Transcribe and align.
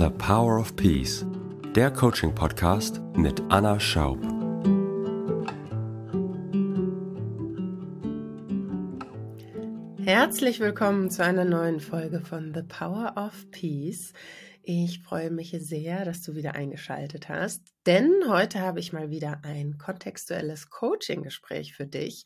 The 0.00 0.08
Power 0.08 0.58
of 0.58 0.76
Peace, 0.76 1.26
der 1.76 1.90
Coaching-Podcast 1.90 3.02
mit 3.16 3.42
Anna 3.50 3.78
Schaub. 3.78 4.18
Herzlich 10.02 10.58
willkommen 10.58 11.10
zu 11.10 11.22
einer 11.22 11.44
neuen 11.44 11.80
Folge 11.80 12.22
von 12.22 12.54
The 12.54 12.62
Power 12.62 13.12
of 13.14 13.50
Peace. 13.50 14.14
Ich 14.62 15.02
freue 15.02 15.30
mich 15.30 15.54
sehr, 15.60 16.06
dass 16.06 16.22
du 16.22 16.34
wieder 16.34 16.54
eingeschaltet 16.54 17.28
hast, 17.28 17.60
denn 17.84 18.10
heute 18.26 18.60
habe 18.60 18.80
ich 18.80 18.94
mal 18.94 19.10
wieder 19.10 19.42
ein 19.42 19.76
kontextuelles 19.76 20.70
Coaching-Gespräch 20.70 21.74
für 21.74 21.86
dich 21.86 22.24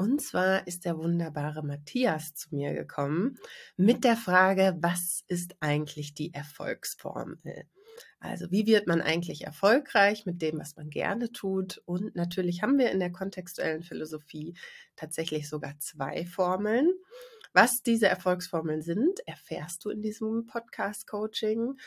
und 0.00 0.22
zwar 0.22 0.66
ist 0.66 0.86
der 0.86 0.96
wunderbare 0.96 1.62
Matthias 1.62 2.34
zu 2.34 2.54
mir 2.54 2.72
gekommen 2.72 3.38
mit 3.76 4.02
der 4.02 4.16
Frage, 4.16 4.78
was 4.80 5.24
ist 5.28 5.56
eigentlich 5.60 6.14
die 6.14 6.32
Erfolgsformel? 6.32 7.66
Also 8.18 8.50
wie 8.50 8.66
wird 8.66 8.86
man 8.86 9.02
eigentlich 9.02 9.44
erfolgreich 9.44 10.24
mit 10.24 10.40
dem, 10.40 10.58
was 10.58 10.74
man 10.74 10.88
gerne 10.88 11.32
tut? 11.32 11.82
Und 11.84 12.16
natürlich 12.16 12.62
haben 12.62 12.78
wir 12.78 12.90
in 12.92 12.98
der 12.98 13.12
kontextuellen 13.12 13.82
Philosophie 13.82 14.56
tatsächlich 14.96 15.50
sogar 15.50 15.78
zwei 15.80 16.24
Formeln. 16.24 16.94
Was 17.52 17.82
diese 17.82 18.06
Erfolgsformeln 18.06 18.80
sind, 18.80 19.20
erfährst 19.26 19.84
du 19.84 19.90
in 19.90 20.00
diesem 20.00 20.46
Podcast-Coaching. 20.46 21.78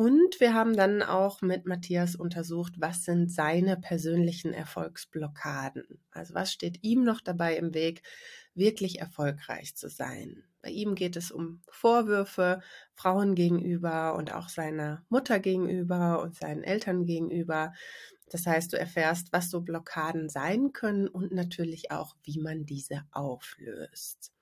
Und 0.00 0.40
wir 0.40 0.54
haben 0.54 0.74
dann 0.74 1.02
auch 1.02 1.42
mit 1.42 1.66
Matthias 1.66 2.16
untersucht, 2.16 2.72
was 2.78 3.04
sind 3.04 3.30
seine 3.30 3.76
persönlichen 3.76 4.54
Erfolgsblockaden. 4.54 5.84
Also 6.10 6.32
was 6.32 6.50
steht 6.50 6.82
ihm 6.82 7.04
noch 7.04 7.20
dabei 7.20 7.58
im 7.58 7.74
Weg, 7.74 8.02
wirklich 8.54 9.00
erfolgreich 9.00 9.76
zu 9.76 9.90
sein. 9.90 10.42
Bei 10.62 10.70
ihm 10.70 10.94
geht 10.94 11.16
es 11.16 11.30
um 11.30 11.60
Vorwürfe 11.68 12.62
Frauen 12.94 13.34
gegenüber 13.34 14.14
und 14.14 14.32
auch 14.32 14.48
seiner 14.48 15.04
Mutter 15.10 15.38
gegenüber 15.38 16.22
und 16.22 16.34
seinen 16.34 16.64
Eltern 16.64 17.04
gegenüber. 17.04 17.74
Das 18.30 18.46
heißt, 18.46 18.72
du 18.72 18.78
erfährst, 18.78 19.34
was 19.34 19.50
so 19.50 19.60
Blockaden 19.60 20.30
sein 20.30 20.72
können 20.72 21.08
und 21.08 21.30
natürlich 21.30 21.90
auch, 21.90 22.16
wie 22.22 22.40
man 22.40 22.64
diese 22.64 23.02
auflöst. 23.10 24.32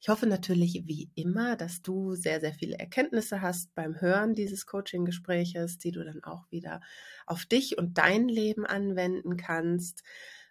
Ich 0.00 0.08
hoffe 0.08 0.26
natürlich 0.26 0.82
wie 0.86 1.10
immer, 1.16 1.56
dass 1.56 1.82
du 1.82 2.14
sehr, 2.14 2.40
sehr 2.40 2.54
viele 2.54 2.78
Erkenntnisse 2.78 3.42
hast 3.42 3.74
beim 3.74 4.00
Hören 4.00 4.34
dieses 4.34 4.64
Coaching-Gespräches, 4.66 5.78
die 5.78 5.90
du 5.90 6.04
dann 6.04 6.22
auch 6.22 6.44
wieder 6.50 6.80
auf 7.26 7.46
dich 7.46 7.78
und 7.78 7.98
dein 7.98 8.28
Leben 8.28 8.64
anwenden 8.64 9.36
kannst. 9.36 10.04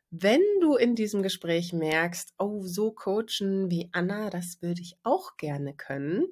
Wenn 0.09 0.41
du 0.61 0.75
in 0.75 0.95
diesem 0.95 1.23
Gespräch 1.23 1.71
merkst, 1.73 2.33
oh, 2.37 2.63
so 2.63 2.91
coachen 2.91 3.69
wie 3.69 3.89
Anna, 3.93 4.29
das 4.29 4.61
würde 4.61 4.81
ich 4.81 4.97
auch 5.03 5.37
gerne 5.37 5.73
können, 5.73 6.27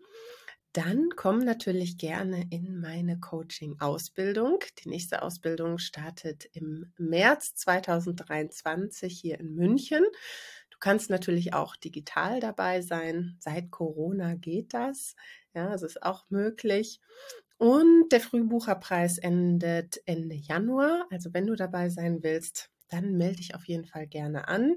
dann 0.74 1.08
komm 1.16 1.40
natürlich 1.40 1.98
gerne 1.98 2.48
in 2.52 2.82
meine 2.82 3.18
Coaching-Ausbildung. 3.18 4.60
Die 4.84 4.90
nächste 4.90 5.22
Ausbildung 5.22 5.78
startet 5.78 6.50
im 6.52 6.92
März 6.98 7.56
2023 7.56 9.18
hier 9.18 9.40
in 9.40 9.56
München. 9.56 10.04
Du 10.76 10.80
kannst 10.80 11.10
natürlich 11.10 11.54
auch 11.54 11.76
digital 11.78 12.40
dabei 12.42 12.82
sein. 12.82 13.38
Seit 13.40 13.72
Corona 13.72 14.36
geht 14.36 14.74
das. 14.74 15.16
Ja, 15.54 15.74
es 15.74 15.82
ist 15.84 16.04
auch 16.04 16.26
möglich. 16.30 17.00
Und 17.58 18.10
der 18.12 18.20
Frühbucherpreis 18.20 19.18
endet 19.18 20.02
Ende 20.06 20.36
Januar. 20.36 21.08
Also 21.12 21.34
wenn 21.34 21.48
du 21.48 21.56
dabei 21.56 21.90
sein 21.90 22.22
willst, 22.24 22.70
dann 22.90 23.14
melde 23.18 23.38
dich 23.38 23.56
auf 23.56 23.66
jeden 23.66 23.86
Fall 23.86 24.06
gerne 24.08 24.48
an. 24.50 24.76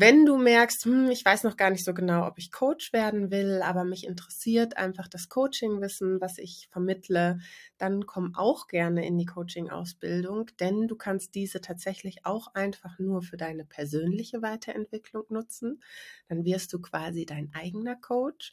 Wenn 0.00 0.24
du 0.26 0.36
merkst, 0.36 0.84
hm, 0.84 1.10
ich 1.10 1.24
weiß 1.24 1.42
noch 1.42 1.56
gar 1.56 1.70
nicht 1.70 1.84
so 1.84 1.92
genau, 1.92 2.24
ob 2.28 2.38
ich 2.38 2.52
Coach 2.52 2.92
werden 2.92 3.32
will, 3.32 3.62
aber 3.62 3.82
mich 3.82 4.06
interessiert 4.06 4.76
einfach 4.76 5.08
das 5.08 5.28
Coaching-Wissen, 5.28 6.20
was 6.20 6.38
ich 6.38 6.68
vermittle, 6.70 7.38
dann 7.78 8.06
komm 8.06 8.36
auch 8.36 8.68
gerne 8.68 9.04
in 9.04 9.18
die 9.18 9.26
Coaching-Ausbildung, 9.26 10.50
denn 10.60 10.86
du 10.86 10.94
kannst 10.94 11.34
diese 11.34 11.60
tatsächlich 11.60 12.24
auch 12.24 12.54
einfach 12.54 13.00
nur 13.00 13.22
für 13.22 13.36
deine 13.36 13.64
persönliche 13.64 14.40
Weiterentwicklung 14.40 15.24
nutzen. 15.30 15.82
Dann 16.28 16.44
wirst 16.44 16.72
du 16.72 16.80
quasi 16.80 17.26
dein 17.26 17.50
eigener 17.52 17.96
Coach. 17.96 18.52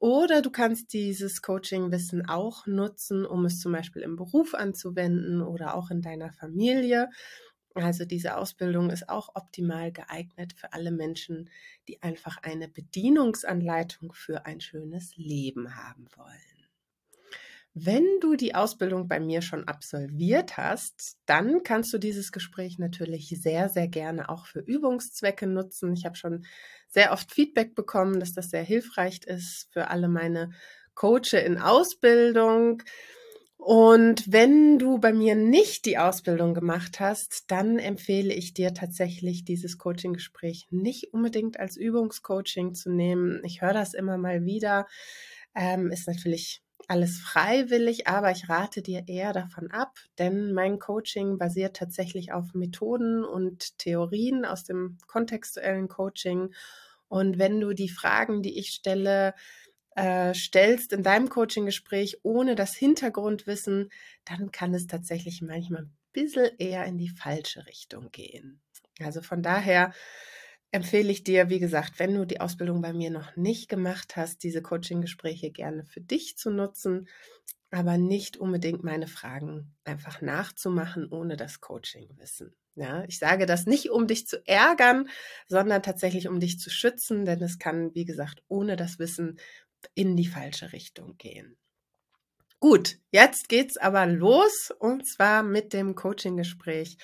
Oder 0.00 0.40
du 0.40 0.50
kannst 0.50 0.94
dieses 0.94 1.42
Coaching-Wissen 1.42 2.26
auch 2.26 2.66
nutzen, 2.66 3.26
um 3.26 3.44
es 3.44 3.60
zum 3.60 3.72
Beispiel 3.72 4.00
im 4.02 4.16
Beruf 4.16 4.54
anzuwenden 4.54 5.42
oder 5.42 5.74
auch 5.74 5.90
in 5.90 6.00
deiner 6.00 6.32
Familie. 6.32 7.10
Also 7.74 8.04
diese 8.04 8.36
Ausbildung 8.36 8.90
ist 8.90 9.08
auch 9.08 9.34
optimal 9.34 9.92
geeignet 9.92 10.52
für 10.52 10.72
alle 10.72 10.90
Menschen, 10.90 11.50
die 11.88 12.02
einfach 12.02 12.38
eine 12.42 12.68
Bedienungsanleitung 12.68 14.12
für 14.12 14.44
ein 14.46 14.60
schönes 14.60 15.16
Leben 15.16 15.76
haben 15.76 16.08
wollen. 16.16 16.50
Wenn 17.72 18.04
du 18.20 18.34
die 18.34 18.56
Ausbildung 18.56 19.06
bei 19.06 19.20
mir 19.20 19.42
schon 19.42 19.68
absolviert 19.68 20.56
hast, 20.56 21.18
dann 21.26 21.62
kannst 21.62 21.92
du 21.92 21.98
dieses 21.98 22.32
Gespräch 22.32 22.78
natürlich 22.80 23.28
sehr, 23.28 23.68
sehr 23.68 23.86
gerne 23.86 24.28
auch 24.28 24.46
für 24.46 24.58
Übungszwecke 24.58 25.46
nutzen. 25.46 25.92
Ich 25.92 26.04
habe 26.04 26.16
schon 26.16 26.44
sehr 26.88 27.12
oft 27.12 27.32
Feedback 27.32 27.76
bekommen, 27.76 28.18
dass 28.18 28.32
das 28.32 28.50
sehr 28.50 28.64
hilfreich 28.64 29.20
ist 29.24 29.68
für 29.72 29.88
alle 29.88 30.08
meine 30.08 30.50
Coache 30.94 31.38
in 31.38 31.58
Ausbildung. 31.58 32.82
Und 33.62 34.32
wenn 34.32 34.78
du 34.78 34.98
bei 34.98 35.12
mir 35.12 35.34
nicht 35.34 35.84
die 35.84 35.98
Ausbildung 35.98 36.54
gemacht 36.54 36.98
hast, 36.98 37.50
dann 37.50 37.78
empfehle 37.78 38.32
ich 38.32 38.54
dir 38.54 38.72
tatsächlich 38.72 39.44
dieses 39.44 39.76
Coaching-Gespräch 39.76 40.68
nicht 40.70 41.12
unbedingt 41.12 41.60
als 41.60 41.76
Übungscoaching 41.76 42.74
zu 42.74 42.90
nehmen. 42.90 43.42
Ich 43.44 43.60
höre 43.60 43.74
das 43.74 43.92
immer 43.92 44.16
mal 44.16 44.46
wieder. 44.46 44.86
Ähm, 45.54 45.90
ist 45.90 46.08
natürlich 46.08 46.62
alles 46.88 47.18
freiwillig, 47.18 48.06
aber 48.06 48.30
ich 48.30 48.48
rate 48.48 48.80
dir 48.80 49.04
eher 49.06 49.34
davon 49.34 49.70
ab, 49.70 49.98
denn 50.18 50.54
mein 50.54 50.78
Coaching 50.78 51.36
basiert 51.36 51.76
tatsächlich 51.76 52.32
auf 52.32 52.54
Methoden 52.54 53.24
und 53.24 53.76
Theorien 53.76 54.46
aus 54.46 54.64
dem 54.64 54.96
kontextuellen 55.06 55.88
Coaching. 55.88 56.54
Und 57.08 57.38
wenn 57.38 57.60
du 57.60 57.74
die 57.74 57.90
Fragen, 57.90 58.40
die 58.40 58.58
ich 58.58 58.70
stelle, 58.70 59.34
äh, 59.96 60.34
stellst 60.34 60.92
in 60.92 61.02
deinem 61.02 61.28
Coaching-Gespräch 61.28 62.18
ohne 62.22 62.54
das 62.54 62.74
Hintergrundwissen, 62.74 63.90
dann 64.24 64.52
kann 64.52 64.74
es 64.74 64.86
tatsächlich 64.86 65.42
manchmal 65.42 65.82
ein 65.82 65.96
bisschen 66.12 66.50
eher 66.58 66.84
in 66.84 66.98
die 66.98 67.08
falsche 67.08 67.66
Richtung 67.66 68.10
gehen. 68.10 68.60
Also 69.00 69.22
von 69.22 69.42
daher 69.42 69.92
empfehle 70.72 71.10
ich 71.10 71.24
dir, 71.24 71.48
wie 71.48 71.58
gesagt, 71.58 71.98
wenn 71.98 72.14
du 72.14 72.24
die 72.24 72.40
Ausbildung 72.40 72.80
bei 72.80 72.92
mir 72.92 73.10
noch 73.10 73.36
nicht 73.36 73.68
gemacht 73.68 74.16
hast, 74.16 74.42
diese 74.42 74.62
Coaching-Gespräche 74.62 75.50
gerne 75.50 75.84
für 75.84 76.00
dich 76.00 76.36
zu 76.36 76.50
nutzen, 76.50 77.08
aber 77.70 77.98
nicht 77.98 78.36
unbedingt 78.36 78.84
meine 78.84 79.06
Fragen 79.06 79.74
einfach 79.84 80.20
nachzumachen 80.20 81.08
ohne 81.10 81.36
das 81.36 81.60
Coaching-Wissen. 81.60 82.54
Ja, 82.76 83.04
ich 83.04 83.18
sage 83.18 83.46
das 83.46 83.66
nicht, 83.66 83.90
um 83.90 84.06
dich 84.06 84.26
zu 84.26 84.46
ärgern, 84.46 85.08
sondern 85.48 85.82
tatsächlich, 85.82 86.28
um 86.28 86.40
dich 86.40 86.58
zu 86.58 86.70
schützen, 86.70 87.24
denn 87.24 87.42
es 87.42 87.58
kann, 87.58 87.94
wie 87.94 88.04
gesagt, 88.04 88.42
ohne 88.48 88.76
das 88.76 88.98
Wissen 88.98 89.38
in 89.94 90.16
die 90.16 90.26
falsche 90.26 90.72
Richtung 90.72 91.16
gehen. 91.18 91.56
Gut, 92.58 92.98
jetzt 93.10 93.48
geht's 93.48 93.78
aber 93.78 94.04
los 94.04 94.70
und 94.78 95.06
zwar 95.06 95.42
mit 95.42 95.72
dem 95.72 95.94
Coaching-Gespräch 95.94 96.98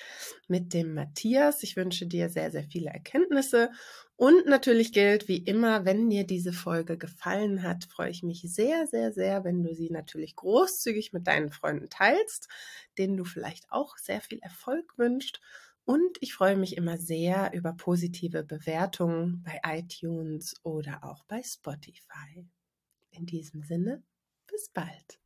mit 0.47 0.71
dem 0.73 0.93
Matthias. 0.93 1.63
Ich 1.63 1.75
wünsche 1.75 2.05
dir 2.05 2.29
sehr, 2.29 2.51
sehr 2.51 2.63
viele 2.63 2.91
Erkenntnisse 2.91 3.71
und 4.19 4.47
natürlich 4.47 4.93
gilt 4.93 5.27
wie 5.27 5.37
immer, 5.37 5.85
wenn 5.85 6.09
dir 6.09 6.25
diese 6.25 6.51
Folge 6.51 6.97
gefallen 6.97 7.61
hat, 7.61 7.85
freue 7.85 8.09
ich 8.09 8.23
mich 8.23 8.41
sehr, 8.41 8.87
sehr, 8.87 9.11
sehr, 9.11 9.43
wenn 9.43 9.63
du 9.63 9.75
sie 9.75 9.91
natürlich 9.91 10.35
großzügig 10.35 11.13
mit 11.13 11.27
deinen 11.27 11.51
Freunden 11.51 11.87
teilst, 11.89 12.47
denen 12.97 13.15
du 13.15 13.25
vielleicht 13.25 13.71
auch 13.71 13.95
sehr 13.97 14.19
viel 14.19 14.39
Erfolg 14.39 14.97
wünscht. 14.97 15.39
Und 15.85 16.17
ich 16.19 16.33
freue 16.33 16.57
mich 16.57 16.77
immer 16.77 16.97
sehr 16.97 17.51
über 17.53 17.73
positive 17.73 18.43
Bewertungen 18.43 19.43
bei 19.43 19.61
iTunes 19.63 20.55
oder 20.63 21.03
auch 21.03 21.23
bei 21.25 21.43
Spotify. 21.43 22.47
In 23.17 23.25
diesem 23.25 23.63
Sinne, 23.63 24.03
bis 24.45 24.69
bald. 24.69 25.19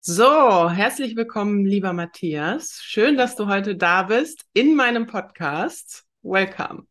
So, 0.00 0.70
herzlich 0.70 1.16
willkommen, 1.16 1.64
lieber 1.64 1.92
Matthias. 1.92 2.78
Schön, 2.84 3.16
dass 3.16 3.34
du 3.34 3.48
heute 3.48 3.74
da 3.74 4.04
bist 4.04 4.44
in 4.52 4.76
meinem 4.76 5.08
Podcast. 5.08 6.04
Welcome. 6.22 6.86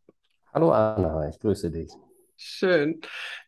Hallo 0.53 0.73
Anna, 0.73 1.29
ich 1.29 1.39
grüße 1.39 1.71
dich. 1.71 1.89
Schön. 2.35 2.99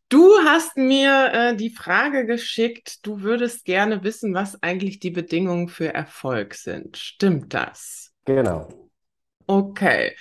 Du 0.08 0.38
hast 0.46 0.78
mir 0.78 1.32
äh, 1.34 1.56
die 1.58 1.72
Frage 1.72 2.26
geschickt, 2.26 3.06
du 3.06 3.20
würdest 3.20 3.66
gerne 3.66 4.06
wissen, 4.06 4.34
was 4.34 4.64
eigentlich 4.64 5.00
die 5.00 5.12
Bedingungen 5.12 5.68
für 5.68 5.94
Erfolg 5.94 6.54
sind. 6.54 6.96
Stimmt 6.96 7.54
das? 7.54 8.14
Genau. 8.24 8.87
Okay. 9.50 10.14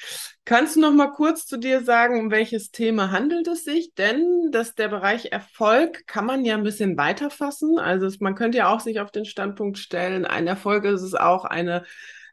Kannst 0.44 0.76
du 0.76 0.80
noch 0.80 0.92
mal 0.92 1.10
kurz 1.10 1.46
zu 1.46 1.56
dir 1.56 1.82
sagen, 1.82 2.20
um 2.20 2.30
welches 2.30 2.70
Thema 2.70 3.10
handelt 3.10 3.48
es 3.48 3.64
sich? 3.64 3.92
Denn 3.94 4.50
dass 4.52 4.76
der 4.76 4.86
Bereich 4.86 5.32
Erfolg 5.32 6.06
kann 6.06 6.24
man 6.24 6.44
ja 6.44 6.54
ein 6.54 6.62
bisschen 6.62 6.96
weiter 6.96 7.30
fassen. 7.30 7.80
Also 7.80 8.08
man 8.20 8.36
könnte 8.36 8.58
ja 8.58 8.68
auch 8.68 8.78
sich 8.78 9.00
auf 9.00 9.10
den 9.10 9.24
Standpunkt 9.24 9.78
stellen, 9.78 10.24
ein 10.24 10.46
Erfolg 10.46 10.84
ist 10.84 11.02
es 11.02 11.14
auch 11.14 11.44
eine 11.44 11.84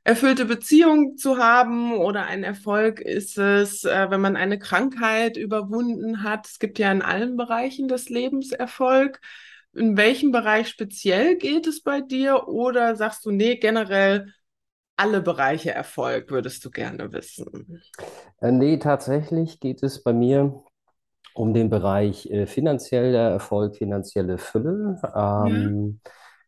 erfüllte 0.03 0.45
Beziehung 0.45 1.17
zu 1.17 1.37
haben 1.37 1.93
oder 1.93 2.25
ein 2.27 2.43
Erfolg 2.43 2.99
ist 2.99 3.37
es, 3.39 3.85
äh, 3.85 4.11
wenn 4.11 4.21
man 4.21 4.35
eine 4.35 4.59
Krankheit 4.59 5.37
überwunden 5.37 6.21
hat. 6.23 6.45
Es 6.47 6.59
gibt 6.59 6.77
ja 6.77 6.91
in 6.91 7.01
allen 7.01 7.37
Bereichen 7.37 7.87
des 7.87 8.09
Lebens 8.09 8.51
Erfolg. 8.51 9.19
In 9.73 9.97
welchem 9.97 10.31
Bereich 10.31 10.67
speziell 10.67 11.37
geht 11.37 11.65
es 11.65 11.81
bei 11.81 12.01
dir 12.01 12.47
oder 12.47 12.95
sagst 12.95 13.25
du, 13.25 13.31
nee, 13.31 13.55
generell 13.55 14.33
alle 14.95 15.21
Bereiche 15.21 15.71
Erfolg 15.71 16.29
würdest 16.29 16.63
du 16.65 16.71
gerne 16.71 17.11
wissen? 17.13 17.81
Äh, 18.41 18.51
nee, 18.51 18.77
tatsächlich 18.77 19.59
geht 19.59 19.83
es 19.83 20.03
bei 20.03 20.13
mir 20.13 20.63
um 21.33 21.53
den 21.53 21.69
Bereich 21.69 22.29
äh, 22.29 22.45
finanzieller 22.45 23.31
Erfolg, 23.31 23.75
finanzielle 23.75 24.37
Fülle. 24.37 24.99
Ähm, 25.15 25.99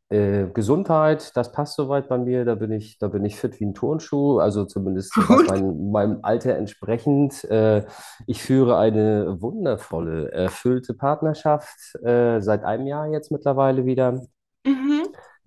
äh, 0.09 0.45
Gesundheit, 0.53 1.35
das 1.35 1.51
passt 1.51 1.75
soweit 1.75 2.07
bei 2.07 2.17
mir. 2.19 2.45
Da 2.45 2.55
bin 2.55 2.71
ich, 2.71 2.99
da 2.99 3.07
bin 3.07 3.25
ich 3.25 3.37
fit 3.37 3.59
wie 3.59 3.65
ein 3.65 3.73
Turnschuh, 3.73 4.37
also 4.39 4.65
zumindest 4.65 5.15
mein, 5.47 5.91
meinem 5.91 6.19
Alter 6.21 6.55
entsprechend. 6.55 7.43
Äh, 7.45 7.85
ich 8.27 8.43
führe 8.43 8.77
eine 8.77 9.41
wundervolle, 9.41 10.31
erfüllte 10.31 10.93
Partnerschaft 10.93 11.95
äh, 12.03 12.39
seit 12.41 12.63
einem 12.63 12.85
Jahr 12.85 13.07
jetzt 13.07 13.31
mittlerweile 13.31 13.85
wieder. 13.85 14.21
Mhm. 14.65 15.04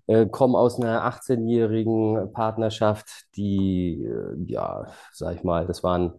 Äh, 0.08 0.26
komme 0.28 0.58
aus 0.58 0.80
einer 0.80 1.04
18-jährigen 1.04 2.32
Partnerschaft, 2.34 3.26
die, 3.36 4.04
äh, 4.04 4.36
ja, 4.46 4.88
sag 5.12 5.36
ich 5.36 5.44
mal, 5.44 5.66
das 5.66 5.84
waren 5.84 6.14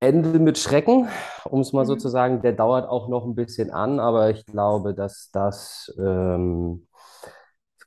Ende 0.00 0.38
mit 0.40 0.58
Schrecken, 0.58 1.08
um 1.44 1.60
es 1.60 1.72
mal 1.72 1.86
so 1.86 1.94
Mhm. 1.94 2.00
zu 2.00 2.08
sagen. 2.08 2.42
Der 2.42 2.52
dauert 2.52 2.88
auch 2.88 3.08
noch 3.08 3.24
ein 3.26 3.34
bisschen 3.34 3.70
an, 3.72 4.00
aber 4.00 4.30
ich 4.30 4.46
glaube, 4.46 4.94
dass 4.94 5.30
das, 5.32 5.92
ähm, 5.98 6.86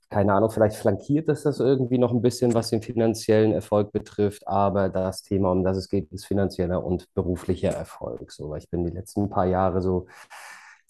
keine 0.10 0.34
Ahnung, 0.34 0.50
vielleicht 0.52 0.76
flankiert 0.76 1.30
es 1.30 1.44
das 1.44 1.60
irgendwie 1.62 1.98
noch 1.98 2.12
ein 2.12 2.22
bisschen, 2.22 2.54
was 2.54 2.70
den 2.70 2.82
finanziellen 2.82 3.54
Erfolg 3.54 3.92
betrifft, 3.94 4.46
aber 4.48 4.90
das 4.90 5.22
Thema, 5.24 5.52
um 5.52 5.64
das 5.64 5.78
es 5.78 5.88
geht, 5.90 6.12
ist 6.12 6.26
finanzieller 6.26 6.84
und 6.84 7.08
beruflicher 7.14 7.70
Erfolg. 7.70 8.32
So, 8.32 8.50
weil 8.50 8.60
ich 8.60 8.70
bin 8.70 8.84
die 8.86 8.92
letzten 8.92 9.30
paar 9.30 9.46
Jahre 9.46 9.82
so 9.82 10.08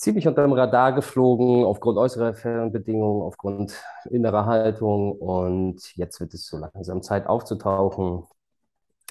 ziemlich 0.02 0.28
unter 0.28 0.42
dem 0.44 0.54
Radar 0.54 0.94
geflogen, 0.94 1.64
aufgrund 1.64 1.98
äußerer 1.98 2.34
Fernbedingungen, 2.34 3.22
aufgrund 3.22 3.82
innerer 4.10 4.46
Haltung 4.46 5.14
und 5.14 5.96
jetzt 5.96 6.20
wird 6.20 6.34
es 6.34 6.48
so 6.48 6.58
langsam 6.58 7.02
Zeit 7.02 7.28
aufzutauchen 7.28 8.24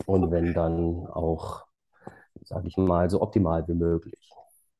und 0.07 0.31
wenn 0.31 0.53
dann 0.53 1.07
auch 1.07 1.65
sage 2.45 2.69
ich 2.69 2.77
mal, 2.77 3.09
so 3.09 3.21
optimal 3.21 3.67
wie 3.69 3.75
möglich. 3.75 4.31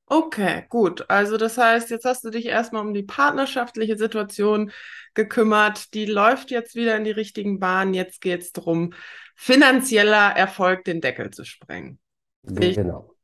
Okay, 0.07 0.65
gut. 0.69 1.09
Also 1.09 1.37
das 1.37 1.57
heißt, 1.57 1.91
jetzt 1.91 2.05
hast 2.05 2.25
du 2.25 2.31
dich 2.31 2.47
erstmal 2.47 2.85
um 2.85 2.93
die 2.93 3.05
partnerschaftliche 3.05 3.97
Situation 3.97 4.73
gekümmert. 5.15 5.95
Die 5.95 6.05
läuft 6.05 6.51
jetzt 6.51 6.75
wieder 6.75 6.97
in 6.97 7.05
die 7.05 7.13
richtigen 7.13 7.61
Bahnen. 7.61 7.95
Jetzt 7.95 8.21
geht 8.21 8.43
es 8.43 8.53
darum, 8.53 8.93
finanzieller 9.37 10.31
Erfolg 10.37 10.85
den 10.85 11.01
Deckel 11.01 11.31
zu 11.31 11.45
sprengen. 11.45 12.01
Genau. 12.43 13.15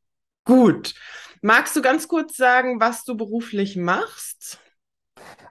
Gut. 0.46 0.94
Magst 1.42 1.76
du 1.76 1.82
ganz 1.82 2.08
kurz 2.08 2.36
sagen, 2.36 2.80
was 2.80 3.04
du 3.04 3.16
beruflich 3.16 3.76
machst? 3.76 4.58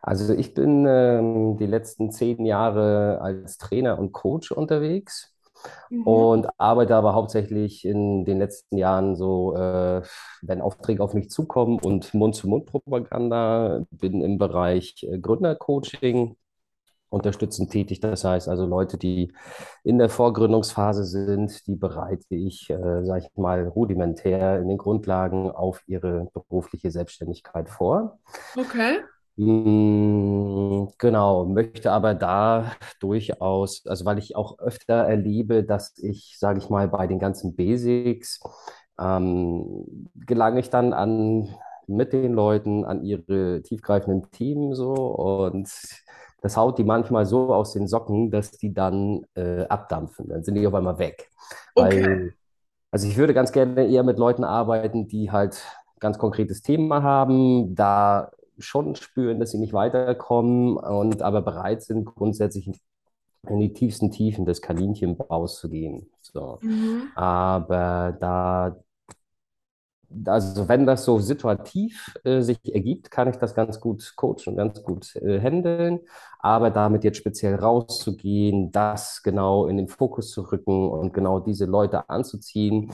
Also 0.01 0.33
ich 0.33 0.53
bin 0.53 0.85
ähm, 0.87 1.57
die 1.57 1.65
letzten 1.65 2.11
zehn 2.11 2.45
Jahre 2.45 3.19
als 3.21 3.57
Trainer 3.57 3.99
und 3.99 4.11
Coach 4.13 4.51
unterwegs 4.51 5.33
Mhm. 5.89 6.25
und 6.25 6.47
arbeite 6.59 6.95
aber 6.95 7.13
hauptsächlich 7.15 7.85
in 7.85 8.25
den 8.25 8.39
letzten 8.39 8.77
Jahren 8.77 9.15
so, 9.15 9.55
äh, 9.55 10.01
wenn 10.41 10.61
Aufträge 10.61 11.03
auf 11.03 11.13
mich 11.13 11.29
zukommen 11.31 11.79
und 11.79 12.13
Mund-zu-Mund-Propaganda, 12.13 13.83
bin 13.91 14.21
im 14.21 14.37
Bereich 14.37 15.03
äh, 15.09 15.19
Gründercoaching 15.19 16.37
unterstützend 17.09 17.71
tätig. 17.71 17.99
Das 17.99 18.23
heißt 18.23 18.49
also 18.49 18.65
Leute, 18.65 18.97
die 18.97 19.33
in 19.83 19.97
der 19.97 20.09
Vorgründungsphase 20.09 21.05
sind, 21.05 21.65
die 21.67 21.75
bereite 21.75 22.35
ich, 22.35 22.69
äh, 22.69 23.03
sage 23.05 23.25
ich 23.25 23.37
mal, 23.37 23.67
rudimentär 23.67 24.59
in 24.59 24.67
den 24.67 24.77
Grundlagen 24.77 25.49
auf 25.51 25.81
ihre 25.87 26.29
berufliche 26.33 26.91
Selbstständigkeit 26.91 27.69
vor. 27.69 28.19
Okay. 28.57 28.99
Mm, 29.37 30.87
Genau, 30.97 31.45
möchte 31.45 31.91
aber 31.91 32.13
da 32.15 32.71
durchaus, 32.99 33.85
also 33.85 34.05
weil 34.05 34.17
ich 34.19 34.35
auch 34.35 34.59
öfter 34.59 34.93
erlebe, 34.95 35.63
dass 35.63 35.97
ich, 35.97 36.37
sage 36.39 36.59
ich 36.59 36.69
mal, 36.69 36.87
bei 36.87 37.07
den 37.07 37.19
ganzen 37.19 37.55
Basics 37.55 38.39
ähm, 38.99 40.09
gelange 40.15 40.59
ich 40.59 40.69
dann 40.69 40.93
an 40.93 41.49
mit 41.87 42.13
den 42.13 42.33
Leuten 42.33 42.85
an 42.85 43.03
ihre 43.03 43.61
tiefgreifenden 43.61 44.31
Themen 44.31 44.73
so 44.73 44.93
und 44.93 45.69
das 46.45 46.57
haut 46.57 46.77
die 46.77 46.83
manchmal 46.83 47.25
so 47.25 47.51
aus 47.51 47.73
den 47.73 47.87
Socken, 47.87 48.29
dass 48.29 48.51
die 48.51 48.71
dann 48.71 49.25
äh, 49.33 49.63
abdampfen. 49.63 50.29
Dann 50.29 50.43
sind 50.43 50.53
die 50.53 50.67
auf 50.67 50.75
einmal 50.75 50.99
weg. 50.99 51.31
Okay. 51.73 52.03
Weil, 52.03 52.33
also 52.91 53.07
ich 53.07 53.17
würde 53.17 53.33
ganz 53.33 53.51
gerne 53.51 53.87
eher 53.87 54.03
mit 54.03 54.19
Leuten 54.19 54.43
arbeiten, 54.43 55.07
die 55.07 55.31
halt 55.31 55.59
ganz 55.99 56.19
konkretes 56.19 56.61
Thema 56.61 57.01
haben, 57.01 57.73
da 57.73 58.29
schon 58.59 58.93
spüren, 58.95 59.39
dass 59.39 59.51
sie 59.51 59.57
nicht 59.57 59.73
weiterkommen 59.73 60.77
und 60.77 61.23
aber 61.23 61.41
bereit 61.41 61.81
sind, 61.81 62.05
grundsätzlich 62.05 62.69
in 63.49 63.59
die 63.59 63.73
tiefsten 63.73 64.11
Tiefen 64.11 64.45
des 64.45 64.61
Kaninchenbaus 64.61 65.59
zu 65.59 65.67
gehen. 65.67 66.11
So. 66.21 66.59
Mhm. 66.61 67.07
Aber 67.15 68.15
da, 68.19 68.75
also 70.25 70.67
wenn 70.67 70.85
das 70.85 71.05
so 71.05 71.19
situativ 71.19 72.13
äh, 72.23 72.41
sich 72.41 72.59
ergibt, 72.73 73.11
kann 73.11 73.29
ich 73.29 73.37
das 73.37 73.55
ganz 73.55 73.79
gut 73.79 74.13
coachen 74.15 74.55
ganz 74.55 74.83
gut 74.83 75.15
äh, 75.17 75.39
handeln. 75.39 75.99
Aber 76.39 76.69
damit 76.69 77.03
jetzt 77.03 77.17
speziell 77.17 77.55
rauszugehen, 77.55 78.71
das 78.71 79.23
genau 79.23 79.67
in 79.67 79.77
den 79.77 79.87
Fokus 79.87 80.31
zu 80.31 80.41
rücken 80.43 80.89
und 80.89 81.13
genau 81.13 81.39
diese 81.39 81.65
Leute 81.65 82.09
anzuziehen, 82.09 82.91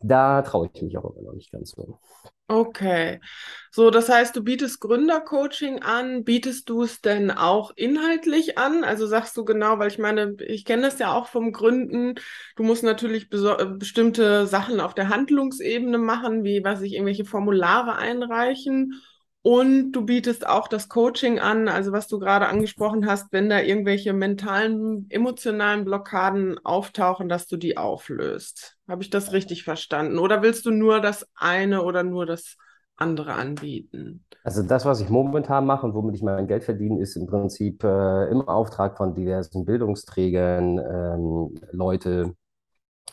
da 0.00 0.42
traue 0.42 0.68
ich 0.72 0.82
mich 0.82 0.96
auch 0.98 1.14
immer 1.16 1.28
noch 1.28 1.34
nicht 1.34 1.52
ganz 1.52 1.70
so. 1.70 1.98
Okay. 2.50 3.20
So, 3.70 3.90
das 3.90 4.08
heißt, 4.08 4.34
du 4.34 4.42
bietest 4.42 4.80
Gründercoaching 4.80 5.82
an. 5.82 6.24
Bietest 6.24 6.68
du 6.68 6.82
es 6.82 7.00
denn 7.00 7.30
auch 7.30 7.70
inhaltlich 7.76 8.58
an? 8.58 8.82
Also 8.82 9.06
sagst 9.06 9.36
du 9.36 9.44
genau, 9.44 9.78
weil 9.78 9.86
ich 9.86 9.98
meine, 9.98 10.34
ich 10.40 10.64
kenne 10.64 10.82
das 10.82 10.98
ja 10.98 11.12
auch 11.14 11.28
vom 11.28 11.52
Gründen. 11.52 12.16
Du 12.56 12.64
musst 12.64 12.82
natürlich 12.82 13.32
äh, 13.32 13.66
bestimmte 13.66 14.46
Sachen 14.48 14.80
auf 14.80 14.94
der 14.94 15.08
Handlungsebene 15.10 15.98
machen, 15.98 16.42
wie 16.42 16.64
was 16.64 16.82
ich 16.82 16.94
irgendwelche 16.94 17.24
Formulare 17.24 17.94
einreichen. 17.96 19.00
Und 19.42 19.92
du 19.92 20.04
bietest 20.04 20.46
auch 20.46 20.68
das 20.68 20.90
Coaching 20.90 21.38
an, 21.38 21.68
also 21.68 21.92
was 21.92 22.08
du 22.08 22.18
gerade 22.18 22.48
angesprochen 22.48 23.06
hast, 23.06 23.32
wenn 23.32 23.48
da 23.48 23.60
irgendwelche 23.60 24.12
mentalen, 24.12 25.06
emotionalen 25.08 25.86
Blockaden 25.86 26.58
auftauchen, 26.62 27.30
dass 27.30 27.46
du 27.46 27.56
die 27.56 27.78
auflöst. 27.78 28.76
Habe 28.86 29.02
ich 29.02 29.08
das 29.08 29.32
richtig 29.32 29.64
verstanden? 29.64 30.18
Oder 30.18 30.42
willst 30.42 30.66
du 30.66 30.70
nur 30.70 31.00
das 31.00 31.26
eine 31.34 31.82
oder 31.82 32.02
nur 32.02 32.26
das 32.26 32.56
andere 32.96 33.32
anbieten? 33.32 34.26
Also 34.44 34.62
das, 34.62 34.84
was 34.84 35.00
ich 35.00 35.08
momentan 35.08 35.64
mache 35.64 35.86
und 35.86 35.94
womit 35.94 36.16
ich 36.16 36.22
mein 36.22 36.46
Geld 36.46 36.64
verdiene, 36.64 37.00
ist 37.00 37.16
im 37.16 37.26
Prinzip 37.26 37.82
äh, 37.82 38.28
im 38.30 38.46
Auftrag 38.46 38.98
von 38.98 39.14
diversen 39.14 39.64
Bildungsträgern 39.64 40.78
ähm, 40.78 41.54
Leute, 41.72 42.34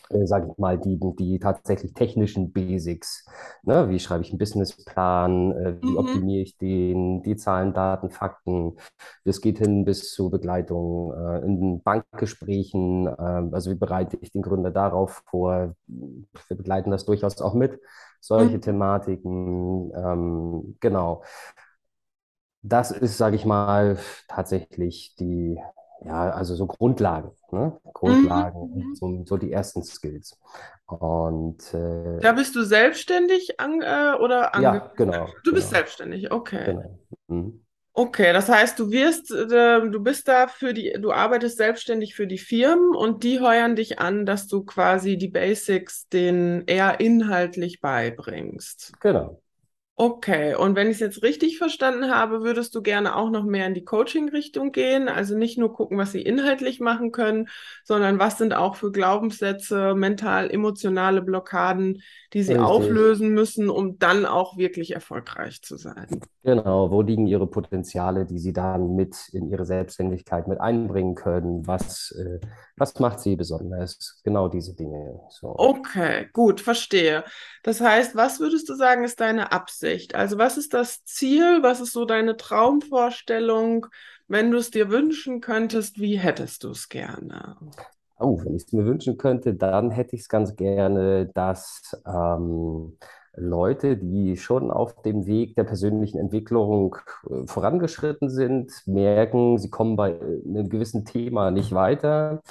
äh, 0.10 0.26
sage 0.26 0.50
ich 0.52 0.58
mal, 0.58 0.78
die, 0.80 1.00
die 1.18 1.40
tatsächlich 1.40 1.94
technischen 1.94 2.52
Basics, 2.54 3.26
ne? 3.64 3.90
Wie 3.90 4.00
schreibe 4.00 4.24
ich 4.24 4.30
einen 4.30 4.40
Businessplan, 4.40 5.52
äh, 5.54 5.76
wie 5.86 5.98
Mhm. 5.98 5.98
optimiere 5.98 6.44
ich 6.44 6.58
den, 6.58 7.24
die 7.24 7.36
Zahlen, 7.36 7.74
Daten, 7.74 8.10
Fakten. 8.10 8.78
Das 9.26 9.42
geht 9.42 9.60
hin 9.60 9.86
bis 9.86 10.14
zur 10.14 10.32
Begleitung 10.32 11.14
äh, 11.14 11.40
in 11.46 11.82
Bankgesprächen, 11.84 13.08
äh, 13.08 13.12
also 13.54 13.72
wie 13.72 13.76
bereite 13.76 14.18
ich 14.22 14.32
den 14.32 14.42
Gründer 14.42 14.72
darauf 14.72 15.24
vor. 15.30 15.76
Wir 15.88 16.58
begleiten 16.58 16.92
das 16.92 17.06
durchaus 17.06 17.42
auch 17.42 17.54
mit, 17.54 17.80
solche 18.20 18.60
Mhm. 18.60 18.62
Thematiken, 18.62 19.92
ähm, 19.96 20.78
genau. 20.80 21.24
Das 22.64 22.92
ist, 22.92 23.18
sage 23.18 23.36
ich 23.36 23.46
mal, 23.46 23.98
tatsächlich 24.28 25.16
die, 25.20 25.58
ja, 26.06 26.30
also 26.32 26.56
so 26.56 26.68
Grundlagen, 26.68 27.32
ne? 27.52 27.80
Grundlagen 27.94 28.60
und 28.62 28.86
Mhm. 28.88 28.96
so, 28.98 29.24
so 29.26 29.38
die 29.38 29.52
ersten 29.52 29.84
Skills. 29.84 30.40
Und 30.86 31.74
äh, 31.74 32.20
Da 32.22 32.32
bist 32.34 32.56
du 32.56 32.64
selbstständig 32.64 33.60
an, 33.60 33.82
äh, 33.82 34.14
oder 34.20 34.54
ja, 34.54 34.72
angestellt? 34.72 34.96
genau, 34.96 35.34
Du 35.44 35.54
bist 35.54 35.70
genau, 35.70 35.76
selbstständig, 35.76 36.32
okay. 36.32 36.66
genau. 36.66 37.00
Mhm. 37.28 37.64
Okay, 37.94 38.32
das 38.32 38.48
heißt, 38.48 38.78
du 38.78 38.92
wirst, 38.92 39.32
äh, 39.32 39.90
du 39.90 40.00
bist 40.04 40.28
da 40.28 40.48
für 40.48 40.74
die, 40.76 40.94
du 41.00 41.12
arbeitest 41.12 41.58
selbstständig 41.58 42.14
für 42.16 42.28
die 42.28 42.38
Firmen 42.38 42.96
und 42.96 43.24
die 43.24 43.40
heuern 43.40 43.76
dich 43.76 43.98
an, 43.98 44.26
dass 44.28 44.48
du 44.48 44.64
quasi 44.64 45.18
die 45.18 45.30
Basics 45.30 46.08
denen 46.10 46.64
eher 46.68 47.00
inhaltlich 47.00 47.82
beibringst. 47.82 48.94
Genau. 49.00 49.42
Okay, 50.00 50.54
und 50.54 50.76
wenn 50.76 50.86
ich 50.86 50.98
es 50.98 51.00
jetzt 51.00 51.24
richtig 51.24 51.58
verstanden 51.58 52.12
habe, 52.12 52.44
würdest 52.44 52.76
du 52.76 52.84
gerne 52.84 53.16
auch 53.16 53.32
noch 53.32 53.44
mehr 53.44 53.66
in 53.66 53.74
die 53.74 53.84
Coaching-Richtung 53.84 54.72
gehen? 54.72 55.10
Also 55.10 55.36
nicht 55.36 55.58
nur 55.58 55.74
gucken, 55.74 55.98
was 55.98 56.12
sie 56.12 56.22
inhaltlich 56.22 56.80
machen 56.80 57.12
können, 57.12 57.50
sondern 57.84 58.20
was 58.20 58.38
sind 58.38 58.54
auch 58.54 58.76
für 58.76 58.92
Glaubenssätze, 58.92 59.96
mental-emotionale 59.96 61.24
Blockaden, 61.24 62.04
die 62.34 62.44
sie 62.44 62.54
Richtig. 62.54 62.68
auflösen 62.68 63.34
müssen, 63.34 63.72
um 63.72 63.98
dann 63.98 64.28
auch 64.28 64.56
wirklich 64.56 64.94
erfolgreich 64.94 65.64
zu 65.64 65.78
sein. 65.78 66.06
Genau, 66.44 66.92
wo 66.92 67.02
liegen 67.02 67.26
ihre 67.26 67.48
Potenziale, 67.48 68.26
die 68.26 68.38
sie 68.38 68.54
dann 68.54 68.96
mit 68.96 69.18
in 69.34 69.50
ihre 69.50 69.66
Selbstständigkeit 69.66 70.48
mit 70.48 70.62
einbringen 70.62 71.16
können? 71.16 71.66
Was, 71.66 72.12
äh, 72.12 72.40
was 72.76 73.00
macht 73.00 73.20
sie 73.20 73.36
besonders? 73.36 74.22
Genau 74.24 74.48
diese 74.48 74.76
Dinge. 74.76 75.20
So. 75.30 75.56
Okay, 75.58 76.30
gut, 76.34 76.62
verstehe. 76.62 77.24
Das 77.64 77.82
heißt, 77.82 78.16
was 78.16 78.40
würdest 78.40 78.70
du 78.70 78.76
sagen, 78.76 79.04
ist 79.04 79.20
deine 79.20 79.52
Absicht? 79.52 79.87
Also 80.16 80.38
was 80.38 80.58
ist 80.58 80.74
das 80.74 81.04
Ziel? 81.06 81.60
Was 81.62 81.80
ist 81.80 81.94
so 81.94 82.06
deine 82.06 82.38
Traumvorstellung? 82.38 83.88
Wenn 84.28 84.52
du 84.52 84.58
es 84.58 84.72
dir 84.72 84.90
wünschen 84.90 85.42
könntest, 85.42 86.00
wie 86.00 86.18
hättest 86.18 86.64
du 86.64 86.72
es 86.72 86.90
gerne? 86.90 87.56
Oh, 88.20 88.42
wenn 88.44 88.56
ich 88.56 88.64
es 88.66 88.74
mir 88.74 88.86
wünschen 88.86 89.18
könnte, 89.18 89.54
dann 89.54 89.92
hätte 89.92 90.16
ich 90.16 90.24
es 90.24 90.30
ganz 90.30 90.56
gerne, 90.56 91.28
dass 91.34 91.96
ähm, 92.06 92.98
Leute, 93.36 93.96
die 93.96 94.36
schon 94.36 94.72
auf 94.72 95.02
dem 95.04 95.28
Weg 95.28 95.56
der 95.56 95.64
persönlichen 95.64 96.18
Entwicklung 96.18 96.98
äh, 97.30 97.46
vorangeschritten 97.46 98.30
sind, 98.30 98.72
merken, 98.88 99.60
sie 99.60 99.70
kommen 99.70 99.96
bei 99.96 100.12
äh, 100.12 100.42
einem 100.46 100.70
gewissen 100.70 101.06
Thema 101.06 101.52
nicht 101.52 101.72
weiter, 101.74 102.42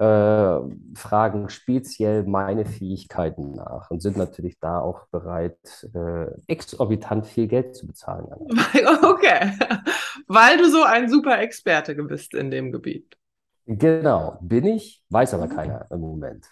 äh, 0.00 0.60
fragen 0.94 1.50
speziell 1.50 2.24
meine 2.24 2.64
Fähigkeiten 2.64 3.52
nach 3.52 3.90
und 3.90 4.00
sind 4.00 4.16
natürlich 4.16 4.58
da 4.58 4.80
auch 4.80 5.06
bereit, 5.08 5.86
äh, 5.94 6.26
exorbitant 6.46 7.26
viel 7.26 7.46
Geld 7.46 7.76
zu 7.76 7.86
bezahlen. 7.86 8.26
Okay, 9.02 9.52
weil 10.26 10.56
du 10.56 10.70
so 10.70 10.82
ein 10.84 11.10
super 11.10 11.40
Experte 11.40 11.94
bist 11.94 12.34
in 12.34 12.50
dem 12.50 12.72
Gebiet. 12.72 13.16
Genau, 13.66 14.38
bin 14.40 14.64
ich, 14.64 15.04
weiß 15.10 15.34
aber 15.34 15.48
keiner 15.48 15.86
im 15.90 16.00
Moment. 16.00 16.46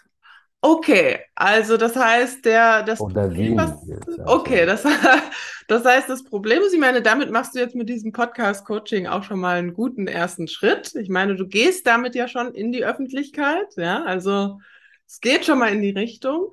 Okay, 0.61 1.19
also 1.35 1.77
das 1.77 1.95
heißt, 1.95 2.43
der, 2.43 2.83
das 2.83 2.99
Oder 2.99 3.27
Problem, 3.27 3.55
was, 3.55 3.79
okay, 4.25 4.65
das, 4.65 4.83
das 5.67 5.85
heißt, 5.85 6.09
das 6.09 6.25
Problem 6.25 6.61
ist, 6.61 6.73
ich 6.73 6.79
meine, 6.79 7.01
damit 7.01 7.31
machst 7.31 7.55
du 7.55 7.59
jetzt 7.59 7.75
mit 7.75 7.87
diesem 7.87 8.11
Podcast-Coaching 8.11 9.07
auch 9.07 9.23
schon 9.23 9.39
mal 9.39 9.57
einen 9.57 9.73
guten 9.73 10.07
ersten 10.07 10.49
Schritt. 10.49 10.93
Ich 10.95 11.07
meine, 11.07 11.37
du 11.37 11.47
gehst 11.47 11.87
damit 11.87 12.13
ja 12.13 12.27
schon 12.27 12.53
in 12.53 12.73
die 12.73 12.83
Öffentlichkeit, 12.83 13.67
ja, 13.77 14.03
also 14.03 14.59
es 15.07 15.21
geht 15.21 15.45
schon 15.45 15.59
mal 15.59 15.71
in 15.71 15.81
die 15.81 15.91
Richtung. 15.91 16.51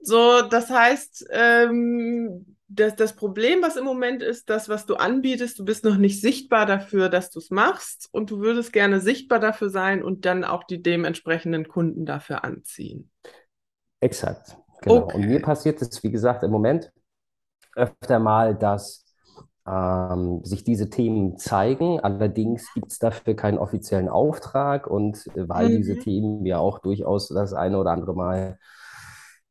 So, 0.00 0.42
das 0.42 0.70
heißt, 0.70 1.26
ähm, 1.30 2.53
das, 2.68 2.96
das 2.96 3.14
Problem, 3.16 3.62
was 3.62 3.76
im 3.76 3.84
Moment 3.84 4.22
ist, 4.22 4.50
das, 4.50 4.68
was 4.68 4.86
du 4.86 4.96
anbietest, 4.96 5.58
du 5.58 5.64
bist 5.64 5.84
noch 5.84 5.96
nicht 5.96 6.20
sichtbar 6.20 6.66
dafür, 6.66 7.08
dass 7.08 7.30
du 7.30 7.38
es 7.38 7.50
machst 7.50 8.08
und 8.12 8.30
du 8.30 8.40
würdest 8.40 8.72
gerne 8.72 9.00
sichtbar 9.00 9.38
dafür 9.40 9.70
sein 9.70 10.02
und 10.02 10.24
dann 10.24 10.44
auch 10.44 10.64
die 10.64 10.82
dementsprechenden 10.82 11.68
Kunden 11.68 12.06
dafür 12.06 12.44
anziehen. 12.44 13.10
Exakt, 14.00 14.56
genau. 14.82 15.04
Und 15.06 15.24
mir 15.24 15.40
Okay. 15.40 15.42
passiert 15.42 15.80
es, 15.82 16.02
wie 16.02 16.10
gesagt, 16.10 16.42
im 16.42 16.50
Moment 16.50 16.92
öfter 17.76 18.18
mal, 18.20 18.54
dass 18.56 19.06
ähm, 19.66 20.44
sich 20.44 20.64
diese 20.64 20.90
Themen 20.90 21.38
zeigen. 21.38 22.00
Allerdings 22.00 22.72
gibt 22.74 22.92
es 22.92 22.98
dafür 23.00 23.34
keinen 23.36 23.58
offiziellen 23.58 24.08
Auftrag 24.08 24.86
und 24.88 25.26
äh, 25.36 25.48
weil 25.48 25.70
diese 25.70 25.98
Mhm. 25.98 25.98
Themen 25.98 26.46
ja 26.46 26.58
auch 26.58 26.80
durchaus 26.80 27.28
das 27.28 27.54
eine 27.54 27.78
oder 27.78 27.92
andere 27.92 28.14
Mal 28.14 28.58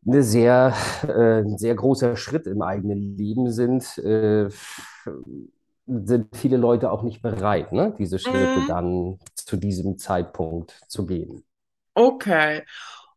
eine 0.05 0.23
sehr, 0.23 0.73
äh, 1.07 1.41
ein 1.41 1.57
sehr 1.57 1.75
großer 1.75 2.15
Schritt 2.17 2.47
im 2.47 2.61
eigenen 2.61 3.17
Leben 3.17 3.51
sind, 3.51 3.97
äh, 3.99 4.49
sind 5.87 6.35
viele 6.35 6.57
Leute 6.57 6.91
auch 6.91 7.03
nicht 7.03 7.21
bereit, 7.21 7.71
ne, 7.73 7.93
diese 7.97 8.19
Schritte 8.19 8.61
Mhm. 8.61 8.63
dann 8.63 9.19
zu 9.35 9.57
diesem 9.57 9.97
Zeitpunkt 9.97 10.79
zu 10.87 11.05
gehen. 11.05 11.43
Okay. 11.95 12.63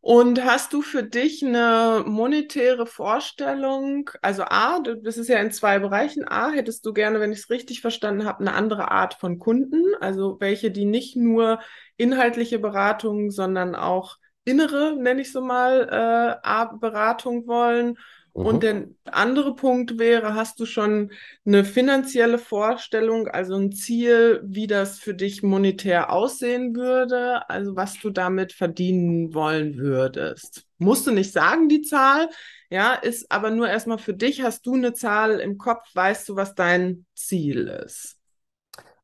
Und 0.01 0.43
hast 0.45 0.71
du 0.73 0.81
für 0.81 1.03
dich 1.03 1.43
eine 1.45 2.03
monetäre 2.07 2.85
Vorstellung? 2.85 4.09
Also 4.21 4.43
A, 4.45 4.79
du- 4.79 4.95
das 5.01 5.17
ist 5.17 5.27
ja 5.27 5.39
in 5.39 5.51
zwei 5.51 5.79
Bereichen. 5.79 6.25
A, 6.27 6.51
hättest 6.51 6.85
du 6.85 6.93
gerne, 6.93 7.19
wenn 7.19 7.31
ich 7.33 7.39
es 7.39 7.49
richtig 7.49 7.81
verstanden 7.81 8.25
habe, 8.25 8.39
eine 8.41 8.53
andere 8.53 8.91
Art 8.91 9.15
von 9.15 9.39
Kunden, 9.39 9.83
also 9.99 10.37
welche, 10.39 10.71
die 10.71 10.85
nicht 10.85 11.15
nur 11.17 11.59
inhaltliche 11.97 12.59
Beratung, 12.59 13.31
sondern 13.31 13.75
auch 13.75 14.17
innere, 14.47 14.95
nenne 14.97 15.21
ich 15.21 15.31
so 15.31 15.41
mal, 15.41 16.39
äh, 16.43 16.77
Beratung 16.79 17.47
wollen. 17.47 17.97
Und 18.39 18.61
Mhm. 18.61 18.63
der 18.63 18.87
andere 19.11 19.55
Punkt 19.55 19.97
wäre, 19.99 20.35
hast 20.35 20.59
du 20.59 20.65
schon 20.65 21.11
eine 21.45 21.65
finanzielle 21.65 22.37
Vorstellung, 22.37 23.27
also 23.27 23.55
ein 23.55 23.71
Ziel, 23.73 24.41
wie 24.45 24.67
das 24.67 24.99
für 24.99 25.13
dich 25.15 25.43
monetär 25.43 26.11
aussehen 26.13 26.75
würde, 26.75 27.49
also 27.49 27.75
was 27.75 27.99
du 27.99 28.09
damit 28.11 28.53
verdienen 28.53 29.33
wollen 29.33 29.77
würdest. 29.77 30.63
Musst 30.77 31.07
du 31.07 31.11
nicht 31.11 31.33
sagen, 31.33 31.67
die 31.67 31.81
Zahl, 31.81 32.29
ja, 32.69 32.93
ist 32.93 33.31
aber 33.31 33.49
nur 33.51 33.67
erstmal 33.69 33.97
für 33.97 34.13
dich. 34.13 34.41
Hast 34.43 34.65
du 34.65 34.75
eine 34.75 34.93
Zahl 34.93 35.39
im 35.39 35.57
Kopf, 35.57 35.87
weißt 35.93 36.29
du, 36.29 36.35
was 36.35 36.53
dein 36.55 37.05
Ziel 37.15 37.67
ist? 37.67 38.17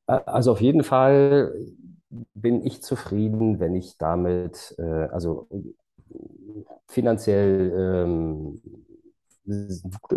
Ä- 0.08 0.24
Also 0.26 0.52
auf 0.52 0.62
jeden 0.62 0.84
Fall 0.84 1.54
bin 2.34 2.66
ich 2.66 2.82
zufrieden, 2.84 3.60
wenn 3.60 3.76
ich 3.76 3.98
damit, 3.98 4.76
äh, 4.80 4.84
also 4.84 5.48
finanziell 6.88 7.72
ähm, 7.76 8.62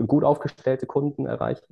gut 0.06 0.24
aufgestellte 0.24 0.86
Kunden 0.86 1.26
erreiche. 1.26 1.62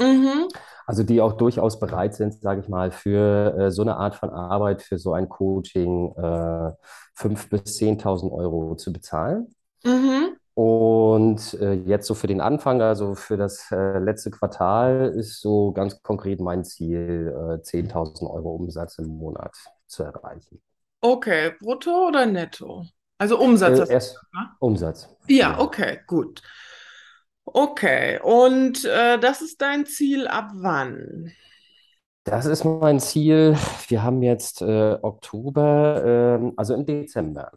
Mhm, 0.00 0.48
Also 0.86 1.02
die 1.04 1.20
auch 1.20 1.34
durchaus 1.34 1.78
bereit 1.78 2.14
sind, 2.14 2.34
sage 2.40 2.60
ich 2.60 2.68
mal, 2.68 2.90
für 2.90 3.54
äh, 3.58 3.70
so 3.70 3.82
eine 3.82 3.96
Art 3.96 4.14
von 4.16 4.30
Arbeit, 4.30 4.82
für 4.82 4.98
so 4.98 5.12
ein 5.12 5.28
Coaching 5.28 6.12
äh, 6.16 6.72
5.000 7.14 7.50
bis 7.64 7.76
10.000 7.76 8.32
Euro 8.32 8.74
zu 8.76 8.92
bezahlen. 8.92 9.54
mhm. 9.84 10.39
Und 10.54 11.54
äh, 11.54 11.74
jetzt 11.74 12.06
so 12.06 12.14
für 12.14 12.26
den 12.26 12.40
Anfang, 12.40 12.82
also 12.82 13.14
für 13.14 13.36
das 13.36 13.70
äh, 13.72 13.98
letzte 13.98 14.30
Quartal, 14.30 15.12
ist 15.16 15.40
so 15.40 15.72
ganz 15.72 16.02
konkret 16.02 16.40
mein 16.40 16.64
Ziel, 16.64 17.34
äh, 17.58 17.62
10.000 17.62 18.28
Euro 18.30 18.54
Umsatz 18.56 18.98
im 18.98 19.06
Monat 19.08 19.54
zu 19.86 20.02
erreichen. 20.02 20.60
Okay, 21.02 21.52
brutto 21.60 22.08
oder 22.08 22.26
netto? 22.26 22.86
Also 23.18 23.38
Umsatz 23.38 23.78
Äh, 23.78 23.92
erst 23.92 24.16
ne? 24.32 24.50
Umsatz, 24.58 25.08
Ja, 25.28 25.52
genau. 25.52 25.64
okay, 25.64 26.00
gut. 26.06 26.42
Okay, 27.44 28.20
und 28.22 28.84
äh, 28.84 29.18
das 29.18 29.42
ist 29.42 29.60
dein 29.60 29.86
Ziel 29.86 30.26
ab 30.28 30.50
wann? 30.54 31.32
Das 32.24 32.46
ist 32.46 32.64
mein 32.64 33.00
Ziel. 33.00 33.56
Wir 33.88 34.02
haben 34.02 34.22
jetzt 34.22 34.62
äh, 34.62 34.98
Oktober, 35.02 36.02
ähm, 36.04 36.52
also 36.56 36.74
im 36.74 36.84
Dezember. 36.86 37.50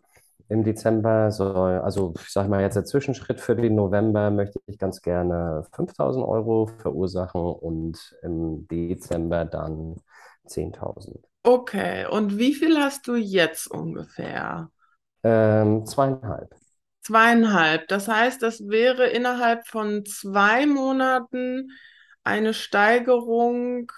Im 0.50 0.64
Dezember 0.64 1.32
soll, 1.32 1.80
also 1.80 2.14
ich 2.20 2.30
sage 2.32 2.50
mal 2.50 2.62
jetzt 2.62 2.76
der 2.76 2.86
Zwischenschritt 2.86 3.40
für 3.40 3.56
den 3.56 3.76
November 3.76 4.30
möchte 4.30 4.60
ich 4.66 4.78
ganz 4.78 5.02
gerne 5.02 5.66
5000 5.74 6.26
Euro 6.26 6.68
verursachen 6.78 7.42
und 7.42 8.16
im 8.22 8.68
Dezember 8.68 9.46
dann 9.46 9.96
10.000. 10.46 11.26
Okay, 11.44 12.06
und 12.08 12.38
wie 12.38 12.54
viel 12.54 12.78
hast 12.78 13.08
du 13.08 13.16
jetzt 13.16 13.68
ungefähr? 13.68 14.70
Ähm, 15.24 15.86
zweieinhalb. 15.86 16.54
Zweieinhalb. 17.02 17.88
Das 17.88 18.08
heißt, 18.08 18.42
das 18.42 18.68
wäre 18.68 19.08
innerhalb 19.08 19.68
von 19.68 20.06
zwei 20.06 20.66
Monaten 20.66 21.72
eine 22.24 22.54
Steigerung 22.54 23.92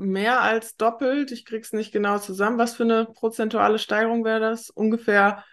mehr 0.00 0.40
als 0.42 0.76
doppelt. 0.76 1.32
Ich 1.32 1.44
krieg's 1.44 1.72
nicht 1.72 1.92
genau 1.92 2.18
zusammen. 2.18 2.58
Was 2.58 2.74
für 2.76 2.84
eine 2.84 3.06
prozentuale 3.06 3.78
Steigerung 3.78 4.24
wäre 4.24 4.40
das? 4.40 4.70
Ungefähr 4.70 5.44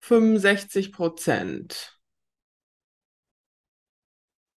65 0.00 0.92
Prozent. 0.92 1.98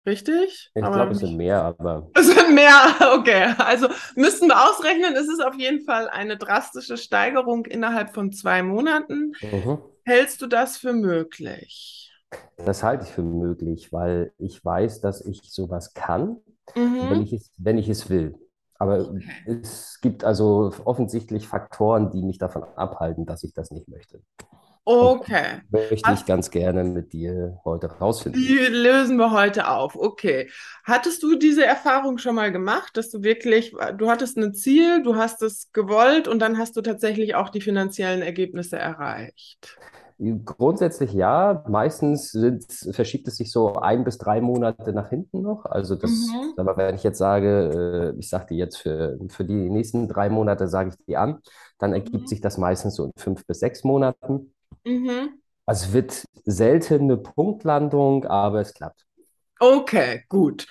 Richtig? 0.05 0.71
Ich 0.75 0.91
glaube, 0.91 1.13
es 1.13 1.19
sind 1.19 1.35
mehr, 1.35 1.61
aber 1.63 2.11
Es 2.15 2.27
sind 2.27 2.53
mehr, 2.55 2.95
okay. 3.17 3.53
Also 3.57 3.87
müssten 4.15 4.47
wir 4.47 4.69
ausrechnen, 4.69 5.15
es 5.15 5.27
ist 5.29 5.43
auf 5.43 5.55
jeden 5.55 5.83
Fall 5.85 6.09
eine 6.09 6.37
drastische 6.37 6.97
Steigerung 6.97 7.65
innerhalb 7.65 8.13
von 8.13 8.31
zwei 8.31 8.63
Monaten. 8.63 9.33
mhm. 9.41 9.77
Hältst 10.05 10.41
du 10.41 10.47
das 10.47 10.77
für 10.77 10.93
möglich? 10.93 12.11
Das 12.57 12.83
halte 12.83 13.03
ich 13.05 13.11
für 13.11 13.21
möglich, 13.23 13.91
weil 13.93 14.33
ich 14.37 14.63
weiß, 14.63 15.01
dass 15.01 15.21
ich 15.25 15.41
sowas 15.43 15.93
kann, 15.93 16.37
wenn 16.99 17.21
Mhm. 17.21 17.21
ich 17.21 17.33
es, 17.33 17.51
wenn 17.57 17.77
ich 17.77 17.89
es 17.89 18.09
will. 18.09 18.35
Aber 18.83 18.99
Okay. 18.99 19.45
es 19.45 19.99
gibt 20.01 20.23
also 20.23 20.73
offensichtlich 20.85 21.47
Faktoren, 21.47 22.11
die 22.11 22.21
mich 22.21 22.37
davon 22.37 22.63
abhalten, 22.75 23.25
dass 23.25 23.43
ich 23.43 23.53
das 23.53 23.71
nicht 23.71 23.87
möchte. 23.87 24.21
Und 24.85 25.19
Okay. 25.19 25.61
die 25.71 25.71
möchte 25.71 26.11
ich 26.11 26.19
Hast, 26.19 26.27
ganz 26.27 26.51
gerne 26.51 26.83
mit 26.83 27.13
dir 27.13 27.59
heute 27.63 27.87
rausfinden. 27.87 28.41
die 28.41 28.57
lösen 28.57 29.17
wir 29.17 29.31
heute 29.31 29.67
auf. 29.69 29.95
Okay. 29.95 30.49
Hattest 30.83 31.23
du 31.23 31.35
diese 31.35 31.65
Erfahrung 31.65 32.17
schon 32.17 32.35
mal 32.35 32.51
gemacht, 32.51 32.97
dass 32.97 33.09
du 33.09 33.23
wirklich, 33.23 33.71
du 33.97 34.09
hattest 34.09 34.37
ein 34.37 34.53
Ziel, 34.53 35.03
du 35.03 35.15
hast 35.15 35.41
es 35.41 35.71
gewollt 35.71 36.27
und 36.27 36.39
dann 36.39 36.57
hast 36.57 36.75
du 36.75 36.81
tatsächlich 36.81 37.35
auch 37.35 37.49
die 37.49 37.61
finanziellen 37.61 38.21
Ergebnisse 38.21 38.77
erreicht? 38.77 39.79
Grundsätzlich 40.45 41.13
ja. 41.13 41.63
Meistens 41.67 42.31
sind, 42.31 42.65
verschiebt 42.91 43.27
es 43.27 43.37
sich 43.37 43.51
so 43.51 43.75
ein 43.75 44.03
bis 44.03 44.17
drei 44.17 44.41
Monate 44.41 44.93
nach 44.93 45.09
hinten 45.09 45.41
noch. 45.41 45.65
Also 45.65 45.95
das, 45.95 46.37
Mhm. 46.37 46.53
aber 46.55 46.77
wenn 46.77 46.95
ich 46.95 47.03
jetzt 47.03 47.17
sage, 47.17 48.13
äh, 48.15 48.19
ich 48.19 48.29
sage 48.29 48.47
die 48.51 48.57
jetzt 48.57 48.77
für, 48.77 49.17
für 49.29 49.43
die 49.45 49.69
nächsten 49.69 50.07
drei 50.07 50.29
Monate, 50.29 50.67
sage 50.67 50.89
ich 50.89 51.05
die 51.07 51.17
an, 51.17 51.39
dann 51.79 51.93
ergibt 51.93 52.27
Mhm. 52.27 52.27
sich 52.29 52.41
das 52.41 52.57
meistens 52.57 52.95
so 52.95 53.05
in 53.05 53.11
fünf 53.17 53.45
bis 53.45 53.59
sechs 53.59 53.83
Monaten. 53.83 54.53
Mhm. 54.85 55.41
Also 55.65 55.87
es 55.87 55.93
wird 55.93 56.25
selten 56.45 57.03
eine 57.03 57.17
Punktlandung, 57.17 58.23
aber 58.25 58.61
es 58.61 58.73
klappt. 58.73 59.05
Okay, 59.61 60.23
gut. 60.29 60.67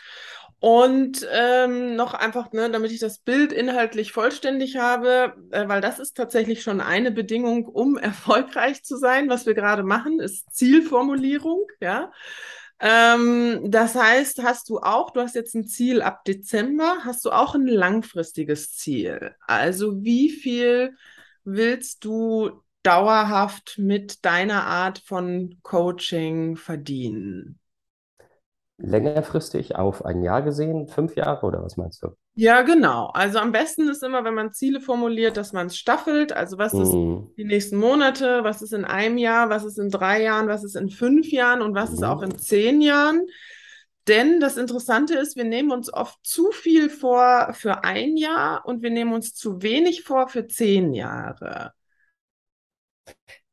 Und 0.62 1.26
ähm, 1.32 1.96
noch 1.96 2.14
einfach, 2.14 2.52
ne, 2.52 2.70
damit 2.70 2.92
ich 2.92 3.00
das 3.00 3.18
Bild 3.18 3.50
inhaltlich 3.52 4.12
vollständig 4.12 4.76
habe, 4.76 5.34
äh, 5.50 5.66
weil 5.66 5.80
das 5.80 5.98
ist 5.98 6.16
tatsächlich 6.16 6.62
schon 6.62 6.80
eine 6.80 7.10
Bedingung, 7.10 7.66
um 7.66 7.96
erfolgreich 7.98 8.84
zu 8.84 8.96
sein. 8.96 9.28
Was 9.28 9.44
wir 9.44 9.54
gerade 9.54 9.82
machen, 9.82 10.20
ist 10.20 10.54
Zielformulierung, 10.54 11.66
ja. 11.80 12.12
Ähm, 12.78 13.72
das 13.72 13.96
heißt, 13.96 14.44
hast 14.44 14.68
du 14.68 14.78
auch, 14.78 15.10
du 15.10 15.20
hast 15.22 15.34
jetzt 15.34 15.56
ein 15.56 15.66
Ziel 15.66 16.00
ab 16.00 16.24
Dezember, 16.24 16.98
hast 17.04 17.24
du 17.24 17.32
auch 17.32 17.56
ein 17.56 17.66
langfristiges 17.66 18.76
Ziel? 18.76 19.34
Also 19.48 20.04
wie 20.04 20.30
viel 20.30 20.94
willst 21.42 22.04
du 22.04 22.62
dauerhaft 22.84 23.78
mit 23.78 24.24
deiner 24.24 24.62
Art 24.64 25.00
von 25.00 25.58
Coaching 25.62 26.54
verdienen? 26.56 27.58
Längerfristig 28.82 29.76
auf 29.76 30.04
ein 30.04 30.22
Jahr 30.22 30.42
gesehen, 30.42 30.88
fünf 30.88 31.16
Jahre 31.16 31.46
oder 31.46 31.62
was 31.62 31.76
meinst 31.78 32.02
du? 32.02 32.16
Ja, 32.34 32.62
genau. 32.62 33.08
Also 33.08 33.38
am 33.38 33.52
besten 33.52 33.88
ist 33.88 34.02
immer, 34.02 34.24
wenn 34.24 34.34
man 34.34 34.52
Ziele 34.52 34.80
formuliert, 34.80 35.36
dass 35.36 35.52
man 35.52 35.66
es 35.66 35.76
staffelt. 35.76 36.32
Also 36.32 36.56
was 36.58 36.78
ist 36.78 36.98
Mhm. 36.98 37.30
die 37.36 37.44
nächsten 37.44 37.76
Monate, 37.76 38.42
was 38.44 38.62
ist 38.62 38.72
in 38.72 38.84
einem 38.84 39.18
Jahr, 39.18 39.50
was 39.50 39.64
ist 39.64 39.78
in 39.78 39.90
drei 39.90 40.22
Jahren, 40.22 40.48
was 40.48 40.64
ist 40.64 40.76
in 40.76 40.88
fünf 40.90 41.30
Jahren 41.30 41.60
und 41.62 41.74
was 41.74 41.92
ist 41.92 42.02
auch 42.02 42.22
Mhm. 42.22 42.22
in 42.22 42.38
zehn 42.38 42.80
Jahren. 42.80 43.26
Denn 44.08 44.40
das 44.40 44.56
Interessante 44.56 45.14
ist, 45.16 45.36
wir 45.36 45.44
nehmen 45.44 45.70
uns 45.72 45.92
oft 45.92 46.18
zu 46.26 46.50
viel 46.52 46.90
vor 46.90 47.52
für 47.52 47.84
ein 47.84 48.16
Jahr 48.16 48.64
und 48.66 48.82
wir 48.82 48.90
nehmen 48.90 49.12
uns 49.12 49.34
zu 49.34 49.62
wenig 49.62 50.02
vor 50.02 50.28
für 50.28 50.46
zehn 50.48 50.92
Jahre. 50.94 51.72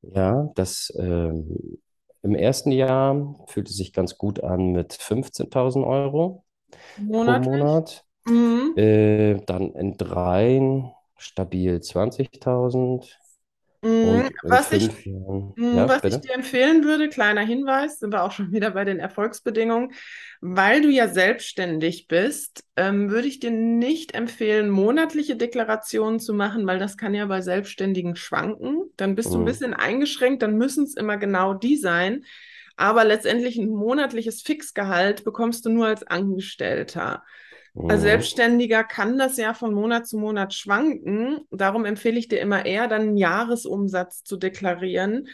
Ja, 0.01 0.49
das 0.55 0.91
ähm, 0.97 1.79
im 2.23 2.35
ersten 2.35 2.71
Jahr 2.71 3.35
fühlt 3.47 3.69
es 3.69 3.77
sich 3.77 3.93
ganz 3.93 4.17
gut 4.17 4.43
an 4.43 4.71
mit 4.71 4.93
15.000 4.93 5.85
Euro 5.85 6.43
pro 7.17 7.35
Monatlich? 7.35 7.39
Monat. 7.39 8.05
Mhm. 8.27 8.75
Äh, 8.75 9.35
dann 9.45 9.73
in 9.73 9.97
dreien 9.97 10.91
stabil 11.17 11.81
20.000 11.81 13.19
Mhm. 13.21 13.28
Und 14.01 14.29
in 14.41 14.41
Was 14.47 14.71
ich 14.71 14.89
ja, 15.71 15.87
Was 15.87 16.01
ich 16.07 16.19
bitte. 16.19 16.21
dir 16.21 16.33
empfehlen 16.33 16.83
würde, 16.85 17.09
kleiner 17.09 17.41
Hinweis, 17.41 17.99
sind 17.99 18.13
wir 18.13 18.23
auch 18.23 18.31
schon 18.31 18.51
wieder 18.53 18.71
bei 18.71 18.85
den 18.85 18.99
Erfolgsbedingungen. 18.99 19.91
Weil 20.41 20.81
du 20.81 20.89
ja 20.89 21.07
selbstständig 21.09 22.07
bist, 22.07 22.63
ähm, 22.77 23.11
würde 23.11 23.27
ich 23.27 23.39
dir 23.39 23.51
nicht 23.51 24.15
empfehlen, 24.15 24.69
monatliche 24.69 25.35
Deklarationen 25.35 26.19
zu 26.19 26.33
machen, 26.33 26.65
weil 26.65 26.79
das 26.79 26.97
kann 26.97 27.13
ja 27.13 27.25
bei 27.25 27.41
Selbstständigen 27.41 28.15
schwanken. 28.15 28.83
Dann 28.97 29.15
bist 29.15 29.33
du 29.33 29.39
ein 29.39 29.43
Mhm. 29.43 29.45
bisschen 29.45 29.73
eingeschränkt, 29.73 30.41
dann 30.43 30.57
müssen 30.57 30.85
es 30.85 30.95
immer 30.95 31.17
genau 31.17 31.53
die 31.53 31.77
sein. 31.77 32.23
Aber 32.77 33.03
letztendlich 33.03 33.57
ein 33.57 33.69
monatliches 33.69 34.41
Fixgehalt 34.41 35.23
bekommst 35.25 35.65
du 35.65 35.69
nur 35.69 35.87
als 35.87 36.03
Angestellter. 36.03 37.23
Als 37.87 38.01
Mhm. 38.01 38.03
Selbstständiger 38.03 38.83
kann 38.83 39.17
das 39.17 39.37
ja 39.37 39.53
von 39.53 39.73
Monat 39.73 40.07
zu 40.07 40.17
Monat 40.17 40.53
schwanken. 40.53 41.41
Darum 41.51 41.85
empfehle 41.85 42.19
ich 42.19 42.27
dir 42.27 42.39
immer 42.39 42.65
eher, 42.65 42.87
dann 42.87 43.01
einen 43.01 43.17
Jahresumsatz 43.17 44.23
zu 44.23 44.37
deklarieren, 44.37 45.27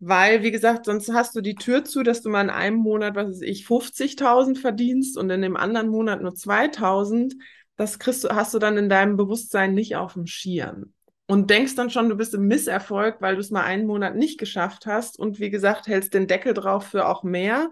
weil, 0.00 0.42
wie 0.42 0.52
gesagt, 0.52 0.84
sonst 0.86 1.12
hast 1.12 1.34
du 1.34 1.40
die 1.40 1.56
Tür 1.56 1.84
zu, 1.84 2.02
dass 2.02 2.22
du 2.22 2.30
mal 2.30 2.42
in 2.42 2.50
einem 2.50 2.76
Monat, 2.76 3.16
was 3.16 3.28
weiß 3.28 3.42
ich, 3.42 3.66
50.000 3.66 4.58
verdienst 4.58 5.18
und 5.18 5.28
in 5.30 5.42
dem 5.42 5.56
anderen 5.56 5.88
Monat 5.88 6.22
nur 6.22 6.34
2.000. 6.34 7.34
Das 7.76 7.98
kriegst 7.98 8.24
du, 8.24 8.28
hast 8.30 8.54
du 8.54 8.58
dann 8.58 8.76
in 8.76 8.88
deinem 8.88 9.16
Bewusstsein 9.16 9.74
nicht 9.74 9.96
auf 9.96 10.14
dem 10.14 10.26
Schirm. 10.26 10.92
Und 11.26 11.50
denkst 11.50 11.74
dann 11.74 11.90
schon, 11.90 12.08
du 12.08 12.16
bist 12.16 12.32
im 12.32 12.46
Misserfolg, 12.46 13.16
weil 13.20 13.34
du 13.34 13.40
es 13.40 13.50
mal 13.50 13.62
einen 13.62 13.86
Monat 13.86 14.16
nicht 14.16 14.38
geschafft 14.38 14.86
hast 14.86 15.18
und 15.18 15.40
wie 15.40 15.50
gesagt, 15.50 15.86
hältst 15.86 16.14
den 16.14 16.26
Deckel 16.26 16.54
drauf 16.54 16.86
für 16.86 17.06
auch 17.06 17.22
mehr. 17.22 17.68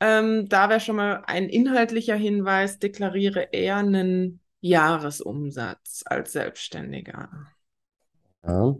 Ähm, 0.00 0.48
da 0.48 0.68
wäre 0.70 0.80
schon 0.80 0.96
mal 0.96 1.22
ein 1.26 1.48
inhaltlicher 1.48 2.16
Hinweis, 2.16 2.78
deklariere 2.78 3.48
eher 3.52 3.76
einen 3.76 4.40
Jahresumsatz 4.60 6.02
als 6.06 6.32
Selbstständiger. 6.32 7.30
Ja. 8.42 8.74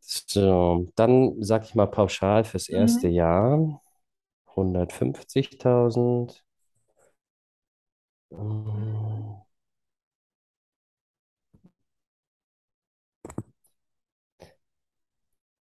So, 0.00 0.86
dann 0.96 1.42
sag 1.42 1.64
ich 1.64 1.74
mal 1.74 1.86
pauschal 1.86 2.44
fürs 2.44 2.68
erste 2.68 3.08
Mhm. 3.08 3.08
Jahr 3.08 3.82
150.000. 4.56 6.44
Mm, 8.30 9.42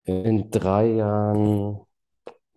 In 0.05 0.51
drei 0.51 0.85
Jahren 0.97 1.81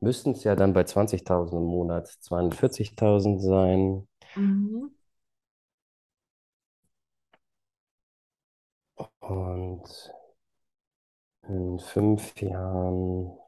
müssten 0.05 0.33
es 0.33 0.45
ja 0.45 0.55
dann 0.57 0.73
bei 0.73 0.85
20.000 0.85 1.57
im 1.57 1.65
Monat 1.65 2.09
42.000 2.23 3.41
sein. 3.41 4.09
Mhm. 4.37 4.91
Und 9.21 10.13
in 11.49 11.79
fünf 11.79 12.41
Jahren 12.41 13.39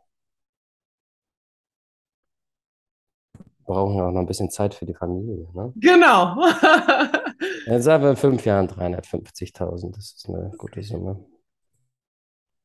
brauchen 3.64 3.96
wir 3.96 4.06
auch 4.06 4.12
noch 4.12 4.20
ein 4.20 4.26
bisschen 4.26 4.50
Zeit 4.50 4.74
für 4.74 4.86
die 4.86 4.94
Familie, 4.94 5.48
ne? 5.52 5.72
Genau. 5.76 6.36
Jetzt 7.66 7.84
sagen 7.84 8.02
wir 8.02 8.10
in 8.10 8.16
fünf 8.16 8.44
Jahren 8.44 8.68
350.000. 8.68 9.94
Das 9.94 10.12
ist 10.12 10.28
eine 10.28 10.52
gute 10.56 10.82
Summe. 10.82 11.24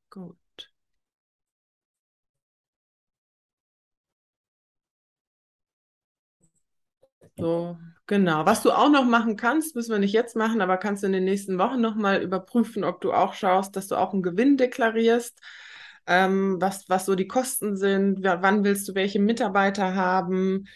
Gut. 0.10 0.40
So, 7.41 7.77
genau. 8.08 8.45
Was 8.45 8.62
du 8.62 8.71
auch 8.71 8.89
noch 8.89 9.06
machen 9.06 9.36
kannst, 9.36 9.75
müssen 9.75 9.91
wir 9.91 9.99
nicht 9.99 10.13
jetzt 10.13 10.36
machen, 10.36 10.62
aber 10.62 10.77
kannst 10.77 11.01
du 11.04 11.08
in 11.08 11.13
den 11.13 11.23
nächsten 11.23 11.58
Wochen 11.58 11.82
nochmal 11.82 12.21
überprüfen, 12.21 12.84
ob 12.84 13.01
du 13.01 13.13
auch 13.13 13.34
schaust, 13.34 13.75
dass 13.75 13.88
du 13.88 13.95
auch 13.95 14.13
einen 14.13 14.21
Gewinn 14.21 14.58
deklarierst, 14.58 15.39
ähm, 16.08 16.58
was, 16.60 16.88
was 16.89 17.06
so 17.06 17.15
die 17.15 17.27
Kosten 17.27 17.75
sind, 17.77 18.23
wa- 18.23 18.41
wann 18.41 18.63
willst 18.63 18.88
du 18.88 18.95
welche 18.95 19.19
Mitarbeiter 19.19 19.95
haben, 19.95 20.67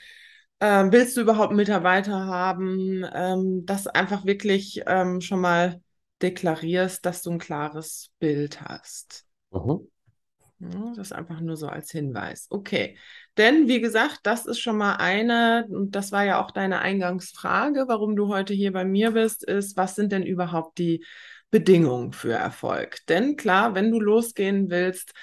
ähm, 0.60 0.91
willst 0.91 1.17
du 1.17 1.21
überhaupt 1.21 1.54
Mitarbeiter 1.54 2.25
haben, 2.25 3.06
ähm, 3.13 3.65
dass 3.65 3.88
einfach 3.88 4.25
wirklich 4.25 4.82
ähm, 4.88 5.21
schon 5.21 5.41
mal 5.41 5.82
deklarierst, 6.21 7.06
dass 7.06 7.21
du 7.21 7.32
ein 7.32 7.39
klares 7.39 8.12
Bild 8.19 8.62
hast. 8.62 9.25
Mhm. 9.51 9.88
Ja, 10.60 10.94
das 10.96 11.12
einfach 11.12 11.41
nur 11.41 11.58
so 11.58 11.68
als 11.68 11.91
Hinweis. 11.91 12.48
Okay. 12.50 12.98
Denn, 13.38 13.68
wie 13.68 13.82
gesagt, 13.82 14.20
das 14.24 14.46
ist 14.46 14.60
schon 14.60 14.78
mal 14.78 14.96
eine, 14.96 15.68
und 15.70 15.96
das 15.96 16.12
war 16.12 16.24
ja 16.24 16.44
auch 16.44 16.52
deine 16.52 16.80
Eingangsfrage, 16.80 17.86
warum 17.88 18.15
du 18.15 18.30
heute 18.30 18.54
hier 18.54 18.72
bei 18.72 18.86
mir 18.86 19.12
bist, 19.12 19.44
ist, 19.44 19.76
was 19.76 19.96
sind 19.96 20.12
denn 20.12 20.24
überhaupt 20.24 20.78
die 20.78 21.06
Bedingungen 21.52 22.13
für 22.13 22.34
Erfolg? 22.34 23.00
Denn 23.10 23.36
klar, 23.36 23.76
wenn 23.76 23.91
du 23.91 24.00
losgehen 24.00 24.70
willst, 24.70 25.13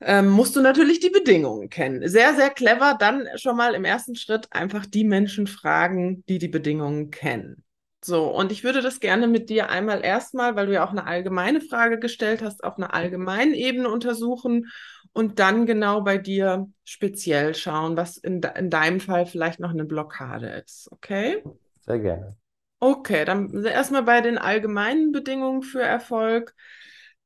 ähm, 0.00 0.28
musst 0.28 0.56
du 0.56 0.60
natürlich 0.60 1.00
die 1.00 1.10
Bedingungen 1.10 1.68
kennen. 1.68 2.08
Sehr, 2.08 2.34
sehr 2.34 2.50
clever, 2.50 2.96
dann 2.98 3.26
schon 3.36 3.56
mal 3.56 3.74
im 3.74 3.84
ersten 3.84 4.16
Schritt 4.16 4.46
einfach 4.50 4.86
die 4.86 5.04
Menschen 5.04 5.46
fragen, 5.46 6.24
die 6.28 6.38
die 6.38 6.48
Bedingungen 6.48 7.10
kennen. 7.10 7.64
So, 8.04 8.28
und 8.28 8.50
ich 8.50 8.64
würde 8.64 8.82
das 8.82 8.98
gerne 8.98 9.28
mit 9.28 9.48
dir 9.48 9.70
einmal 9.70 10.04
erstmal, 10.04 10.56
weil 10.56 10.66
du 10.66 10.72
ja 10.74 10.84
auch 10.84 10.90
eine 10.90 11.06
allgemeine 11.06 11.60
Frage 11.60 12.00
gestellt 12.00 12.42
hast, 12.42 12.64
auf 12.64 12.76
einer 12.76 12.94
allgemeinen 12.94 13.54
Ebene 13.54 13.88
untersuchen 13.88 14.70
und 15.12 15.38
dann 15.38 15.66
genau 15.66 16.00
bei 16.00 16.18
dir 16.18 16.68
speziell 16.84 17.54
schauen, 17.54 17.96
was 17.96 18.16
in, 18.16 18.40
de 18.40 18.58
in 18.58 18.70
deinem 18.70 18.98
Fall 18.98 19.26
vielleicht 19.26 19.60
noch 19.60 19.70
eine 19.70 19.84
Blockade 19.84 20.48
ist. 20.48 20.90
Okay? 20.90 21.44
Sehr 21.82 22.00
gerne. 22.00 22.36
Okay, 22.80 23.24
dann 23.24 23.64
erstmal 23.64 24.02
bei 24.02 24.20
den 24.20 24.38
allgemeinen 24.38 25.12
Bedingungen 25.12 25.62
für 25.62 25.82
Erfolg. 25.82 26.54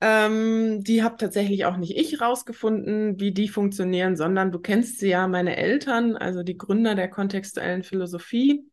Ähm, 0.02 0.84
die 0.84 1.02
habe 1.02 1.16
tatsächlich 1.16 1.64
auch 1.64 1.78
nicht 1.78 1.96
ich 1.96 2.20
rausgefunden, 2.20 3.18
wie 3.18 3.32
die 3.32 3.48
funktionieren, 3.48 4.14
sondern 4.14 4.52
du 4.52 4.58
kennst 4.58 4.98
sie 4.98 5.08
ja, 5.08 5.26
meine 5.26 5.56
Eltern, 5.56 6.16
also 6.16 6.42
die 6.42 6.58
Gründer 6.58 6.94
der 6.94 7.08
kontextuellen 7.08 7.82
Philosophie. 7.82 8.68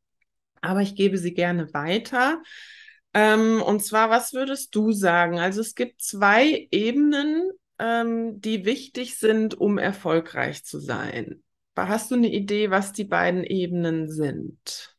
Aber 0.63 0.81
ich 0.81 0.95
gebe 0.95 1.17
sie 1.17 1.33
gerne 1.33 1.73
weiter. 1.73 2.41
Ähm, 3.13 3.61
und 3.61 3.83
zwar, 3.83 4.09
was 4.09 4.33
würdest 4.33 4.75
du 4.75 4.91
sagen? 4.91 5.39
Also 5.39 5.61
es 5.61 5.75
gibt 5.75 6.01
zwei 6.01 6.67
Ebenen, 6.71 7.51
ähm, 7.79 8.41
die 8.41 8.65
wichtig 8.65 9.17
sind, 9.19 9.55
um 9.59 9.77
erfolgreich 9.77 10.63
zu 10.65 10.79
sein. 10.79 11.43
Hast 11.75 12.11
du 12.11 12.15
eine 12.15 12.31
Idee, 12.31 12.69
was 12.71 12.93
die 12.93 13.03
beiden 13.05 13.43
Ebenen 13.43 14.09
sind? 14.09 14.95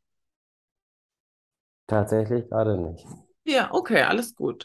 Tatsächlich 1.87 2.47
gerade 2.51 2.77
nicht. 2.77 3.07
Ja, 3.45 3.73
okay, 3.73 4.03
alles 4.03 4.35
gut. 4.35 4.65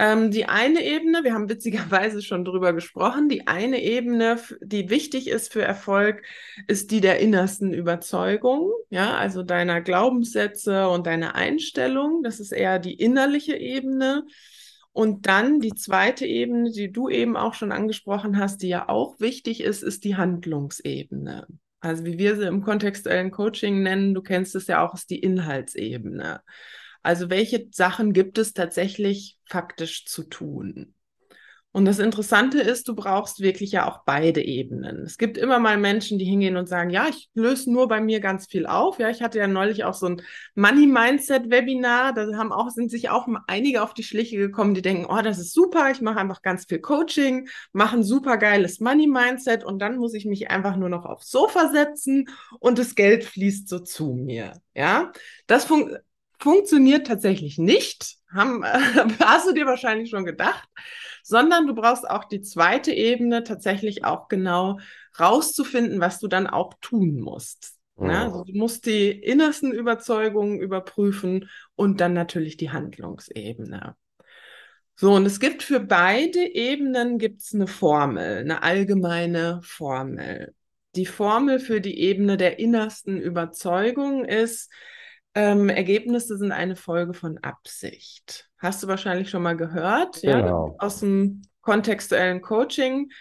Ähm, 0.00 0.30
die 0.30 0.46
eine 0.46 0.84
Ebene, 0.84 1.24
wir 1.24 1.34
haben 1.34 1.48
witzigerweise 1.48 2.22
schon 2.22 2.44
drüber 2.44 2.72
gesprochen, 2.72 3.28
die 3.28 3.48
eine 3.48 3.82
Ebene, 3.82 4.38
die 4.60 4.90
wichtig 4.90 5.26
ist 5.26 5.52
für 5.52 5.62
Erfolg, 5.62 6.22
ist 6.68 6.92
die 6.92 7.00
der 7.00 7.18
innersten 7.18 7.74
Überzeugung, 7.74 8.70
ja, 8.90 9.16
also 9.16 9.42
deiner 9.42 9.80
Glaubenssätze 9.80 10.88
und 10.88 11.06
deiner 11.08 11.34
Einstellung. 11.34 12.22
Das 12.22 12.38
ist 12.38 12.52
eher 12.52 12.78
die 12.78 12.94
innerliche 12.94 13.56
Ebene. 13.56 14.24
Und 14.92 15.26
dann 15.26 15.60
die 15.60 15.74
zweite 15.74 16.26
Ebene, 16.26 16.70
die 16.70 16.92
du 16.92 17.08
eben 17.08 17.36
auch 17.36 17.54
schon 17.54 17.72
angesprochen 17.72 18.38
hast, 18.38 18.62
die 18.62 18.68
ja 18.68 18.88
auch 18.88 19.18
wichtig 19.20 19.60
ist, 19.62 19.82
ist 19.82 20.04
die 20.04 20.16
Handlungsebene. 20.16 21.46
Also 21.80 22.04
wie 22.04 22.18
wir 22.18 22.36
sie 22.36 22.46
im 22.46 22.62
kontextuellen 22.62 23.30
Coaching 23.30 23.82
nennen, 23.82 24.14
du 24.14 24.22
kennst 24.22 24.54
es 24.54 24.66
ja 24.66 24.84
auch, 24.84 24.94
ist 24.94 25.10
die 25.10 25.20
Inhaltsebene. 25.20 26.40
Also 27.08 27.30
welche 27.30 27.68
Sachen 27.70 28.12
gibt 28.12 28.36
es 28.36 28.52
tatsächlich 28.52 29.38
faktisch 29.46 30.04
zu 30.04 30.24
tun? 30.24 30.92
Und 31.72 31.86
das 31.86 32.00
Interessante 32.00 32.60
ist, 32.60 32.86
du 32.86 32.94
brauchst 32.94 33.40
wirklich 33.40 33.72
ja 33.72 33.88
auch 33.88 34.00
beide 34.04 34.42
Ebenen. 34.42 35.04
Es 35.04 35.16
gibt 35.16 35.38
immer 35.38 35.58
mal 35.58 35.78
Menschen, 35.78 36.18
die 36.18 36.26
hingehen 36.26 36.58
und 36.58 36.68
sagen, 36.68 36.90
ja, 36.90 37.06
ich 37.08 37.30
löse 37.32 37.72
nur 37.72 37.88
bei 37.88 38.02
mir 38.02 38.20
ganz 38.20 38.46
viel 38.46 38.66
auf. 38.66 38.98
Ja, 38.98 39.08
ich 39.08 39.22
hatte 39.22 39.38
ja 39.38 39.46
neulich 39.46 39.84
auch 39.84 39.94
so 39.94 40.04
ein 40.04 40.22
Money 40.54 40.86
Mindset 40.86 41.50
Webinar. 41.50 42.12
Da 42.12 42.26
haben 42.36 42.52
auch, 42.52 42.68
sind 42.68 42.90
sich 42.90 43.08
auch 43.08 43.26
einige 43.46 43.82
auf 43.82 43.94
die 43.94 44.02
Schliche 44.02 44.36
gekommen, 44.36 44.74
die 44.74 44.82
denken, 44.82 45.06
oh, 45.08 45.22
das 45.22 45.38
ist 45.38 45.54
super. 45.54 45.90
Ich 45.90 46.02
mache 46.02 46.18
einfach 46.18 46.42
ganz 46.42 46.66
viel 46.66 46.80
Coaching, 46.80 47.48
mache 47.72 47.96
ein 47.96 48.04
super 48.04 48.36
geiles 48.36 48.80
Money 48.80 49.06
Mindset 49.06 49.64
und 49.64 49.78
dann 49.78 49.96
muss 49.96 50.12
ich 50.12 50.26
mich 50.26 50.50
einfach 50.50 50.76
nur 50.76 50.90
noch 50.90 51.06
aufs 51.06 51.30
Sofa 51.30 51.70
setzen 51.70 52.28
und 52.60 52.78
das 52.78 52.94
Geld 52.94 53.24
fließt 53.24 53.66
so 53.66 53.78
zu 53.78 54.12
mir. 54.12 54.60
Ja, 54.74 55.10
das 55.46 55.64
funktioniert 55.64 56.07
funktioniert 56.38 57.06
tatsächlich 57.06 57.58
nicht, 57.58 58.16
haben, 58.32 58.62
äh, 58.62 58.66
hast 59.20 59.48
du 59.48 59.52
dir 59.52 59.66
wahrscheinlich 59.66 60.10
schon 60.10 60.24
gedacht, 60.24 60.68
sondern 61.22 61.66
du 61.66 61.74
brauchst 61.74 62.08
auch 62.08 62.24
die 62.24 62.40
zweite 62.40 62.92
Ebene, 62.92 63.44
tatsächlich 63.44 64.04
auch 64.04 64.28
genau 64.28 64.78
rauszufinden, 65.18 66.00
was 66.00 66.20
du 66.20 66.28
dann 66.28 66.46
auch 66.46 66.74
tun 66.80 67.20
musst. 67.20 67.74
Ja, 68.00 68.26
also 68.26 68.44
du 68.44 68.56
musst 68.56 68.86
die 68.86 69.10
innersten 69.10 69.72
Überzeugungen 69.72 70.60
überprüfen 70.60 71.50
und 71.74 72.00
dann 72.00 72.12
natürlich 72.12 72.56
die 72.56 72.70
Handlungsebene. 72.70 73.96
So, 74.94 75.14
und 75.14 75.26
es 75.26 75.40
gibt 75.40 75.62
für 75.62 75.80
beide 75.80 76.40
Ebenen 76.40 77.18
gibt's 77.18 77.54
eine 77.54 77.66
Formel, 77.66 78.38
eine 78.38 78.62
allgemeine 78.62 79.60
Formel. 79.62 80.54
Die 80.94 81.06
Formel 81.06 81.58
für 81.58 81.80
die 81.80 82.00
Ebene 82.00 82.36
der 82.36 82.58
innersten 82.58 83.20
Überzeugung 83.20 84.24
ist, 84.24 84.70
ähm, 85.38 85.68
Ergebnisse 85.68 86.36
sind 86.36 86.50
eine 86.50 86.74
Folge 86.74 87.14
von 87.14 87.38
Absicht. 87.38 88.50
Hast 88.58 88.82
du 88.82 88.88
wahrscheinlich 88.88 89.30
schon 89.30 89.44
mal 89.44 89.56
gehört, 89.56 90.20
genau. 90.20 90.66
ja, 90.66 90.74
aus 90.84 90.98
dem 90.98 91.42
kontextuellen 91.60 92.40
Coaching. 92.40 93.12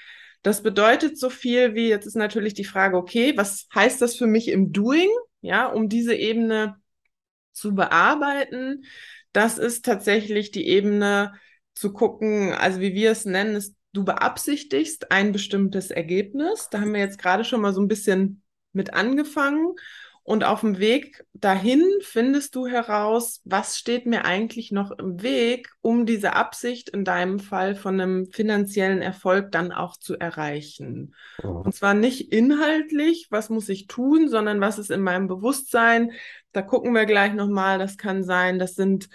Das 0.42 0.64
bedeutet 0.64 1.20
so 1.20 1.30
viel 1.30 1.76
wie, 1.76 1.90
jetzt 1.90 2.08
ist 2.08 2.16
natürlich 2.16 2.56
die 2.56 2.64
Frage, 2.64 2.98
okay, 2.98 3.34
was 3.38 3.68
heißt 3.76 4.02
das 4.02 4.16
für 4.16 4.26
mich 4.26 4.48
im 4.48 4.72
Doing, 4.72 5.12
ja, 5.42 5.68
um 5.68 5.90
diese 5.90 6.16
Ebene 6.16 6.78
zu 7.52 7.76
bearbeiten? 7.76 8.84
Das 9.32 9.60
ist 9.60 9.86
tatsächlich 9.86 10.50
die 10.50 10.68
Ebene 10.68 11.34
zu 11.76 11.94
gucken, 11.94 12.52
also 12.52 12.80
wie 12.80 12.96
wir 12.96 13.12
es 13.12 13.26
nennen, 13.26 13.56
ist, 13.56 13.76
du 13.94 14.04
beabsichtigst 14.04 15.12
ein 15.12 15.34
bestimmtes 15.34 15.92
Ergebnis. 15.92 16.70
Da 16.72 16.82
haben 16.82 16.94
wir 16.94 17.00
jetzt 17.00 17.20
gerade 17.20 17.44
schon 17.44 17.62
mal 17.62 17.74
so 17.76 17.82
ein 17.82 17.88
bisschen 17.88 18.42
mit 18.74 18.96
angefangen. 18.96 19.76
Und 20.28 20.44
auf 20.44 20.60
dem 20.60 20.78
Weg 20.78 21.24
dahin 21.34 21.86
findest 22.02 22.54
du 22.56 22.68
heraus, 22.68 23.40
was 23.46 23.78
steht 23.78 24.06
mir 24.06 24.26
eigentlich 24.26 24.74
noch 24.74 24.92
im 24.92 25.22
Weg, 25.22 25.70
um 25.80 26.06
diese 26.06 26.34
Absicht 26.34 26.90
in 26.90 27.06
deinem 27.06 27.40
Fall 27.40 27.76
von 27.76 27.98
einem 27.98 28.26
finanziellen 28.26 29.02
Erfolg 29.02 29.54
dann 29.54 29.72
auch 29.72 29.96
zu 29.96 30.20
erreichen. 30.20 31.16
Mhm. 31.42 31.50
Und 31.50 31.74
zwar 31.74 31.94
nicht 31.94 32.34
inhaltlich, 32.34 33.28
was 33.30 33.50
muss 33.50 33.70
ich 33.70 33.88
tun, 33.88 34.28
sondern 34.28 34.60
was 34.60 34.80
ist 34.80 34.92
in 34.92 35.00
meinem 35.00 35.30
Bewusstsein. 35.30 36.12
Da 36.52 36.62
gucken 36.62 36.94
wir 36.94 37.06
gleich 37.06 37.34
nochmal. 37.34 37.80
Das 37.80 37.98
kann 37.98 38.26
sein, 38.26 38.60
das 38.60 38.76
sind 38.76 39.08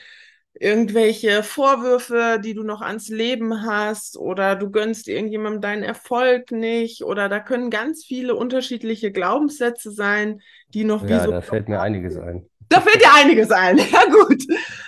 irgendwelche 0.54 1.42
Vorwürfe, 1.42 2.40
die 2.42 2.54
du 2.54 2.62
noch 2.62 2.82
ans 2.82 3.08
Leben 3.08 3.64
hast 3.66 4.16
oder 4.16 4.54
du 4.54 4.70
gönnst 4.70 5.08
irgendjemandem 5.08 5.60
deinen 5.60 5.82
Erfolg 5.82 6.52
nicht 6.52 7.02
oder 7.02 7.28
da 7.28 7.40
können 7.40 7.70
ganz 7.70 8.04
viele 8.04 8.34
unterschiedliche 8.34 9.12
Glaubenssätze 9.12 9.90
sein, 9.90 10.40
die 10.68 10.84
noch 10.84 11.02
ja, 11.02 11.20
wie 11.20 11.24
so. 11.24 11.30
Da 11.30 11.40
fällt 11.40 11.68
mir 11.68 11.80
einiges 11.80 12.16
ein. 12.18 12.46
Da 12.68 12.80
fällt 12.80 13.02
dir 13.02 13.14
einiges 13.14 13.50
ein. 13.50 13.78
Ja 13.92 14.04
gut, 14.10 14.42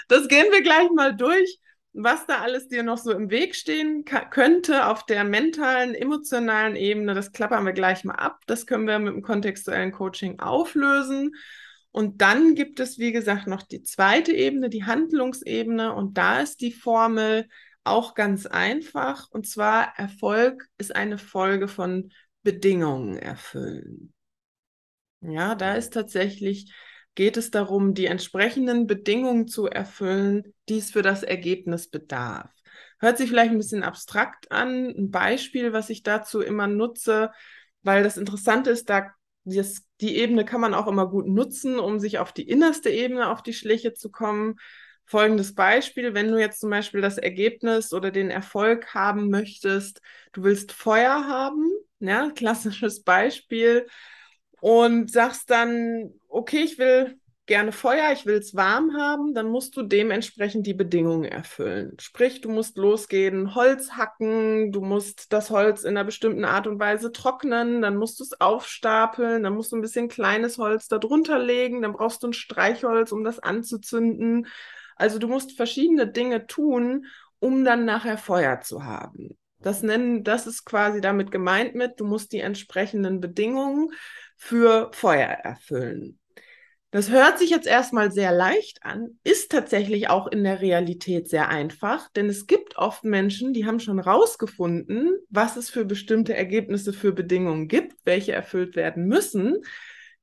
das 0.09 0.29
gehen 0.29 0.47
wir 0.51 0.63
gleich 0.63 0.91
mal 0.95 1.15
durch, 1.17 1.59
was 1.93 2.27
da 2.27 2.39
alles 2.39 2.69
dir 2.69 2.83
noch 2.83 2.99
so 2.99 3.13
im 3.13 3.31
Weg 3.31 3.55
stehen 3.55 4.05
könnte 4.05 4.87
auf 4.89 5.07
der 5.07 5.25
mentalen, 5.25 5.95
emotionalen 5.95 6.77
Ebene. 6.77 7.15
Das 7.15 7.33
klappern 7.33 7.65
wir 7.65 7.73
gleich 7.73 8.05
mal 8.05 8.15
ab. 8.15 8.41
Das 8.47 8.67
können 8.67 8.87
wir 8.87 8.99
mit 8.99 9.15
dem 9.15 9.23
kontextuellen 9.23 9.93
Coaching 9.93 10.41
auflösen. 10.41 11.33
Und 11.95 12.23
dann 12.23 12.57
gibt 12.57 12.81
es, 12.81 12.99
wie 12.99 13.13
gesagt, 13.13 13.47
noch 13.47 13.63
die 13.63 13.85
zweite 13.85 14.33
Ebene, 14.33 14.69
die 14.69 14.83
Handlungsebene. 14.83 15.95
Und 15.95 16.19
da 16.19 16.41
ist 16.41 16.61
die 16.61 16.73
Formel 16.73 17.49
auch 17.85 18.17
ganz 18.17 18.47
einfach. 18.47 19.31
Und 19.31 19.47
zwar, 19.47 19.97
Erfolg 19.97 20.69
ist 20.77 20.97
eine 20.97 21.19
Folge 21.19 21.69
von 21.69 22.11
Bedingungen 22.43 23.17
erfüllen. 23.17 24.13
Ja, 25.21 25.55
da 25.55 25.77
ist 25.77 25.93
tatsächlich, 25.93 26.75
geht 27.15 27.37
es 27.37 27.53
darum, 27.53 27.95
die 27.95 28.07
entsprechenden 28.07 28.89
Bedingungen 28.89 29.47
zu 29.47 29.67
erfüllen, 29.67 30.53
die 30.69 30.79
es 30.79 30.91
für 30.91 31.03
das 31.03 31.23
Ergebnis 31.23 31.89
bedarf. 31.89 32.51
Hört 32.99 33.19
sich 33.19 33.29
vielleicht 33.29 33.53
ein 33.53 33.59
bisschen 33.59 33.85
abstrakt 33.85 34.51
an. 34.51 34.89
Ein 34.89 35.13
Beispiel, 35.13 35.73
was 35.73 35.91
ich 35.91 36.03
dazu 36.03 36.41
immer 36.41 36.67
nutze, 36.67 37.31
weil 37.83 38.03
das 38.03 38.17
Interessante 38.17 38.71
ist, 38.71 38.91
da 38.91 39.13
das, 39.45 39.83
die 40.01 40.17
Ebene 40.17 40.45
kann 40.45 40.61
man 40.61 40.75
auch 40.75 40.87
immer 40.87 41.09
gut 41.09 41.27
nutzen, 41.27 41.79
um 41.79 42.01
sich 42.01 42.19
auf 42.19 42.33
die 42.33 42.49
innerste 42.49 42.91
Ebene 42.91 43.31
auf 43.31 43.43
die 43.43 43.53
Schliche 43.53 43.95
zu 43.95 44.11
kommen. 44.11 44.57
Folgendes 45.07 45.55
Beispiel, 45.55 46.15
wenn 46.15 46.29
du 46.29 46.39
jetzt 46.39 46.61
zum 46.61 46.71
Beispiel 46.71 47.01
das 47.01 47.19
Ergebnis 47.19 47.93
oder 47.93 48.11
den 48.11 48.31
Erfolg 48.31 48.95
haben 48.95 49.29
möchtest, 49.29 50.01
du 50.33 50.43
willst 50.43 50.73
Feuer 50.73 51.27
haben, 51.29 51.71
ja, 52.01 52.31
klassisches 52.31 53.03
Beispiel, 53.03 53.87
und 54.61 55.11
sagst 55.11 55.51
dann, 55.51 56.15
okay, 56.29 56.61
ich 56.61 56.79
will 56.79 57.19
gerne 57.47 57.73
Feuer, 57.73 58.11
ich 58.13 58.25
will 58.25 58.37
es 58.37 58.55
warm 58.55 58.97
haben, 58.97 59.35
dann 59.35 59.49
musst 59.49 59.77
du 59.77 59.83
dementsprechend 59.83 60.67
die 60.67 60.75
Bedingungen 60.75 61.25
erfüllen. 61.25 61.97
Sprich, 62.01 62.41
du 62.41 62.49
musst 62.49 62.79
losgehen, 62.79 63.55
Holz 63.55 63.93
hacken, 63.93 64.73
du 64.73 64.81
musst 64.81 65.33
das 65.33 65.51
Holz 65.51 65.85
in 65.85 65.91
einer 65.91 66.05
bestimmten 66.05 66.45
Art 66.45 66.67
und 66.67 66.79
Weise 66.81 67.13
trocknen, 67.13 67.83
dann 67.83 67.97
musst 67.97 68.19
du 68.21 68.25
es 68.25 68.41
aufstapeln, 68.41 69.43
dann 69.43 69.55
musst 69.55 69.73
du 69.73 69.77
ein 69.77 69.83
bisschen 69.83 70.09
kleines 70.09 70.57
Holz 70.59 70.89
da 70.89 70.99
drunter 70.99 71.39
legen, 71.39 71.83
dann 71.83 71.93
brauchst 71.93 72.23
du 72.23 72.29
ein 72.29 72.33
Streichholz, 72.33 73.13
um 73.13 73.25
das 73.25 73.39
anzuzünden. 73.39 74.47
Also 74.97 75.19
du 75.19 75.29
musst 75.29 75.53
verschiedene 75.53 76.07
Dinge 76.07 76.47
tun, 76.47 77.07
um 77.41 77.65
dann 77.65 77.85
nachher 77.85 78.17
Feuer 78.17 78.61
zu 78.63 78.85
haben. 78.85 79.37
Das 79.61 79.83
nennen, 79.83 80.25
das 80.25 80.47
ist 80.47 80.65
quasi 80.65 81.01
damit 81.01 81.31
gemeint 81.31 81.75
mit, 81.75 82.01
du 82.01 82.07
musst 82.07 82.33
die 82.33 82.41
entsprechenden 82.41 83.21
Bedingungen 83.21 83.91
für 84.37 84.91
Feuer 84.93 85.29
erfüllen. 85.29 86.19
Das 86.95 87.11
hört 87.11 87.41
sich 87.41 87.51
jetzt 87.51 87.67
erstmal 87.67 88.13
sehr 88.13 88.31
leicht 88.31 88.85
an, 88.85 89.19
ist 89.25 89.51
tatsächlich 89.51 90.11
auch 90.11 90.29
in 90.29 90.45
der 90.45 90.61
Realität 90.61 91.29
sehr 91.29 91.49
einfach, 91.49 92.09
denn 92.13 92.29
es 92.29 92.47
gibt 92.47 92.79
oft 92.79 93.03
Menschen, 93.03 93.53
die 93.53 93.67
haben 93.67 93.81
schon 93.81 93.99
rausgefunden, 93.99 95.19
was 95.29 95.57
es 95.57 95.71
für 95.71 95.85
bestimmte 95.85 96.37
Ergebnisse 96.37 96.93
für 96.93 97.11
Bedingungen 97.11 97.67
gibt, 97.67 97.97
welche 98.05 98.31
erfüllt 98.31 98.77
werden 98.77 99.09
müssen. 99.09 99.57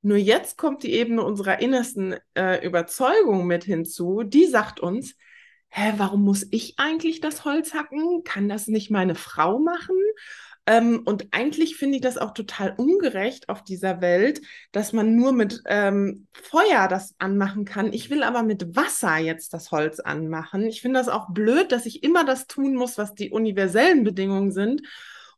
Nur 0.01 0.15
jetzt 0.15 0.57
kommt 0.57 0.83
die 0.83 0.93
Ebene 0.93 1.25
unserer 1.25 1.59
innersten 1.59 2.15
äh, 2.35 2.65
Überzeugung 2.65 3.47
mit 3.47 3.65
hinzu, 3.65 4.23
die 4.23 4.45
sagt 4.45 4.79
uns, 4.79 5.17
hä, 5.67 5.95
warum 5.97 6.23
muss 6.23 6.47
ich 6.51 6.75
eigentlich 6.77 7.19
das 7.19 7.43
Holz 7.43 7.73
hacken? 7.73 8.23
Kann 8.23 8.47
das 8.47 8.67
nicht 8.67 8.89
meine 8.89 9.15
Frau 9.15 9.59
machen? 9.59 9.97
Ähm, 10.71 11.01
und 11.03 11.27
eigentlich 11.31 11.75
finde 11.75 11.97
ich 11.97 12.01
das 12.01 12.17
auch 12.17 12.33
total 12.33 12.73
ungerecht 12.77 13.49
auf 13.49 13.61
dieser 13.61 13.99
Welt, 13.99 14.39
dass 14.71 14.93
man 14.93 15.17
nur 15.17 15.33
mit 15.33 15.61
ähm, 15.65 16.27
Feuer 16.31 16.87
das 16.87 17.13
anmachen 17.19 17.65
kann. 17.65 17.91
Ich 17.91 18.09
will 18.09 18.23
aber 18.23 18.41
mit 18.41 18.73
Wasser 18.73 19.17
jetzt 19.17 19.53
das 19.53 19.71
Holz 19.71 19.99
anmachen. 19.99 20.65
Ich 20.65 20.81
finde 20.81 20.97
das 20.97 21.09
auch 21.09 21.27
blöd, 21.31 21.73
dass 21.73 21.85
ich 21.85 22.03
immer 22.03 22.23
das 22.23 22.47
tun 22.47 22.75
muss, 22.75 22.97
was 22.97 23.13
die 23.13 23.31
universellen 23.31 24.05
Bedingungen 24.05 24.53
sind. 24.53 24.83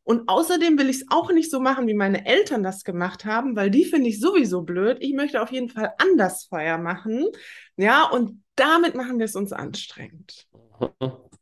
Und 0.04 0.30
außerdem 0.30 0.78
will 0.78 0.88
ich 0.88 0.98
es 0.98 1.06
auch 1.10 1.32
nicht 1.32 1.50
so 1.50 1.60
machen, 1.60 1.88
wie 1.88 1.96
meine 1.96 2.28
Eltern 2.28 2.62
das 2.62 2.84
gemacht 2.84 3.26
haben, 3.26 3.56
weil 3.56 3.72
die 3.72 3.86
finde 3.86 4.10
ich 4.10 4.20
sowieso 4.20 4.62
blöd. 4.62 4.98
Ich 5.00 5.14
möchte 5.14 5.42
auf 5.42 5.52
jeden 5.52 5.70
Fall 5.70 5.94
anders 5.98 6.44
Feuer 6.44 6.78
machen. 6.78 7.26
Ja, 7.76 8.08
und 8.08 8.44
damit 8.56 8.94
machen 8.94 9.18
wir 9.18 9.26
es 9.26 9.36
uns 9.36 9.52
anstrengend. 9.52 10.48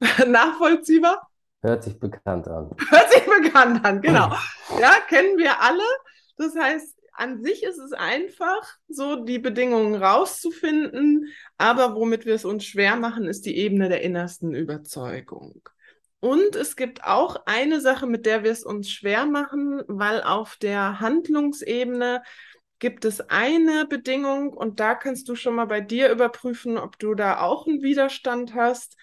Nachvollziehbar? 0.26 1.28
Hört 1.64 1.82
sich 1.82 1.98
bekannt 1.98 2.46
an. 2.46 2.70
Hört 2.90 3.10
sich 3.10 3.24
bekannt 3.24 3.84
an, 3.84 4.02
genau. 4.02 4.30
Ja, 4.78 4.92
kennen 5.08 5.38
wir 5.38 5.62
alle. 5.62 5.82
Das 6.36 6.54
heißt, 6.54 6.94
an 7.14 7.42
sich 7.42 7.62
ist 7.62 7.78
es 7.78 7.92
einfach, 7.94 8.76
so 8.88 9.24
die 9.24 9.38
Bedingungen 9.38 9.94
rauszufinden, 9.94 11.28
aber 11.56 11.94
womit 11.94 12.26
wir 12.26 12.34
es 12.34 12.44
uns 12.44 12.66
schwer 12.66 12.96
machen, 12.96 13.24
ist 13.24 13.46
die 13.46 13.56
Ebene 13.56 13.88
der 13.88 14.02
innersten 14.02 14.54
Überzeugung. 14.54 15.62
Und 16.20 16.54
es 16.54 16.76
gibt 16.76 17.04
auch 17.04 17.46
eine 17.46 17.80
Sache, 17.80 18.06
mit 18.06 18.26
der 18.26 18.44
wir 18.44 18.50
es 18.50 18.64
uns 18.64 18.90
schwer 18.90 19.24
machen, 19.24 19.82
weil 19.86 20.22
auf 20.22 20.56
der 20.56 21.00
Handlungsebene 21.00 22.22
gibt 22.78 23.06
es 23.06 23.22
eine 23.30 23.86
Bedingung 23.86 24.52
und 24.52 24.80
da 24.80 24.94
kannst 24.94 25.30
du 25.30 25.34
schon 25.34 25.54
mal 25.54 25.66
bei 25.66 25.80
dir 25.80 26.10
überprüfen, 26.10 26.76
ob 26.76 26.98
du 26.98 27.14
da 27.14 27.40
auch 27.40 27.66
einen 27.66 27.80
Widerstand 27.80 28.54
hast. 28.54 28.98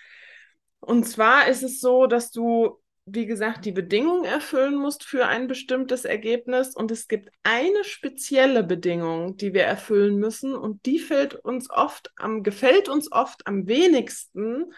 Und 0.82 1.08
zwar 1.08 1.48
ist 1.48 1.64
es 1.64 1.80
so, 1.80 2.08
dass 2.08 2.32
du 2.32 2.82
wie 3.06 3.26
gesagt, 3.26 3.66
die 3.66 3.72
Bedingungen 3.72 4.26
erfüllen 4.26 4.76
musst 4.76 5.04
für 5.04 5.26
ein 5.26 5.48
bestimmtes 5.48 6.06
Ergebnis. 6.06 6.76
Und 6.76 6.92
es 6.92 7.08
gibt 7.08 7.30
eine 7.44 7.84
spezielle 7.84 8.64
Bedingung, 8.64 9.38
die 9.38 9.54
wir 9.54 9.64
erfüllen 9.64 10.18
müssen. 10.18 10.56
Und 10.56 10.86
die 10.86 11.00
fällt 11.00 11.36
uns 11.36 11.70
oft 11.70 12.12
am, 12.16 12.44
gefällt 12.44 12.90
uns 12.90 13.12
oft 13.12 13.48
am 13.48 13.68
wenigsten. 13.68 14.72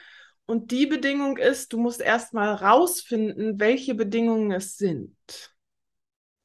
Und 0.46 0.72
die 0.72 0.86
Bedingung 0.86 1.38
ist, 1.38 1.74
du 1.74 1.78
musst 1.78 2.02
erstmal 2.02 2.54
rausfinden, 2.54 3.60
welche 3.60 3.94
Bedingungen 3.94 4.52
es 4.52 4.78
sind. 4.78 5.16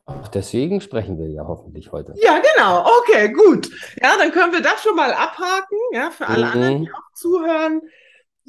Auch 0.05 0.29
deswegen 0.29 0.81
sprechen 0.81 1.19
wir 1.19 1.29
ja 1.29 1.47
hoffentlich 1.47 1.93
heute. 1.93 2.15
Ja, 2.17 2.41
genau. 2.41 2.87
Okay, 3.01 3.31
gut. 3.33 3.71
Ja, 4.03 4.17
dann 4.19 4.33
können 4.33 4.53
wir 4.53 4.63
das 4.63 4.83
schon 4.83 4.97
mal 4.97 5.13
abhaken. 5.13 5.79
Ja, 5.93 6.11
für 6.11 6.27
alle 6.27 6.47
mhm. 6.47 6.53
anderen, 6.53 6.83
die 6.83 6.93
auch 6.93 7.15
zuhören. 7.15 7.83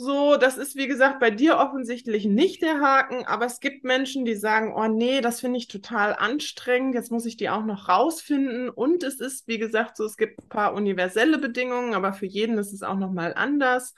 So, 0.01 0.37
das 0.37 0.57
ist 0.57 0.77
wie 0.77 0.87
gesagt 0.87 1.19
bei 1.19 1.29
dir 1.29 1.57
offensichtlich 1.57 2.23
nicht 2.23 2.61
der 2.61 2.79
Haken, 2.79 3.25
aber 3.25 3.45
es 3.45 3.59
gibt 3.59 3.83
Menschen, 3.83 4.23
die 4.23 4.35
sagen, 4.35 4.73
oh 4.73 4.87
nee, 4.87 5.19
das 5.19 5.41
finde 5.41 5.57
ich 5.57 5.67
total 5.67 6.15
anstrengend, 6.15 6.95
jetzt 6.95 7.11
muss 7.11 7.25
ich 7.25 7.35
die 7.35 7.49
auch 7.49 7.65
noch 7.65 7.89
rausfinden. 7.89 8.69
Und 8.69 9.03
es 9.03 9.19
ist, 9.19 9.49
wie 9.49 9.57
gesagt, 9.57 9.97
so, 9.97 10.05
es 10.05 10.15
gibt 10.15 10.39
ein 10.41 10.47
paar 10.47 10.73
universelle 10.73 11.37
Bedingungen, 11.37 11.95
aber 11.95 12.13
für 12.13 12.27
jeden 12.27 12.57
ist 12.57 12.71
es 12.71 12.81
auch 12.81 12.95
nochmal 12.95 13.33
anders. 13.33 13.93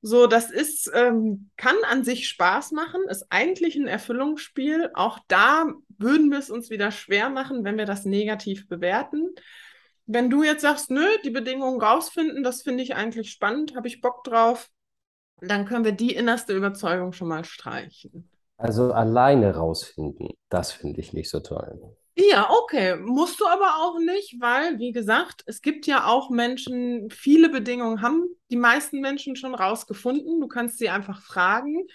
So, 0.00 0.26
das 0.26 0.50
ist, 0.50 0.90
ähm, 0.94 1.50
kann 1.58 1.76
an 1.90 2.02
sich 2.02 2.26
Spaß 2.26 2.72
machen, 2.72 3.02
ist 3.10 3.26
eigentlich 3.28 3.76
ein 3.76 3.88
Erfüllungsspiel. 3.88 4.90
Auch 4.94 5.18
da 5.28 5.66
würden 5.98 6.30
wir 6.30 6.38
es 6.38 6.48
uns 6.48 6.70
wieder 6.70 6.90
schwer 6.92 7.28
machen, 7.28 7.62
wenn 7.62 7.76
wir 7.76 7.84
das 7.84 8.06
negativ 8.06 8.68
bewerten. 8.68 9.34
Wenn 10.06 10.30
du 10.30 10.44
jetzt 10.44 10.62
sagst, 10.62 10.90
nö, 10.90 11.04
die 11.24 11.30
Bedingungen 11.30 11.78
rausfinden, 11.78 12.42
das 12.42 12.62
finde 12.62 12.82
ich 12.82 12.94
eigentlich 12.94 13.30
spannend, 13.30 13.76
habe 13.76 13.86
ich 13.86 14.00
Bock 14.00 14.24
drauf, 14.24 14.70
dann 15.42 15.66
können 15.66 15.84
wir 15.84 15.92
die 15.92 16.14
innerste 16.14 16.54
Überzeugung 16.54 17.12
schon 17.12 17.28
mal 17.28 17.44
streichen. 17.44 18.28
Also 18.56 18.92
alleine 18.92 19.54
rausfinden, 19.54 20.28
das 20.50 20.72
finde 20.72 21.00
ich 21.00 21.12
nicht 21.12 21.30
so 21.30 21.40
toll. 21.40 21.80
Ja, 22.16 22.50
okay. 22.50 22.96
Musst 22.96 23.40
du 23.40 23.46
aber 23.46 23.76
auch 23.78 23.98
nicht, 23.98 24.36
weil, 24.40 24.78
wie 24.78 24.92
gesagt, 24.92 25.42
es 25.46 25.62
gibt 25.62 25.86
ja 25.86 26.06
auch 26.06 26.28
Menschen, 26.28 27.08
viele 27.10 27.48
Bedingungen 27.48 28.02
haben 28.02 28.26
die 28.50 28.56
meisten 28.56 29.00
Menschen 29.00 29.36
schon 29.36 29.54
rausgefunden. 29.54 30.40
Du 30.40 30.48
kannst 30.48 30.78
sie 30.78 30.90
einfach 30.90 31.22
fragen. 31.22 31.86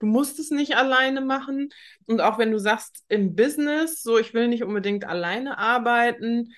Du 0.00 0.06
musst 0.06 0.38
es 0.38 0.50
nicht 0.50 0.76
alleine 0.76 1.20
machen. 1.20 1.68
Und 2.06 2.20
auch 2.20 2.38
wenn 2.38 2.50
du 2.50 2.58
sagst, 2.58 3.04
im 3.08 3.36
Business, 3.36 4.02
so, 4.02 4.18
ich 4.18 4.34
will 4.34 4.48
nicht 4.48 4.64
unbedingt 4.64 5.04
alleine 5.04 5.58
arbeiten, 5.58 6.52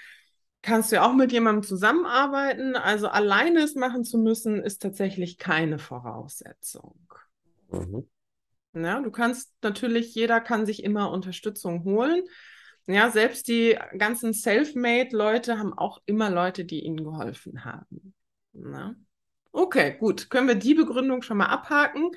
kannst 0.62 0.90
du 0.90 0.96
ja 0.96 1.06
auch 1.08 1.14
mit 1.14 1.32
jemandem 1.32 1.62
zusammenarbeiten. 1.62 2.76
Also 2.76 3.08
alleine 3.08 3.60
es 3.60 3.74
machen 3.74 4.04
zu 4.04 4.18
müssen, 4.18 4.62
ist 4.62 4.82
tatsächlich 4.82 5.38
keine 5.38 5.78
Voraussetzung. 5.78 6.98
Mhm. 7.70 8.08
Ja, 8.72 9.00
du 9.00 9.10
kannst 9.10 9.52
natürlich, 9.62 10.14
jeder 10.14 10.40
kann 10.40 10.66
sich 10.66 10.84
immer 10.84 11.10
Unterstützung 11.10 11.84
holen. 11.84 12.22
Ja, 12.86 13.10
selbst 13.10 13.48
die 13.48 13.76
ganzen 13.98 14.32
Selfmade-Leute 14.32 15.58
haben 15.58 15.76
auch 15.76 16.00
immer 16.06 16.30
Leute, 16.30 16.64
die 16.64 16.84
ihnen 16.84 17.04
geholfen 17.04 17.64
haben. 17.64 18.14
Na? 18.52 18.94
Okay, 19.52 19.96
gut. 19.98 20.30
Können 20.30 20.48
wir 20.48 20.54
die 20.54 20.74
Begründung 20.74 21.22
schon 21.22 21.38
mal 21.38 21.46
abhaken? 21.46 22.10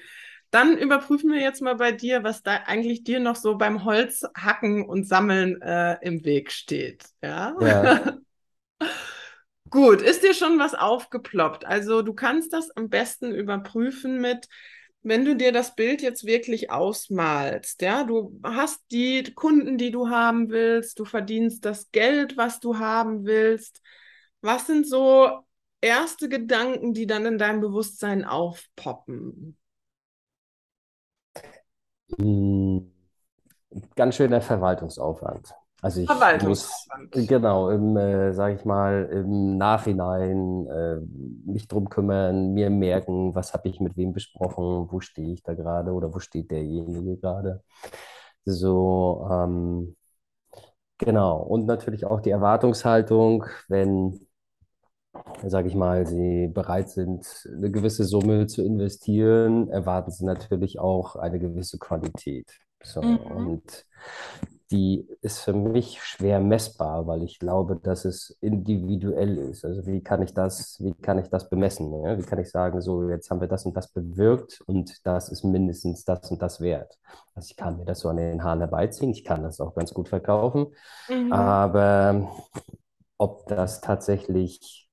Dann 0.51 0.77
überprüfen 0.77 1.31
wir 1.31 1.41
jetzt 1.41 1.61
mal 1.61 1.75
bei 1.75 1.91
dir, 1.91 2.23
was 2.23 2.43
da 2.43 2.57
eigentlich 2.67 3.03
dir 3.03 3.19
noch 3.19 3.35
so 3.35 3.57
beim 3.57 3.83
Holzhacken 3.83 4.85
und 4.85 5.07
Sammeln 5.07 5.59
äh, 5.61 5.97
im 6.01 6.23
Weg 6.25 6.51
steht. 6.51 7.05
Ja. 7.21 7.55
ja. 7.59 8.17
Gut, 9.69 10.01
ist 10.01 10.23
dir 10.23 10.33
schon 10.33 10.59
was 10.59 10.75
aufgeploppt? 10.75 11.65
Also 11.65 12.01
du 12.01 12.13
kannst 12.13 12.53
das 12.53 12.69
am 12.71 12.89
besten 12.89 13.33
überprüfen 13.33 14.21
mit, 14.21 14.47
wenn 15.01 15.25
du 15.25 15.35
dir 15.35 15.51
das 15.51 15.75
Bild 15.75 16.01
jetzt 16.01 16.25
wirklich 16.25 16.71
ausmalst, 16.71 17.81
ja, 17.81 18.03
du 18.03 18.39
hast 18.43 18.81
die 18.91 19.23
Kunden, 19.33 19.77
die 19.77 19.91
du 19.91 20.09
haben 20.09 20.49
willst, 20.49 20.99
du 20.99 21.05
verdienst 21.05 21.65
das 21.65 21.91
Geld, 21.91 22.37
was 22.37 22.59
du 22.59 22.77
haben 22.77 23.25
willst. 23.25 23.81
Was 24.41 24.67
sind 24.67 24.87
so 24.87 25.45
erste 25.81 26.29
Gedanken, 26.29 26.93
die 26.93 27.07
dann 27.07 27.25
in 27.25 27.37
deinem 27.37 27.61
Bewusstsein 27.61 28.23
aufpoppen? 28.25 29.57
Hm, 32.17 32.91
ganz 33.95 34.15
schöner 34.15 34.41
Verwaltungsaufwand. 34.41 35.55
Also 35.83 35.99
ich 35.99 36.43
muss 36.43 36.87
genau 37.11 37.69
im, 37.69 37.97
äh, 37.97 38.31
sage 38.31 38.55
ich 38.55 38.63
mal, 38.63 39.03
im 39.11 39.57
Nachhinein 39.57 40.65
äh, 40.67 41.01
mich 41.45 41.67
drum 41.67 41.89
kümmern, 41.89 42.53
mir 42.53 42.69
merken, 42.69 43.35
was 43.35 43.53
habe 43.53 43.67
ich 43.67 43.81
mit 43.81 43.97
wem 43.97 44.13
besprochen, 44.13 44.87
wo 44.89 45.01
stehe 45.01 45.33
ich 45.33 45.43
da 45.43 45.53
gerade 45.55 45.91
oder 45.91 46.13
wo 46.13 46.19
steht 46.19 46.51
derjenige 46.51 47.17
gerade. 47.17 47.63
So, 48.45 49.27
ähm, 49.29 49.97
genau. 50.99 51.41
Und 51.41 51.65
natürlich 51.65 52.05
auch 52.05 52.21
die 52.21 52.31
Erwartungshaltung, 52.31 53.43
wenn, 53.67 54.25
sage 55.45 55.67
ich 55.67 55.75
mal, 55.75 56.05
Sie 56.07 56.47
bereit 56.47 56.91
sind, 56.91 57.27
eine 57.45 57.69
gewisse 57.69 58.05
Summe 58.05 58.47
zu 58.47 58.63
investieren, 58.63 59.67
erwarten 59.67 60.11
Sie 60.11 60.23
natürlich 60.23 60.79
auch 60.79 61.17
eine 61.17 61.39
gewisse 61.39 61.77
Qualität. 61.77 62.49
So, 62.81 63.01
mhm. 63.01 63.17
und 63.17 63.85
die 64.71 65.07
ist 65.21 65.39
für 65.39 65.53
mich 65.53 66.01
schwer 66.01 66.39
messbar, 66.39 67.05
weil 67.05 67.23
ich 67.23 67.39
glaube, 67.39 67.75
dass 67.75 68.05
es 68.05 68.35
individuell 68.41 69.37
ist. 69.37 69.65
Also 69.65 69.85
wie 69.85 70.01
kann 70.01 70.21
ich 70.21 70.33
das, 70.33 70.77
wie 70.79 70.93
kann 70.93 71.19
ich 71.19 71.29
das 71.29 71.49
bemessen? 71.49 71.89
Ne? 71.91 72.17
Wie 72.17 72.23
kann 72.23 72.39
ich 72.39 72.49
sagen, 72.49 72.81
so 72.81 73.09
jetzt 73.09 73.29
haben 73.29 73.41
wir 73.41 73.47
das 73.47 73.65
und 73.65 73.75
das 73.75 73.91
bewirkt 73.91 74.61
und 74.61 75.05
das 75.05 75.29
ist 75.29 75.43
mindestens 75.43 76.05
das 76.05 76.31
und 76.31 76.41
das 76.41 76.61
wert. 76.61 76.97
Also 77.35 77.47
ich 77.51 77.57
kann 77.57 77.77
mir 77.77 77.85
das 77.85 77.99
so 77.99 78.09
an 78.09 78.17
den 78.17 78.43
Haaren 78.43 78.59
herbeiziehen, 78.59 79.11
ich 79.11 79.23
kann 79.23 79.43
das 79.43 79.59
auch 79.59 79.75
ganz 79.75 79.93
gut 79.93 80.09
verkaufen, 80.09 80.67
mhm. 81.09 81.31
aber 81.31 82.31
ob 83.17 83.47
das 83.47 83.81
tatsächlich 83.81 84.89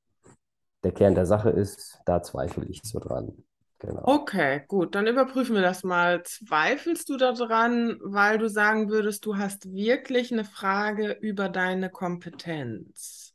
der 0.82 0.92
Kern 0.92 1.14
der 1.14 1.26
Sache 1.26 1.50
ist, 1.50 2.00
da 2.06 2.22
zweifle 2.22 2.64
ich 2.66 2.80
so 2.82 2.98
dran. 2.98 3.44
Genau. 3.80 4.02
Okay, 4.04 4.62
gut, 4.68 4.94
dann 4.94 5.06
überprüfen 5.06 5.54
wir 5.54 5.62
das 5.62 5.84
mal. 5.84 6.22
Zweifelst 6.22 7.08
du 7.08 7.16
daran, 7.16 7.98
weil 8.02 8.38
du 8.38 8.48
sagen 8.48 8.90
würdest, 8.90 9.24
du 9.24 9.36
hast 9.36 9.72
wirklich 9.72 10.32
eine 10.32 10.44
Frage 10.44 11.12
über 11.20 11.48
deine 11.48 11.88
Kompetenz? 11.88 13.34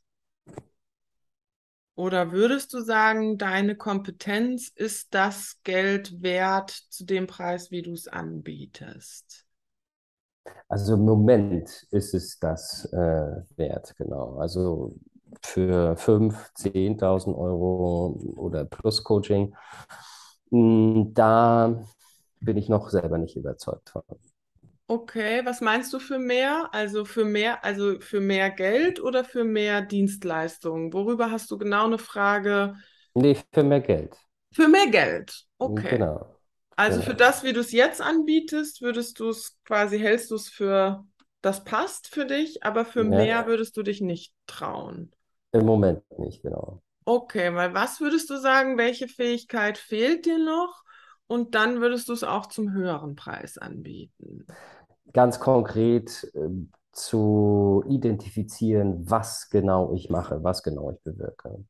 Oder 1.95 2.31
würdest 2.31 2.73
du 2.73 2.81
sagen, 2.81 3.37
deine 3.37 3.75
Kompetenz 3.75 4.69
ist 4.75 5.13
das 5.13 5.57
Geld 5.63 6.21
wert 6.21 6.69
zu 6.69 7.05
dem 7.05 7.25
Preis, 7.25 7.71
wie 7.71 7.81
du 7.81 7.93
es 7.93 8.07
anbietest? 8.07 9.45
Also 10.67 10.95
im 10.95 11.05
Moment 11.05 11.87
ist 11.91 12.13
es 12.13 12.37
das 12.37 12.85
äh, 12.91 12.97
wert, 13.55 13.95
genau. 13.97 14.37
Also 14.37 14.95
für 15.41 15.95
5.000, 15.95 16.99
10.000 16.99 17.35
Euro 17.35 18.19
oder 18.35 18.65
plus 18.65 19.03
Coaching 19.03 19.55
da 21.13 21.83
bin 22.39 22.57
ich 22.57 22.69
noch 22.69 22.89
selber 22.89 23.17
nicht 23.17 23.35
überzeugt 23.35 23.89
von. 23.89 24.03
Okay, 24.87 25.41
was 25.43 25.61
meinst 25.61 25.91
du 25.93 25.99
für 25.99 26.19
mehr? 26.19 26.69
Also 26.71 27.05
für 27.05 27.25
mehr, 27.25 27.63
also 27.63 27.99
für 27.99 28.19
mehr 28.19 28.51
Geld 28.51 28.99
oder 28.99 29.23
für 29.23 29.43
mehr 29.43 29.81
Dienstleistungen? 29.81 30.93
Worüber 30.93 31.31
hast 31.31 31.49
du 31.49 31.57
genau 31.57 31.85
eine 31.85 31.97
Frage? 31.97 32.75
Nee, 33.15 33.37
für 33.51 33.63
mehr 33.63 33.81
Geld. 33.81 34.15
Für 34.53 34.67
mehr 34.67 34.87
Geld. 34.87 35.45
Okay. 35.57 35.97
Genau. 35.97 36.35
Also 36.75 36.99
genau. 36.99 37.09
für 37.09 37.15
das, 37.15 37.43
wie 37.43 37.53
du 37.53 37.61
es 37.61 37.71
jetzt 37.71 38.01
anbietest, 38.01 38.81
würdest 38.81 39.19
du 39.19 39.29
es 39.29 39.57
quasi, 39.63 39.97
hältst 39.97 40.29
du 40.29 40.35
es 40.35 40.49
für, 40.49 41.03
das 41.41 41.63
passt 41.63 42.07
für 42.07 42.25
dich, 42.25 42.63
aber 42.63 42.85
für 42.85 43.03
ja. 43.03 43.09
mehr 43.09 43.47
würdest 43.47 43.77
du 43.77 43.81
dich 43.81 44.01
nicht 44.01 44.33
trauen. 44.45 45.11
Im 45.51 45.65
Moment 45.65 46.03
nicht, 46.19 46.43
genau. 46.43 46.81
Okay, 47.05 47.53
weil 47.53 47.73
was 47.73 48.01
würdest 48.01 48.29
du 48.29 48.37
sagen, 48.37 48.77
welche 48.77 49.07
Fähigkeit 49.07 49.77
fehlt 49.77 50.25
dir 50.25 50.39
noch? 50.39 50.83
Und 51.27 51.55
dann 51.55 51.81
würdest 51.81 52.09
du 52.09 52.13
es 52.13 52.23
auch 52.23 52.47
zum 52.47 52.73
höheren 52.73 53.15
Preis 53.15 53.57
anbieten. 53.57 54.45
Ganz 55.13 55.39
konkret 55.39 56.29
äh, 56.33 56.49
zu 56.91 57.83
identifizieren, 57.87 59.09
was 59.09 59.49
genau 59.49 59.93
ich 59.93 60.09
mache, 60.09 60.43
was 60.43 60.63
genau 60.63 60.91
ich 60.91 61.01
bewirke. 61.03 61.63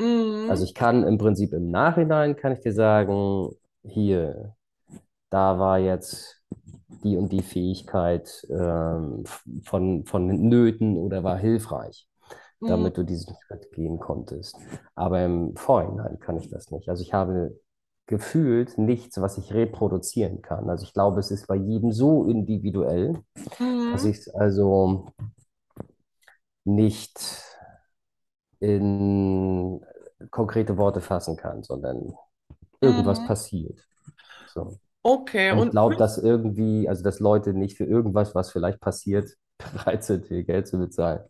Mhm. 0.00 0.50
Also 0.50 0.64
ich 0.64 0.74
kann 0.74 1.02
im 1.04 1.18
Prinzip 1.18 1.52
im 1.52 1.70
Nachhinein, 1.70 2.36
kann 2.36 2.52
ich 2.52 2.60
dir 2.60 2.72
sagen, 2.72 3.50
hier, 3.82 4.54
da 5.30 5.58
war 5.58 5.78
jetzt 5.78 6.42
die 7.02 7.16
und 7.16 7.32
die 7.32 7.42
Fähigkeit 7.42 8.46
ähm, 8.50 9.24
von, 9.62 10.04
von 10.04 10.26
Nöten 10.26 10.96
oder 10.96 11.24
war 11.24 11.38
hilfreich, 11.38 12.06
Mhm. 12.60 12.90
damit 12.90 12.96
du 12.96 13.04
diesen 13.04 13.34
Schritt 13.46 13.72
gehen 13.72 13.98
konntest. 13.98 14.56
Aber 14.94 15.24
im 15.24 15.56
Vorhinein 15.56 16.18
kann 16.20 16.36
ich 16.38 16.48
das 16.50 16.70
nicht. 16.70 16.88
Also 16.88 17.02
ich 17.02 17.12
habe 17.14 17.58
gefühlt 18.06 18.78
nichts, 18.78 19.20
was 19.20 19.38
ich 19.38 19.52
reproduzieren 19.54 20.42
kann. 20.42 20.70
Also 20.70 20.84
ich 20.84 20.92
glaube, 20.94 21.20
es 21.20 21.30
ist 21.30 21.46
bei 21.48 21.56
jedem 21.56 21.92
so 21.92 22.24
individuell, 22.26 23.14
dass 23.92 24.04
Mhm. 24.04 24.06
ich 24.06 24.18
es 24.18 24.28
also 24.34 25.12
nicht 26.66 27.18
in 28.60 29.80
konkrete 30.30 30.76
Worte 30.76 31.00
fassen 31.00 31.36
kann, 31.36 31.62
sondern 31.62 32.14
irgendwas 32.80 33.22
Mhm. 33.22 33.24
passiert. 33.24 33.80
So. 34.46 34.80
Okay, 35.04 35.50
Und 35.50 35.60
ich 35.60 35.70
und 35.70 35.72
glaube, 35.72 35.96
dass 35.96 36.18
irgendwie, 36.18 36.88
also 36.88 37.02
dass 37.04 37.20
Leute 37.20 37.54
nicht 37.54 37.76
für 37.76 37.84
irgendwas, 37.84 38.34
was 38.34 38.52
vielleicht 38.52 38.80
passiert, 38.80 39.30
bereit 39.58 40.04
sind, 40.04 40.26
viel 40.26 40.44
Geld 40.44 40.68
zu 40.68 40.78
bezahlen. 40.78 41.22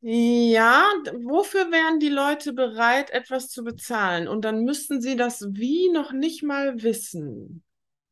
Ja, 0.00 0.84
wofür 1.24 1.72
wären 1.72 1.98
die 1.98 2.08
Leute 2.08 2.52
bereit, 2.52 3.10
etwas 3.10 3.48
zu 3.48 3.64
bezahlen? 3.64 4.28
Und 4.28 4.44
dann 4.44 4.64
müssten 4.64 5.00
sie 5.00 5.16
das 5.16 5.46
wie 5.52 5.90
noch 5.90 6.12
nicht 6.12 6.42
mal 6.42 6.82
wissen. 6.82 7.64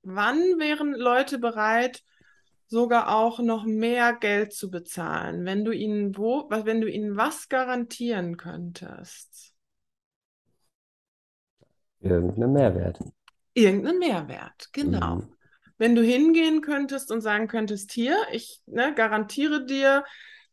Wann 0.02 0.38
wären 0.58 0.94
Leute 0.94 1.38
bereit, 1.38 2.02
sogar 2.66 3.14
auch 3.14 3.38
noch 3.38 3.64
mehr 3.64 4.12
Geld 4.14 4.52
zu 4.52 4.70
bezahlen, 4.70 5.44
wenn 5.44 5.64
du 5.64 5.70
ihnen 5.70 6.16
wo, 6.16 6.46
was, 6.50 6.64
wenn 6.64 6.80
du 6.80 6.90
ihnen 6.90 7.16
was 7.16 7.48
garantieren 7.48 8.36
könntest? 8.36 9.54
Irgendeinen 12.00 12.52
Mehrwert. 12.52 12.98
Irgendeinen 13.54 13.98
Mehrwert, 13.98 14.68
genau. 14.72 15.16
Mhm. 15.16 15.32
Wenn 15.78 15.94
du 15.94 16.02
hingehen 16.02 16.62
könntest 16.62 17.12
und 17.12 17.20
sagen 17.20 17.48
könntest, 17.48 17.92
hier, 17.92 18.16
ich 18.32 18.60
ne, 18.66 18.94
garantiere 18.94 19.64
dir, 19.64 20.04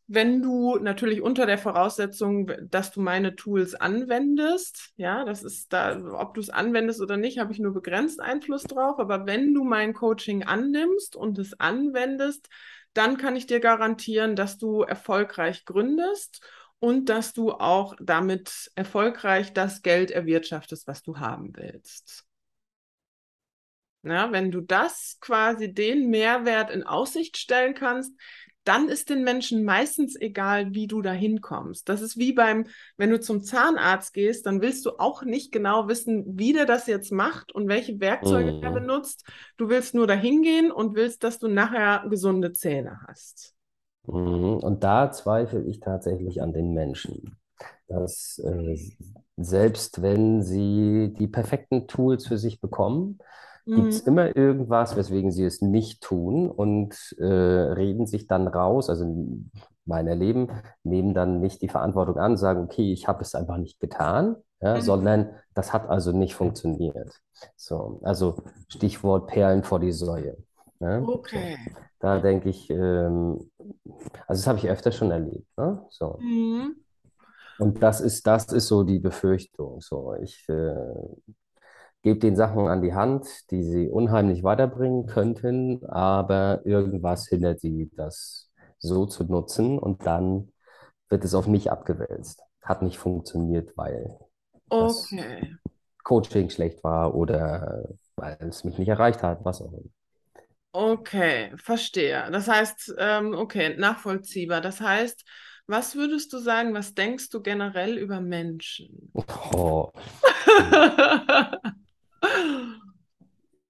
wenn 0.06 0.42
du 0.42 0.76
natürlich 0.78 1.22
unter 1.22 1.46
der 1.46 1.58
Voraussetzung, 1.58 2.50
dass 2.62 2.90
du 2.90 3.00
meine 3.00 3.36
Tools 3.36 3.74
anwendest, 3.74 4.92
ja, 4.96 5.24
das 5.24 5.42
ist 5.42 5.72
da, 5.72 5.98
ob 6.14 6.34
du 6.34 6.40
es 6.40 6.50
anwendest 6.50 7.00
oder 7.00 7.16
nicht, 7.16 7.38
habe 7.38 7.52
ich 7.52 7.58
nur 7.58 7.72
begrenzt 7.72 8.20
Einfluss 8.20 8.64
drauf, 8.64 8.98
aber 8.98 9.26
wenn 9.26 9.54
du 9.54 9.64
mein 9.64 9.94
Coaching 9.94 10.44
annimmst 10.44 11.16
und 11.16 11.38
es 11.38 11.58
anwendest, 11.58 12.48
dann 12.92 13.16
kann 13.16 13.34
ich 13.34 13.46
dir 13.46 13.60
garantieren, 13.60 14.36
dass 14.36 14.58
du 14.58 14.82
erfolgreich 14.82 15.64
gründest 15.64 16.42
und 16.78 17.08
dass 17.08 17.32
du 17.32 17.52
auch 17.52 17.94
damit 17.98 18.70
erfolgreich 18.74 19.52
das 19.54 19.82
Geld 19.82 20.10
erwirtschaftest, 20.10 20.86
was 20.86 21.02
du 21.02 21.18
haben 21.18 21.56
willst. 21.56 22.26
Ja, 24.02 24.30
wenn 24.32 24.50
du 24.50 24.60
das 24.60 25.16
quasi 25.20 25.72
den 25.72 26.10
Mehrwert 26.10 26.70
in 26.70 26.82
Aussicht 26.82 27.38
stellen 27.38 27.72
kannst, 27.72 28.12
dann 28.64 28.88
ist 28.88 29.10
den 29.10 29.24
Menschen 29.24 29.64
meistens 29.64 30.16
egal, 30.20 30.74
wie 30.74 30.86
du 30.86 31.02
da 31.02 31.12
hinkommst. 31.12 31.88
Das 31.88 32.00
ist 32.02 32.16
wie 32.18 32.32
beim, 32.32 32.66
wenn 32.96 33.10
du 33.10 33.20
zum 33.20 33.42
Zahnarzt 33.42 34.14
gehst, 34.14 34.46
dann 34.46 34.60
willst 34.62 34.86
du 34.86 34.92
auch 34.98 35.22
nicht 35.22 35.52
genau 35.52 35.88
wissen, 35.88 36.24
wie 36.38 36.52
der 36.52 36.66
das 36.66 36.86
jetzt 36.86 37.12
macht 37.12 37.52
und 37.54 37.68
welche 37.68 38.00
Werkzeuge 38.00 38.56
er 38.60 38.70
Mhm. 38.70 38.80
benutzt. 38.80 39.24
Du 39.56 39.68
willst 39.68 39.94
nur 39.94 40.06
dahin 40.06 40.42
gehen 40.42 40.70
und 40.72 40.94
willst, 40.96 41.24
dass 41.24 41.38
du 41.38 41.48
nachher 41.48 42.06
gesunde 42.08 42.52
Zähne 42.52 43.00
hast. 43.06 43.54
Mhm. 44.06 44.58
Und 44.58 44.84
da 44.84 45.10
zweifle 45.12 45.62
ich 45.64 45.80
tatsächlich 45.80 46.42
an 46.42 46.52
den 46.52 46.74
Menschen, 46.74 47.38
dass 47.88 48.38
äh, 48.44 48.76
selbst 49.36 50.02
wenn 50.02 50.42
sie 50.42 51.12
die 51.18 51.28
perfekten 51.28 51.86
Tools 51.88 52.26
für 52.26 52.38
sich 52.38 52.60
bekommen, 52.60 53.18
gibt 53.72 53.92
es 53.92 54.02
Mhm. 54.02 54.08
immer 54.08 54.36
irgendwas, 54.36 54.96
weswegen 54.96 55.30
sie 55.32 55.44
es 55.44 55.62
nicht 55.62 56.02
tun 56.02 56.50
und 56.50 56.94
äh, 57.18 57.24
reden 57.24 58.06
sich 58.06 58.26
dann 58.26 58.48
raus, 58.48 58.90
also 58.90 59.04
in 59.04 59.50
mein 59.86 60.06
Erleben, 60.06 60.48
nehmen 60.82 61.14
dann 61.14 61.40
nicht 61.40 61.60
die 61.62 61.68
Verantwortung 61.68 62.16
an, 62.18 62.36
sagen, 62.36 62.64
okay, 62.64 62.92
ich 62.92 63.06
habe 63.08 63.22
es 63.22 63.34
einfach 63.34 63.58
nicht 63.58 63.80
getan, 63.80 64.36
ja, 64.60 64.76
Mhm. 64.76 64.80
sondern 64.80 65.30
das 65.54 65.72
hat 65.72 65.88
also 65.88 66.12
nicht 66.12 66.34
funktioniert. 66.34 67.20
So, 67.56 68.00
also 68.02 68.36
Stichwort 68.68 69.26
Perlen 69.28 69.62
vor 69.64 69.80
die 69.80 69.92
Säue. 69.92 70.36
Ne? 70.80 71.02
Okay. 71.06 71.56
Da 72.00 72.18
denke 72.20 72.48
ich, 72.50 72.68
ähm, 72.70 73.50
also 74.26 74.40
das 74.40 74.46
habe 74.46 74.58
ich 74.58 74.68
öfter 74.68 74.92
schon 74.92 75.10
erlebt, 75.10 75.46
ne? 75.56 75.84
So. 75.90 76.18
Mhm. 76.20 76.76
Und 77.58 77.82
das 77.82 78.00
ist, 78.00 78.26
das 78.26 78.46
ist 78.52 78.66
so 78.68 78.82
die 78.82 78.98
Befürchtung. 78.98 79.80
So, 79.80 80.14
ich 80.22 80.44
äh, 80.48 80.74
gebe 82.04 82.20
den 82.20 82.36
Sachen 82.36 82.68
an 82.68 82.82
die 82.82 82.94
Hand, 82.94 83.50
die 83.52 83.64
sie 83.64 83.88
unheimlich 83.90 84.44
weiterbringen 84.44 85.06
könnten, 85.06 85.84
aber 85.86 86.62
irgendwas 86.66 87.28
hindert 87.28 87.60
sie, 87.60 87.90
das 87.96 88.50
so 88.80 89.06
zu 89.06 89.24
nutzen 89.24 89.78
und 89.80 90.06
dann 90.06 90.52
wird 91.10 91.24
es 91.24 91.34
auf 91.34 91.48
mich 91.48 91.72
abgewälzt. 91.72 92.42
Hat 92.62 92.82
nicht 92.82 92.98
funktioniert, 92.98 93.76
weil 93.76 94.18
das 94.78 95.10
Okay. 95.10 95.54
Coaching 96.04 96.50
schlecht 96.50 96.84
war 96.84 97.14
oder 97.14 97.88
weil 98.16 98.38
es 98.40 98.64
mich 98.64 98.78
nicht 98.78 98.88
erreicht 98.88 99.22
hat, 99.22 99.44
was 99.44 99.62
auch 99.62 99.72
immer. 99.72 99.90
Okay, 100.72 101.52
verstehe. 101.56 102.28
Das 102.32 102.48
heißt, 102.48 102.94
ähm, 102.98 103.32
okay, 103.34 103.76
nachvollziehbar. 103.78 104.60
Das 104.60 104.80
heißt, 104.80 105.24
was 105.68 105.94
würdest 105.94 106.32
du 106.32 106.38
sagen, 106.38 106.74
was 106.74 106.94
denkst 106.94 107.30
du 107.30 107.40
generell 107.42 107.96
über 107.96 108.20
Menschen? 108.20 109.14
Oh, 109.52 109.92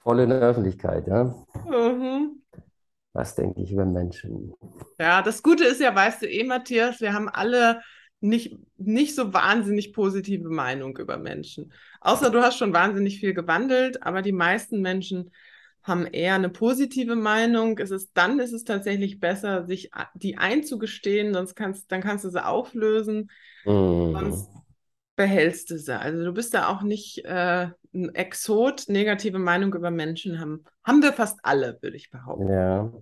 voll 0.02 0.20
in 0.20 0.30
der 0.30 0.40
Öffentlichkeit, 0.40 1.06
ja. 1.08 1.34
Mhm. 1.64 2.40
Was 3.12 3.34
denke 3.34 3.62
ich 3.62 3.72
über 3.72 3.86
Menschen? 3.86 4.52
Ja, 4.98 5.22
das 5.22 5.42
Gute 5.42 5.64
ist 5.64 5.80
ja, 5.80 5.94
weißt 5.94 6.22
du 6.22 6.28
eh, 6.30 6.44
Matthias, 6.44 7.00
wir 7.00 7.12
haben 7.12 7.28
alle 7.28 7.82
nicht, 8.20 8.56
nicht 8.76 9.14
so 9.14 9.32
wahnsinnig 9.34 9.92
positive 9.92 10.48
Meinung 10.48 10.96
über 10.98 11.18
Menschen. 11.18 11.72
Außer 12.00 12.30
du 12.30 12.40
hast 12.42 12.58
schon 12.58 12.72
wahnsinnig 12.72 13.18
viel 13.20 13.34
gewandelt, 13.34 14.02
aber 14.02 14.22
die 14.22 14.32
meisten 14.32 14.80
Menschen 14.80 15.32
haben 15.82 16.06
eher 16.06 16.34
eine 16.36 16.48
positive 16.48 17.16
Meinung. 17.16 17.78
Es 17.78 17.90
ist, 17.90 18.12
dann 18.14 18.38
ist 18.38 18.52
es 18.52 18.64
tatsächlich 18.64 19.20
besser, 19.20 19.66
sich 19.66 19.90
die 20.14 20.38
einzugestehen, 20.38 21.34
sonst 21.34 21.54
kannst, 21.56 21.90
dann 21.92 22.00
kannst 22.00 22.24
du 22.24 22.30
sie 22.30 22.42
auflösen, 22.44 23.30
sonst 24.12 24.50
Mhm. 24.50 24.64
behältst 25.16 25.70
du 25.70 25.78
sie. 25.78 25.98
Also 25.98 26.24
du 26.24 26.32
bist 26.32 26.54
da 26.54 26.68
auch 26.68 26.82
nicht 26.82 27.24
äh, 27.24 27.68
ein 27.94 28.14
Exot. 28.14 28.84
Negative 28.88 29.38
Meinung 29.38 29.74
über 29.74 29.90
Menschen 29.90 30.40
haben, 30.40 30.64
haben 30.84 31.02
wir 31.02 31.12
fast 31.12 31.38
alle, 31.42 31.78
würde 31.82 31.96
ich 31.96 32.10
behaupten. 32.10 32.48
Ja, 32.50 32.92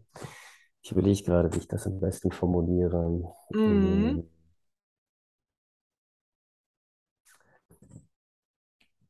ich 0.83 0.93
überlege 0.93 1.23
gerade, 1.25 1.53
wie 1.55 1.59
ich 1.59 1.69
das 1.69 1.87
am 1.87 2.01
besten 2.01 2.33
formuliere. 2.33 3.23
Mhm. 3.51 4.21
Hm, 4.21 4.23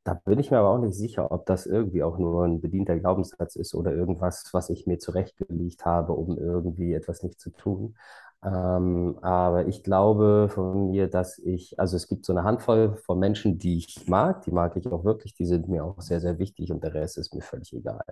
Da 0.05 0.15
bin 0.15 0.41
ich 0.41 0.51
mir 0.51 0.59
aber 0.59 0.71
auch 0.71 0.79
nicht 0.79 0.95
sicher, 0.97 1.31
ob 1.31 1.47
das 1.47 1.67
irgendwie 1.67 2.03
auch 2.03 2.19
nur 2.19 2.45
ein 2.45 2.61
bedienter 2.61 2.99
Glaubenssatz 2.99 3.55
ist 3.57 3.75
oder 3.75 3.93
irgendwas, 3.93 4.49
was 4.53 4.69
ich 4.71 4.87
mir 4.87 4.99
zurechtgelegt 4.99 5.85
habe, 5.85 6.13
um 6.13 6.37
irgendwie 6.39 6.93
etwas 6.93 7.23
nicht 7.23 7.41
zu 7.41 7.51
tun. 7.51 7.97
Ähm, 8.45 9.19
aber 9.23 9.67
ich 9.69 9.85
glaube 9.85 10.49
von 10.53 10.91
mir, 10.91 11.09
dass 11.09 11.39
ich, 11.39 11.79
also 11.79 11.97
es 11.97 12.09
gibt 12.09 12.25
so 12.27 12.33
eine 12.33 12.43
Handvoll 12.45 12.97
von 12.97 13.19
Menschen, 13.21 13.59
die 13.59 13.79
ich 13.79 14.09
mag, 14.09 14.43
die 14.43 14.51
mag 14.51 14.77
ich 14.77 14.87
auch 14.89 15.05
wirklich, 15.05 15.35
die 15.35 15.47
sind 15.47 15.69
mir 15.69 15.85
auch 15.85 16.01
sehr, 16.01 16.21
sehr 16.21 16.39
wichtig 16.39 16.73
und 16.73 16.83
der 16.83 16.95
Rest 16.95 17.19
ist 17.19 17.35
mir 17.35 17.43
völlig 17.43 17.73
egal. 17.73 18.03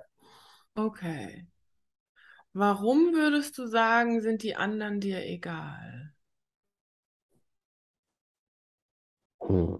Okay. 0.76 1.46
Warum 2.52 3.12
würdest 3.12 3.58
du 3.58 3.66
sagen, 3.66 4.20
sind 4.22 4.44
die 4.44 4.54
anderen 4.54 5.00
dir 5.00 5.24
egal? 5.26 6.14
Hm. 9.40 9.76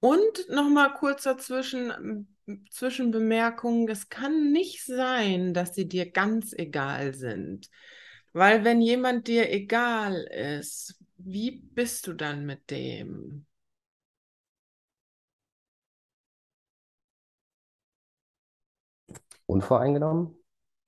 Und 0.00 0.48
nochmal 0.48 0.94
kurz 0.94 1.24
dazwischen, 1.24 2.35
Zwischenbemerkung, 2.70 3.88
es 3.88 4.08
kann 4.08 4.52
nicht 4.52 4.84
sein, 4.84 5.52
dass 5.54 5.74
sie 5.74 5.88
dir 5.88 6.10
ganz 6.10 6.52
egal 6.52 7.14
sind. 7.14 7.68
Weil 8.32 8.64
wenn 8.64 8.80
jemand 8.80 9.26
dir 9.28 9.50
egal 9.50 10.14
ist, 10.58 10.98
wie 11.16 11.50
bist 11.74 12.06
du 12.06 12.12
dann 12.12 12.46
mit 12.46 12.70
dem? 12.70 13.46
Unvoreingenommen? 19.46 20.36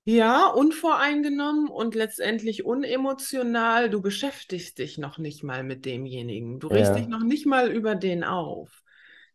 Ja, 0.04 0.46
unvoreingenommen 0.48 1.68
und 1.68 1.94
letztendlich 1.94 2.64
unemotional. 2.64 3.90
Du 3.90 4.00
beschäftigst 4.00 4.78
dich 4.78 4.96
noch 4.98 5.18
nicht 5.18 5.42
mal 5.44 5.62
mit 5.62 5.84
demjenigen. 5.84 6.58
Du 6.60 6.66
regst 6.68 6.94
dich 6.96 7.06
Ja. 7.06 7.08
noch 7.08 7.22
nicht 7.22 7.44
mal 7.46 7.70
über 7.70 7.94
den 7.94 8.24
auf. 8.24 8.82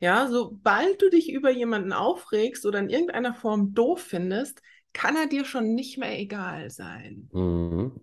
Ja, 0.03 0.27
sobald 0.27 1.01
du 1.01 1.09
dich 1.09 1.31
über 1.31 1.49
jemanden 1.49 1.93
aufregst 1.93 2.65
oder 2.65 2.79
in 2.79 2.89
irgendeiner 2.89 3.33
Form 3.33 3.73
doof 3.73 4.01
findest, 4.01 4.61
kann 4.91 5.15
er 5.15 5.27
dir 5.27 5.45
schon 5.45 5.75
nicht 5.75 5.97
mehr 5.97 6.19
egal 6.19 6.69
sein. 6.69 7.29
Mhm. 7.31 7.93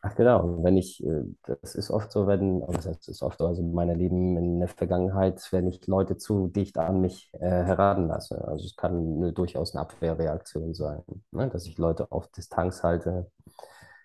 Ach 0.00 0.14
genau, 0.14 0.64
wenn 0.64 0.78
ich, 0.78 1.04
äh, 1.04 1.24
das 1.42 1.74
ist 1.74 1.90
oft 1.90 2.10
so, 2.10 2.26
wenn, 2.26 2.60
das 2.60 2.86
ist 3.08 3.22
oft 3.22 3.38
so, 3.38 3.46
also 3.46 3.60
in 3.60 3.74
meinem 3.74 3.98
Leben 3.98 4.38
in 4.38 4.58
der 4.58 4.68
Vergangenheit, 4.68 5.46
wenn 5.50 5.68
ich 5.68 5.86
Leute 5.86 6.16
zu 6.16 6.48
dicht 6.48 6.78
an 6.78 7.02
mich 7.02 7.30
äh, 7.34 7.40
heranlasse. 7.40 8.42
Also 8.48 8.64
es 8.64 8.74
kann 8.74 9.16
eine, 9.18 9.34
durchaus 9.34 9.74
eine 9.74 9.82
Abwehrreaktion 9.82 10.72
sein, 10.72 11.02
ne? 11.30 11.50
Dass 11.50 11.66
ich 11.66 11.76
Leute 11.76 12.10
auf 12.10 12.28
Distanz 12.28 12.82
halte. 12.82 13.30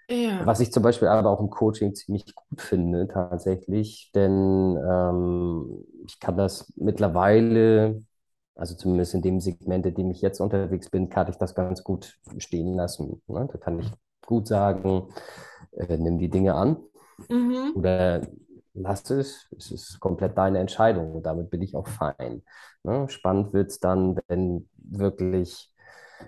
Ja. 0.10 0.46
Was 0.46 0.60
ich 0.60 0.72
zum 0.72 0.84
Beispiel 0.84 1.08
aber 1.08 1.30
auch 1.30 1.40
im 1.40 1.50
Coaching 1.50 1.96
ziemlich 1.96 2.36
gut 2.36 2.62
finde, 2.62 3.08
tatsächlich, 3.08 4.12
denn 4.14 4.78
ähm, 4.90 5.86
ich 6.06 6.20
kann 6.20 6.38
das 6.38 6.74
mittlerweile, 6.76 8.04
also 8.56 8.76
zumindest 8.76 9.14
in 9.16 9.22
dem 9.22 9.40
Segment, 9.40 9.86
in 9.86 9.96
dem 9.96 10.12
ich 10.12 10.22
jetzt 10.22 10.42
unterwegs 10.42 10.90
bin, 10.90 11.10
kann 11.10 11.30
ich 11.30 11.38
das 11.38 11.56
ganz 11.56 11.84
gut 11.84 12.18
stehen 12.38 12.74
lassen. 12.76 13.22
Ne? 13.28 13.48
Da 13.52 13.58
kann 13.58 13.80
ich 13.80 13.90
gut 14.26 14.48
sagen, 14.48 15.08
äh, 15.72 15.98
nimm 15.98 16.20
die 16.20 16.30
Dinge 16.30 16.56
an 16.56 16.78
Mhm. 17.30 17.74
oder 17.74 18.28
lass 18.74 19.10
es. 19.10 19.48
Es 19.58 19.72
ist 19.72 20.00
komplett 20.00 20.38
deine 20.38 20.60
Entscheidung 20.60 21.14
und 21.16 21.24
damit 21.26 21.50
bin 21.50 21.62
ich 21.62 21.76
auch 21.76 21.88
fein. 21.88 22.44
Ne? 22.84 23.08
Spannend 23.10 23.54
wird 23.54 23.72
es 23.72 23.80
dann, 23.80 24.20
wenn 24.28 24.70
wirklich 24.78 25.72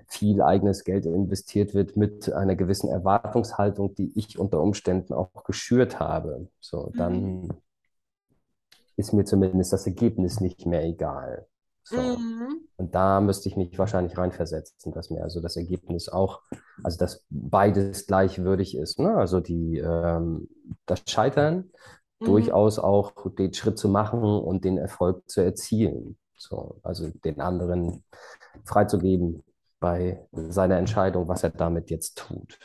viel 0.07 0.41
eigenes 0.41 0.83
Geld 0.83 1.05
investiert 1.05 1.73
wird 1.73 1.97
mit 1.97 2.31
einer 2.31 2.55
gewissen 2.55 2.89
Erwartungshaltung, 2.89 3.95
die 3.95 4.11
ich 4.17 4.37
unter 4.39 4.61
Umständen 4.61 5.13
auch 5.13 5.43
geschürt 5.43 5.99
habe. 5.99 6.47
So, 6.59 6.91
Mhm. 6.93 6.97
dann 6.97 7.49
ist 8.95 9.13
mir 9.13 9.25
zumindest 9.25 9.73
das 9.73 9.85
Ergebnis 9.85 10.39
nicht 10.41 10.65
mehr 10.65 10.83
egal. 10.85 11.47
So. 11.83 12.01
Mhm. 12.01 12.61
Und 12.77 12.93
da 12.95 13.21
müsste 13.21 13.47
ich 13.49 13.55
mich 13.55 13.77
wahrscheinlich 13.79 14.17
reinversetzen, 14.17 14.91
dass 14.91 15.09
mir 15.09 15.23
also 15.23 15.39
das 15.41 15.55
Ergebnis 15.55 16.09
auch, 16.09 16.41
also 16.83 16.97
dass 16.97 17.25
beides 17.29 18.07
gleichwürdig 18.07 18.75
ist. 18.77 18.99
Ne? 18.99 19.15
Also 19.15 19.39
die, 19.39 19.77
ähm, 19.79 20.49
das 20.85 21.03
Scheitern 21.07 21.71
Mhm. 22.19 22.25
durchaus 22.25 22.79
auch 22.79 23.13
den 23.37 23.53
Schritt 23.53 23.77
zu 23.77 23.89
machen 23.89 24.21
und 24.23 24.65
den 24.65 24.77
Erfolg 24.79 25.29
zu 25.29 25.41
erzielen. 25.41 26.17
So, 26.35 26.79
also 26.83 27.09
den 27.23 27.39
anderen 27.41 28.03
freizugeben 28.65 29.43
bei 29.79 30.25
seiner 30.31 30.77
Entscheidung, 30.77 31.27
was 31.27 31.43
er 31.43 31.51
damit 31.51 31.89
jetzt 31.89 32.17
tut. 32.17 32.59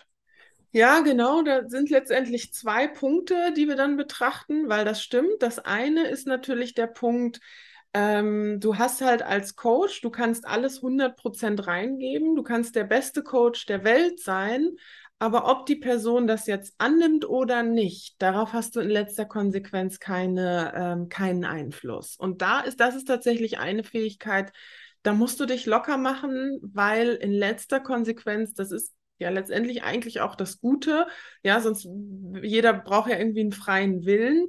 Ja, 0.74 1.00
genau, 1.00 1.42
da 1.42 1.68
sind 1.68 1.90
letztendlich 1.90 2.54
zwei 2.54 2.88
Punkte, 2.88 3.52
die 3.54 3.68
wir 3.68 3.76
dann 3.76 3.98
betrachten, 3.98 4.70
weil 4.70 4.86
das 4.86 5.02
stimmt. 5.02 5.42
Das 5.42 5.58
eine 5.58 6.08
ist 6.08 6.26
natürlich 6.26 6.72
der 6.72 6.86
Punkt, 6.86 7.40
ähm, 7.94 8.58
du 8.58 8.78
hast 8.78 9.02
halt 9.02 9.22
als 9.22 9.54
Coach, 9.54 10.00
du 10.00 10.08
kannst 10.08 10.46
alles 10.46 10.80
100% 10.80 11.66
reingeben, 11.66 12.34
du 12.34 12.42
kannst 12.42 12.74
der 12.74 12.84
beste 12.84 13.22
Coach 13.22 13.66
der 13.66 13.84
Welt 13.84 14.18
sein, 14.18 14.70
aber 15.18 15.48
ob 15.48 15.66
die 15.66 15.76
Person 15.76 16.26
das 16.26 16.46
jetzt 16.46 16.74
annimmt 16.78 17.28
oder 17.28 17.62
nicht, 17.62 18.20
darauf 18.20 18.54
hast 18.54 18.74
du 18.74 18.80
in 18.80 18.88
letzter 18.88 19.26
Konsequenz 19.26 20.00
keine, 20.00 20.72
ähm, 20.74 21.08
keinen 21.10 21.44
Einfluss. 21.44 22.16
Und 22.16 22.42
da 22.42 22.60
ist, 22.60 22.80
das 22.80 22.96
ist 22.96 23.08
tatsächlich 23.08 23.58
eine 23.58 23.84
Fähigkeit, 23.84 24.52
da 25.03 25.12
musst 25.14 25.40
du 25.40 25.46
dich 25.46 25.66
locker 25.66 25.98
machen, 25.98 26.59
weil 26.62 27.11
in 27.14 27.32
letzter 27.32 27.80
Konsequenz, 27.80 28.55
das 28.55 28.70
ist 28.72 28.94
ja 29.18 29.30
letztendlich 29.30 29.82
eigentlich 29.82 30.20
auch 30.20 30.34
das 30.36 30.61
Gute. 30.61 31.07
Ja, 31.42 31.61
sonst 31.61 31.88
jeder 32.42 32.72
braucht 32.72 33.11
ja 33.11 33.18
irgendwie 33.18 33.40
einen 33.40 33.53
freien 33.53 34.05
Willen. 34.05 34.48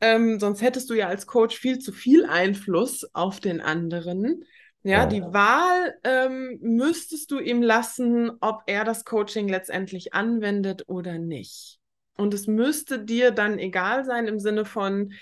Ähm, 0.00 0.40
sonst 0.40 0.62
hättest 0.62 0.90
du 0.90 0.94
ja 0.94 1.08
als 1.08 1.26
Coach 1.26 1.56
viel 1.58 1.78
zu 1.78 1.92
viel 1.92 2.24
Einfluss 2.26 3.04
auf 3.14 3.40
den 3.40 3.60
anderen. 3.60 4.44
Ja, 4.84 5.06
die 5.06 5.22
Ja, 5.22 5.32
Wahl 5.32 5.94
ähm, 6.02 6.58
müsstest 6.60 7.30
du 7.30 7.38
ihm 7.38 7.62
lassen, 7.62 8.32
ob 8.40 8.62
er 8.66 8.84
das 8.84 9.04
Coaching 9.04 9.48
letztendlich 9.48 10.12
anwendet 10.12 10.84
oder 10.88 11.18
nicht. 11.18 11.78
Und 12.16 12.34
es 12.34 12.48
müsste 12.48 12.98
dir 13.04 13.30
dann 13.30 13.58
egal 13.58 14.04
sein 14.04 14.26
im 14.26 14.40
Sinne 14.40 14.64
von, 14.64 15.12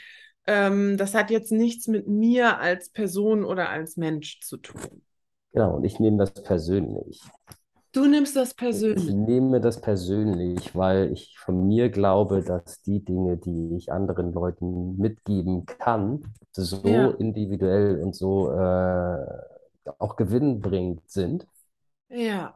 ähm, 0.50 0.96
das 0.98 1.14
hat 1.14 1.30
jetzt 1.30 1.52
nichts 1.52 1.86
mit 1.88 2.08
mir 2.08 2.58
als 2.60 2.90
Person 2.90 3.44
oder 3.44 3.70
als 3.70 3.96
Mensch 3.96 4.40
zu 4.40 4.56
tun. 4.58 5.02
genau. 5.52 5.76
Und 5.76 5.84
ich 5.84 6.00
nehme 6.00 6.16
das 6.18 6.32
persönlich. 6.42 7.20
Du 7.92 8.06
nimmst 8.06 8.34
das 8.34 8.52
Ich 8.92 9.08
persönlich. 9.08 9.08
nehme 9.08 9.60
das 9.60 9.80
persönlich, 9.80 10.74
weil 10.74 11.12
ich 11.12 11.38
von 11.38 11.66
mir 11.68 11.90
glaube, 11.90 12.42
dass 12.42 12.82
die 12.82 13.04
Dinge, 13.04 13.36
die 13.36 13.76
ich 13.76 13.92
anderen 13.92 14.32
Leuten 14.32 14.96
mitgeben 14.96 15.64
kann, 15.66 16.24
so 16.52 16.78
Ja, 16.82 17.18
individuell 17.18 18.02
und 18.02 18.14
so 18.16 18.50
äh, 18.52 19.26
auch 19.98 20.16
gewinnbringend 20.16 21.02
sind, 21.08 21.46
ja. 22.08 22.54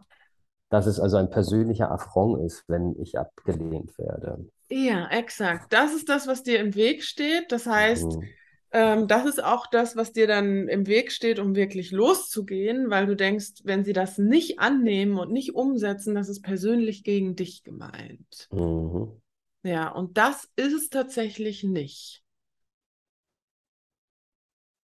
dass 0.69 0.85
es 0.87 1.01
also 1.01 1.17
ein 1.17 1.31
persönlicher 1.31 1.91
Affront 1.91 2.45
ist, 2.45 2.65
wenn 2.69 3.01
ich 3.01 3.19
abgelehnt 3.19 3.97
werde. 3.99 4.45
Ja, 4.71 5.09
exakt. 5.11 5.73
Das 5.73 5.95
ist 5.95 6.09
das, 6.09 6.27
was 6.27 6.43
dir 6.43 6.59
im 6.61 6.75
Weg 6.75 7.03
steht. 7.05 7.53
Das 7.53 7.67
heißt, 7.67 8.19
Mhm. 8.19 8.35
ähm, 8.73 9.07
das 9.09 9.27
ist 9.27 9.43
auch 9.43 9.67
das, 9.69 9.95
was 9.97 10.13
dir 10.13 10.27
dann 10.27 10.69
im 10.69 10.87
Weg 10.87 11.13
steht, 11.13 11.39
um 11.39 11.55
wirklich 11.55 11.91
loszugehen, 11.93 12.91
weil 12.91 13.07
du 13.07 13.15
denkst, 13.17 13.63
wenn 13.65 13.85
sie 13.85 13.93
das 13.93 14.19
nicht 14.19 14.59
annehmen 14.59 15.19
und 15.19 15.31
nicht 15.33 15.55
umsetzen, 15.55 16.15
das 16.15 16.29
ist 16.29 16.43
persönlich 16.43 17.05
gegen 17.05 17.37
dich 17.37 17.63
gemeint. 17.63 18.51
Mhm. 18.51 19.21
Ja, 19.65 19.89
und 19.89 20.17
das 20.17 20.49
ist 20.57 20.73
es 20.75 20.91
tatsächlich 20.91 21.65
nicht. 21.65 22.23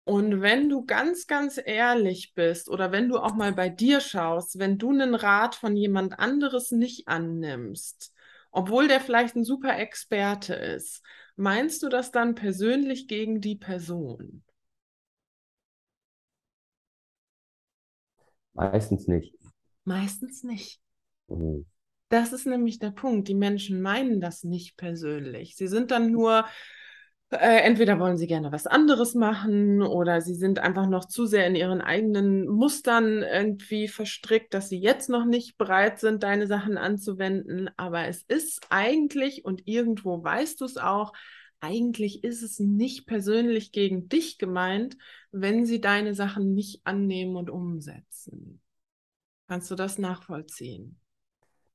Und 0.06 0.42
wenn 0.42 0.70
du 0.70 0.86
ganz, 0.86 1.28
ganz 1.28 1.60
ehrlich 1.64 2.34
bist 2.34 2.68
oder 2.70 2.92
wenn 2.92 3.10
du 3.10 3.18
auch 3.20 3.36
mal 3.36 3.54
bei 3.54 3.70
dir 3.70 4.02
schaust, 4.02 4.58
wenn 4.58 4.78
du 4.80 4.90
einen 4.90 5.14
Rat 5.14 5.54
von 5.56 5.76
jemand 5.76 6.18
anderes 6.18 6.72
nicht 6.72 7.08
annimmst, 7.08 8.12
obwohl 8.52 8.88
der 8.88 9.00
vielleicht 9.00 9.36
ein 9.36 9.44
super 9.44 9.78
Experte 9.78 10.54
ist, 10.54 11.04
meinst 11.36 11.84
du 11.84 11.90
das 11.90 12.12
dann 12.12 12.36
persönlich 12.36 13.08
gegen 13.08 13.42
die 13.42 13.56
Person? 13.56 14.44
Meistens 18.54 19.08
nicht. 19.08 19.36
Meistens 19.84 20.44
nicht. 20.44 20.82
Mhm. 21.28 21.66
Das 22.10 22.34
ist 22.34 22.48
nämlich 22.48 22.80
der 22.80 22.92
Punkt. 22.92 23.28
Die 23.28 23.36
Menschen 23.36 23.82
meinen 23.82 24.20
das 24.20 24.44
nicht 24.44 24.78
persönlich. 24.78 25.56
Sie 25.56 25.68
sind 25.68 25.92
dann 25.92 26.12
nur, 26.12 26.46
äh, 27.32 27.62
entweder 27.62 28.00
wollen 28.00 28.18
sie 28.18 28.26
gerne 28.26 28.52
was 28.52 28.66
anderes 28.66 29.14
machen 29.14 29.84
oder 29.84 30.22
sie 30.22 30.34
sind 30.34 30.60
einfach 30.60 30.88
noch 30.88 31.06
zu 31.06 31.28
sehr 31.28 31.46
in 31.46 31.56
ihren 31.56 31.82
eigenen 31.82 32.48
Mustern 32.48 33.22
irgendwie 33.22 33.88
verstrickt, 33.88 34.54
dass 34.54 34.70
sie 34.70 34.80
jetzt 34.80 35.10
noch 35.10 35.26
nicht 35.26 35.58
bereit 35.58 36.00
sind, 36.00 36.24
deine 36.24 36.48
Sachen 36.48 36.78
anzuwenden. 36.78 37.70
Aber 37.78 38.08
es 38.08 38.24
ist 38.24 38.66
eigentlich, 38.70 39.46
und 39.46 39.68
irgendwo 39.68 40.24
weißt 40.24 40.60
du 40.62 40.66
es 40.66 40.78
auch, 40.78 41.14
eigentlich 41.60 42.24
ist 42.24 42.42
es 42.42 42.60
nicht 42.60 43.06
persönlich 43.06 43.72
gegen 43.72 44.10
dich 44.10 44.38
gemeint, 44.38 44.98
wenn 45.32 45.66
sie 45.66 45.82
deine 45.82 46.16
Sachen 46.16 46.54
nicht 46.56 46.82
annehmen 46.86 47.36
und 47.36 47.50
umsetzen. 47.50 48.62
Kannst 49.48 49.70
du 49.70 49.76
das 49.76 50.00
nachvollziehen? 50.00 51.00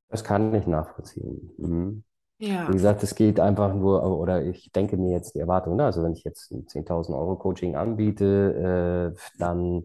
Das 0.08 0.24
kann 0.24 0.52
ich 0.54 0.66
nachvollziehen. 0.66 1.50
Mhm. 1.58 2.04
Wie 2.38 2.46
Ja. 2.46 2.66
gesagt, 2.72 3.02
es 3.02 3.14
geht 3.14 3.40
einfach 3.40 3.74
nur, 3.74 4.02
oder 4.18 4.42
ich 4.44 4.72
denke 4.72 4.96
mir 4.96 5.12
jetzt 5.12 5.34
die 5.34 5.40
Erwartung, 5.40 5.76
ne? 5.76 5.84
Also 5.84 6.02
wenn 6.02 6.12
ich 6.14 6.24
jetzt 6.24 6.50
ein 6.52 6.66
10.000 6.66 7.16
Euro 7.16 7.36
Coaching 7.36 7.76
anbiete, 7.76 9.14
äh, 9.14 9.20
dann 9.38 9.84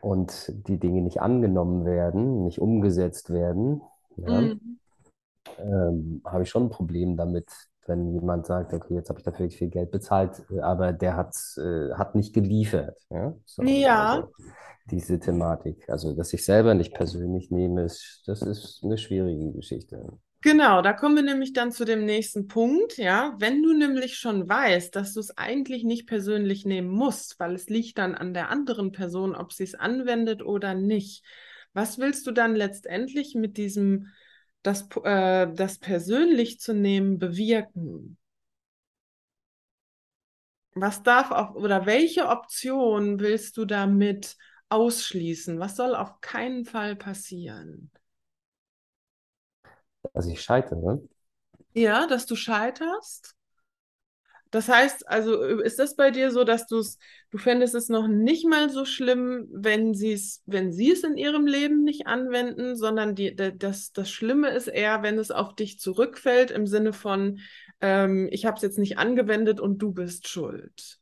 und 0.00 0.52
die 0.68 0.78
Dinge 0.78 1.02
nicht 1.02 1.20
angenommen 1.20 1.84
werden, 1.84 2.44
nicht 2.44 2.60
umgesetzt 2.60 3.30
werden, 3.32 3.82
ja, 4.16 4.40
Mhm. 4.40 4.78
ähm, 5.58 6.22
habe 6.24 6.42
ich 6.42 6.50
schon 6.50 6.64
ein 6.64 6.70
Problem 6.70 7.16
damit, 7.16 7.50
wenn 7.88 8.12
jemand 8.12 8.46
sagt, 8.46 8.72
okay, 8.72 8.94
jetzt 8.94 9.08
habe 9.08 9.20
ich 9.20 9.24
dafür 9.24 9.50
viel 9.50 9.68
Geld 9.68 9.90
bezahlt, 9.90 10.42
äh, 10.50 10.60
aber 10.60 10.92
der 10.92 11.16
hat, 11.16 11.34
äh, 11.56 11.92
hat 11.94 12.14
nicht 12.14 12.34
geliefert. 12.34 12.98
Ja? 13.10 13.34
So, 13.44 13.62
Ja, 13.62 14.14
also 14.14 14.32
diese 14.90 15.18
Thematik, 15.18 15.88
also 15.88 16.14
dass 16.14 16.32
ich 16.32 16.44
selber 16.44 16.74
nicht 16.74 16.94
persönlich 16.94 17.50
nehme, 17.50 17.84
ist, 17.84 18.22
das 18.26 18.42
ist 18.42 18.80
eine 18.84 18.98
schwierige 18.98 19.52
Geschichte. 19.52 20.06
genau, 20.40 20.80
da 20.80 20.92
kommen 20.92 21.16
wir 21.16 21.22
nämlich 21.22 21.52
dann 21.52 21.72
zu 21.72 21.84
dem 21.84 22.04
nächsten 22.04 22.46
Punkt, 22.46 22.96
ja. 22.96 23.34
Wenn 23.38 23.62
du 23.62 23.72
nämlich 23.72 24.16
schon 24.16 24.48
weißt, 24.48 24.94
dass 24.94 25.12
du 25.14 25.20
es 25.20 25.36
eigentlich 25.36 25.82
nicht 25.82 26.06
persönlich 26.06 26.64
nehmen 26.64 26.88
musst, 26.88 27.40
weil 27.40 27.54
es 27.54 27.68
liegt 27.68 27.98
dann 27.98 28.14
an 28.14 28.32
der 28.32 28.50
anderen 28.50 28.92
Person, 28.92 29.34
ob 29.34 29.52
sie 29.52 29.64
es 29.64 29.74
anwendet 29.74 30.42
oder 30.42 30.74
nicht. 30.74 31.24
Was 31.72 31.98
willst 31.98 32.26
du 32.26 32.30
dann 32.30 32.54
letztendlich 32.54 33.34
mit 33.34 33.56
diesem, 33.56 34.06
das, 34.66 34.88
äh, 35.04 35.48
das 35.52 35.78
persönlich 35.78 36.60
zu 36.60 36.74
nehmen, 36.74 37.18
bewirken? 37.18 38.18
Was 40.74 41.02
darf 41.02 41.30
auf, 41.32 41.56
oder 41.56 41.86
welche 41.86 42.28
Option 42.28 43.18
willst 43.20 43.56
du 43.56 43.64
damit 43.64 44.36
ausschließen? 44.68 45.58
Was 45.58 45.74
soll 45.76 45.94
auf 45.96 46.20
keinen 46.20 46.64
Fall 46.64 46.94
passieren? 46.96 47.90
Dass 50.12 50.26
ich 50.26 50.42
scheitere, 50.42 51.00
Ja, 51.74 52.08
dass 52.08 52.26
du 52.26 52.34
scheiterst? 52.36 53.35
Das 54.56 54.70
heißt, 54.70 55.06
also 55.06 55.42
ist 55.42 55.78
das 55.78 55.96
bei 55.96 56.10
dir 56.10 56.30
so, 56.30 56.42
dass 56.42 56.66
du 56.66 56.78
es, 56.78 56.98
du 57.30 57.36
fändest 57.36 57.74
es 57.74 57.90
noch 57.90 58.08
nicht 58.08 58.46
mal 58.46 58.70
so 58.70 58.86
schlimm, 58.86 59.46
wenn 59.52 59.92
sie 59.92 60.14
es, 60.14 60.42
wenn 60.46 60.72
sie 60.72 60.92
es 60.92 61.04
in 61.04 61.18
ihrem 61.18 61.46
Leben 61.46 61.84
nicht 61.84 62.06
anwenden, 62.06 62.74
sondern 62.74 63.14
die, 63.14 63.36
das, 63.36 63.92
das 63.92 64.10
Schlimme 64.10 64.48
ist 64.48 64.68
eher, 64.68 65.02
wenn 65.02 65.18
es 65.18 65.30
auf 65.30 65.54
dich 65.56 65.78
zurückfällt, 65.78 66.50
im 66.50 66.66
Sinne 66.66 66.94
von, 66.94 67.40
ähm, 67.82 68.30
ich 68.30 68.46
habe 68.46 68.56
es 68.56 68.62
jetzt 68.62 68.78
nicht 68.78 68.96
angewendet 68.96 69.60
und 69.60 69.76
du 69.76 69.92
bist 69.92 70.26
schuld. 70.26 71.00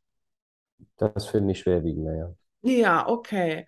Das 0.97 1.27
finde 1.27 1.53
ich 1.53 1.61
schwerwiegend, 1.61 2.09
ja. 2.09 2.35
Ja, 2.63 3.07
okay. 3.07 3.67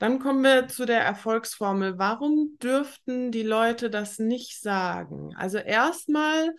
Dann 0.00 0.18
kommen 0.18 0.42
wir 0.42 0.66
zu 0.66 0.84
der 0.84 1.02
Erfolgsformel. 1.02 1.96
Warum 1.96 2.58
dürften 2.60 3.30
die 3.30 3.44
Leute 3.44 3.88
das 3.88 4.18
nicht 4.18 4.60
sagen? 4.60 5.32
Also 5.36 5.58
erstmal, 5.58 6.56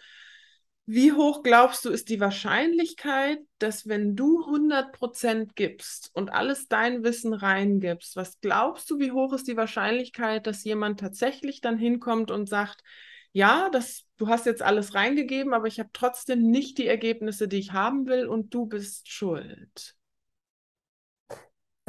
wie 0.92 1.12
hoch 1.12 1.44
glaubst 1.44 1.86
du, 1.86 1.92
ist 1.92 2.10
die 2.10 2.20
Wahrscheinlichkeit, 2.20 3.38
dass 3.60 3.88
wenn 3.88 4.16
du 4.16 4.44
100% 4.44 5.52
gibst 5.54 6.10
und 6.16 6.34
alles 6.34 6.68
dein 6.68 7.04
Wissen 7.04 7.36
reingibst, 7.36 8.16
was 8.16 8.42
glaubst 8.42 8.90
du, 8.90 8.98
wie 8.98 9.12
hoch 9.12 9.34
ist 9.34 9.48
die 9.48 9.56
Wahrscheinlichkeit, 9.56 10.48
dass 10.48 10.64
jemand 10.64 11.00
tatsächlich 11.00 11.62
dann 11.62 11.78
hinkommt 11.78 12.32
und 12.32 12.50
sagt, 12.50 12.82
ja, 13.34 13.70
das, 13.72 14.08
du 14.18 14.30
hast 14.30 14.48
jetzt 14.48 14.64
alles 14.64 14.96
reingegeben, 14.96 15.54
aber 15.54 15.68
ich 15.68 15.80
habe 15.80 15.92
trotzdem 15.94 16.50
nicht 16.50 16.80
die 16.80 16.88
Ergebnisse, 16.88 17.48
die 17.48 17.60
ich 17.60 17.72
haben 17.72 18.08
will 18.08 18.26
und 18.26 18.52
du 18.52 18.66
bist 18.66 19.12
schuld? 19.12 19.96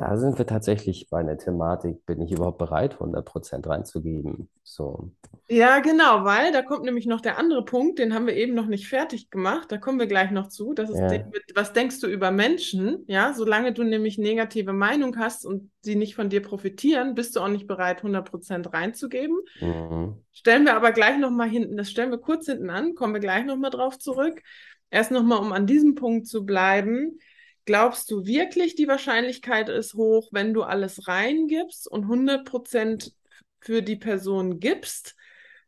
Da 0.00 0.16
sind 0.16 0.38
wir 0.38 0.46
tatsächlich 0.46 1.10
bei 1.10 1.18
einer 1.20 1.36
Thematik, 1.36 2.06
bin 2.06 2.22
ich 2.22 2.32
überhaupt 2.32 2.56
bereit, 2.56 2.98
100% 3.00 3.68
reinzugeben? 3.68 4.48
So. 4.62 5.10
Ja, 5.46 5.80
genau, 5.80 6.24
weil 6.24 6.52
da 6.52 6.62
kommt 6.62 6.84
nämlich 6.84 7.04
noch 7.04 7.20
der 7.20 7.36
andere 7.36 7.66
Punkt, 7.66 7.98
den 7.98 8.14
haben 8.14 8.26
wir 8.26 8.34
eben 8.34 8.54
noch 8.54 8.64
nicht 8.64 8.88
fertig 8.88 9.28
gemacht, 9.28 9.70
da 9.70 9.76
kommen 9.76 9.98
wir 9.98 10.06
gleich 10.06 10.30
noch 10.30 10.48
zu. 10.48 10.72
Das 10.72 10.88
ist 10.88 11.00
Ja. 11.00 11.08
der 11.08 11.26
mit, 11.26 11.42
was 11.54 11.74
denkst 11.74 12.00
du 12.00 12.06
über 12.06 12.30
Menschen? 12.30 13.04
Ja, 13.08 13.34
solange 13.34 13.74
du 13.74 13.82
nämlich 13.82 14.16
negative 14.16 14.72
Meinung 14.72 15.18
hast 15.18 15.44
und 15.44 15.70
sie 15.82 15.96
nicht 15.96 16.14
von 16.14 16.30
dir 16.30 16.40
profitieren, 16.40 17.14
bist 17.14 17.36
du 17.36 17.40
auch 17.40 17.48
nicht 17.48 17.66
bereit, 17.66 18.02
100% 18.02 18.72
reinzugeben. 18.72 19.36
Mhm. 19.60 20.14
Stellen 20.32 20.64
wir 20.64 20.76
aber 20.76 20.92
gleich 20.92 21.18
nochmal 21.18 21.50
hinten, 21.50 21.76
das 21.76 21.90
stellen 21.90 22.10
wir 22.10 22.16
kurz 22.16 22.46
hinten 22.46 22.70
an, 22.70 22.94
kommen 22.94 23.12
wir 23.12 23.20
gleich 23.20 23.44
nochmal 23.44 23.70
drauf 23.70 23.98
zurück. 23.98 24.40
Erst 24.88 25.10
nochmal, 25.10 25.40
um 25.40 25.52
an 25.52 25.66
diesem 25.66 25.94
Punkt 25.94 26.26
zu 26.26 26.46
bleiben. 26.46 27.18
Glaubst 27.70 28.10
du 28.10 28.26
wirklich, 28.26 28.74
die 28.74 28.88
Wahrscheinlichkeit 28.88 29.68
ist 29.68 29.94
hoch, 29.94 30.30
wenn 30.32 30.52
du 30.52 30.64
alles 30.64 31.06
reingibst 31.06 31.86
und 31.86 32.06
100% 32.06 33.12
für 33.60 33.80
die 33.80 33.94
Person 33.94 34.58
gibst, 34.58 35.14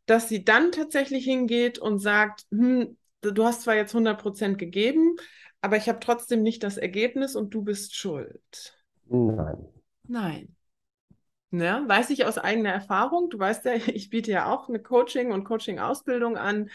dass 0.05 0.27
sie 0.27 0.43
dann 0.43 0.73
tatsächlich 0.73 1.23
hingeht 1.23 1.79
und 1.79 1.99
sagt, 1.99 2.45
hm, 2.51 2.97
du 3.21 3.45
hast 3.45 3.61
zwar 3.61 3.75
jetzt 3.75 3.95
100% 3.95 4.57
gegeben, 4.57 5.15
aber 5.61 5.77
ich 5.77 5.87
habe 5.87 6.01
trotzdem 6.01 6.43
nicht 6.43 6.63
das 6.63 6.75
Ergebnis 6.75 7.37
und 7.37 7.53
du 7.53 7.61
bist 7.61 7.95
schuld? 7.95 8.77
Nein. 9.05 9.65
Nein. 10.03 10.55
Ne? 11.51 11.85
Weiß 11.87 12.09
ich 12.09 12.25
aus 12.25 12.37
eigener 12.37 12.71
Erfahrung. 12.71 13.29
Du 13.29 13.39
weißt 13.39 13.63
ja, 13.63 13.75
ich 13.87 14.09
biete 14.09 14.31
ja 14.31 14.51
auch 14.51 14.67
eine 14.67 14.81
Coaching- 14.81 15.31
und 15.31 15.45
Coaching-Ausbildung 15.45 16.35
an. 16.35 16.69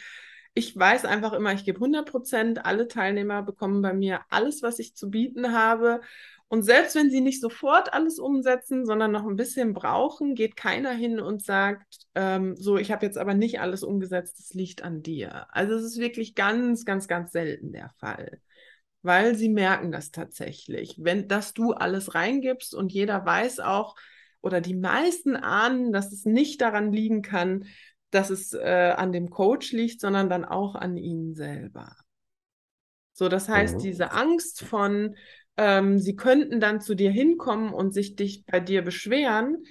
Ich 0.59 0.77
weiß 0.77 1.05
einfach 1.05 1.35
immer, 1.35 1.53
ich 1.53 1.65
gebe 1.65 1.79
100 1.79 2.11
Prozent. 2.11 2.67
Alle 2.67 2.89
Teilnehmer 2.89 3.43
bekommen 3.43 3.81
bei 3.81 3.93
mir 3.93 4.23
alles, 4.29 4.61
was 4.61 4.81
ich 4.81 4.97
zu 4.97 5.09
bieten 5.09 5.53
habe. 5.53 6.01
Und 6.49 6.65
selbst 6.65 6.97
wenn 6.97 7.11
sie 7.11 7.21
nicht 7.21 7.41
sofort 7.41 7.93
alles 7.93 8.19
umsetzen, 8.19 8.85
sondern 8.85 9.13
noch 9.13 9.25
ein 9.25 9.37
bisschen 9.37 9.73
brauchen, 9.73 10.35
geht 10.35 10.57
keiner 10.57 10.91
hin 10.91 11.21
und 11.21 11.45
sagt, 11.45 12.07
ähm, 12.17 12.57
so, 12.57 12.77
ich 12.77 12.91
habe 12.91 13.07
jetzt 13.07 13.19
aber 13.19 13.35
nicht 13.35 13.61
alles 13.61 13.85
umgesetzt, 13.85 14.41
das 14.41 14.53
liegt 14.53 14.83
an 14.83 15.01
dir. 15.01 15.47
Also 15.55 15.75
es 15.75 15.85
ist 15.85 15.99
wirklich 15.99 16.35
ganz, 16.35 16.85
ganz, 16.85 17.07
ganz 17.07 17.31
selten 17.31 17.71
der 17.71 17.91
Fall 18.01 18.41
weil 19.03 19.37
sie 19.37 19.49
merken 19.49 19.93
das 19.93 20.11
tatsächlich. 20.11 20.97
Wenn, 20.99 21.29
dass 21.29 21.55
du 21.55 21.73
alles 21.73 22.17
reingibst 22.17 22.75
und 22.75 22.93
jeder 22.93 23.25
weiß 23.25 23.61
auch, 23.61 23.95
oder 24.41 24.61
die 24.61 24.75
meisten 24.75 25.37
ahnen, 25.37 25.93
dass 25.93 26.13
es 26.13 26.25
nicht 26.25 26.61
daran 26.61 26.93
liegen 26.93 27.23
kann, 27.23 27.65
dass 28.11 28.31
es 28.31 28.53
äh, 28.55 28.95
an 28.97 29.13
dem 29.13 29.31
Coach 29.31 29.73
liegt, 29.73 30.01
sondern 30.01 30.29
dann 30.31 30.45
auch 30.45 30.75
an 30.75 30.97
ihnen 30.97 31.35
selber. 31.35 31.97
So, 33.13 33.29
das 33.29 33.49
heißt, 33.49 33.83
Mhm. 33.83 33.83
diese 33.83 34.13
Angst 34.13 34.63
von, 34.63 35.17
ähm, 35.57 35.99
sie 35.99 36.15
könnten 36.15 36.61
dann 36.61 36.81
zu 36.81 36.95
dir 36.95 37.11
hinkommen 37.11 37.73
und 37.73 37.93
sich 37.93 38.15
dich 38.17 38.45
bei 38.47 38.61
dir 38.61 38.83
beschweren, 38.83 39.65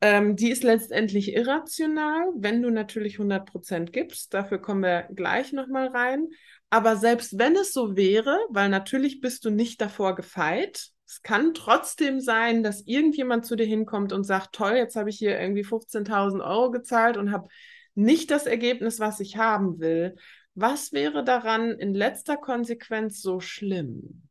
ähm, 0.00 0.36
die 0.36 0.50
ist 0.50 0.62
letztendlich 0.62 1.34
irrational, 1.34 2.24
wenn 2.36 2.62
du 2.62 2.70
natürlich 2.70 3.18
100% 3.18 3.92
gibst. 3.92 4.32
Dafür 4.34 4.58
kommen 4.58 4.82
wir 4.82 5.08
gleich 5.14 5.52
nochmal 5.52 5.88
rein. 5.88 6.28
Aber 6.70 6.96
selbst 6.96 7.38
wenn 7.38 7.54
es 7.56 7.72
so 7.72 7.96
wäre, 7.96 8.38
weil 8.50 8.68
natürlich 8.68 9.20
bist 9.20 9.44
du 9.44 9.50
nicht 9.50 9.80
davor 9.80 10.14
gefeit, 10.14 10.90
es 11.06 11.22
kann 11.22 11.54
trotzdem 11.54 12.20
sein, 12.20 12.62
dass 12.62 12.82
irgendjemand 12.86 13.46
zu 13.46 13.56
dir 13.56 13.66
hinkommt 13.66 14.12
und 14.12 14.24
sagt, 14.24 14.54
toll, 14.54 14.72
jetzt 14.74 14.96
habe 14.96 15.08
ich 15.08 15.18
hier 15.18 15.38
irgendwie 15.38 15.64
15.000 15.64 16.42
Euro 16.42 16.70
gezahlt 16.72 17.16
und 17.16 17.30
habe 17.30 17.48
nicht 17.96 18.30
das 18.30 18.46
Ergebnis, 18.46 19.00
was 19.00 19.20
ich 19.20 19.36
haben 19.36 19.80
will. 19.80 20.16
Was 20.54 20.92
wäre 20.92 21.24
daran 21.24 21.70
in 21.72 21.94
letzter 21.94 22.36
Konsequenz 22.36 23.20
so 23.20 23.40
schlimm? 23.40 24.28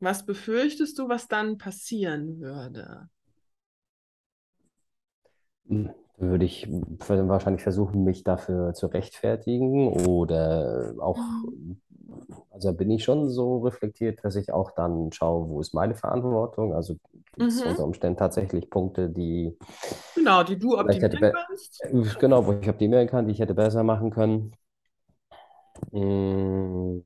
Was 0.00 0.26
befürchtest 0.26 0.98
du, 0.98 1.08
was 1.08 1.28
dann 1.28 1.58
passieren 1.58 2.40
würde? 2.40 3.08
Würde 6.18 6.44
ich 6.44 6.68
wahrscheinlich 6.70 7.62
versuchen, 7.62 8.04
mich 8.04 8.22
dafür 8.22 8.74
zu 8.74 8.86
rechtfertigen 8.86 9.88
oder 9.92 10.94
auch, 11.00 11.42
also 12.50 12.72
bin 12.74 12.90
ich 12.90 13.04
schon 13.04 13.28
so 13.28 13.58
reflektiert, 13.58 14.20
dass 14.24 14.36
ich 14.36 14.52
auch 14.52 14.70
dann 14.72 15.12
schaue, 15.12 15.48
wo 15.48 15.60
ist 15.60 15.74
meine 15.74 15.94
Verantwortung? 15.94 16.74
Also 16.74 16.96
gibt 17.36 17.50
es 17.54 17.62
Mhm. 17.62 17.62
unter 17.62 17.84
Umständen 17.84 18.18
tatsächlich 18.18 18.70
Punkte, 18.70 19.08
die 19.10 19.56
Genau, 20.14 20.42
die 20.42 20.58
du 20.58 20.78
hätte, 20.86 21.16
optimieren 21.16 21.18
be- 21.18 21.38
kannst. 21.46 21.84
genau, 22.18 22.46
wo 22.46 22.52
ich 22.52 22.68
optimieren 22.68 23.08
kann, 23.08 23.26
die 23.26 23.32
ich 23.32 23.40
hätte 23.40 23.54
besser 23.54 23.82
machen 23.84 24.10
können. 24.10 24.52
Mm, 25.92 27.02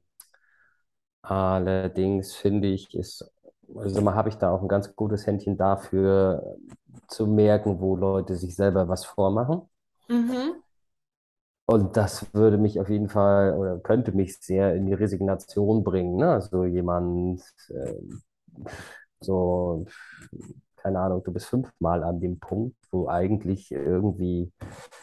Allerdings 1.23 2.35
finde 2.35 2.69
ich, 2.69 2.95
ist, 2.95 3.29
also 3.75 4.01
mal 4.01 4.15
habe 4.15 4.29
ich 4.29 4.37
da 4.37 4.51
auch 4.51 4.63
ein 4.63 4.69
ganz 4.69 4.95
gutes 4.95 5.27
Händchen 5.27 5.57
dafür, 5.57 6.57
zu 7.09 7.27
merken, 7.27 7.81
wo 7.81 7.97
Leute 7.97 8.37
sich 8.37 8.55
selber 8.57 8.89
was 8.89 9.05
vormachen. 9.05 9.63
Mhm. 10.09 10.63
Und 11.67 11.97
das 11.97 12.33
würde 12.33 12.59
mich 12.59 12.79
auf 12.81 12.89
jeden 12.89 13.09
Fall 13.09 13.55
oder 13.55 13.79
könnte 13.81 14.13
mich 14.13 14.39
sehr 14.39 14.75
in 14.75 14.87
die 14.87 14.95
Resignation 14.95 15.83
bringen. 15.83 16.17
Ne? 16.17 16.31
Also 16.31 16.65
jemand, 16.65 17.43
ähm, 17.71 18.23
so, 19.21 19.87
keine 20.87 21.01
Ahnung, 21.01 21.23
du 21.25 21.33
bist 21.33 21.47
fünfmal 21.47 22.05
an 22.05 22.21
dem 22.21 22.39
Punkt, 22.41 22.77
wo 22.93 23.09
eigentlich 23.09 23.73
irgendwie 23.73 24.53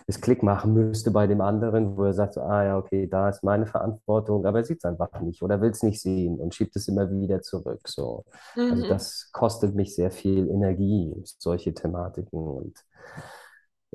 es 0.07 0.21
Klick 0.21 0.43
machen 0.43 0.73
müsste 0.73 1.11
bei 1.11 1.27
dem 1.27 1.41
anderen, 1.41 1.97
wo 1.97 2.03
er 2.05 2.13
sagt, 2.13 2.33
so, 2.35 2.41
ah 2.41 2.63
ja, 2.63 2.77
okay, 2.77 3.07
da 3.07 3.29
ist 3.29 3.43
meine 3.43 3.65
Verantwortung, 3.67 4.45
aber 4.45 4.59
er 4.59 4.65
sieht 4.65 4.79
es 4.79 4.85
einfach 4.85 5.21
nicht 5.21 5.41
oder 5.43 5.61
will 5.61 5.71
es 5.71 5.83
nicht 5.83 6.01
sehen 6.01 6.39
und 6.39 6.55
schiebt 6.55 6.75
es 6.75 6.87
immer 6.87 7.09
wieder 7.11 7.41
zurück. 7.41 7.81
So. 7.87 8.25
Also 8.69 8.83
Mhm. 8.83 8.85
das 8.85 9.29
kostet 9.33 9.75
mich 9.75 9.95
sehr 9.95 10.11
viel 10.11 10.49
Energie, 10.49 11.13
solche 11.39 11.73
Thematiken. 11.73 12.39
Und 12.39 12.77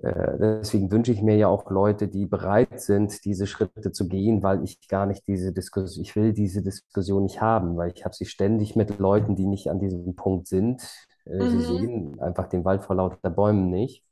äh, 0.03 0.39
deswegen 0.39 0.91
wünsche 0.93 1.12
ich 1.12 1.22
mir 1.22 1.36
ja 1.36 1.49
auch 1.49 1.70
Leute, 1.70 2.09
die 2.09 2.26
bereit 2.26 2.80
sind, 2.80 3.24
diese 3.24 3.47
Schritte 3.47 3.91
zu 3.93 4.09
gehen, 4.09 4.43
weil 4.43 4.62
ich 4.64 4.86
gar 4.89 5.07
nicht 5.07 5.26
diese 5.26 5.53
Diskussion, 5.53 6.03
ich 6.05 6.14
will 6.16 6.32
diese 6.32 6.62
Diskussion 6.62 7.24
nicht 7.24 7.41
haben, 7.41 7.76
weil 7.76 7.93
ich 7.95 8.05
habe 8.05 8.14
sie 8.14 8.26
ständig 8.26 8.76
mit 8.76 8.99
Leuten, 8.99 9.34
die 9.36 9.47
nicht 9.47 9.68
an 9.70 9.80
diesem 9.80 10.14
Punkt 10.14 10.47
sind. 10.47 10.82
Äh, 11.29 11.47
Sie 11.49 11.61
Mhm. 11.61 11.79
sehen 11.79 12.20
einfach 12.20 12.49
den 12.49 12.64
Wald 12.64 12.83
vor 12.85 12.97
lauter 12.97 13.31
Bäumen 13.31 13.70
nicht. 13.70 14.05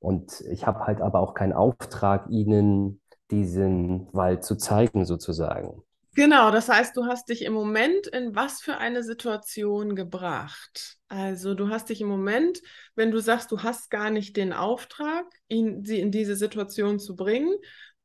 Und 0.00 0.40
ich 0.50 0.66
habe 0.66 0.80
halt 0.86 1.00
aber 1.00 1.20
auch 1.20 1.34
keinen 1.34 1.52
Auftrag, 1.54 2.26
ihnen 2.30 3.00
diesen 3.30 4.08
Wald 4.12 4.44
zu 4.44 4.56
zeigen, 4.56 5.04
sozusagen. 5.06 5.82
Genau, 6.16 6.52
das 6.52 6.68
heißt, 6.68 6.96
du 6.96 7.06
hast 7.06 7.28
dich 7.28 7.42
im 7.42 7.52
Moment 7.52 8.06
in 8.06 8.36
was 8.36 8.60
für 8.60 8.76
eine 8.78 9.02
Situation 9.02 9.96
gebracht? 9.96 10.96
Also 11.08 11.54
du 11.54 11.70
hast 11.70 11.88
dich 11.88 12.00
im 12.00 12.06
Moment, 12.06 12.60
wenn 12.94 13.10
du 13.10 13.18
sagst, 13.18 13.50
du 13.50 13.62
hast 13.64 13.90
gar 13.90 14.10
nicht 14.10 14.36
den 14.36 14.52
Auftrag, 14.52 15.26
ihn, 15.48 15.84
sie 15.84 15.98
in 15.98 16.12
diese 16.12 16.36
Situation 16.36 17.00
zu 17.00 17.16
bringen, 17.16 17.52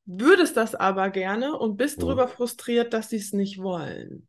würdest 0.06 0.58
das 0.58 0.74
aber 0.74 1.12
gerne 1.12 1.56
und 1.56 1.78
bist 1.78 2.02
Mhm. 2.02 2.02
darüber 2.02 2.28
frustriert, 2.28 2.94
dass 2.94 3.10
sie 3.10 3.18
es 3.18 3.32
nicht 3.32 3.62
wollen. 3.62 4.28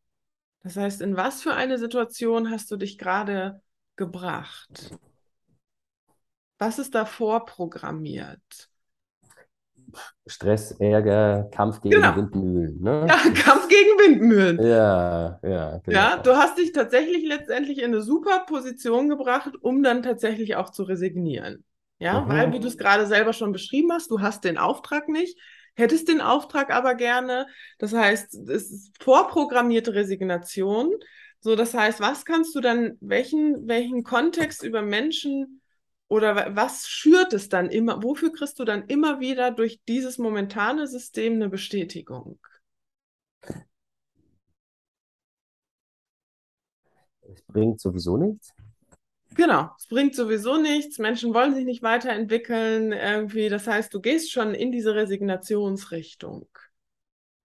Das 0.63 0.77
heißt, 0.77 1.03
in 1.03 1.17
was 1.17 1.43
für 1.43 1.55
eine 1.55 1.79
Situation 1.79 2.51
hast 2.51 2.71
du 2.71 2.77
dich 2.77 2.99
gerade 2.99 3.63
gebracht? 4.01 4.97
Was 6.59 6.79
ist 6.79 6.95
da 6.95 7.07
vorprogrammiert? 7.07 8.71
Stress, 10.27 10.73
Ärger, 10.81 11.49
Kampf 11.53 11.81
gegen 11.83 12.01
Genau. 12.03 12.15
Windmühlen, 12.15 12.81
ne? 12.81 13.07
Ja, 13.09 13.17
Kampf 13.35 13.69
gegen 13.69 13.99
Windmühlen. 13.99 14.67
Ja, 14.67 15.41
ja, 15.43 15.79
Ja, 15.89 16.17
genau. 16.17 16.23
du 16.23 16.37
hast 16.37 16.57
dich 16.59 16.73
tatsächlich 16.73 17.25
letztendlich 17.27 17.79
in 17.79 17.87
eine 17.87 18.01
super 18.03 18.45
Position 18.47 19.09
gebracht, 19.09 19.53
um 19.61 19.83
dann 19.83 20.03
tatsächlich 20.03 20.55
auch 20.57 20.71
zu 20.71 20.85
resignieren. 20.85 21.65
Ja, 21.99 22.27
Mhm. 22.27 22.29
weil, 22.29 22.53
wie 22.53 22.61
du 22.61 22.69
es 22.69 22.79
gerade 22.79 23.07
selber 23.07 23.33
schon 23.33 23.53
beschrieben 23.53 23.93
hast, 23.93 24.11
du 24.11 24.21
hast 24.21 24.45
den 24.45 24.59
Auftrag 24.59 25.09
nicht. 25.09 25.39
hättest 25.77 26.09
den 26.09 26.21
Auftrag 26.21 26.71
aber 26.71 26.95
gerne. 26.95 27.47
Das 27.79 27.93
heißt, 27.95 28.35
es 28.35 28.71
ist 28.71 29.03
vorprogrammierte 29.03 29.95
Resignation. 29.95 30.93
So, 31.41 31.57
das 31.57 31.73
heißt, 31.75 32.01
was 32.01 32.25
kannst 32.25 32.55
du 32.55 32.61
dann, 32.61 32.97
welchen, 33.01 33.67
welchen 33.67 34.05
Kontext 34.05 34.63
über 34.63 34.83
Menschen 34.83 35.63
oder 36.09 36.55
was 36.55 36.87
schürt 36.89 37.33
es 37.33 37.49
dann 37.49 37.71
immer, 37.71 38.03
wofür 38.03 38.33
kriegst 38.33 38.59
du 38.59 38.65
dann 38.65 38.85
immer 38.87 39.21
wieder 39.21 39.51
durch 39.51 39.81
dieses 39.89 40.19
momentane 40.19 40.87
System 40.87 41.35
eine 41.35 41.49
Bestätigung? 41.49 42.39
Es 47.23 47.43
bringt 47.43 47.81
sowieso 47.81 48.17
nichts. 48.17 48.53
Genau, 49.37 49.71
es 49.79 49.87
bringt 49.87 50.15
sowieso 50.15 50.59
nichts. 50.59 50.99
Menschen 50.99 51.33
wollen 51.33 51.55
sich 51.55 51.65
nicht 51.65 51.83
weiterentwickeln 51.83 52.93
irgendwie. 52.93 53.49
Das 53.49 53.67
heißt, 53.67 53.95
du 53.95 54.01
gehst 54.01 54.33
schon 54.33 54.55
in 54.55 54.73
diese 54.73 54.95
Resignationsrichtung. 54.95 56.49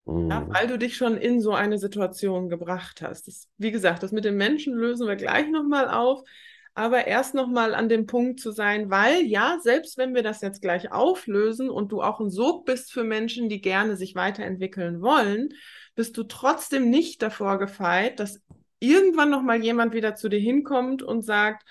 Mhm. 0.05 0.29
Ja, 0.29 0.47
weil 0.49 0.67
du 0.67 0.77
dich 0.77 0.95
schon 0.95 1.17
in 1.17 1.41
so 1.41 1.53
eine 1.53 1.77
Situation 1.77 2.49
gebracht 2.49 3.01
hast. 3.01 3.27
Das, 3.27 3.47
wie 3.57 3.71
gesagt, 3.71 4.03
das 4.03 4.11
mit 4.11 4.25
den 4.25 4.37
Menschen 4.37 4.73
lösen 4.73 5.07
wir 5.07 5.15
gleich 5.15 5.49
nochmal 5.49 5.89
auf. 5.89 6.23
Aber 6.77 7.07
erst 7.07 7.33
nochmal 7.33 7.73
an 7.73 7.87
dem 7.87 8.05
Punkt 8.05 8.41
zu 8.41 8.51
sein, 8.51 8.89
weil 8.89 9.21
ja, 9.21 9.59
selbst 9.61 9.97
wenn 9.97 10.13
wir 10.13 10.23
das 10.23 10.41
jetzt 10.41 10.61
gleich 10.61 10.91
auflösen 10.91 11.69
und 11.69 11.93
du 11.93 12.01
auch 12.01 12.19
ein 12.19 12.29
Sog 12.29 12.65
bist 12.65 12.91
für 12.91 13.05
Menschen, 13.05 13.47
die 13.47 13.61
gerne 13.61 13.95
sich 13.95 14.13
weiterentwickeln 14.13 15.01
wollen, 15.01 15.53
bist 15.95 16.17
du 16.17 16.23
trotzdem 16.23 16.89
nicht 16.89 17.21
davor 17.21 17.59
gefeit, 17.59 18.19
dass 18.19 18.41
irgendwann 18.79 19.29
noch 19.29 19.41
mal 19.41 19.63
jemand 19.63 19.93
wieder 19.93 20.15
zu 20.15 20.27
dir 20.27 20.39
hinkommt 20.39 21.01
und 21.01 21.21
sagt, 21.21 21.65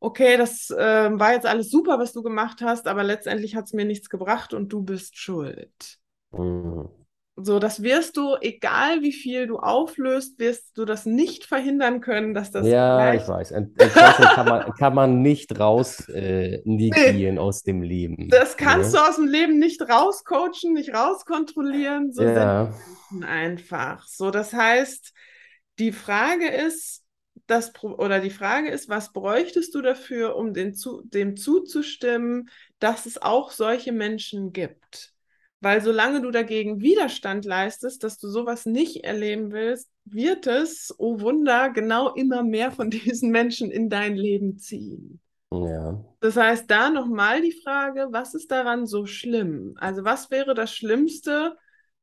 okay, 0.00 0.36
das 0.36 0.70
äh, 0.70 1.10
war 1.12 1.34
jetzt 1.34 1.46
alles 1.46 1.70
super, 1.70 2.00
was 2.00 2.12
du 2.12 2.24
gemacht 2.24 2.62
hast, 2.62 2.88
aber 2.88 3.04
letztendlich 3.04 3.54
hat 3.54 3.66
es 3.66 3.72
mir 3.72 3.84
nichts 3.84 4.08
gebracht 4.08 4.52
und 4.54 4.72
du 4.72 4.82
bist 4.82 5.16
schuld. 5.16 5.98
Mhm. 6.32 7.01
So, 7.36 7.58
das 7.58 7.82
wirst 7.82 8.18
du, 8.18 8.36
egal 8.42 9.00
wie 9.00 9.12
viel 9.12 9.46
du 9.46 9.58
auflöst, 9.58 10.38
wirst 10.38 10.76
du 10.76 10.84
das 10.84 11.06
nicht 11.06 11.44
verhindern 11.44 12.02
können, 12.02 12.34
dass 12.34 12.50
das. 12.50 12.66
Ja, 12.66 13.14
ich 13.14 13.26
weiß. 13.26 13.52
Enttäuschung 13.52 14.26
kann 14.26 14.46
man, 14.46 14.72
kann 14.78 14.94
man 14.94 15.22
nicht 15.22 15.58
raus 15.58 16.06
äh, 16.10 16.60
nee, 16.64 17.38
aus 17.38 17.62
dem 17.62 17.80
Leben. 17.80 18.28
Das 18.28 18.58
kannst 18.58 18.94
ja. 18.94 19.00
du 19.00 19.08
aus 19.08 19.16
dem 19.16 19.28
Leben 19.28 19.58
nicht 19.58 19.80
rauscoachen, 19.80 20.74
nicht 20.74 20.94
rauskontrollieren. 20.94 22.12
So 22.12 22.22
ja. 22.22 22.70
sind 23.10 23.24
einfach. 23.24 24.06
So, 24.06 24.30
das 24.30 24.52
heißt, 24.52 25.14
die 25.78 25.92
Frage 25.92 26.48
ist, 26.48 27.02
das, 27.46 27.72
oder 27.82 28.20
die 28.20 28.30
Frage 28.30 28.68
ist, 28.68 28.90
was 28.90 29.10
bräuchtest 29.12 29.74
du 29.74 29.80
dafür, 29.80 30.36
um 30.36 30.52
den 30.52 30.74
zu, 30.74 31.02
dem 31.04 31.36
zuzustimmen, 31.38 32.50
dass 32.78 33.06
es 33.06 33.20
auch 33.20 33.52
solche 33.52 33.92
Menschen 33.92 34.52
gibt? 34.52 35.12
Weil 35.62 35.80
solange 35.80 36.20
du 36.20 36.32
dagegen 36.32 36.80
Widerstand 36.80 37.44
leistest, 37.44 38.02
dass 38.02 38.18
du 38.18 38.28
sowas 38.28 38.66
nicht 38.66 39.04
erleben 39.04 39.52
willst, 39.52 39.88
wird 40.04 40.48
es, 40.48 40.92
oh 40.98 41.20
Wunder, 41.20 41.70
genau 41.70 42.12
immer 42.14 42.42
mehr 42.42 42.72
von 42.72 42.90
diesen 42.90 43.30
Menschen 43.30 43.70
in 43.70 43.88
dein 43.88 44.16
Leben 44.16 44.58
ziehen. 44.58 45.20
Ja. 45.52 46.04
Das 46.18 46.36
heißt, 46.36 46.68
da 46.68 46.90
nochmal 46.90 47.42
die 47.42 47.56
Frage, 47.62 48.08
was 48.10 48.34
ist 48.34 48.50
daran 48.50 48.86
so 48.86 49.06
schlimm? 49.06 49.74
Also 49.78 50.04
was 50.04 50.32
wäre 50.32 50.54
das 50.54 50.74
Schlimmste, 50.74 51.56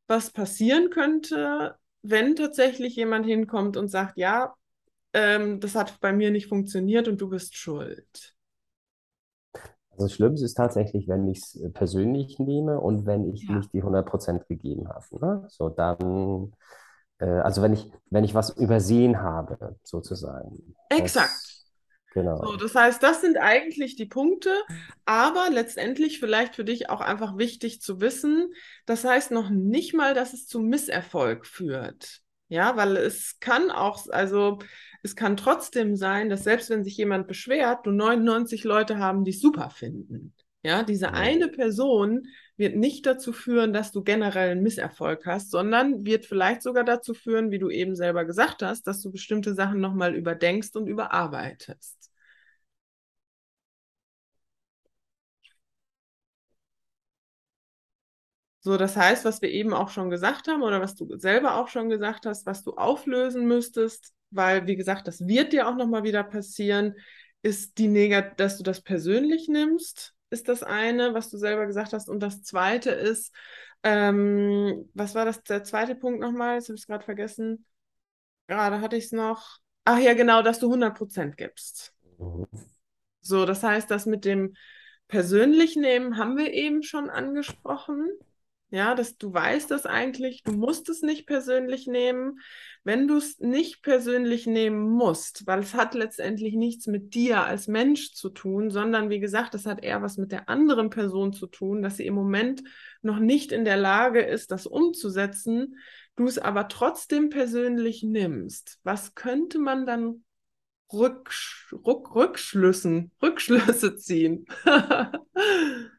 was 0.08 0.32
passieren 0.32 0.90
könnte, 0.90 1.76
wenn 2.02 2.38
tatsächlich 2.38 2.96
jemand 2.96 3.26
hinkommt 3.26 3.76
und 3.76 3.90
sagt, 3.90 4.18
ja, 4.18 4.56
ähm, 5.12 5.60
das 5.60 5.76
hat 5.76 6.00
bei 6.00 6.14
mir 6.14 6.32
nicht 6.32 6.48
funktioniert 6.48 7.10
und 7.10 7.20
du 7.20 7.28
bist 7.28 7.58
schuld. 7.58 8.36
Das 10.00 10.14
Schlimmste 10.14 10.46
ist 10.46 10.56
tatsächlich, 10.56 11.08
wenn 11.08 11.28
ich 11.28 11.40
es 11.40 11.56
äh, 11.56 11.70
persönlich 11.70 12.40
nehme 12.40 12.80
und 12.80 13.06
wenn 13.06 13.34
ich 13.34 13.44
ja. 13.44 13.56
nicht 13.56 13.74
die 13.74 13.84
100% 13.84 14.48
gegeben 14.48 14.88
habe. 14.90 15.06
Ne? 15.20 15.46
So 15.50 15.70
dann, 15.70 16.54
äh, 17.20 17.26
also 17.26 17.62
wenn 17.62 17.74
ich, 17.74 17.92
wenn 18.10 18.24
ich 18.24 18.34
was 18.34 18.50
übersehen 18.52 19.22
habe, 19.22 19.76
sozusagen. 19.84 20.76
Exakt. 20.90 21.30
Das, 21.30 21.60
Genau. 22.14 22.38
So, 22.44 22.56
das 22.56 22.74
heißt, 22.74 23.04
das 23.04 23.22
sind 23.22 23.38
eigentlich 23.38 23.96
die 23.96 24.08
Punkte, 24.08 24.52
aber 25.06 25.50
letztendlich 25.52 26.20
vielleicht 26.20 26.56
für 26.56 26.64
dich 26.64 26.90
auch 26.90 27.02
einfach 27.02 27.38
wichtig 27.38 27.82
zu 27.82 28.02
wissen. 28.02 28.52
Das 28.88 29.04
heißt 29.04 29.30
noch 29.32 29.50
nicht 29.50 29.94
mal, 29.94 30.16
dass 30.16 30.34
es 30.34 30.48
zum 30.48 30.68
Misserfolg 30.70 31.46
führt. 31.46 32.22
Ja, 32.48 32.76
weil 32.76 32.98
es 32.98 33.40
kann 33.40 33.70
auch, 33.70 34.08
also 34.10 34.58
es 35.04 35.16
kann 35.16 35.38
trotzdem 35.38 35.96
sein, 35.96 36.30
dass 36.30 36.44
selbst 36.44 36.70
wenn 36.70 36.84
sich 36.84 36.98
jemand 36.98 37.28
beschwert, 37.28 37.86
du 37.86 37.92
99 37.92 38.64
Leute 38.64 38.98
haben, 39.00 39.24
die 39.26 39.32
es 39.32 39.42
super 39.42 39.70
finden. 39.70 40.34
Ja, 40.62 40.84
diese 40.84 41.14
eine 41.14 41.48
Person 41.48 42.28
wird 42.58 42.76
nicht 42.76 43.06
dazu 43.06 43.32
führen, 43.32 43.72
dass 43.72 43.92
du 43.94 44.04
generell 44.04 44.52
einen 44.52 44.64
Misserfolg 44.64 45.26
hast, 45.26 45.52
sondern 45.52 46.06
wird 46.06 46.26
vielleicht 46.26 46.62
sogar 46.62 46.84
dazu 46.84 47.14
führen, 47.14 47.50
wie 47.52 47.60
du 47.60 47.70
eben 47.70 47.96
selber 47.96 48.26
gesagt 48.26 48.62
hast, 48.62 48.84
dass 48.86 49.02
du 49.02 49.12
bestimmte 49.12 49.54
Sachen 49.54 49.80
nochmal 49.80 50.16
überdenkst 50.16 50.76
und 50.76 50.88
überarbeitest. 50.88 52.10
So, 58.62 58.78
das 58.78 58.96
heißt, 58.98 59.24
was 59.26 59.42
wir 59.42 59.50
eben 59.50 59.74
auch 59.74 59.90
schon 59.90 60.10
gesagt 60.10 60.48
haben 60.48 60.64
oder 60.64 60.82
was 60.82 60.96
du 60.96 61.18
selber 61.18 61.56
auch 61.56 61.70
schon 61.70 61.90
gesagt 61.90 62.26
hast, 62.26 62.46
was 62.46 62.64
du 62.64 62.74
auflösen 62.76 63.48
müsstest, 63.48 64.14
weil, 64.32 64.68
wie 64.68 64.76
gesagt, 64.76 65.08
das 65.08 65.28
wird 65.28 65.54
dir 65.54 65.68
auch 65.68 65.76
nochmal 65.76 66.04
wieder 66.04 66.24
passieren, 66.24 66.96
ist 67.42 67.78
die 67.78 67.88
Negat 67.88 68.40
dass 68.40 68.58
du 68.58 68.64
das 68.64 68.82
persönlich 68.82 69.48
nimmst, 69.48 70.14
ist 70.30 70.48
das 70.48 70.64
eine, 70.64 71.14
was 71.14 71.30
du 71.30 71.38
selber 71.38 71.66
gesagt 71.66 71.94
hast. 71.94 72.10
Und 72.10 72.22
das 72.22 72.44
zweite 72.44 72.92
ist, 72.92 73.34
ähm, 73.84 74.90
was 74.94 75.16
war 75.16 75.26
das, 75.26 75.42
der 75.44 75.64
zweite 75.64 75.96
Punkt 75.96 76.20
nochmal? 76.20 76.56
Jetzt 76.56 76.68
habe 76.68 76.76
ich 76.76 76.82
es 76.82 76.88
gerade 76.88 77.06
vergessen. 77.06 77.66
Gerade 78.48 78.82
hatte 78.82 78.98
ich 78.98 79.06
es 79.06 79.12
noch. 79.12 79.60
Ach 79.86 80.00
ja, 80.00 80.14
genau, 80.14 80.42
dass 80.42 80.60
du 80.60 80.72
100% 80.72 81.38
gibst. 81.38 81.94
So, 83.22 83.46
das 83.46 83.64
heißt, 83.64 83.90
das 83.90 84.06
mit 84.06 84.26
dem 84.26 84.56
persönlich 85.08 85.76
nehmen 85.76 86.18
haben 86.18 86.38
wir 86.38 86.54
eben 86.54 86.84
schon 86.84 87.10
angesprochen. 87.10 88.10
Ja, 88.72 88.94
dass 88.94 89.18
du 89.18 89.34
weißt 89.34 89.72
das 89.72 89.88
eigentlich, 89.88 90.44
du 90.44 90.52
musst 90.52 90.90
es 90.90 91.02
nicht 91.02 91.26
persönlich 91.26 91.88
nehmen. 91.88 92.40
Wenn 92.84 93.08
du 93.08 93.18
es 93.18 93.40
nicht 93.40 93.82
persönlich 93.82 94.46
nehmen 94.46 94.90
musst, 94.92 95.48
weil 95.48 95.60
es 95.60 95.74
hat 95.74 95.96
letztendlich 95.96 96.54
nichts 96.54 96.86
mit 96.86 97.16
dir 97.16 97.44
als 97.44 97.68
Mensch 97.68 98.14
zu 98.14 98.30
tun, 98.30 98.70
sondern 98.70 99.10
wie 99.10 99.20
gesagt, 99.20 99.56
es 99.56 99.66
hat 99.66 99.84
eher 99.84 100.04
was 100.04 100.18
mit 100.18 100.32
der 100.32 100.50
anderen 100.50 100.92
Person 100.92 101.34
zu 101.34 101.48
tun, 101.48 101.82
dass 101.82 101.98
sie 101.98 102.06
im 102.06 102.14
Moment 102.14 102.64
noch 103.02 103.18
nicht 103.18 103.52
in 103.52 103.66
der 103.66 103.78
Lage 103.78 104.22
ist, 104.22 104.52
das 104.52 104.68
umzusetzen, 104.68 105.78
du 106.16 106.28
es 106.28 106.38
aber 106.38 106.68
trotzdem 106.68 107.30
persönlich 107.30 108.04
nimmst. 108.04 108.80
Was 108.84 109.16
könnte 109.16 109.58
man 109.58 109.88
dann 109.88 110.24
Rücksch 110.94 111.74
Rück 111.74 112.14
Rückschlüssen, 112.14 113.12
Rückschlüsse 113.22 113.96
ziehen? 113.96 114.46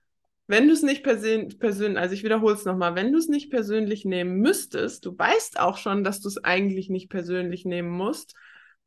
Wenn 0.50 0.66
du 0.66 0.72
es 0.72 0.82
nicht 0.82 1.04
persönlich, 1.04 1.60
persön 1.60 1.96
also 1.96 2.12
ich 2.12 2.24
wiederhole 2.24 2.56
es 2.56 2.64
nochmal, 2.64 2.96
wenn 2.96 3.12
du 3.12 3.18
es 3.18 3.28
nicht 3.28 3.52
persönlich 3.52 4.04
nehmen 4.04 4.40
müsstest, 4.40 5.06
du 5.06 5.16
weißt 5.16 5.60
auch 5.60 5.76
schon, 5.76 6.02
dass 6.02 6.20
du 6.20 6.26
es 6.26 6.42
eigentlich 6.42 6.90
nicht 6.90 7.08
persönlich 7.08 7.64
nehmen 7.64 7.90
musst, 7.90 8.34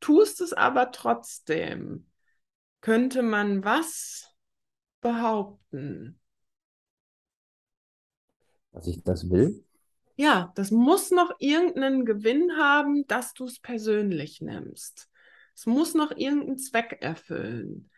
tust 0.02 0.42
es 0.42 0.52
aber 0.52 0.92
trotzdem, 0.92 2.06
könnte 2.82 3.22
man 3.22 3.64
was 3.64 4.28
behaupten? 5.00 6.20
Dass 8.74 8.86
ich 8.88 9.02
das 9.02 9.30
will? 9.30 9.64
Ja, 10.18 10.52
das 10.56 10.70
muss 10.70 11.12
noch 11.12 11.34
irgendeinen 11.40 12.04
Gewinn 12.04 12.58
haben, 12.58 13.08
dass 13.08 13.34
du 13.34 13.46
es 13.46 13.62
persönlich 13.62 14.42
nimmst. 14.42 15.10
Es 15.56 15.66
muss 15.66 15.94
noch 15.94 16.12
irgendeinen 16.12 16.58
Zweck 16.58 16.98
erfüllen. 17.00 17.90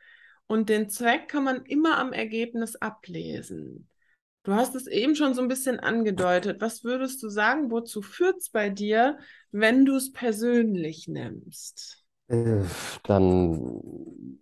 Und 0.47 0.69
den 0.69 0.89
Zweck 0.89 1.27
kann 1.27 1.43
man 1.43 1.65
immer 1.65 1.97
am 1.97 2.13
Ergebnis 2.13 2.75
ablesen. 2.75 3.89
Du 4.43 4.53
hast 4.53 4.75
es 4.75 4.85
eben 4.85 5.15
schon 5.15 5.33
so 5.33 5.41
ein 5.41 5.47
bisschen 5.47 5.79
angedeutet. 5.79 6.61
Was 6.61 6.83
würdest 6.83 7.23
du 7.23 7.29
sagen, 7.29 7.71
wozu 7.71 8.03
führt 8.03 8.37
es 8.37 8.49
bei 8.49 8.69
dir, 8.69 9.17
wenn 9.51 9.85
du 9.85 9.95
es 9.95 10.11
persönlich 10.11 11.07
nimmst? 11.07 12.05
Äh, 12.27 12.61
dann 13.03 14.39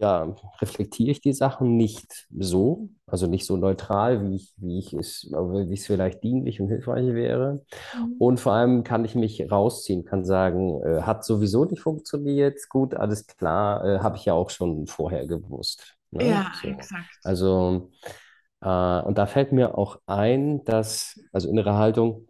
ja, 0.00 0.34
reflektiere 0.60 1.10
ich 1.10 1.20
die 1.20 1.34
Sachen 1.34 1.76
nicht 1.76 2.26
so, 2.38 2.88
also 3.06 3.26
nicht 3.26 3.44
so 3.44 3.58
neutral, 3.58 4.24
wie 4.24 4.36
ich, 4.36 4.54
wie 4.56 4.78
ich 4.78 4.94
es, 4.94 5.28
wie 5.30 5.74
es 5.74 5.86
vielleicht 5.86 6.22
dienlich 6.22 6.58
und 6.58 6.68
hilfreich 6.68 7.12
wäre. 7.12 7.62
Mhm. 7.94 8.14
Und 8.18 8.40
vor 8.40 8.52
allem 8.54 8.82
kann 8.82 9.04
ich 9.04 9.14
mich 9.14 9.50
rausziehen, 9.50 10.06
kann 10.06 10.24
sagen, 10.24 10.82
äh, 10.82 11.02
hat 11.02 11.24
sowieso 11.24 11.66
nicht 11.66 11.82
funktioniert, 11.82 12.58
gut, 12.70 12.94
alles 12.94 13.26
klar, 13.26 13.84
äh, 13.84 13.98
habe 13.98 14.16
ich 14.16 14.24
ja 14.24 14.32
auch 14.32 14.48
schon 14.48 14.86
vorher 14.86 15.26
gewusst. 15.26 15.96
Ne? 16.12 16.30
Ja, 16.30 16.50
so. 16.62 16.68
exakt. 16.68 17.18
Also, 17.22 17.90
äh, 18.62 19.02
und 19.02 19.18
da 19.18 19.26
fällt 19.26 19.52
mir 19.52 19.76
auch 19.76 20.00
ein, 20.06 20.64
dass, 20.64 21.20
also 21.30 21.50
innere 21.50 21.74
Haltung, 21.74 22.26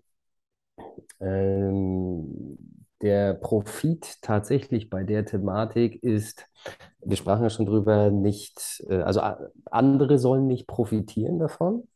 ähm, 1.21 2.59
der 3.03 3.35
Profit 3.35 4.21
tatsächlich 4.23 4.91
bei 4.91 5.05
der 5.05 5.25
Thematik 5.25 6.03
ist, 6.03 6.47
wir 7.03 7.17
sprachen 7.17 7.43
ja 7.43 7.51
schon 7.51 7.67
drüber, 7.67 8.11
nicht, 8.11 8.85
äh, 8.89 9.03
also 9.03 9.21
andere 9.71 10.19
sollen 10.19 10.47
nicht 10.47 10.67
profitieren 10.67 11.39
davon. 11.39 11.89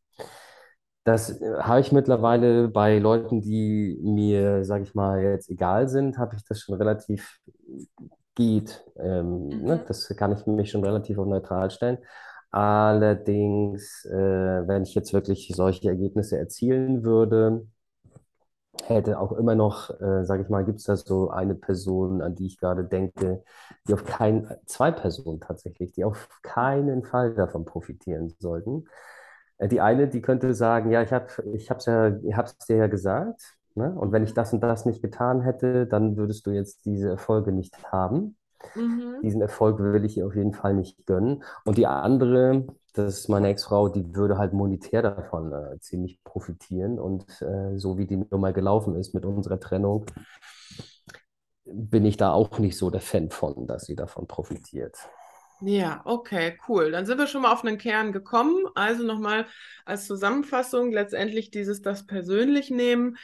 Das 1.05 1.41
äh, 1.41 1.55
habe 1.61 1.81
ich 1.81 1.93
mittlerweile 1.93 2.69
bei 2.69 2.99
Leuten, 2.99 3.43
die 3.43 3.99
mir, 4.03 4.65
sage 4.65 4.85
ich 4.85 4.95
mal, 4.95 5.23
jetzt 5.23 5.51
egal 5.51 5.89
sind, 5.89 6.19
habe 6.19 6.37
ich 6.37 6.45
das 6.45 6.61
schon 6.61 6.77
relativ 6.77 7.41
geht. 8.35 8.85
Ähm, 8.97 9.49
ne? 9.49 9.77
Mhm. 9.77 9.81
Das 9.87 10.09
kann 10.17 10.33
ich 10.33 10.47
mich 10.47 10.71
schon 10.71 10.85
relativ 10.85 11.19
auf 11.19 11.27
neutral 11.27 11.71
stellen. 11.71 11.99
Allerdings, 12.51 14.05
äh, 14.07 14.13
wenn 14.69 14.85
ich 14.85 14.95
jetzt 14.95 15.13
wirklich 15.13 15.53
solche 15.55 15.89
Ergebnisse 15.89 16.39
erzielen 16.39 17.05
würde, 17.05 17.67
hätte 18.87 19.19
auch 19.19 19.33
immer 19.33 19.55
noch, 19.55 19.91
äh, 20.01 20.25
sage 20.25 20.43
ich 20.43 20.49
mal, 20.49 20.65
gibt 20.65 20.79
es 20.81 20.85
da 20.85 20.97
so 20.97 21.31
eine 21.31 21.55
Person, 21.55 22.21
an 22.23 22.35
die 22.35 22.47
ich 22.47 22.59
gerade 22.59 22.85
denke, 22.85 23.43
die 23.89 23.95
auf 23.95 24.05
keinen, 24.05 24.49
zwei 24.67 24.91
Personen 24.91 25.41
tatsächlich, 25.41 25.93
die 25.93 26.05
auf 26.05 26.29
keinen 26.43 27.05
Fall 27.05 27.35
davon 27.35 27.65
profitieren 27.65 28.35
sollten. 28.39 28.85
Äh, 29.59 29.69
Die 29.69 29.81
eine, 29.81 30.09
die 30.09 30.21
könnte 30.23 30.55
sagen, 30.55 30.91
ja, 30.91 31.03
ich 31.03 31.13
habe, 31.13 31.27
ich 31.55 31.71
hab's 31.71 31.87
ja, 31.87 32.09
ich 32.23 32.37
hab's 32.37 32.59
dir 32.59 32.77
ja 32.77 32.87
gesagt, 32.89 33.57
ne? 33.75 33.95
Und 33.95 34.13
wenn 34.13 34.25
ich 34.25 34.35
das 34.35 34.53
und 34.53 34.61
das 34.61 34.87
nicht 34.87 35.03
getan 35.03 35.43
hätte, 35.43 35.87
dann 35.87 36.17
würdest 36.17 36.47
du 36.47 36.51
jetzt 36.51 36.85
diese 36.85 37.09
Erfolge 37.11 37.53
nicht 37.53 37.93
haben. 37.93 38.37
Mhm. 38.75 39.23
Diesen 39.23 39.41
Erfolg 39.41 39.79
will 39.81 40.05
ich 40.05 40.17
ihr 40.19 40.27
auf 40.27 40.35
jeden 40.37 40.55
Fall 40.55 40.75
nicht 40.75 41.07
gönnen. 41.07 41.43
Und 41.65 41.79
die 41.79 41.87
andere, 41.87 42.67
das 42.95 43.19
ist 43.19 43.29
meine 43.29 43.49
Ex-Frau, 43.49 43.89
die 43.89 44.15
würde 44.15 44.39
halt 44.39 44.53
monetär 44.53 45.03
davon 45.03 45.53
äh, 45.53 45.79
ziemlich 45.81 46.23
profitieren. 46.23 46.99
Und 46.99 47.25
äh, 47.43 47.77
so 47.77 47.99
wie 47.99 48.07
die 48.07 48.17
Nummer 48.17 48.53
gelaufen 48.53 48.95
ist 48.95 49.15
mit 49.15 49.25
unserer 49.25 49.59
Trennung, 49.59 50.07
bin 51.65 52.05
ich 52.05 52.17
da 52.17 52.33
auch 52.33 52.59
nicht 52.59 52.79
so 52.79 52.91
der 52.91 53.01
Fan 53.01 53.31
von, 53.31 53.67
dass 53.67 53.87
sie 53.87 53.97
davon 53.97 54.27
profitiert. 54.29 54.97
Ja, 55.61 56.03
okay, 56.05 56.57
cool. 56.69 56.91
Dann 56.91 57.07
sind 57.07 57.19
wir 57.19 57.27
schon 57.27 57.43
mal 57.43 57.53
auf 57.53 57.65
einen 57.65 57.79
Kern 57.79 58.13
gekommen. 58.13 58.67
Also 58.75 59.03
nochmal 59.03 59.47
als 59.85 60.07
Zusammenfassung, 60.07 60.93
letztendlich 60.93 61.51
dieses 61.51 61.83
das 61.83 62.07
persönlich 62.07 62.71
nehmen 62.71 63.17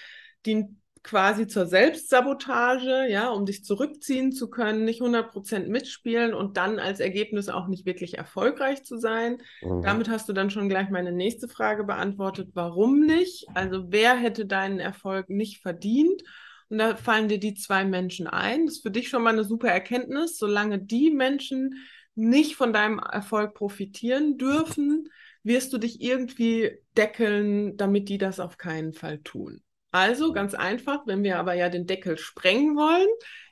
dient 0.47 0.80
quasi 1.03 1.47
zur 1.47 1.67
Selbstsabotage, 1.67 3.07
ja, 3.09 3.31
um 3.31 3.47
dich 3.47 3.65
zurückziehen 3.65 4.33
zu 4.33 4.51
können, 4.51 4.85
nicht 4.85 5.01
100% 5.01 5.69
mitspielen 5.69 6.35
und 6.35 6.57
dann 6.57 6.79
als 6.79 7.01
Ergebnis 7.01 7.49
auch 7.49 7.69
nicht 7.69 7.87
wirklich 7.87 8.19
erfolgreich 8.19 8.85
zu 8.85 8.99
sein. 8.99 9.39
Mhm. 9.63 9.83
Damit 9.83 10.09
hast 10.11 10.29
du 10.29 10.33
dann 10.33 10.51
schon 10.51 10.69
gleich 10.69 10.91
meine 10.91 11.13
nächste 11.13 11.49
Frage 11.49 11.85
beantwortet, 11.85 12.51
warum 12.55 13.01
nicht? 13.01 13.47
Also 13.55 13.87
wer 13.89 14.15
hätte 14.15 14.45
deinen 14.45 14.79
Erfolg 14.79 15.31
nicht 15.31 15.63
verdient? 15.63 16.23
Und 16.69 16.79
da 16.79 16.95
fallen 16.97 17.29
dir 17.29 17.41
die 17.41 17.55
zwei 17.55 17.85
Menschen 17.85 18.27
ein. 18.27 18.67
Das 18.67 18.77
ist 18.77 18.83
für 18.83 18.91
dich 18.91 19.09
schon 19.09 19.23
mal 19.23 19.33
eine 19.33 19.45
super 19.45 19.69
Erkenntnis. 19.69 20.39
Solange 20.39 20.79
die 20.79 21.11
Menschen 21.11 21.75
nicht 22.15 22.57
von 22.57 22.73
deinem 22.73 22.99
Erfolg 22.99 23.55
profitieren 23.55 24.39
dürfen, 24.39 25.09
wirst 25.43 25.73
du 25.73 25.79
dich 25.79 26.01
irgendwie 26.01 26.79
deckeln, 26.97 27.77
damit 27.77 28.09
die 28.09 28.19
das 28.19 28.39
auf 28.39 28.59
keinen 28.59 28.93
Fall 28.93 29.19
tun. 29.19 29.63
Also 29.93 30.33
ganz 30.33 30.55
einfach, 30.55 31.07
wenn 31.07 31.23
wir 31.25 31.39
aber 31.39 31.55
ja 31.55 31.69
den 31.69 31.87
Deckel 31.87 32.17
sprengen 32.19 32.77
wollen, 32.77 33.09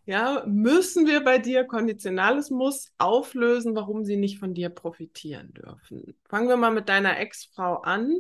ja, 0.06 0.42
müssen 0.46 1.06
wir 1.06 1.22
bei 1.22 1.38
dir 1.38 1.64
konditionales 1.64 2.50
Muss 2.50 2.92
auflösen, 2.98 3.74
warum 3.76 4.04
sie 4.04 4.16
nicht 4.16 4.38
von 4.38 4.54
dir 4.54 4.70
profitieren 4.70 5.52
dürfen. 5.52 6.16
Fangen 6.28 6.48
wir 6.48 6.56
mal 6.56 6.70
mit 6.70 6.88
deiner 6.88 7.18
Ex-Frau 7.18 7.78
an. 7.82 8.16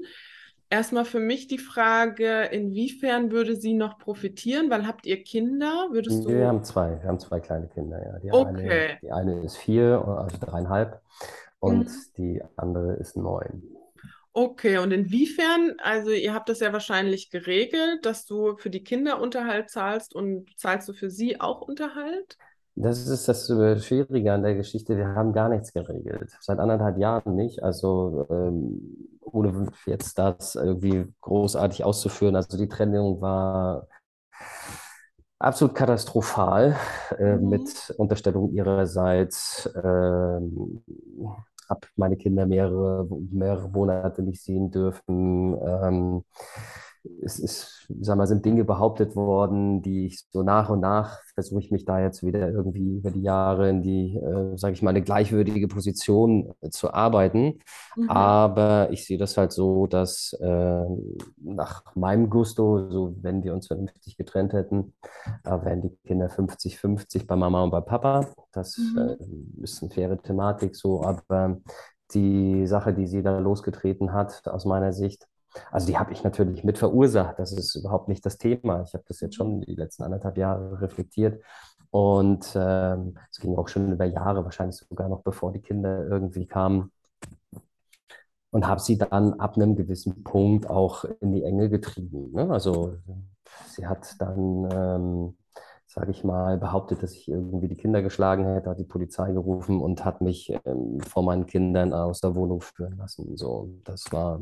Erstmal 0.70 1.06
für 1.06 1.20
mich 1.20 1.46
die 1.46 1.56
Frage, 1.58 2.42
inwiefern 2.52 3.30
würde 3.30 3.56
sie 3.56 3.72
noch 3.72 3.98
profitieren? 3.98 4.68
Weil 4.68 4.86
habt 4.86 5.06
ihr 5.06 5.22
Kinder? 5.22 5.88
Würdest 5.92 6.26
Wir 6.26 6.34
du. 6.42 6.46
haben 6.48 6.62
zwei, 6.64 7.00
wir 7.00 7.08
haben 7.08 7.18
zwei 7.18 7.40
kleine 7.40 7.68
Kinder, 7.68 7.98
ja. 8.04 8.18
Die 8.18 8.30
eine, 8.32 8.58
Okay. 8.58 8.98
die 9.02 9.10
eine 9.12 9.40
ist 9.42 9.56
vier, 9.56 10.04
also 10.06 10.36
dreieinhalb, 10.38 11.00
und 11.60 11.88
Mhm. 11.88 12.04
die 12.18 12.42
andere 12.56 12.94
ist 12.94 13.16
neun. 13.16 13.62
Okay, 14.40 14.78
und 14.78 14.92
inwiefern, 14.92 15.74
also 15.78 16.10
ihr 16.10 16.32
habt 16.32 16.48
das 16.48 16.60
ja 16.60 16.72
wahrscheinlich 16.72 17.28
geregelt, 17.30 18.06
dass 18.06 18.24
du 18.24 18.56
für 18.56 18.70
die 18.70 18.84
Kinder 18.84 19.20
Unterhalt 19.20 19.68
zahlst 19.68 20.14
und 20.14 20.48
zahlst 20.56 20.88
du 20.88 20.92
für 20.92 21.10
sie 21.10 21.40
auch 21.40 21.60
Unterhalt? 21.60 22.38
Das 22.76 23.08
ist 23.08 23.26
das 23.28 23.50
äh, 23.50 23.78
Schwierige 23.80 24.32
an 24.32 24.42
der 24.44 24.54
Geschichte. 24.54 24.96
Wir 24.96 25.08
haben 25.08 25.32
gar 25.32 25.48
nichts 25.48 25.72
geregelt. 25.72 26.30
Seit 26.40 26.60
anderthalb 26.60 26.96
Jahren 26.98 27.34
nicht. 27.34 27.62
Also 27.62 28.26
ähm, 28.30 29.18
ohne 29.20 29.68
jetzt 29.86 30.16
das 30.18 30.54
irgendwie 30.54 31.06
großartig 31.20 31.84
auszuführen. 31.84 32.36
Also 32.36 32.56
die 32.56 32.68
Trennung 32.68 33.20
war 33.20 33.88
absolut 35.38 35.74
katastrophal 35.74 36.76
äh, 37.18 37.36
Mhm. 37.36 37.48
mit 37.48 37.94
Unterstellung 37.96 38.52
ihrerseits. 38.52 39.68
Ähm, 39.82 40.82
habe 41.68 41.86
meine 41.96 42.16
Kinder 42.16 42.46
mehrere, 42.46 43.06
mehrere 43.30 43.68
Monate 43.68 44.22
nicht 44.22 44.42
sehen 44.42 44.70
dürfen. 44.70 45.56
Ähm, 45.60 46.24
es 47.22 47.38
ist, 47.38 47.86
sag 48.00 48.16
mal, 48.18 48.26
sind 48.26 48.44
Dinge 48.44 48.64
behauptet 48.64 49.16
worden, 49.16 49.82
die 49.82 50.06
ich 50.06 50.24
so 50.30 50.42
nach 50.42 50.70
und 50.70 50.80
nach 50.80 51.18
versuche 51.34 51.60
ich 51.60 51.70
mich 51.70 51.84
da 51.84 52.00
jetzt 52.00 52.24
wieder 52.24 52.50
irgendwie 52.50 52.96
über 52.98 53.10
die 53.10 53.22
Jahre 53.22 53.68
in 53.70 53.82
die, 53.82 54.16
äh, 54.16 54.56
sage 54.56 54.74
ich 54.74 54.82
mal, 54.82 54.90
eine 54.90 55.02
gleichwürdige 55.02 55.68
Position 55.68 56.52
äh, 56.60 56.70
zu 56.70 56.92
arbeiten. 56.92 57.60
Mhm. 57.96 58.08
Aber 58.08 58.88
ich 58.90 59.04
sehe 59.06 59.18
das 59.18 59.36
halt 59.36 59.52
so, 59.52 59.86
dass 59.86 60.32
äh, 60.40 60.84
nach 61.38 61.94
meinem 61.94 62.30
Gusto, 62.30 62.90
so 62.90 63.14
wenn 63.22 63.42
wir 63.42 63.52
uns 63.54 63.66
vernünftig 63.66 64.16
getrennt 64.16 64.52
hätten, 64.52 64.94
äh, 65.44 65.50
wären 65.64 65.82
die 65.82 65.96
Kinder 66.06 66.28
50-50 66.30 67.26
bei 67.26 67.36
Mama 67.36 67.62
und 67.64 67.70
bei 67.70 67.80
Papa. 67.80 68.28
Das 68.52 68.94
äh, 68.96 69.16
Mhm. 69.20 69.54
ist 69.62 69.82
eine 69.82 69.90
faire 69.90 70.18
Thematik 70.22 70.76
so, 70.76 71.02
aber 71.04 71.58
die 72.14 72.66
Sache, 72.66 72.94
die 72.94 73.06
sie 73.06 73.22
da 73.22 73.38
losgetreten 73.38 74.12
hat, 74.12 74.46
aus 74.48 74.64
meiner 74.64 74.92
Sicht, 74.92 75.26
also 75.70 75.86
die 75.86 75.98
habe 75.98 76.12
ich 76.12 76.24
natürlich 76.24 76.64
mit 76.64 76.78
verursacht. 76.78 77.38
Das 77.38 77.52
ist 77.52 77.74
überhaupt 77.74 78.08
nicht 78.08 78.24
das 78.24 78.38
Thema. 78.38 78.82
Ich 78.82 78.94
habe 78.94 79.04
das 79.06 79.20
jetzt 79.20 79.36
schon 79.36 79.60
die 79.60 79.74
letzten 79.74 80.02
anderthalb 80.02 80.36
Jahre 80.36 80.80
reflektiert. 80.80 81.42
Und 81.90 82.52
ähm, 82.54 83.16
es 83.30 83.38
ging 83.38 83.56
auch 83.56 83.68
schon 83.68 83.92
über 83.92 84.04
Jahre, 84.04 84.44
wahrscheinlich 84.44 84.76
sogar 84.76 85.08
noch 85.08 85.22
bevor 85.22 85.52
die 85.52 85.62
Kinder 85.62 86.06
irgendwie 86.06 86.46
kamen. 86.46 86.92
Und 88.50 88.66
habe 88.66 88.80
sie 88.80 88.98
dann 88.98 89.34
ab 89.34 89.56
einem 89.56 89.76
gewissen 89.76 90.22
Punkt 90.24 90.68
auch 90.68 91.04
in 91.20 91.32
die 91.32 91.44
Enge 91.44 91.68
getrieben. 91.68 92.32
Ne? 92.32 92.50
Also 92.50 92.96
sie 93.66 93.86
hat 93.86 94.14
dann, 94.18 94.68
ähm, 94.72 95.37
sage 95.98 96.12
ich 96.12 96.22
mal, 96.22 96.58
behauptet, 96.58 97.02
dass 97.02 97.12
ich 97.12 97.26
irgendwie 97.28 97.66
die 97.66 97.76
Kinder 97.76 98.02
geschlagen 98.02 98.44
hätte, 98.46 98.70
hat 98.70 98.78
die 98.78 98.84
Polizei 98.84 99.32
gerufen 99.32 99.80
und 99.80 100.04
hat 100.04 100.20
mich 100.20 100.52
ähm, 100.64 101.00
vor 101.00 101.24
meinen 101.24 101.46
Kindern 101.46 101.92
aus 101.92 102.20
der 102.20 102.36
Wohnung 102.36 102.60
führen 102.60 102.96
lassen. 102.98 103.36
So, 103.36 103.70
das 103.82 104.04
war 104.12 104.40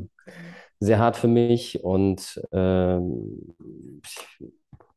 sehr 0.79 0.99
hart 0.99 1.17
für 1.17 1.27
mich 1.27 1.83
und 1.83 2.39
ähm, 2.51 3.55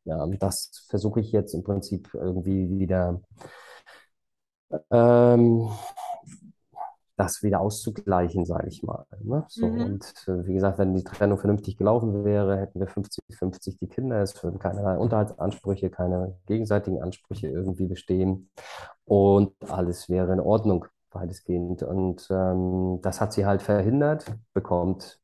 ja, 0.03 0.27
das 0.27 0.85
versuche 0.87 1.19
ich 1.21 1.31
jetzt 1.31 1.55
im 1.55 1.63
Prinzip 1.63 2.13
irgendwie 2.13 2.69
wieder 2.77 3.21
ähm, 4.91 5.67
das 7.21 7.43
wieder 7.43 7.61
auszugleichen, 7.61 8.45
sage 8.45 8.67
ich 8.69 8.83
mal. 8.83 9.05
Ne? 9.21 9.45
So, 9.47 9.67
Mhm. 9.67 9.81
und 9.81 10.05
äh, 10.27 10.45
wie 10.47 10.53
gesagt, 10.53 10.77
wenn 10.79 10.93
die 10.95 11.03
Trennung 11.03 11.37
vernünftig 11.37 11.77
gelaufen 11.77 12.23
wäre, 12.25 12.57
hätten 12.59 12.79
wir 12.79 12.87
50-50 12.87 13.77
die 13.79 13.87
Kinder. 13.87 14.21
Es 14.21 14.41
würden 14.43 14.59
keine 14.59 14.99
Unterhaltsansprüche, 14.99 15.89
keine 15.89 16.37
gegenseitigen 16.47 17.01
Ansprüche 17.01 17.47
irgendwie 17.47 17.87
bestehen. 17.87 18.49
Und 19.05 19.53
alles 19.69 20.09
wäre 20.09 20.33
in 20.33 20.39
Ordnung, 20.39 20.85
weitestgehend. 21.11 21.83
Und 21.83 22.27
ähm, 22.31 22.99
das 23.01 23.21
hat 23.21 23.33
sie 23.33 23.45
halt 23.45 23.61
verhindert, 23.61 24.25
bekommt 24.53 25.19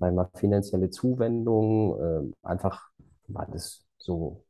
einmal 0.00 0.28
finanzielle 0.34 0.90
Zuwendungen, 0.90 2.32
äh, 2.32 2.46
einfach 2.46 2.90
weil 3.28 3.48
es 3.54 3.84
so 3.98 4.44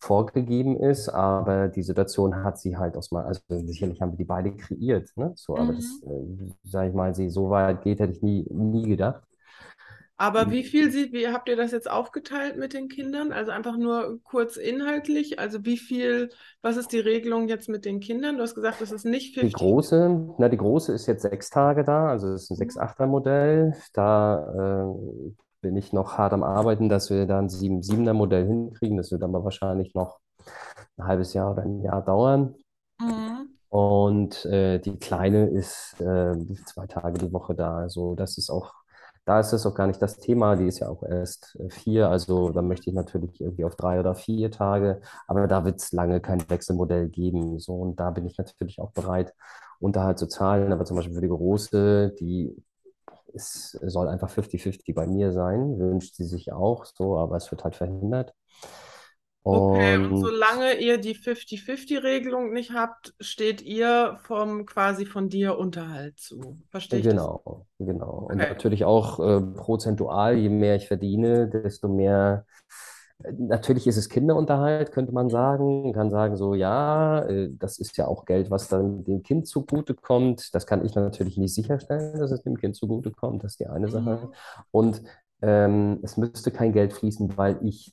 vorgegeben 0.00 0.76
ist, 0.78 1.08
aber 1.08 1.68
die 1.68 1.82
Situation 1.82 2.44
hat 2.44 2.58
sie 2.58 2.76
halt 2.76 2.96
aus 2.96 3.10
meiner, 3.10 3.26
also 3.28 3.40
sicherlich 3.48 4.00
haben 4.00 4.12
wir 4.12 4.18
die 4.18 4.24
beide 4.24 4.54
kreiert, 4.56 5.10
ne? 5.16 5.32
So, 5.36 5.58
aber 5.58 5.72
das, 5.74 6.00
Mhm. 6.00 6.04
äh, 6.04 6.52
sag 6.64 6.88
ich 6.88 6.94
mal, 6.94 7.14
sie 7.14 7.30
so 7.30 7.50
weit 7.50 7.82
geht, 7.82 8.00
hätte 8.00 8.12
ich 8.12 8.22
nie, 8.22 8.46
nie 8.50 8.88
gedacht. 8.88 9.22
Aber 10.16 10.50
wie 10.50 10.64
viel 10.64 10.90
sie, 10.90 11.12
wie 11.12 11.28
habt 11.28 11.48
ihr 11.48 11.56
das 11.56 11.70
jetzt 11.72 11.88
aufgeteilt 11.90 12.56
mit 12.56 12.72
den 12.72 12.88
Kindern? 12.88 13.32
Also 13.32 13.52
einfach 13.52 13.76
nur 13.76 14.20
kurz 14.24 14.56
inhaltlich. 14.56 15.38
Also 15.38 15.64
wie 15.64 15.78
viel, 15.78 16.30
was 16.60 16.76
ist 16.76 16.92
die 16.92 16.98
Regelung 17.00 17.48
jetzt 17.48 17.68
mit 17.68 17.84
den 17.84 18.00
Kindern? 18.00 18.36
Du 18.36 18.42
hast 18.42 18.54
gesagt, 18.54 18.80
das 18.80 18.90
ist 18.92 19.04
nicht 19.04 19.34
Die 19.40 19.52
50. 19.52 19.52
große, 19.52 20.34
na, 20.38 20.48
die 20.48 20.56
große 20.56 20.92
ist 20.92 21.06
jetzt 21.06 21.22
sechs 21.22 21.48
Tage 21.50 21.84
da, 21.84 22.08
also 22.08 22.28
es 22.32 22.44
ist 22.44 22.50
ein 22.50 22.56
Mhm. 22.56 22.78
6-8er-Modell. 23.36 23.74
Da 23.92 24.84
äh, 24.90 25.32
bin 25.60 25.76
ich 25.76 25.92
noch 25.92 26.18
hart 26.18 26.32
am 26.32 26.42
Arbeiten, 26.42 26.88
dass 26.88 27.10
wir 27.10 27.26
da 27.26 27.38
ein 27.38 27.48
7-7er-Modell 27.48 28.46
hinkriegen. 28.46 28.96
Das 28.96 29.10
wird 29.10 29.22
aber 29.22 29.44
wahrscheinlich 29.44 29.94
noch 29.94 30.20
ein 30.96 31.06
halbes 31.06 31.34
Jahr 31.34 31.52
oder 31.52 31.62
ein 31.62 31.80
Jahr 31.82 32.02
dauern. 32.04 32.54
Mhm. 33.00 33.58
Und 33.68 34.44
äh, 34.46 34.78
die 34.78 34.96
Kleine 34.98 35.48
ist 35.48 36.00
äh, 36.00 36.34
zwei 36.64 36.86
Tage 36.86 37.18
die 37.18 37.32
Woche 37.32 37.54
da. 37.54 37.78
Also 37.78 38.14
das 38.14 38.38
ist 38.38 38.50
auch, 38.50 38.72
da 39.26 39.40
ist 39.40 39.52
das 39.52 39.66
auch 39.66 39.74
gar 39.74 39.86
nicht 39.86 40.00
das 40.00 40.16
Thema. 40.18 40.56
Die 40.56 40.66
ist 40.66 40.78
ja 40.78 40.88
auch 40.88 41.02
erst 41.02 41.56
äh, 41.60 41.68
vier. 41.70 42.08
Also 42.08 42.50
da 42.50 42.62
möchte 42.62 42.88
ich 42.88 42.96
natürlich 42.96 43.40
irgendwie 43.40 43.64
auf 43.64 43.76
drei 43.76 44.00
oder 44.00 44.14
vier 44.14 44.50
Tage. 44.50 45.00
Aber 45.26 45.46
da 45.46 45.64
wird 45.64 45.80
es 45.80 45.92
lange 45.92 46.20
kein 46.20 46.48
Wechselmodell 46.48 47.08
geben. 47.08 47.58
So, 47.58 47.74
und 47.74 48.00
da 48.00 48.10
bin 48.10 48.26
ich 48.26 48.38
natürlich 48.38 48.80
auch 48.80 48.92
bereit, 48.92 49.34
Unterhalt 49.80 50.18
zu 50.18 50.28
zahlen. 50.28 50.72
Aber 50.72 50.84
zum 50.86 50.96
Beispiel 50.96 51.14
für 51.14 51.20
die 51.20 51.28
Große, 51.28 52.14
die 52.18 52.56
es 53.38 53.72
soll 53.82 54.08
einfach 54.08 54.30
50-50 54.30 54.94
bei 54.94 55.06
mir 55.06 55.32
sein, 55.32 55.78
wünscht 55.78 56.14
sie 56.16 56.24
sich 56.24 56.52
auch 56.52 56.84
so, 56.84 57.18
aber 57.18 57.36
es 57.36 57.50
wird 57.50 57.64
halt 57.64 57.76
verhindert. 57.76 58.34
Okay, 59.50 59.98
und 60.04 60.16
Und 60.16 60.18
solange 60.18 60.74
ihr 60.78 60.98
die 60.98 61.14
50-50-Regelung 61.14 62.52
nicht 62.52 62.72
habt, 62.72 63.14
steht 63.20 63.62
ihr 63.62 64.18
vom 64.24 64.66
quasi 64.66 65.06
von 65.06 65.28
dir 65.30 65.56
Unterhalt 65.58 66.18
zu. 66.20 66.58
Verstehe 66.70 67.00
ich 67.00 67.08
das? 67.08 67.30
genau, 67.30 67.66
genau. 67.78 68.10
Und 68.30 68.38
Okay. 68.42 68.48
natürlich 68.48 68.84
auch 68.84 69.18
äh, 69.20 69.40
prozentual, 69.40 70.36
je 70.38 70.48
mehr 70.48 70.76
ich 70.76 70.86
verdiene, 70.88 71.48
desto 71.48 71.88
mehr. 71.88 72.46
Natürlich 73.36 73.86
ist 73.88 73.96
es 73.96 74.08
Kinderunterhalt, 74.08 74.92
könnte 74.92 75.12
man 75.12 75.28
sagen. 75.28 75.82
Man 75.82 75.92
kann 75.92 76.08
sagen, 76.10 76.36
so, 76.36 76.54
ja, 76.54 77.24
äh, 77.26 77.50
das 77.58 77.78
ist 77.78 77.96
ja 77.96 78.06
auch 78.06 78.24
Geld, 78.26 78.50
was 78.50 78.68
dann 78.68 79.02
dem 79.04 79.22
Kind 79.24 79.48
zugutekommt. 79.48 80.54
Das 80.54 80.66
kann 80.66 80.84
ich 80.84 80.94
natürlich 80.94 81.36
nicht 81.36 81.52
sicherstellen, 81.54 82.18
dass 82.18 82.30
es 82.30 82.42
dem 82.42 82.56
Kind 82.56 82.76
zugutekommt. 82.76 83.42
Das 83.42 83.52
ist 83.52 83.60
die 83.60 83.66
eine 83.66 83.88
Sache. 83.88 84.20
Mhm. 84.22 84.28
Und 84.70 85.02
ähm, 85.42 85.98
es 86.02 86.16
müsste 86.16 86.52
kein 86.52 86.72
Geld 86.72 86.92
fließen, 86.92 87.36
weil 87.36 87.58
ich 87.62 87.92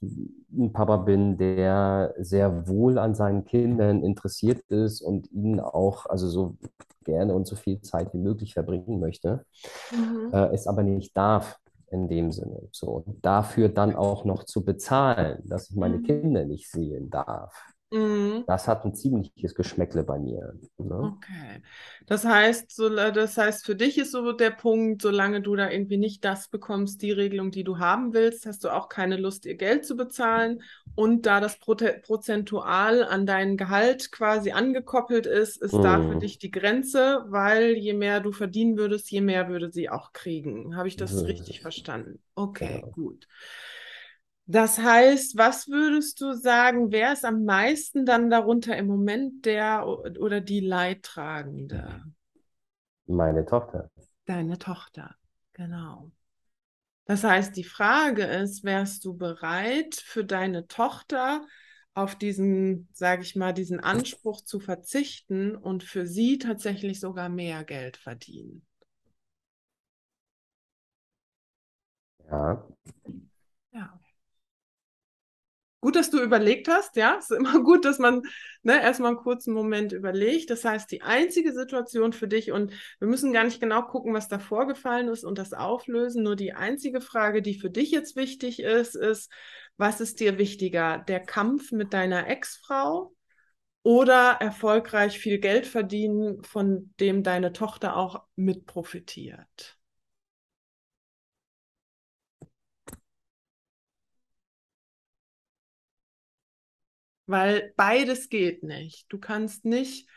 ein 0.52 0.72
Papa 0.74 0.98
bin, 0.98 1.38
der 1.38 2.14
sehr 2.20 2.68
wohl 2.68 2.98
an 3.00 3.16
seinen 3.16 3.46
Kindern 3.46 4.04
interessiert 4.04 4.62
ist 4.70 5.02
und 5.02 5.32
ihnen 5.32 5.60
auch, 5.60 6.06
also 6.08 6.28
so 6.28 6.58
gerne 7.04 7.34
und 7.34 7.46
so 7.48 7.56
viel 7.56 7.82
Zeit 7.82 8.14
wie 8.14 8.18
möglich 8.20 8.54
verbringen 8.54 9.00
möchte, 9.00 9.46
Mhm. 9.92 10.34
äh, 10.34 10.54
es 10.54 10.68
aber 10.68 10.84
nicht 10.84 11.16
darf 11.18 11.60
in 11.92 12.08
dem 12.08 12.32
Sinne. 12.32 12.68
So, 12.72 13.04
dafür 13.22 13.70
dann 13.70 13.96
auch 13.96 14.26
noch 14.26 14.44
zu 14.46 14.64
bezahlen, 14.66 15.42
dass 15.46 15.70
ich 15.70 15.76
meine 15.76 16.00
Mhm. 16.00 16.04
Kinder 16.04 16.46
nicht 16.46 16.70
sehen 16.70 17.10
darf. 17.10 17.75
Mhm. 17.96 18.46
Das 18.48 18.68
hat 18.68 18.86
ein 18.86 18.96
ziemliches 18.96 19.54
Geschmäckle 19.56 20.04
bei 20.04 20.18
mir. 20.20 20.60
Ne? 20.80 21.14
Okay. 21.22 21.62
Das 22.08 22.24
heißt, 22.26 22.72
so, 22.76 22.90
das 22.90 23.38
heißt, 23.38 23.66
für 23.66 23.76
dich 23.76 23.98
ist 23.98 24.12
so 24.12 24.32
der 24.32 24.50
Punkt, 24.52 25.02
solange 25.02 25.42
du 25.42 25.56
da 25.56 25.70
irgendwie 25.70 25.98
nicht 25.98 26.24
das 26.26 26.48
bekommst, 26.48 27.02
die 27.02 27.12
Regelung, 27.12 27.52
die 27.52 27.64
du 27.64 27.78
haben 27.80 28.14
willst, 28.14 28.46
hast 28.46 28.64
du 28.64 28.70
auch 28.70 28.90
keine 28.90 29.18
Lust, 29.18 29.46
ihr 29.46 29.56
Geld 29.56 29.86
zu 29.86 29.96
bezahlen. 29.98 30.62
Und 30.96 31.26
da 31.26 31.42
das 31.42 31.60
prozentual 31.60 33.04
an 33.04 33.26
dein 33.26 33.58
Gehalt 33.58 34.12
quasi 34.14 34.52
angekoppelt 34.52 35.26
ist, 35.26 35.62
ist 35.62 35.84
da 35.84 36.00
für 36.00 36.16
Hm, 36.16 36.22
dich 36.22 36.40
die 36.40 36.52
Grenze, 36.52 37.26
weil 37.28 37.74
je 37.74 37.94
mehr 37.94 38.22
du 38.22 38.32
verdienen 38.32 38.78
würdest, 38.78 39.12
je 39.12 39.20
mehr 39.22 39.50
würde 39.50 39.72
sie 39.72 39.90
auch 39.90 40.14
kriegen. 40.14 40.78
Habe 40.78 40.88
ich 40.88 40.96
das 40.96 41.12
ist 41.14 41.28
richtig 41.28 41.60
verstanden? 41.60 42.22
Okay, 42.36 42.86
Genau. 42.86 42.94
gut. 42.94 43.28
Das 44.48 44.78
heißt, 44.78 45.38
was 45.38 45.68
würdest 45.68 46.22
du 46.22 46.34
sagen, 46.34 46.92
wer 46.92 47.14
ist 47.14 47.26
am 47.26 47.46
meisten 47.46 48.06
dann 48.06 48.30
darunter 48.30 48.78
im 48.78 48.86
Moment 48.86 49.46
der 49.46 49.88
oder 49.88 50.40
die 50.40 50.60
Leidtragende? 50.60 52.04
Meine 53.08 53.46
Tochter. 53.46 53.90
Deine 54.26 54.58
Tochter, 54.58 55.16
genau. 55.54 56.12
Das 57.06 57.24
heißt, 57.24 57.56
die 57.56 57.64
Frage 57.64 58.24
ist, 58.24 58.64
wärst 58.64 59.06
du 59.06 59.16
bereit 59.16 59.96
für 59.96 60.26
deine 60.26 60.68
Tochter 60.68 61.46
auf 61.94 62.16
diesen, 62.16 62.90
sage 62.94 63.22
ich 63.22 63.36
mal, 63.36 63.54
diesen 63.54 63.80
Anspruch 63.80 64.42
zu 64.42 64.60
verzichten 64.60 65.56
und 65.56 65.84
für 65.84 66.06
sie 66.08 66.40
tatsächlich 66.40 67.00
sogar 67.00 67.30
mehr 67.30 67.64
Geld 67.64 67.98
verdienen? 67.98 68.66
Ja. 72.30 72.66
Ja. 73.72 74.00
Gut, 75.86 75.96
dass 75.96 76.10
du 76.10 76.20
überlegt 76.20 76.68
hast, 76.68 76.96
ja. 76.96 77.18
Es 77.20 77.30
ist 77.30 77.38
immer 77.38 77.62
gut, 77.62 77.86
dass 77.86 78.00
man 78.00 78.24
ne, 78.64 78.82
erstmal 78.82 79.10
einen 79.12 79.20
kurzen 79.20 79.54
Moment 79.54 79.92
überlegt. 79.92 80.50
Das 80.50 80.66
heißt, 80.66 80.90
die 80.92 81.04
einzige 81.04 81.54
Situation 81.54 82.12
für 82.12 82.28
dich, 82.28 82.52
und 82.52 82.74
wir 82.98 83.08
müssen 83.08 83.32
gar 83.32 83.44
nicht 83.44 83.60
genau 83.60 83.84
gucken, 83.84 84.12
was 84.12 84.28
da 84.28 84.40
vorgefallen 84.40 85.10
ist 85.10 85.24
und 85.24 85.38
das 85.38 85.54
auflösen. 85.54 86.24
Nur 86.24 86.36
die 86.36 86.54
einzige 86.54 87.02
Frage, 87.02 87.44
die 87.44 87.60
für 87.60 87.70
dich 87.70 87.92
jetzt 87.92 88.16
wichtig 88.16 88.64
ist, 88.64 88.96
ist, 88.96 89.32
was 89.78 90.02
ist 90.02 90.20
dir 90.22 90.40
wichtiger? 90.40 90.98
Der 91.08 91.20
Kampf 91.20 91.72
mit 91.72 91.94
deiner 91.94 92.26
Ex-Frau 92.30 93.14
oder 93.84 94.38
erfolgreich 94.40 95.20
viel 95.20 95.38
Geld 95.38 95.68
verdienen, 95.68 96.42
von 96.42 96.96
dem 97.00 97.22
deine 97.22 97.54
Tochter 97.54 97.96
auch 97.96 98.24
mit 98.36 98.66
profitiert? 98.66 99.75
Weil 107.28 107.74
beides 107.76 108.30
geht 108.30 108.64
nicht. 108.64 109.06
Du 109.10 109.18
kannst 109.20 109.66
nicht 109.66 110.08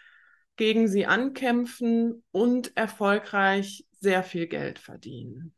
gegen 0.56 0.88
sie 0.88 1.06
ankämpfen 1.06 2.22
und 2.32 2.76
erfolgreich 2.76 3.86
sehr 4.00 4.22
viel 4.22 4.46
Geld 4.46 4.78
verdienen. 4.78 5.54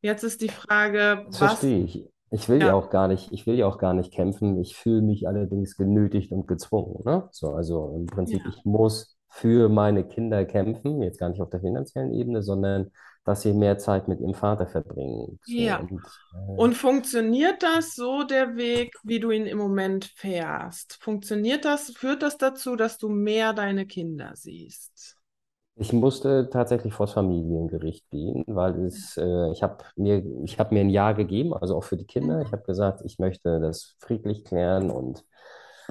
Jetzt 0.00 0.22
ist 0.22 0.42
die 0.42 0.50
Frage, 0.50 1.26
Das 1.26 1.40
was, 1.40 1.60
verstehe 1.60 1.84
ich. 1.84 2.08
Ich 2.30 2.48
will 2.48 2.62
ja 2.64 2.66
ja, 2.66 2.74
auch 2.74 2.90
gar 2.90 3.08
nicht, 3.08 3.32
ich 3.32 3.46
will 3.46 3.54
ja 3.56 3.66
auch 3.66 3.78
gar 3.78 3.94
nicht 3.94 4.12
kämpfen. 4.12 4.58
Ich 4.60 4.76
fühle 4.76 5.02
mich 5.02 5.28
allerdings 5.28 5.76
genötigt 5.76 6.32
und 6.32 6.46
gezwungen, 6.48 7.02
ne? 7.04 7.28
So, 7.30 7.54
also 7.54 7.94
im 7.96 8.06
Prinzip, 8.06 8.42
ja, 8.42 8.48
ich 8.48 8.64
muss 8.64 9.16
für 9.30 9.68
meine 9.68 10.04
Kinder 10.06 10.44
kämpfen, 10.44 11.02
jetzt 11.02 11.18
gar 11.18 11.28
nicht 11.28 11.40
auf 11.40 11.50
der 11.50 11.60
finanziellen 11.60 12.12
Ebene, 12.12 12.42
sondern 12.42 12.90
dass 13.24 13.42
sie 13.42 13.52
mehr 13.52 13.78
Zeit 13.78 14.08
mit 14.08 14.20
ihrem 14.20 14.34
Vater 14.34 14.66
verbringen. 14.66 15.38
So, 15.44 15.62
ja. 15.62 15.88
und 15.90 16.06
äh, 16.32 16.36
Und 16.54 16.74
funktioniert 16.74 17.62
das 17.62 17.94
so, 17.96 18.24
der 18.24 18.56
Weg, 18.56 18.94
wie 19.04 19.20
du 19.20 19.30
ihn 19.30 19.46
im 19.46 19.58
Moment 19.58 20.06
fährst? 20.16 20.98
Funktioniert 21.02 21.64
das, 21.64 21.92
führt 21.96 22.22
das 22.22 22.38
dazu, 22.38 22.76
dass 22.76 22.98
du 22.98 23.08
mehr 23.10 23.52
deine 23.54 23.86
Kinder 23.86 24.32
siehst? 24.36 25.18
ich 25.76 25.92
musste 25.92 26.48
tatsächlich 26.50 26.94
vor 26.94 27.06
das 27.06 27.14
Familiengericht 27.14 28.08
gehen, 28.10 28.44
weil 28.46 28.84
es, 28.84 29.16
äh, 29.16 29.50
ich 29.52 29.62
habe 29.62 29.84
mir, 29.96 30.22
ich 30.44 30.58
habe 30.60 30.72
mir 30.74 30.80
ein 30.82 30.90
Ja 30.90 31.12
gegeben, 31.12 31.52
also 31.54 31.76
auch 31.76 31.82
für 31.84 31.96
die 31.96 32.06
Kinder. 32.06 32.42
Ich 32.42 32.52
Mhm. 32.52 32.52
habe 32.52 32.62
gesagt, 32.62 33.02
ich 33.04 33.18
möchte 33.18 33.58
das 33.60 33.96
friedlich 33.98 34.44
klären 34.44 34.90
und 34.90 35.24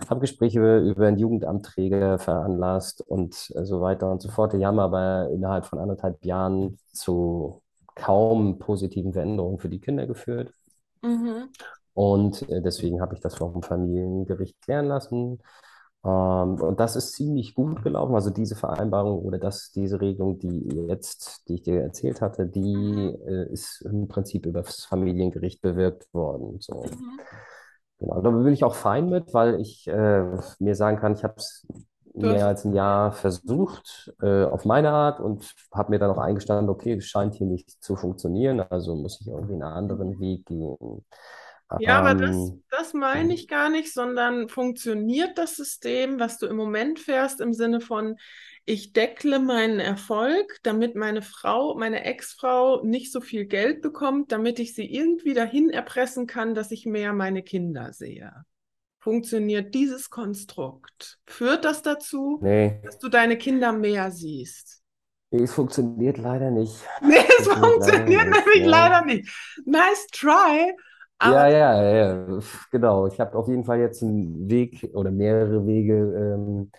habe 0.09 0.21
Gespräche 0.21 0.59
über, 0.59 0.79
über 0.79 1.07
einen 1.07 1.17
Jugendamtträger 1.17 2.19
veranlasst 2.19 3.01
und 3.01 3.33
so 3.35 3.81
weiter 3.81 4.11
und 4.11 4.21
so 4.21 4.29
fort. 4.29 4.53
Die 4.53 4.65
haben 4.65 4.79
aber 4.79 5.29
innerhalb 5.31 5.65
von 5.65 5.79
anderthalb 5.79 6.23
Jahren 6.25 6.77
zu 6.91 7.61
kaum 7.95 8.59
positiven 8.59 9.13
Veränderungen 9.13 9.59
für 9.59 9.69
die 9.69 9.79
Kinder 9.79 10.07
geführt. 10.07 10.53
Mhm. 11.03 11.49
Und 11.93 12.47
äh, 12.49 12.61
deswegen 12.61 13.01
habe 13.01 13.13
ich 13.15 13.21
das 13.21 13.35
vor 13.35 13.53
dem 13.53 13.61
Familiengericht 13.63 14.59
klären 14.61 14.87
lassen. 14.87 15.39
Ähm, 16.05 16.61
und 16.61 16.79
das 16.79 16.95
ist 16.95 17.13
ziemlich 17.13 17.53
gut 17.55 17.83
gelaufen. 17.83 18.15
Also 18.15 18.29
diese 18.31 18.55
Vereinbarung 18.55 19.19
oder 19.21 19.37
das, 19.39 19.71
diese 19.71 20.01
Regelung, 20.01 20.39
die 20.39 20.67
jetzt, 20.89 21.47
die 21.47 21.55
ich 21.55 21.63
dir 21.63 21.81
erzählt 21.81 22.21
hatte, 22.21 22.47
die 22.47 22.63
Mhm. 22.65 23.17
äh, 23.27 23.51
ist 23.53 23.81
im 23.81 24.07
Prinzip 24.07 24.45
über 24.45 24.61
das 24.63 24.85
Familiengericht 24.85 25.61
bewirkt 25.61 26.13
worden. 26.13 26.59
So. 26.61 26.83
Mhm. 26.83 27.19
Genau, 27.99 28.21
da 28.21 28.29
bin 28.31 28.53
ich 28.53 28.63
auch 28.63 28.75
fein 28.75 29.09
mit, 29.09 29.33
weil 29.33 29.59
ich 29.61 29.87
äh, 29.87 30.23
mir 30.59 30.75
sagen 30.75 30.97
kann, 30.97 31.13
ich 31.13 31.23
habe 31.23 31.35
es 31.37 31.65
mehr 32.15 32.47
als 32.47 32.65
ein 32.65 32.73
Jahr 32.73 33.11
versucht, 33.13 34.13
äh, 34.21 34.43
auf 34.43 34.65
meine 34.65 34.89
Art 34.91 35.19
und 35.19 35.53
habe 35.73 35.91
mir 35.91 35.99
dann 35.99 36.11
auch 36.11 36.17
eingestanden, 36.17 36.69
okay, 36.69 36.93
es 36.93 37.05
scheint 37.05 37.35
hier 37.35 37.47
nicht 37.47 37.69
zu 37.83 37.95
funktionieren, 37.95 38.59
also 38.59 38.95
muss 38.95 39.21
ich 39.21 39.27
irgendwie 39.27 39.53
einen 39.53 39.63
anderen 39.63 40.19
Weg 40.19 40.45
gehen. 40.45 40.77
Ja, 41.75 41.97
aber 41.99 42.13
das, 42.15 42.53
Ähm, 42.53 42.63
das 42.69 42.93
meine 42.93 43.33
ich 43.33 43.47
gar 43.47 43.69
nicht, 43.69 43.93
sondern 43.93 44.47
funktioniert 44.47 45.37
das 45.37 45.55
System, 45.55 46.19
was 46.19 46.37
du 46.37 46.45
im 46.45 46.55
Moment 46.55 46.99
fährst, 46.99 47.41
im 47.41 47.53
Sinne 47.53 47.81
von, 47.81 48.17
ich 48.66 48.93
deckle 48.93 49.39
meinen 49.39 49.80
Erfolg, 49.80 50.59
damit 50.64 50.95
meine 50.95 51.22
Frau, 51.22 51.76
meine 51.76 52.03
Ex-Frau 52.05 52.84
nicht 52.84 53.11
so 53.11 53.20
viel 53.20 53.45
Geld 53.45 53.82
bekommt, 53.82 54.32
damit 54.32 54.59
ich 54.59 54.74
sie 54.74 54.86
irgendwie 54.86 55.34
dahin 55.34 55.70
erpressen 55.70 56.28
kann, 56.28 56.55
dass 56.55 56.72
ich 56.72 56.86
mehr 56.86 57.14
meine 57.14 57.43
Kinder 57.43 57.91
sehe. 57.93 58.32
Funktioniert 58.99 59.74
dieses 59.74 60.09
Konstrukt? 60.09 61.20
Führt 61.28 61.66
das 61.66 61.82
dazu, 61.82 62.39
nee, 62.41 62.80
dass 62.84 62.99
du 62.99 63.09
deine 63.09 63.38
Kinder 63.38 63.74
mehr 63.74 64.11
siehst? 64.11 64.82
es 65.32 65.51
funktioniert 65.51 66.20
leider 66.20 66.51
nicht. 66.51 66.76
Nee, 67.01 67.16
es 67.39 67.47
Funktioniert 67.47 67.47
leider 67.47 67.74
funktioniert 67.74 68.30
nicht, 68.30 68.45
nämlich 68.45 68.64
ne? 68.64 68.70
leider 68.70 69.05
nicht. 69.05 69.30
Nice 69.66 70.07
try, 70.11 70.74
ja, 71.22 71.47
ja, 71.47 71.84
ja, 71.84 72.39
genau. 72.72 73.07
Ich 73.07 73.20
habe 73.20 73.38
auf 73.38 73.47
jeden 73.47 73.64
Fall 73.64 73.80
jetzt 73.80 74.03
einen 74.03 74.49
Weg 74.49 74.89
oder 74.93 75.11
mehrere 75.11 75.66
Wege 75.66 75.93
ähm, 75.95 76.72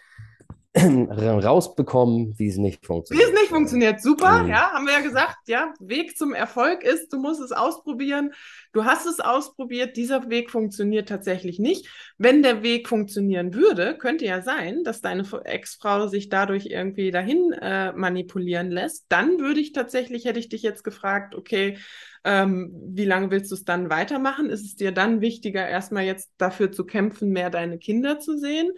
rausbekommen, 0.76 2.38
wie 2.38 2.48
es 2.48 2.56
nicht 2.56 2.82
Wie 3.10 3.22
es 3.22 3.30
funktioniert. 3.30 3.32
nicht 3.32 3.48
funktioniert, 3.48 4.00
super, 4.02 4.42
Mhm. 4.42 4.48
ja, 4.48 4.72
haben 4.72 4.86
wir 4.86 4.94
ja 4.94 5.00
gesagt, 5.00 5.36
ja, 5.46 5.72
Weg 5.78 6.16
zum 6.18 6.34
Erfolg 6.34 6.82
ist, 6.82 7.12
du 7.12 7.18
musst 7.20 7.40
es 7.40 7.52
ausprobieren. 7.52 8.32
Du 8.72 8.84
hast 8.84 9.06
es 9.06 9.20
ausprobiert, 9.20 9.96
dieser 9.96 10.30
Weg 10.30 10.50
funktioniert 10.50 11.08
tatsächlich 11.08 11.60
nicht. 11.60 11.86
Wenn 12.18 12.42
der 12.42 12.62
Weg 12.64 12.88
funktionieren 12.88 13.54
würde, 13.54 13.96
könnte 13.98 14.24
ja 14.24 14.42
sein, 14.42 14.82
dass 14.84 15.00
deine 15.00 15.24
Ex-Frau 15.44 16.08
sich 16.08 16.28
dadurch 16.28 16.66
irgendwie 16.66 17.12
dahin 17.12 17.52
äh, 17.52 17.92
manipulieren 17.92 18.70
lässt. 18.72 19.06
Dann 19.10 19.38
würde 19.38 19.60
ich 19.60 19.72
tatsächlich, 19.72 20.24
hätte 20.24 20.40
ich 20.40 20.48
dich 20.48 20.62
jetzt 20.62 20.82
gefragt, 20.82 21.36
okay, 21.36 21.78
ähm, 22.24 22.72
wie 22.88 23.04
lange 23.04 23.30
willst 23.30 23.50
du 23.50 23.54
es 23.54 23.64
dann 23.64 23.90
weitermachen? 23.90 24.50
Ist 24.50 24.64
es 24.64 24.76
dir 24.76 24.90
dann 24.92 25.20
wichtiger, 25.20 25.68
erstmal 25.68 26.04
jetzt 26.04 26.32
dafür 26.38 26.72
zu 26.72 26.84
kämpfen, 26.84 27.30
mehr 27.30 27.50
deine 27.50 27.78
Kinder 27.78 28.18
zu 28.18 28.38
sehen? 28.38 28.70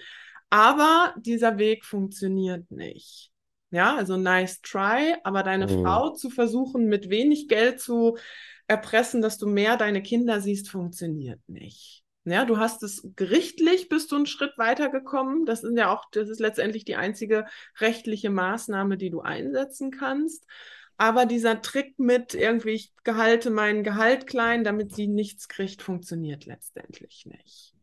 Aber 0.50 1.14
dieser 1.18 1.58
Weg 1.58 1.84
funktioniert 1.84 2.70
nicht. 2.70 3.32
Ja, 3.70 3.96
also 3.96 4.16
nice 4.16 4.60
try, 4.62 5.16
aber 5.24 5.42
deine 5.42 5.66
Mhm. 5.66 5.68
Frau 5.68 6.10
zu 6.14 6.30
versuchen, 6.30 6.86
mit 6.86 7.10
wenig 7.10 7.48
Geld 7.48 7.80
zu 7.80 8.16
erpressen, 8.68 9.22
dass 9.22 9.38
du 9.38 9.46
mehr 9.46 9.76
deine 9.76 10.02
Kinder 10.02 10.40
siehst, 10.40 10.70
funktioniert 10.70 11.40
nicht. 11.48 12.04
Ja, 12.24 12.44
du 12.44 12.58
hast 12.58 12.82
es 12.82 13.08
gerichtlich, 13.14 13.88
bist 13.88 14.10
du 14.10 14.16
einen 14.16 14.26
Schritt 14.26 14.52
weitergekommen. 14.58 15.46
Das 15.46 15.62
ist 15.62 15.76
ja 15.76 15.92
auch, 15.94 16.04
das 16.10 16.28
ist 16.28 16.40
letztendlich 16.40 16.84
die 16.84 16.96
einzige 16.96 17.46
rechtliche 17.78 18.30
Maßnahme, 18.30 18.96
die 18.96 19.10
du 19.10 19.20
einsetzen 19.20 19.92
kannst. 19.92 20.44
Aber 20.96 21.26
dieser 21.26 21.62
Trick 21.62 21.98
mit 21.98 22.34
irgendwie, 22.34 22.70
ich 22.70 22.92
gehalte 23.04 23.50
mein 23.50 23.84
Gehalt 23.84 24.26
klein, 24.26 24.64
damit 24.64 24.92
sie 24.94 25.06
nichts 25.06 25.46
kriegt, 25.48 25.82
funktioniert 25.82 26.46
letztendlich 26.46 27.26
nicht. 27.26 27.75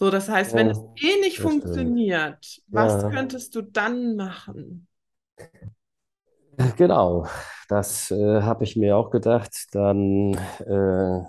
So, 0.00 0.10
das 0.10 0.28
heißt, 0.28 0.54
wenn 0.56 0.70
es 0.70 0.80
Ja, 0.80 0.96
eh 0.96 1.20
nicht 1.20 1.38
das 1.38 1.52
stimmt. 1.54 1.96
funktioniert, 2.00 2.62
was 2.68 3.06
Ja. 3.06 3.06
könntest 3.06 3.54
du 3.54 3.62
dann 3.62 4.16
machen? 4.16 4.88
Genau, 6.76 7.26
das 7.68 8.10
äh, 8.10 8.42
habe 8.42 8.64
ich 8.64 8.76
mir 8.76 8.96
auch 8.96 9.10
gedacht. 9.10 9.50
Dann 9.72 10.34
äh, 10.66 11.24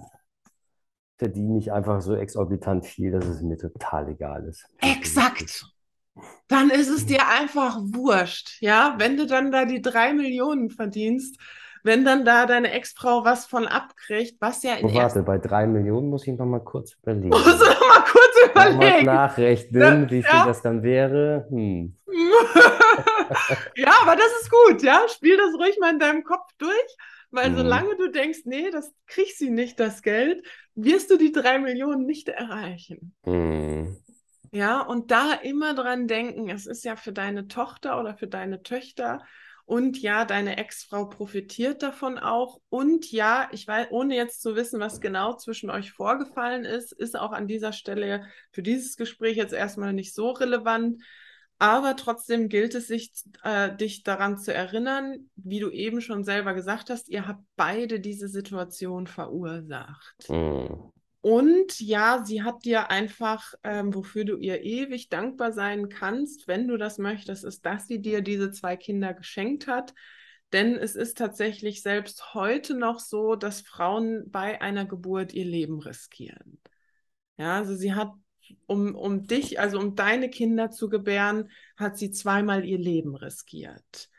verdiene 1.17 1.57
ich 1.57 1.72
einfach 1.72 2.01
so 2.01 2.15
exorbitant 2.15 2.86
viel, 2.86 3.11
dass 3.11 3.24
es 3.26 3.41
mir 3.41 3.57
total 3.57 4.09
egal 4.09 4.43
ist. 4.49 4.67
Exakt. 4.82 5.63
Dann 6.47 6.69
ist 6.69 6.89
es 6.89 7.05
dir 7.05 7.28
einfach 7.30 7.78
wurscht, 7.82 8.61
ja, 8.61 8.95
wenn 8.99 9.17
du 9.17 9.28
dann 9.28 9.51
da 9.51 9.65
die 9.65 9.82
drei 9.82 10.13
Millionen 10.13 10.69
verdienst, 10.72 11.38
wenn 11.84 12.05
dann 12.05 12.26
da 12.26 12.45
deine 12.45 12.72
Ex-Frau 12.72 13.26
was 13.26 13.45
von 13.47 13.67
abkriegt, 13.67 14.38
was 14.41 14.63
ja 14.63 14.76
in 14.76 14.89
Oh, 14.89 14.93
warte, 14.93 15.24
bei 15.24 15.38
drei 15.38 15.65
Millionen 15.65 16.09
muss 16.09 16.28
ich 16.28 16.38
noch 16.38 16.45
mal 16.45 16.59
kurz 16.59 16.93
überlegen. 17.01 17.45
Musst 17.45 17.61
du 17.61 17.65
noch 17.65 17.80
mal 17.88 18.03
kurz 18.05 18.30
überlegen. 18.49 19.05
nachrechnen, 19.05 20.09
wie 20.09 20.23
viel 20.23 20.39
Ja. 20.39 20.45
das 20.45 20.61
dann 20.61 20.83
wäre. 20.83 21.47
Hm. 21.49 21.97
Ja, 23.75 23.93
aber 24.01 24.15
das 24.15 24.27
ist 24.41 24.49
gut, 24.51 24.83
ja. 24.83 25.05
Spiel 25.09 25.37
das 25.37 25.53
ruhig 25.55 25.77
mal 25.79 25.91
in 25.93 25.99
deinem 25.99 26.23
Kopf 26.23 26.49
durch, 26.57 26.97
weil 27.31 27.51
Mhm. 27.51 27.55
solange 27.57 27.95
du 27.97 28.09
denkst, 28.11 28.39
nee, 28.45 28.69
das 28.71 28.93
kriegst 29.07 29.37
sie 29.39 29.49
nicht, 29.49 29.79
das 29.79 30.01
Geld, 30.01 30.45
wirst 30.75 31.09
du 31.11 31.17
die 31.17 31.31
drei 31.31 31.59
Millionen 31.59 32.05
nicht 32.05 32.29
erreichen. 32.29 33.15
Hm. 33.23 33.97
Ja, 34.51 34.81
und 34.81 35.11
da 35.11 35.33
immer 35.33 35.73
dran 35.73 36.07
denken, 36.07 36.49
es 36.49 36.67
ist 36.67 36.83
ja 36.83 36.97
für 36.97 37.13
deine 37.13 37.47
Tochter 37.47 37.99
oder 37.99 38.17
für 38.17 38.27
deine 38.27 38.63
Töchter 38.63 39.23
und 39.72 40.01
ja, 40.01 40.26
deine 40.26 40.57
Ex-Frau 40.57 41.05
profitiert 41.05 41.82
davon 41.82 42.19
auch. 42.19 42.59
Und 42.67 43.09
ja, 43.09 43.47
ich 43.53 43.65
weiß, 43.65 43.88
ohne 43.91 44.17
jetzt 44.17 44.41
zu 44.41 44.57
wissen, 44.57 44.82
was 44.82 44.99
genau 44.99 45.38
zwischen 45.38 45.69
euch 45.69 45.93
vorgefallen 45.93 46.65
ist, 46.65 46.91
ist 46.91 47.17
auch 47.17 47.32
an 47.32 47.47
dieser 47.47 47.72
Stelle 47.72 48.26
für 48.51 48.63
dieses 48.63 48.97
Gespräch 48.97 49.38
jetzt 49.38 49.53
erstmal 49.53 49.93
nicht 49.93 50.13
so 50.13 50.32
relevant. 50.32 51.01
Aber 51.57 51.95
trotzdem 51.95 52.49
gilt 52.49 52.76
es 52.76 52.88
sich, 52.88 53.13
äh, 53.43 53.74
dich 53.74 54.03
daran 54.03 54.38
zu 54.38 54.53
erinnern, 54.53 55.30
wie 55.38 55.61
du 55.61 55.69
eben 55.69 56.01
schon 56.01 56.26
selber 56.26 56.53
gesagt 56.53 56.89
hast, 56.89 57.07
ihr 57.07 57.26
habt 57.26 57.45
beide 57.55 58.01
diese 58.01 58.28
Situation 58.28 59.07
verursacht. 59.07 60.26
Hm. 60.28 60.91
Und 61.22 61.80
ja, 61.80 62.24
sie 62.26 62.41
hat 62.41 62.65
dir 62.65 62.89
einfach, 62.89 63.53
ähm, 63.63 63.93
wofür 63.93 64.26
du 64.26 64.38
ihr 64.38 64.63
ewig 64.63 65.09
dankbar 65.09 65.53
sein 65.53 65.88
kannst, 65.88 66.47
wenn 66.47 66.67
du 66.67 66.78
das 66.78 66.97
möchtest, 66.97 67.43
ist, 67.43 67.63
dass 67.63 67.88
sie 67.88 68.01
dir 68.01 68.22
diese 68.22 68.51
zwei 68.51 68.76
Kinder 68.76 69.13
geschenkt 69.13 69.67
hat. 69.67 69.93
Denn 70.51 70.76
es 70.76 70.95
ist 70.95 71.19
tatsächlich 71.19 71.84
selbst 71.84 72.34
heute 72.34 72.74
noch 72.74 72.99
so, 72.99 73.36
dass 73.36 73.61
Frauen 73.61 74.30
bei 74.32 74.61
einer 74.61 74.86
Geburt 74.86 75.34
ihr 75.34 75.45
Leben 75.45 75.80
riskieren. 75.80 76.59
Ja, 77.38 77.57
also 77.57 77.76
sie 77.76 77.93
hat, 77.93 78.11
um, 78.65 78.95
um 78.95 79.28
dich, 79.28 79.59
also 79.59 79.78
um 79.80 79.95
deine 79.95 80.30
Kinder 80.30 80.72
zu 80.72 80.89
gebären, 80.89 81.51
hat 81.78 81.97
sie 81.97 82.11
zweimal 82.11 82.65
ihr 82.65 82.80
Leben 82.80 83.15
riskiert. 83.15 84.09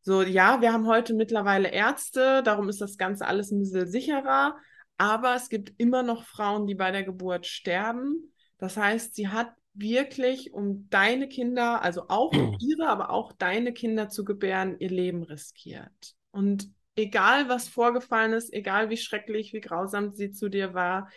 So, 0.00 0.22
ja, 0.22 0.60
wir 0.62 0.72
haben 0.72 0.86
heute 0.86 1.14
mittlerweile 1.14 1.68
Ärzte, 1.68 2.42
darum 2.42 2.68
ist 2.68 2.80
das 2.80 2.96
Ganze 2.96 3.26
alles 3.26 3.50
ein 3.50 3.58
bisschen 3.58 3.88
sicherer. 3.88 4.56
Aber 4.98 5.34
es 5.34 5.48
gibt 5.48 5.72
immer 5.78 6.02
noch 6.02 6.24
Frauen, 6.24 6.66
die 6.66 6.74
bei 6.74 6.90
der 6.90 7.04
Geburt 7.04 7.46
sterben. 7.46 8.32
Das 8.58 8.76
heißt, 8.76 9.14
sie 9.14 9.28
hat 9.28 9.52
wirklich, 9.74 10.54
um 10.54 10.88
deine 10.88 11.28
Kinder, 11.28 11.82
also 11.82 12.08
auch 12.08 12.32
ihre, 12.60 12.88
aber 12.88 13.10
auch 13.10 13.32
deine 13.32 13.72
Kinder 13.72 14.08
zu 14.08 14.24
gebären, 14.24 14.78
ihr 14.78 14.90
Leben 14.90 15.22
riskiert. 15.22 16.14
Und 16.30 16.70
egal, 16.94 17.48
was 17.48 17.68
vorgefallen 17.68 18.32
ist, 18.32 18.52
egal 18.52 18.90
wie 18.90 18.96
schrecklich, 18.96 19.52
wie 19.52 19.60
grausam 19.60 20.12
sie 20.12 20.30
zu 20.30 20.48
dir 20.48 20.74
war, 20.74 21.10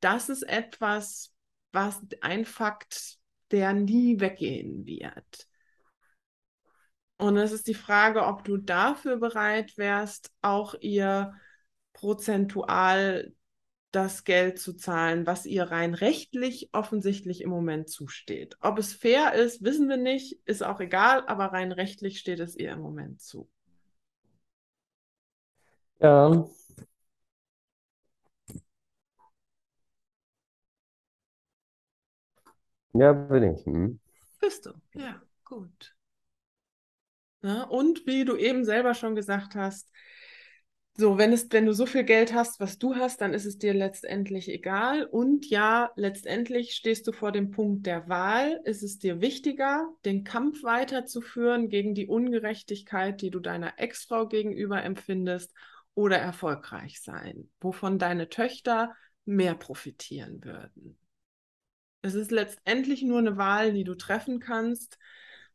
das 0.00 0.28
ist 0.28 0.42
etwas, 0.42 1.32
was 1.72 2.00
ein 2.20 2.44
Fakt, 2.44 3.18
der 3.50 3.72
nie 3.72 4.18
weggehen 4.20 4.86
wird. 4.86 5.46
Und 7.16 7.36
es 7.36 7.52
ist 7.52 7.66
die 7.66 7.74
Frage, 7.74 8.24
ob 8.24 8.44
du 8.44 8.56
dafür 8.56 9.18
bereit 9.18 9.76
wärst, 9.76 10.32
auch 10.40 10.74
ihr 10.80 11.34
prozentual 12.00 13.34
das 13.92 14.24
Geld 14.24 14.58
zu 14.58 14.72
zahlen, 14.72 15.26
was 15.26 15.44
ihr 15.44 15.64
rein 15.64 15.92
rechtlich 15.92 16.70
offensichtlich 16.72 17.42
im 17.42 17.50
Moment 17.50 17.90
zusteht. 17.90 18.56
Ob 18.60 18.78
es 18.78 18.94
fair 18.94 19.34
ist, 19.34 19.62
wissen 19.64 19.86
wir 19.88 19.98
nicht, 19.98 20.40
ist 20.46 20.62
auch 20.62 20.80
egal, 20.80 21.26
aber 21.26 21.46
rein 21.46 21.72
rechtlich 21.72 22.18
steht 22.18 22.40
es 22.40 22.56
ihr 22.56 22.72
im 22.72 22.80
Moment 22.80 23.20
zu. 23.20 23.50
Ja, 25.98 26.46
ja, 32.94 33.12
bin 33.12 33.42
ich. 33.42 33.66
Hm. 33.66 34.00
Bist 34.40 34.64
du? 34.64 34.70
Ja, 34.94 35.20
gut. 35.44 35.94
Ja, 37.42 37.64
und 37.64 38.06
wie 38.06 38.24
du 38.24 38.36
eben 38.36 38.64
selber 38.64 38.94
schon 38.94 39.14
gesagt 39.14 39.54
hast, 39.54 39.90
so, 41.00 41.18
wenn 41.18 41.32
es, 41.32 41.50
wenn 41.50 41.66
du 41.66 41.72
so 41.72 41.86
viel 41.86 42.04
Geld 42.04 42.34
hast, 42.34 42.60
was 42.60 42.78
du 42.78 42.94
hast, 42.94 43.22
dann 43.22 43.34
ist 43.34 43.46
es 43.46 43.58
dir 43.58 43.74
letztendlich 43.74 44.48
egal. 44.48 45.04
Und 45.04 45.48
ja, 45.48 45.90
letztendlich 45.96 46.74
stehst 46.74 47.08
du 47.08 47.12
vor 47.12 47.32
dem 47.32 47.50
Punkt 47.50 47.86
der 47.86 48.08
Wahl. 48.08 48.60
Ist 48.64 48.82
es 48.82 48.98
dir 48.98 49.20
wichtiger, 49.20 49.88
den 50.04 50.22
Kampf 50.24 50.62
weiterzuführen 50.62 51.70
gegen 51.70 51.94
die 51.94 52.06
Ungerechtigkeit, 52.06 53.20
die 53.22 53.30
du 53.30 53.40
deiner 53.40 53.78
Ex-Frau 53.78 54.28
gegenüber 54.28 54.82
empfindest, 54.82 55.52
oder 55.94 56.18
erfolgreich 56.18 57.00
sein, 57.00 57.50
wovon 57.60 57.98
deine 57.98 58.28
Töchter 58.28 58.94
mehr 59.24 59.54
profitieren 59.54 60.44
würden? 60.44 60.98
Es 62.02 62.14
ist 62.14 62.30
letztendlich 62.30 63.02
nur 63.02 63.18
eine 63.18 63.36
Wahl, 63.36 63.72
die 63.72 63.84
du 63.84 63.94
treffen 63.94 64.38
kannst, 64.38 64.98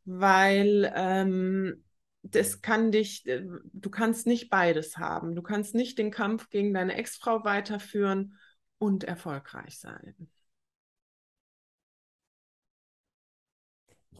weil 0.04 0.92
ähm, 0.94 1.84
das 2.32 2.62
kann 2.62 2.92
dich, 2.92 3.26
äh, 3.26 3.44
du 3.72 3.90
kannst 3.90 4.26
nicht 4.26 4.50
beides 4.50 4.98
haben. 4.98 5.34
Du 5.34 5.42
kannst 5.42 5.74
nicht 5.74 5.98
den 5.98 6.10
Kampf 6.10 6.48
gegen 6.50 6.74
deine 6.74 6.96
Ex-Frau 6.96 7.44
weiterführen 7.44 8.38
und 8.78 9.04
erfolgreich 9.04 9.78
sein. 9.78 10.14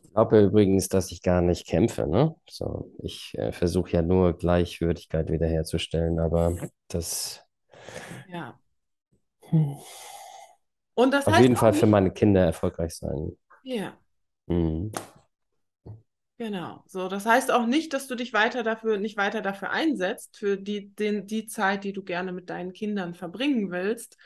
Ich 0.02 0.10
glaube 0.12 0.40
übrigens, 0.42 0.88
dass 0.88 1.12
ich 1.12 1.22
gar 1.22 1.42
nicht 1.42 1.66
kämpfe, 1.66 2.06
ne? 2.08 2.34
So, 2.48 2.90
ich 3.02 3.34
äh, 3.38 3.52
versuche 3.52 3.92
ja 3.92 4.02
nur 4.02 4.32
Gleichwürdigkeit 4.36 5.30
wiederherzustellen, 5.30 6.18
aber 6.18 6.56
das 6.88 7.44
Ja. 8.26 8.58
hm, 9.50 9.76
Und 10.94 11.12
das 11.12 11.26
auf 11.26 11.36
jeden 11.38 11.56
Fall 11.56 11.72
für 11.74 11.86
meine 11.86 12.10
Kinder 12.10 12.40
erfolgreich 12.44 12.94
sein. 12.96 13.36
ja, 13.62 13.98
Hm. 14.48 14.90
Genau. 16.38 16.84
So, 16.86 17.08
das 17.08 17.26
heißt 17.26 17.50
auch 17.50 17.66
nicht, 17.66 17.92
dass 17.92 18.06
du 18.06 18.14
dich 18.14 18.32
weiter 18.32 18.62
dafür, 18.62 18.98
nicht 18.98 19.16
weiter 19.16 19.42
dafür 19.42 19.70
einsetzt, 19.70 20.36
für 20.38 20.56
die, 20.56 20.94
den, 20.94 21.26
die 21.26 21.46
Zeit, 21.46 21.84
die 21.84 21.92
du 21.92 22.02
gerne 22.02 22.32
mit 22.32 22.50
deinen 22.50 22.72
Kindern 22.72 23.14
verbringen 23.14 23.70
willst. 23.70 24.16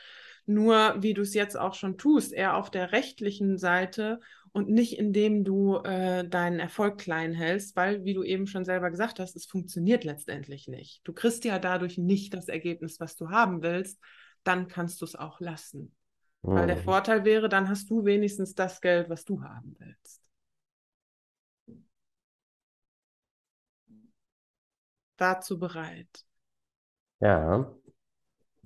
Nur, 0.47 0.97
wie 1.01 1.15
du 1.15 1.23
es 1.23 1.35
jetzt 1.35 1.57
auch 1.57 1.75
schon 1.75 1.97
tust, 1.99 2.33
eher 2.33 2.57
auf 2.57 2.71
der 2.71 2.93
rechtlichen 2.93 3.59
Seite 3.59 4.21
und 4.53 4.69
nicht 4.69 4.99
indem 4.99 5.45
du 5.45 5.77
äh, 5.79 6.27
deinen 6.29 6.59
Erfolg 6.59 6.99
klein 6.99 7.33
hältst, 7.33 7.77
weil, 7.77 8.05
wie 8.05 8.15
du 8.15 8.25
eben 8.25 8.49
schon 8.49 8.65
selber 8.65 8.91
gesagt 8.91 9.21
hast, 9.21 9.37
es 9.37 9.47
funktioniert 9.47 10.03
letztendlich 10.03 10.67
nicht. 10.67 11.03
Du 11.05 11.13
kriegst 11.13 11.45
ja 11.45 11.59
dadurch 11.61 11.99
nicht 11.99 12.35
das 12.35 12.49
Ergebnis, 12.49 12.99
was 12.99 13.17
du 13.17 13.31
haben 13.31 13.63
willst, 13.63 14.01
dann 14.43 14.67
kannst 14.67 15.01
du 15.01 15.05
es 15.05 15.15
auch 15.15 15.39
lassen. 15.41 15.95
Weil 16.43 16.67
der 16.67 16.77
Hm. 16.77 16.85
Vorteil 16.85 17.25
wäre, 17.25 17.49
dann 17.49 17.69
hast 17.69 17.89
du 17.91 18.05
wenigstens 18.05 18.55
das 18.55 18.81
Geld, 18.81 19.09
was 19.09 19.25
du 19.25 19.43
haben 19.43 19.77
willst. 19.79 20.20
Dazu 25.21 25.59
bereit. 25.59 26.25
Ja, 27.21 27.71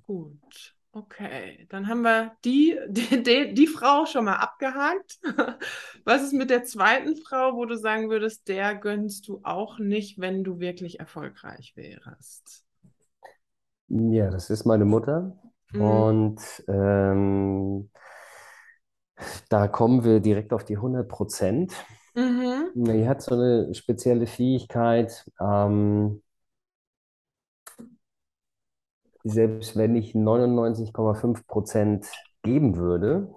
Gut. 0.03 0.75
Okay, 0.93 1.67
dann 1.69 1.89
haben 1.89 2.03
wir 2.03 2.37
die, 2.45 2.79
die, 2.87 3.21
die, 3.21 3.53
die 3.53 3.67
Frau 3.67 4.05
schon 4.05 4.23
mal 4.23 4.37
abgehakt. 4.37 5.19
Was 6.05 6.23
ist 6.23 6.31
mit 6.31 6.49
der 6.49 6.63
zweiten 6.63 7.17
Frau, 7.17 7.57
wo 7.57 7.65
du 7.65 7.75
sagen 7.75 8.09
würdest, 8.09 8.47
der 8.47 8.75
gönnst 8.75 9.27
du 9.27 9.41
auch 9.43 9.77
nicht, 9.77 10.21
wenn 10.21 10.45
du 10.45 10.59
wirklich 10.59 11.01
erfolgreich 11.01 11.73
wärst? 11.75 12.63
ja, 13.89 14.29
das 14.29 14.49
ist 14.49 14.65
meine 14.65 14.85
Mutter. 14.85 15.37
Mhm. 15.73 15.81
Und 15.81 16.63
ähm, 16.69 17.89
da 19.49 19.67
kommen 19.67 20.05
wir 20.05 20.21
direkt 20.21 20.53
auf 20.53 20.63
die 20.63 20.77
100 20.77 21.09
Prozent. 21.09 21.73
Mhm. 22.15 22.71
Die 22.75 23.07
hat 23.07 23.21
so 23.21 23.35
eine 23.35 23.73
spezielle 23.73 24.27
Fähigkeit, 24.27 25.25
ähm, 25.41 26.21
selbst 29.25 29.75
wenn 29.75 29.95
ich 29.95 30.13
99,5 30.13 31.47
Prozent 31.47 32.05
geben 32.43 32.77
würde, 32.77 33.33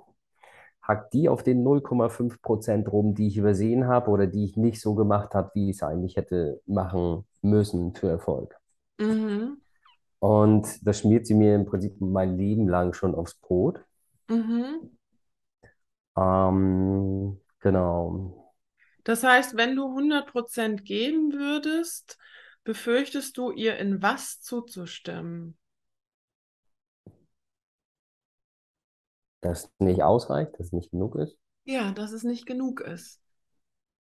hackt 0.82 1.14
die 1.14 1.30
auf 1.30 1.42
den 1.42 1.64
0,5 1.64 2.40
Prozent 2.42 2.92
rum, 2.92 3.14
die 3.14 3.28
ich 3.28 3.38
übersehen 3.38 3.86
habe 3.86 4.10
oder 4.10 4.26
die 4.26 4.44
ich 4.44 4.56
nicht 4.56 4.80
so 4.80 4.94
gemacht 4.94 5.34
habe, 5.34 5.50
wie 5.54 5.70
ich 5.70 5.76
es 5.76 5.82
eigentlich 5.82 6.16
hätte 6.16 6.60
machen 6.66 7.26
müssen 7.40 7.94
für 7.94 8.08
Erfolg. 8.08 8.54
Mhm. 8.98 9.62
Und 10.18 10.86
das 10.86 11.00
schmiert 11.00 11.26
sie 11.26 11.34
mir 11.34 11.54
im 11.54 11.64
Prinzip 11.64 12.00
mein 12.00 12.36
Leben 12.36 12.68
lang 12.68 12.92
schon 12.92 13.14
aufs 13.14 13.34
Brot. 13.34 13.82
Mhm. 14.28 14.90
Ähm, 16.18 17.40
genau. 17.60 18.54
Das 19.04 19.24
heißt, 19.24 19.56
wenn 19.56 19.74
du 19.74 19.86
100% 19.86 20.82
geben 20.82 21.32
würdest, 21.32 22.18
befürchtest 22.64 23.38
du, 23.38 23.52
ihr 23.52 23.78
in 23.78 24.02
was 24.02 24.42
zuzustimmen? 24.42 25.56
Dass 29.40 29.70
nicht 29.80 30.02
ausreicht, 30.04 30.52
dass 30.54 30.66
es 30.66 30.72
nicht 30.72 30.90
genug 30.92 31.16
ist. 31.16 31.36
Ja, 31.64 31.92
dass 31.92 32.12
es 32.12 32.22
nicht 32.24 32.46
genug 32.46 32.80
ist. 32.80 33.20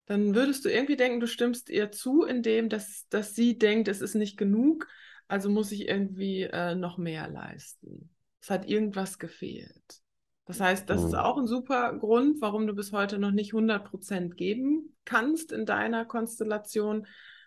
Dann 0.06 0.34
würdest 0.34 0.64
du 0.64 0.68
irgendwie 0.70 0.96
denken, 0.96 1.20
du 1.20 1.26
stimmst 1.26 1.70
ihr 1.70 1.90
zu, 1.90 2.24
indem 2.24 2.68
dass, 2.68 3.08
dass 3.08 3.34
sie 3.34 3.58
denkt, 3.58 3.88
es 3.88 4.00
ist 4.00 4.14
nicht 4.14 4.36
genug, 4.36 4.86
also 5.28 5.48
muss 5.48 5.72
ich 5.72 5.88
irgendwie 5.88 6.42
äh, 6.42 6.74
noch 6.74 6.98
mehr 6.98 7.28
leisten. 7.28 8.10
Es 8.42 8.50
hat 8.50 8.68
irgendwas 8.68 9.18
gefehlt. 9.18 10.02
Das 10.46 10.60
heißt, 10.60 10.90
das 10.90 11.04
ist 11.04 11.14
Hm. 11.14 11.14
auch 11.14 11.38
ein 11.38 11.46
super 11.46 11.96
Grund, 11.98 12.42
warum 12.42 12.66
du 12.66 12.74
bis 12.74 12.92
heute 12.92 13.18
noch 13.18 13.30
nicht 13.30 13.54
100% 13.54 14.36
geben 14.36 14.94
kannst 15.06 15.52
in 15.52 15.64
deiner 15.64 16.04
Konstellation, 16.04 17.06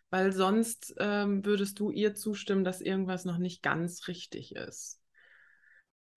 weil 0.10 0.32
sonst 0.32 0.96
ähm, 0.98 1.46
würdest 1.46 1.80
du 1.80 1.92
ihr 1.92 2.16
zustimmen, 2.16 2.64
dass 2.64 2.82
irgendwas 2.82 3.24
noch 3.26 3.38
nicht 3.38 3.62
ganz 3.62 4.08
richtig 4.08 4.56
ist. 4.56 5.00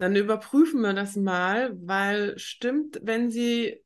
Dann 0.01 0.17
überprüfen 0.17 0.81
wir 0.81 0.95
das 0.95 1.15
mal, 1.15 1.77
weil 1.87 2.39
stimmt, 2.39 2.99
wenn 3.03 3.31
sie 3.31 3.85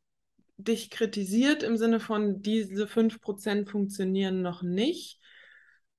dich 0.59 0.89
kritisiert 0.91 1.65
im 1.65 1.77
Sinne 1.77 1.99
von, 1.99 2.41
diese 2.41 2.87
5% 2.87 3.69
funktionieren 3.69 4.41
noch 4.41 4.62
nicht, 4.62 5.21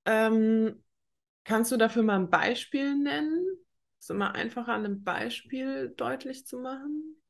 ähm, 0.06 0.82
kannst 1.44 1.70
du 1.70 1.76
dafür 1.76 2.02
mal 2.02 2.18
ein 2.18 2.30
Beispiel 2.30 2.96
nennen? 2.96 3.44
Ist 4.00 4.10
immer 4.10 4.34
einfacher, 4.34 4.72
an 4.72 4.86
einem 4.86 5.04
Beispiel 5.04 5.92
deutlich 5.98 6.46
zu 6.46 6.60
machen. 6.60 7.20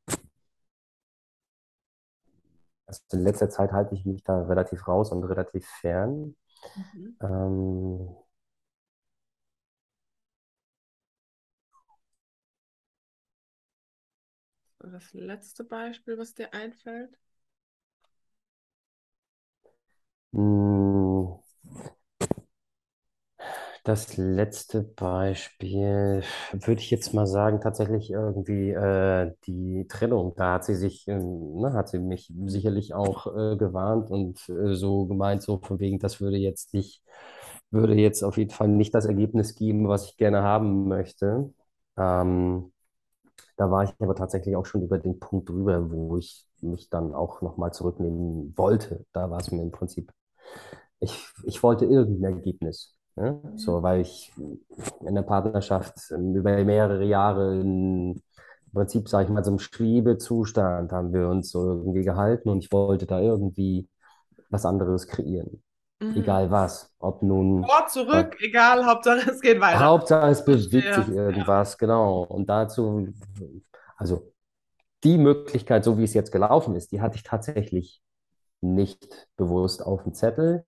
Also 2.87 3.01
in 3.14 3.24
letzter 3.24 3.51
Zeit 3.51 3.72
halte 3.72 3.97
ich 3.97 4.05
mich 4.07 4.22
da 4.22 4.43
relativ 4.43 4.87
raus 4.87 5.11
und 5.11 5.24
relativ 5.24 5.66
fern. 5.80 6.37
Mhm. 6.76 7.16
Ähm, 7.20 8.16
Das 14.91 15.12
letzte 15.12 15.64
Beispiel, 15.64 16.16
was 16.16 16.32
dir 16.34 16.55
einfällt. 16.55 17.18
mh, 20.32 21.41
das 23.84 24.16
letzte 24.16 24.82
Beispiel 24.82 26.22
würde 26.53 26.80
ich 26.80 26.91
jetzt 26.91 27.14
mal 27.14 27.26
sagen, 27.26 27.61
tatsächlich 27.61 28.11
irgendwie 28.11 28.70
äh, 28.70 29.32
die 29.47 29.87
Trennung. 29.89 30.34
Da 30.37 30.55
hat 30.55 30.64
sie 30.64 30.74
sich, 30.74 31.07
ne, 31.07 31.72
hat 31.72 31.89
sie 31.89 31.99
mich 32.01 32.32
sicherlich 32.47 32.95
auch 32.95 33.26
äh, 33.28 33.57
gewarnt 33.57 34.11
und 34.11 34.49
äh, 34.49 34.74
so 34.74 35.07
gemeint, 35.07 35.43
so 35.43 35.59
von 35.61 35.78
wegen, 35.80 35.99
das 36.01 36.20
würde 36.20 36.37
jetzt 36.37 36.74
nicht, 36.74 37.03
würde 37.70 37.95
jetzt 37.95 38.22
auf 38.24 38.37
jeden 38.39 38.51
Fall 38.51 38.68
nicht 38.68 38.95
das 38.95 39.07
Ergebnis 39.07 39.55
geben, 39.55 39.89
was 39.89 40.07
ich 40.07 40.16
gerne 40.16 40.43
haben 40.43 40.89
möchte. 40.89 41.53
Ähm, 41.97 42.72
Da 43.57 43.70
war 43.70 43.84
ich 43.84 43.91
aber 44.01 44.14
tatsächlich 44.14 44.57
auch 44.57 44.66
schon 44.66 44.82
über 44.82 44.99
den 44.99 45.18
Punkt 45.18 45.49
drüber, 45.49 45.91
wo 45.91 46.16
ich 46.18 46.47
mich 46.61 46.91
dann 46.91 47.14
auch 47.14 47.43
nochmal 47.43 47.72
zurücknehmen 47.72 48.53
wollte. 48.57 49.05
Da 49.12 49.30
war 49.30 49.41
es 49.41 49.51
mir 49.51 49.62
im 49.62 49.70
Prinzip, 49.70 50.12
ich, 51.01 51.28
ich 51.45 51.62
wollte 51.62 51.84
irgendein 51.87 52.34
Ergebnis. 52.37 52.95
Ne? 53.16 53.41
Mhm. 53.43 53.59
So, 53.59 53.82
weil 53.82 54.01
ich 54.03 54.32
in 55.07 55.14
der 55.14 55.22
Partnerschaft 55.22 56.11
ähm, 56.12 56.34
über 56.34 56.62
mehrere 56.64 57.05
Jahre 57.05 57.61
in, 57.61 58.12
im 58.12 58.72
Prinzip, 58.72 59.09
sage 59.09 59.24
ich 59.24 59.30
mal, 59.30 59.45
so 59.45 59.53
im 59.53 59.59
Schwebezustand 59.59 60.93
haben 60.93 61.12
wir 61.12 61.28
uns 61.28 61.51
so 61.51 61.66
irgendwie 61.66 62.05
gehalten 62.05 62.49
und 62.49 62.64
ich 62.64 62.72
wollte 62.72 63.07
da 63.07 63.20
irgendwie 63.20 63.89
was 64.51 64.66
anderes 64.66 65.07
kreieren. 65.07 65.62
Mhm. 66.01 66.16
Egal 66.16 66.51
was. 66.51 66.90
Ob 66.99 67.22
nun 67.22 67.64
Vor, 67.64 67.86
zurück, 67.88 68.36
egal, 68.40 68.84
Hauptsache 68.84 69.30
es 69.30 69.40
geht 69.40 69.61
weiter. 69.61 69.80
Hauptsache, 69.80 70.30
es 70.30 70.44
bewegt 70.44 70.72
sich 70.72 70.82
Verstehe. 70.82 71.16
Ja. 71.16 71.22
irgendwas, 71.28 71.78
genau. 71.78 72.22
Und 72.24 72.49
dazu, 72.49 73.09
also 73.97 74.32
die 75.05 75.18
Möglichkeit, 75.18 75.84
so 75.84 75.99
wie 75.99 76.05
es 76.05 76.14
jetzt 76.14 76.32
gelaufen 76.32 76.76
ist, 76.76 76.92
die 76.92 77.01
hatte 77.01 77.16
ich 77.16 77.22
tatsächlich 77.22 78.03
nicht 78.62 79.28
bewusst 79.36 79.84
auf 79.84 80.05
dem 80.05 80.14
Zettel. 80.14 80.64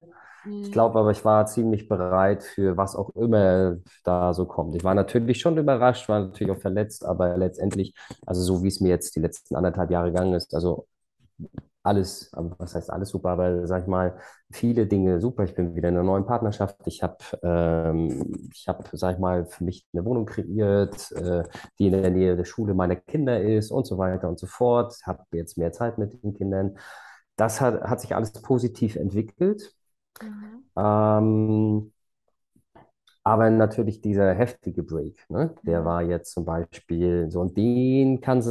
Ich 0.63 0.69
Mhm. 0.69 0.73
glaube 0.73 0.99
aber, 0.99 1.11
ich 1.13 1.25
war 1.25 1.47
ziemlich 1.47 1.89
bereit 1.89 2.43
für 2.45 2.77
was 2.77 2.97
auch 2.97 3.11
immer 3.17 3.77
da 4.05 4.35
so 4.35 4.47
kommt. 4.47 4.75
Ich 4.77 4.85
war 4.85 4.95
natürlich 4.95 5.41
schon 5.41 5.59
überrascht, 5.59 6.09
war 6.09 6.21
natürlich 6.21 6.53
auch 6.57 6.61
verletzt, 6.61 7.05
aber 7.05 7.37
letztendlich, 7.37 7.95
also 8.27 8.43
so 8.43 8.63
wie 8.63 8.69
es 8.69 8.81
mir 8.81 8.91
jetzt 8.91 9.17
die 9.17 9.21
letzten 9.21 9.57
anderthalb 9.57 9.91
Jahre 9.91 10.13
gegangen 10.13 10.35
ist, 10.35 10.55
also 10.55 10.87
alles, 11.89 12.33
aber 12.35 12.55
was 12.59 12.75
heißt 12.75 12.91
alles 12.91 13.09
super, 13.11 13.31
aber 13.31 13.67
sag 13.67 13.83
ich 13.83 13.89
mal, 13.89 14.19
viele 14.53 14.87
Dinge 14.87 15.21
super. 15.21 15.45
Ich 15.45 15.55
bin 15.55 15.75
wieder 15.75 15.89
in 15.89 15.97
einer 15.97 16.05
neuen 16.05 16.27
Partnerschaft. 16.27 16.77
Ich 16.87 17.03
habe, 17.03 17.17
ähm, 17.43 18.49
ich 18.53 18.69
habe, 18.69 18.85
sag 18.93 19.15
ich 19.15 19.19
mal, 19.21 19.47
für 19.47 19.65
mich 19.65 19.87
eine 19.93 20.05
Wohnung 20.05 20.27
kreiert, 20.27 21.11
äh, 21.13 21.45
die 21.79 21.87
in 21.89 21.93
der 21.93 22.11
Nähe 22.11 22.37
der 22.37 22.45
Schule 22.45 22.75
meiner 22.75 22.97
Kinder 22.97 23.41
ist 23.43 23.71
und 23.71 23.87
so 23.87 23.99
weiter 23.99 24.29
und 24.29 24.39
so 24.39 24.47
fort. 24.47 24.95
Habe 25.07 25.25
jetzt 25.33 25.59
mehr 25.59 25.73
Zeit 25.73 25.99
mit 25.99 26.23
den 26.23 26.35
Kindern. 26.35 26.79
Das 27.37 27.61
hat, 27.61 27.83
hat 27.83 28.01
sich 28.01 28.15
alles 28.15 28.33
positiv 28.33 28.97
entwickelt. 28.97 29.75
Mhm. 30.23 30.65
Ähm, 30.77 31.93
aber 33.29 33.51
natürlich 33.51 34.01
dieser 34.01 34.33
heftige 34.35 34.83
Break, 34.83 35.25
ne? 35.29 35.55
Der 35.67 35.85
war 35.85 36.03
jetzt 36.03 36.33
zum 36.33 36.45
Beispiel 36.47 37.31
so, 37.31 37.41
und 37.41 37.57
den 37.57 38.21
kann, 38.23 38.43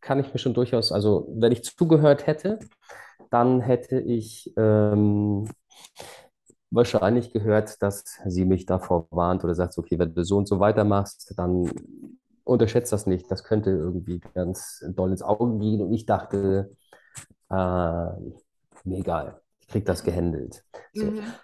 kann 0.00 0.20
ich 0.20 0.32
mir 0.32 0.38
schon 0.38 0.54
durchaus, 0.54 0.92
also 0.92 1.26
wenn 1.36 1.52
ich 1.52 1.64
zugehört 1.64 2.26
hätte, 2.26 2.58
dann 3.30 3.60
hätte 3.60 4.00
ich 4.00 4.52
ähm, 4.56 5.48
wahrscheinlich 6.70 7.32
gehört, 7.32 7.82
dass 7.82 8.04
sie 8.26 8.44
mich 8.44 8.66
davor 8.66 9.06
warnt 9.10 9.44
oder 9.44 9.54
sagt, 9.54 9.78
okay, 9.78 9.98
wenn 9.98 10.14
du 10.14 10.24
so 10.24 10.38
und 10.38 10.48
so 10.48 10.60
weitermachst, 10.60 11.34
dann 11.36 11.70
unterschätzt 12.44 12.92
das 12.92 13.06
nicht. 13.06 13.30
Das 13.30 13.44
könnte 13.44 13.70
irgendwie 13.70 14.20
ganz 14.34 14.84
doll 14.94 15.10
ins 15.10 15.22
Auge 15.22 15.58
gehen. 15.58 15.80
Und 15.82 15.92
ich 15.92 16.06
dachte, 16.06 16.70
äh, 17.50 17.54
mir 17.54 18.98
egal, 18.98 19.40
ich 19.60 19.68
krieg 19.68 19.84
das 19.86 20.04
gehandelt. 20.04 20.64
So, 20.94 21.06
Mhm. 21.06 21.34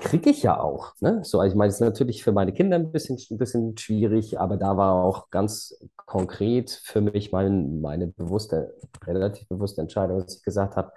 Kriege 0.00 0.30
ich 0.30 0.42
ja 0.42 0.58
auch. 0.58 0.94
Ne? 1.00 1.20
So, 1.24 1.40
also 1.40 1.52
ich 1.52 1.56
meine, 1.56 1.68
es 1.68 1.76
ist 1.76 1.80
natürlich 1.80 2.22
für 2.24 2.32
meine 2.32 2.52
Kinder 2.52 2.76
ein 2.76 2.92
bisschen, 2.92 3.18
ein 3.30 3.38
bisschen 3.38 3.76
schwierig, 3.76 4.40
aber 4.40 4.56
da 4.56 4.76
war 4.76 4.94
auch 5.04 5.30
ganz 5.30 5.76
konkret 5.96 6.70
für 6.70 7.00
mich 7.00 7.32
mein, 7.32 7.80
meine 7.80 8.06
bewusste, 8.08 8.74
relativ 9.06 9.48
bewusste 9.48 9.80
Entscheidung, 9.80 10.20
dass 10.20 10.36
ich 10.36 10.42
gesagt 10.42 10.76
habe, 10.76 10.92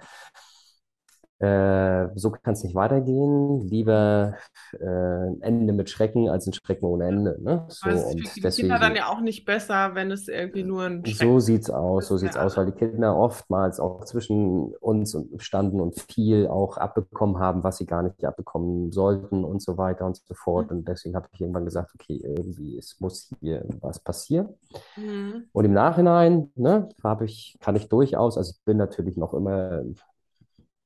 äh, 1.39 2.07
so 2.15 2.31
kann 2.31 2.53
es 2.53 2.63
nicht 2.63 2.73
weitergehen. 2.73 3.61
Lieber 3.61 4.35
äh, 4.79 4.85
ein 4.85 5.41
Ende 5.41 5.73
mit 5.73 5.89
Schrecken 5.89 6.29
als 6.29 6.47
ein 6.47 6.53
Schrecken 6.53 6.85
ohne 6.85 7.05
Ende. 7.07 7.37
Ne? 7.41 7.65
So, 7.67 7.89
es 7.89 8.03
für 8.03 8.09
und 8.09 8.35
die 8.35 8.41
Kinder 8.49 8.79
dann 8.79 8.93
deswegen, 8.93 8.95
ja 8.95 9.07
auch 9.09 9.21
nicht 9.21 9.45
besser, 9.45 9.93
wenn 9.93 10.09
es 10.09 10.27
irgendwie 10.27 10.63
nur 10.63 10.83
ein 10.83 11.03
so 11.05 11.39
Schrecken 11.39 11.39
sieht's 11.39 11.69
aus, 11.69 12.07
so 12.07 12.17
für 12.17 12.17
sieht's 12.17 12.37
aus, 12.37 12.57
weil 12.57 12.65
die 12.65 12.71
Kinder 12.71 13.15
oftmals 13.15 13.79
auch 13.79 14.03
zwischen 14.05 14.73
uns 14.79 15.13
und 15.13 15.41
standen 15.41 15.79
und 15.79 15.99
viel 16.11 16.47
auch 16.47 16.77
abbekommen 16.77 17.37
haben, 17.37 17.63
was 17.63 17.77
sie 17.77 17.85
gar 17.85 18.01
nicht 18.01 18.23
abbekommen 18.25 18.91
sollten 18.91 19.43
und 19.43 19.61
so 19.61 19.77
weiter 19.77 20.05
und 20.05 20.17
so 20.17 20.33
fort. 20.33 20.71
Und 20.71 20.87
deswegen 20.87 21.15
habe 21.15 21.27
ich 21.31 21.41
irgendwann 21.41 21.65
gesagt, 21.65 21.91
okay, 21.93 22.19
irgendwie, 22.23 22.77
es 22.77 22.99
muss 22.99 23.29
hier 23.41 23.63
was 23.81 23.99
passieren. 23.99 24.49
Mhm. 24.95 25.45
Und 25.51 25.65
im 25.65 25.73
Nachhinein, 25.73 26.51
ne, 26.55 26.89
habe 27.03 27.25
ich, 27.25 27.57
kann 27.59 27.75
ich 27.75 27.89
durchaus, 27.89 28.37
also 28.37 28.53
ich 28.57 28.65
bin 28.65 28.77
natürlich 28.77 29.17
noch 29.17 29.33
immer, 29.33 29.83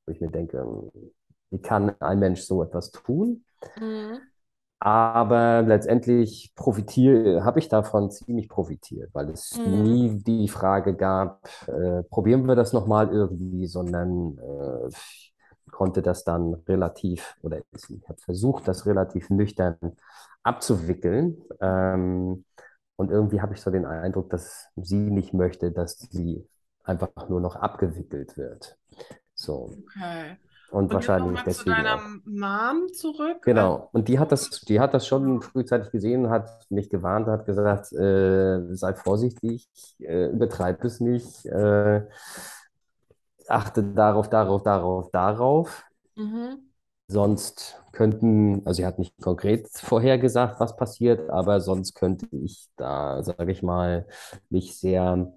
wo 0.05 0.11
ich 0.11 0.21
mir 0.21 0.29
denke, 0.31 0.65
wie 1.51 1.61
kann 1.61 1.95
ein 2.01 2.19
Mensch 2.19 2.41
so 2.41 2.63
etwas 2.63 2.91
tun? 2.91 3.43
Mhm. 3.75 4.31
Aber 4.79 5.61
letztendlich 5.61 6.53
profitiere, 6.55 7.43
habe 7.45 7.59
ich 7.59 7.69
davon 7.69 8.09
ziemlich 8.09 8.49
profitiert, 8.49 9.11
weil 9.13 9.29
es 9.29 9.61
Mhm. 9.61 9.61
nie 9.63 10.23
die 10.23 10.47
Frage 10.47 10.95
gab, 10.95 11.47
äh, 11.67 12.01
probieren 12.09 12.47
wir 12.47 12.55
das 12.55 12.73
nochmal 12.73 13.09
irgendwie, 13.13 13.67
sondern 13.67 14.39
äh, 14.39 14.89
konnte 15.71 16.01
das 16.01 16.23
dann 16.23 16.55
relativ, 16.67 17.35
oder 17.43 17.59
ich 17.75 18.09
habe 18.09 18.19
versucht, 18.21 18.67
das 18.67 18.85
relativ 18.87 19.29
nüchtern 19.29 19.77
abzuwickeln. 20.43 21.43
Ähm, 21.61 22.43
und 22.95 23.11
irgendwie 23.11 23.41
habe 23.41 23.53
ich 23.53 23.61
so 23.61 23.69
den 23.71 23.85
Eindruck, 23.85 24.29
dass 24.31 24.67
sie 24.75 24.95
nicht 24.97 25.33
möchte, 25.33 25.71
dass 25.71 25.99
sie 25.99 26.47
einfach 26.83 27.11
nur 27.29 27.39
noch 27.39 27.55
abgewickelt 27.55 28.35
wird. 28.37 28.77
So. 29.41 29.71
Okay. 29.87 30.37
Und, 30.71 30.85
Und 30.85 30.93
wahrscheinlich 30.93 31.41
deswegen 31.41 31.75
zu 31.75 31.81
deiner 31.83 31.95
auch. 31.95 32.01
Mom 32.23 32.93
zurück. 32.93 33.41
Genau. 33.41 33.89
Und 33.91 34.07
die 34.07 34.19
hat 34.19 34.31
das, 34.31 34.61
die 34.61 34.79
hat 34.79 34.93
das 34.93 35.05
schon 35.05 35.41
frühzeitig 35.41 35.91
gesehen, 35.91 36.29
hat 36.29 36.65
mich 36.69 36.89
gewarnt, 36.89 37.27
hat 37.27 37.45
gesagt, 37.45 37.91
äh, 37.91 38.73
sei 38.73 38.93
vorsichtig, 38.93 39.67
äh, 39.99 40.27
übertreib 40.27 40.81
es 40.85 41.01
nicht, 41.01 41.45
äh, 41.47 42.07
achte 43.47 43.83
darauf, 43.83 44.29
darauf, 44.29 44.63
darauf, 44.63 45.11
darauf. 45.11 45.83
Mhm. 46.15 46.59
Sonst 47.07 47.81
könnten, 47.91 48.65
also 48.65 48.77
sie 48.77 48.85
hat 48.85 48.97
nicht 48.97 49.19
konkret 49.19 49.67
vorhergesagt, 49.73 50.61
was 50.61 50.77
passiert, 50.77 51.29
aber 51.29 51.59
sonst 51.59 51.95
könnte 51.95 52.27
ich 52.31 52.69
da, 52.77 53.21
sage 53.23 53.51
ich 53.51 53.61
mal, 53.61 54.07
mich 54.49 54.77
sehr, 54.77 55.33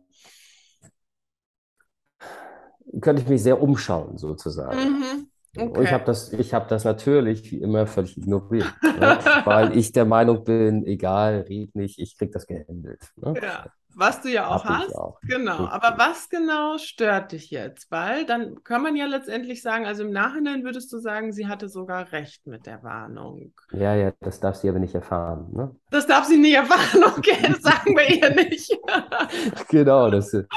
könnte 3.01 3.23
ich 3.23 3.29
mich 3.29 3.43
sehr 3.43 3.61
umschauen, 3.63 4.19
sozusagen. 4.19 4.79
Mhm. 4.79 5.29
Und 5.57 5.85
ich 5.85 5.93
Okay. 5.93 5.93
habe 5.93 6.05
das, 6.05 6.33
ich 6.33 6.53
habe 6.53 6.67
das 6.69 6.85
natürlich 6.85 7.51
wie 7.53 7.61
immer 7.61 7.87
völlig 7.87 8.17
ignoriert, 8.19 8.73
ne? 8.83 9.19
Weil 9.45 9.77
ich 9.77 9.93
der 9.93 10.05
Meinung 10.05 10.43
bin, 10.45 10.85
egal, 10.85 11.45
red 11.49 11.75
nicht, 11.77 11.99
ich 12.01 12.19
krieg 12.19 12.33
das 12.33 12.47
gehandelt. 12.47 13.13
Ne? 13.17 13.35
Ja, 13.41 13.67
was 13.97 14.21
du 14.23 14.29
ja 14.31 14.49
auch 14.49 14.65
hast. 14.65 14.95
auch. 14.95 15.21
Genau. 15.23 15.67
Aber 15.69 15.95
was 15.99 16.29
genau 16.29 16.79
stört 16.79 17.33
dich 17.33 17.51
jetzt? 17.51 17.91
Weil 17.91 18.27
dann 18.27 18.63
kann 18.65 18.83
man 18.83 18.97
ja 18.97 19.07
letztendlich 19.07 19.63
sagen, 19.63 19.87
also 19.87 20.03
im 20.05 20.11
Nachhinein 20.11 20.65
würdest 20.65 20.93
du 20.93 20.99
sagen, 20.99 21.33
sie 21.33 21.47
hatte 21.49 21.69
sogar 21.69 22.13
recht 22.13 22.47
mit 22.47 22.67
der 22.67 22.83
Warnung. 22.83 23.53
Ja, 23.73 23.95
ja, 23.95 24.13
das 24.21 24.41
darf 24.41 24.57
sie 24.57 24.69
aber 24.69 24.79
nicht 24.79 24.95
erfahren. 24.95 25.49
Ne? 25.53 25.75
Das 25.91 26.07
darf 26.07 26.25
sie 26.27 26.37
nicht 26.39 26.55
erfahren, 26.55 27.05
okay, 27.19 27.37
das 27.43 27.63
sagen 27.63 27.97
wir 27.97 28.09
ihr 28.09 28.31
nicht. 28.35 28.71
Genau, 29.69 30.11
das 30.11 30.33
ist, 30.33 30.49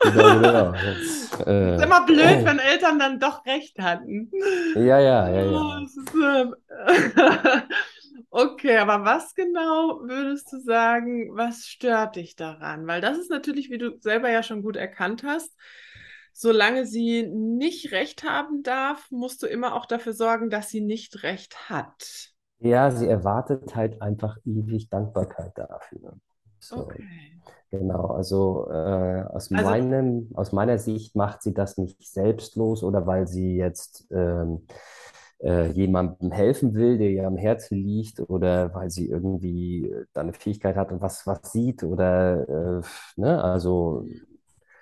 genau, 0.00 0.40
genau. 0.40 0.72
Das, 0.72 0.82
ist 1.00 1.46
äh, 1.46 1.82
immer 1.82 2.04
blöd, 2.06 2.44
wenn 2.44 2.58
Eltern 2.58 2.98
dann 2.98 3.18
doch 3.20 3.44
recht 3.46 3.78
hatten. 3.78 4.30
ja, 4.74 4.98
ja, 4.98 5.28
ja, 5.28 5.42
Oh, 5.50 5.52
ja. 5.52 5.82
ist, 5.82 5.98
ähm, 6.14 6.54
Okay, 8.34 8.78
aber 8.78 9.04
was 9.04 9.34
genau 9.34 10.00
würdest 10.04 10.50
du 10.52 10.58
sagen, 10.58 11.36
was 11.36 11.66
stört 11.66 12.16
dich 12.16 12.34
daran? 12.34 12.86
Weil 12.86 13.02
das 13.02 13.18
ist 13.18 13.30
natürlich, 13.30 13.68
wie 13.68 13.76
du 13.76 13.98
selber 14.00 14.30
ja 14.30 14.42
schon 14.42 14.62
gut 14.62 14.76
erkannt 14.76 15.22
hast, 15.22 15.54
solange 16.32 16.86
sie 16.86 17.26
nicht 17.26 17.92
recht 17.92 18.24
haben 18.24 18.62
darf, 18.62 19.10
musst 19.10 19.42
du 19.42 19.46
immer 19.46 19.74
auch 19.74 19.84
dafür 19.84 20.14
sorgen, 20.14 20.48
dass 20.48 20.70
sie 20.70 20.80
nicht 20.80 21.22
recht 21.24 21.68
hat. 21.68 22.30
Ja, 22.60 22.90
sie 22.90 23.06
erwartet 23.06 23.76
halt 23.76 24.00
einfach 24.00 24.38
ewig 24.46 24.88
Dankbarkeit 24.88 25.52
dafür. 25.58 26.14
So, 26.58 26.76
Okay. 26.78 27.04
genau. 27.70 28.06
Also 28.06 28.66
äh, 28.70 29.24
aus 29.28 29.52
Also- 29.52 29.64
meinem, 29.68 30.30
aus 30.32 30.52
meiner 30.52 30.78
Sicht 30.78 31.16
macht 31.16 31.42
sie 31.42 31.52
das 31.52 31.76
nicht 31.76 32.00
selbstlos 32.10 32.82
oder 32.82 33.06
weil 33.06 33.26
sie 33.28 33.56
jetzt 33.56 34.06
ähm, 34.10 34.66
äh, 35.42 35.70
jemandem 35.72 36.32
helfen 36.32 36.74
will, 36.74 36.98
der 36.98 37.10
ihr 37.10 37.26
am 37.26 37.36
Herzen 37.36 37.76
liegt, 37.78 38.20
oder 38.20 38.74
weil 38.74 38.90
sie 38.90 39.08
irgendwie 39.08 39.86
äh, 39.90 40.06
da 40.12 40.22
eine 40.22 40.32
Fähigkeit 40.32 40.76
hat 40.76 40.92
und 40.92 41.00
was, 41.00 41.26
was 41.26 41.52
sieht 41.52 41.82
oder 41.84 42.80
äh, 42.80 42.82
ne, 43.20 43.42
also, 43.42 44.06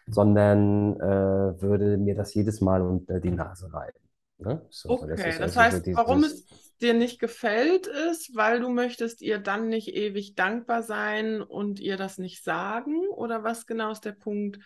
sondern 0.06 0.96
äh, 1.00 1.60
würde 1.62 1.98
mir 1.98 2.14
das 2.14 2.34
jedes 2.34 2.60
Mal 2.60 2.82
unter 2.82 3.20
die 3.20 3.30
Nase 3.30 3.72
reiben. 3.72 3.98
Ne? 4.38 4.66
So, 4.70 5.04
das 5.08 5.24
Okay, 5.24 5.26
ist 5.26 5.40
das 5.40 5.56
also 5.56 5.64
so 5.64 5.78
heißt, 5.78 5.88
warum 5.94 6.24
dieses. 6.24 6.24
es 6.24 6.44
dir 6.80 6.94
nicht 6.94 7.20
gefällt, 7.20 7.86
ist, 7.86 8.34
weil 8.34 8.60
du 8.60 8.68
möchtest 8.68 9.22
ihr 9.22 9.38
dann 9.38 9.68
nicht 9.68 9.88
ewig 9.94 10.34
dankbar 10.34 10.82
sein 10.82 11.40
und 11.42 11.78
ihr 11.78 11.96
das 11.96 12.18
nicht 12.18 12.42
sagen? 12.42 13.08
Oder 13.08 13.44
was 13.44 13.66
genau 13.66 13.92
ist 13.92 14.04
der 14.04 14.12
Punkt, 14.12 14.58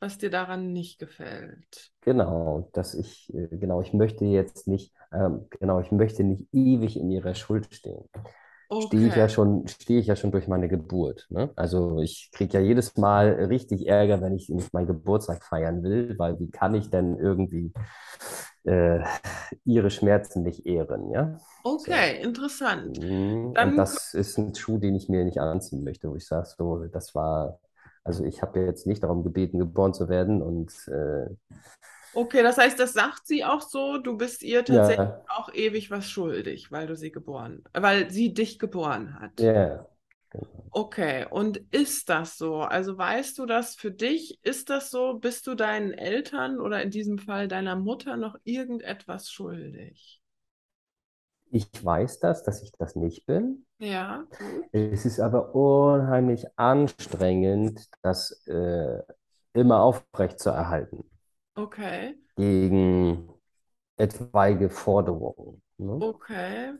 was 0.00 0.18
dir 0.18 0.30
daran 0.30 0.72
nicht 0.72 0.98
gefällt? 0.98 1.92
Genau, 2.02 2.70
dass 2.72 2.94
ich, 2.94 3.32
äh, 3.34 3.48
genau, 3.58 3.82
ich 3.82 3.92
möchte 3.92 4.24
jetzt 4.24 4.66
nicht, 4.68 4.94
ähm, 5.12 5.46
genau, 5.60 5.80
ich 5.80 5.90
möchte 5.90 6.24
nicht 6.24 6.46
ewig 6.52 6.96
in 6.96 7.10
ihrer 7.10 7.34
Schuld 7.34 7.74
stehen. 7.74 8.08
Stehe 8.78 9.08
ich 9.08 9.14
ja 9.16 9.28
Okay. 9.28 9.30
schon, 9.30 9.66
stehe 9.68 10.00
ich 10.00 10.06
ja 10.06 10.16
schon 10.16 10.30
durch 10.32 10.48
meine 10.48 10.68
Geburt, 10.68 11.26
ne? 11.30 11.50
Also 11.56 12.00
ich 12.00 12.30
kriege 12.32 12.54
ja 12.54 12.60
jedes 12.64 12.96
Mal 12.96 13.30
richtig 13.46 13.86
Ärger, 13.88 14.20
wenn 14.22 14.34
ich 14.36 14.48
nicht 14.50 14.72
meinen 14.74 14.86
Geburtstag 14.86 15.44
feiern 15.44 15.82
will, 15.82 16.14
weil 16.18 16.38
wie 16.40 16.50
kann 16.50 16.74
ich 16.74 16.90
denn 16.90 17.18
irgendwie 17.18 17.72
äh, 18.64 19.00
ihre 19.64 19.90
Schmerzen 19.90 20.42
nicht 20.44 20.66
ehren, 20.66 21.10
ja? 21.12 21.38
Okay, 21.64 22.20
interessant. 22.22 22.98
Mhm, 23.00 23.54
Dann- 23.54 23.74
Und 23.74 23.76
das 23.76 24.14
ist 24.14 24.38
ein 24.38 24.54
Schuh, 24.54 24.78
den 24.78 24.94
ich 24.94 25.08
mir 25.08 25.24
nicht 25.24 25.38
anziehen 25.38 25.84
möchte, 25.84 26.08
wo 26.10 26.16
ich 26.16 26.26
sage, 26.26 26.46
so, 26.56 26.84
das 26.86 27.14
war, 27.14 27.58
also 28.08 28.24
ich 28.24 28.42
habe 28.42 28.60
jetzt 28.60 28.86
nicht 28.86 29.02
darum 29.02 29.22
gebeten, 29.22 29.58
geboren 29.58 29.94
zu 29.94 30.08
werden 30.08 30.42
und 30.42 30.72
äh, 30.88 31.26
Okay, 32.12 32.42
das 32.42 32.56
heißt, 32.58 32.78
das 32.80 32.92
sagt 32.94 33.26
sie 33.26 33.44
auch 33.44 33.60
so, 33.62 33.98
du 33.98 34.16
bist 34.16 34.42
ihr 34.42 34.64
tatsächlich 34.64 35.06
ja, 35.06 35.24
auch 35.26 35.52
ewig 35.52 35.90
was 35.90 36.08
schuldig, 36.10 36.72
weil 36.72 36.86
du 36.86 36.96
sie 36.96 37.12
geboren, 37.12 37.62
weil 37.74 38.10
sie 38.10 38.32
dich 38.34 38.58
geboren 38.58 39.20
hat. 39.20 39.32
ja, 39.38 39.86
genau. 40.30 40.70
Okay, 40.70 41.26
und 41.30 41.58
ist 41.72 42.08
das 42.10 42.36
so? 42.38 42.60
Also 42.60 42.96
weißt 42.98 43.38
du 43.38 43.46
das 43.46 43.74
für 43.74 43.90
dich? 43.90 44.38
Ist 44.44 44.70
das 44.70 44.90
so? 44.90 45.14
Bist 45.18 45.46
du 45.46 45.54
deinen 45.54 45.92
Eltern 45.92 46.60
oder 46.60 46.82
in 46.82 46.90
diesem 46.90 47.18
Fall 47.18 47.48
deiner 47.48 47.74
Mutter 47.76 48.16
noch 48.16 48.36
irgendetwas 48.44 49.30
schuldig? 49.30 50.17
Ich 51.50 51.68
weiß 51.84 52.20
das, 52.20 52.42
dass 52.42 52.62
ich 52.62 52.72
das 52.78 52.96
nicht 52.96 53.26
bin. 53.26 53.66
Ja. 53.78 54.26
Es 54.72 55.04
ist 55.06 55.20
aber 55.20 55.54
unheimlich 55.54 56.46
anstrengend, 56.56 57.88
das 58.02 58.46
äh, 58.46 59.02
immer 59.52 59.82
aufrecht 59.82 60.40
zu 60.40 60.50
erhalten 60.50 61.04
Okay, 61.58 62.16
gegen 62.36 63.28
etwaige 63.96 64.70
Forderungen. 64.70 65.62
Ne? 65.78 66.02
okay. 66.02 66.72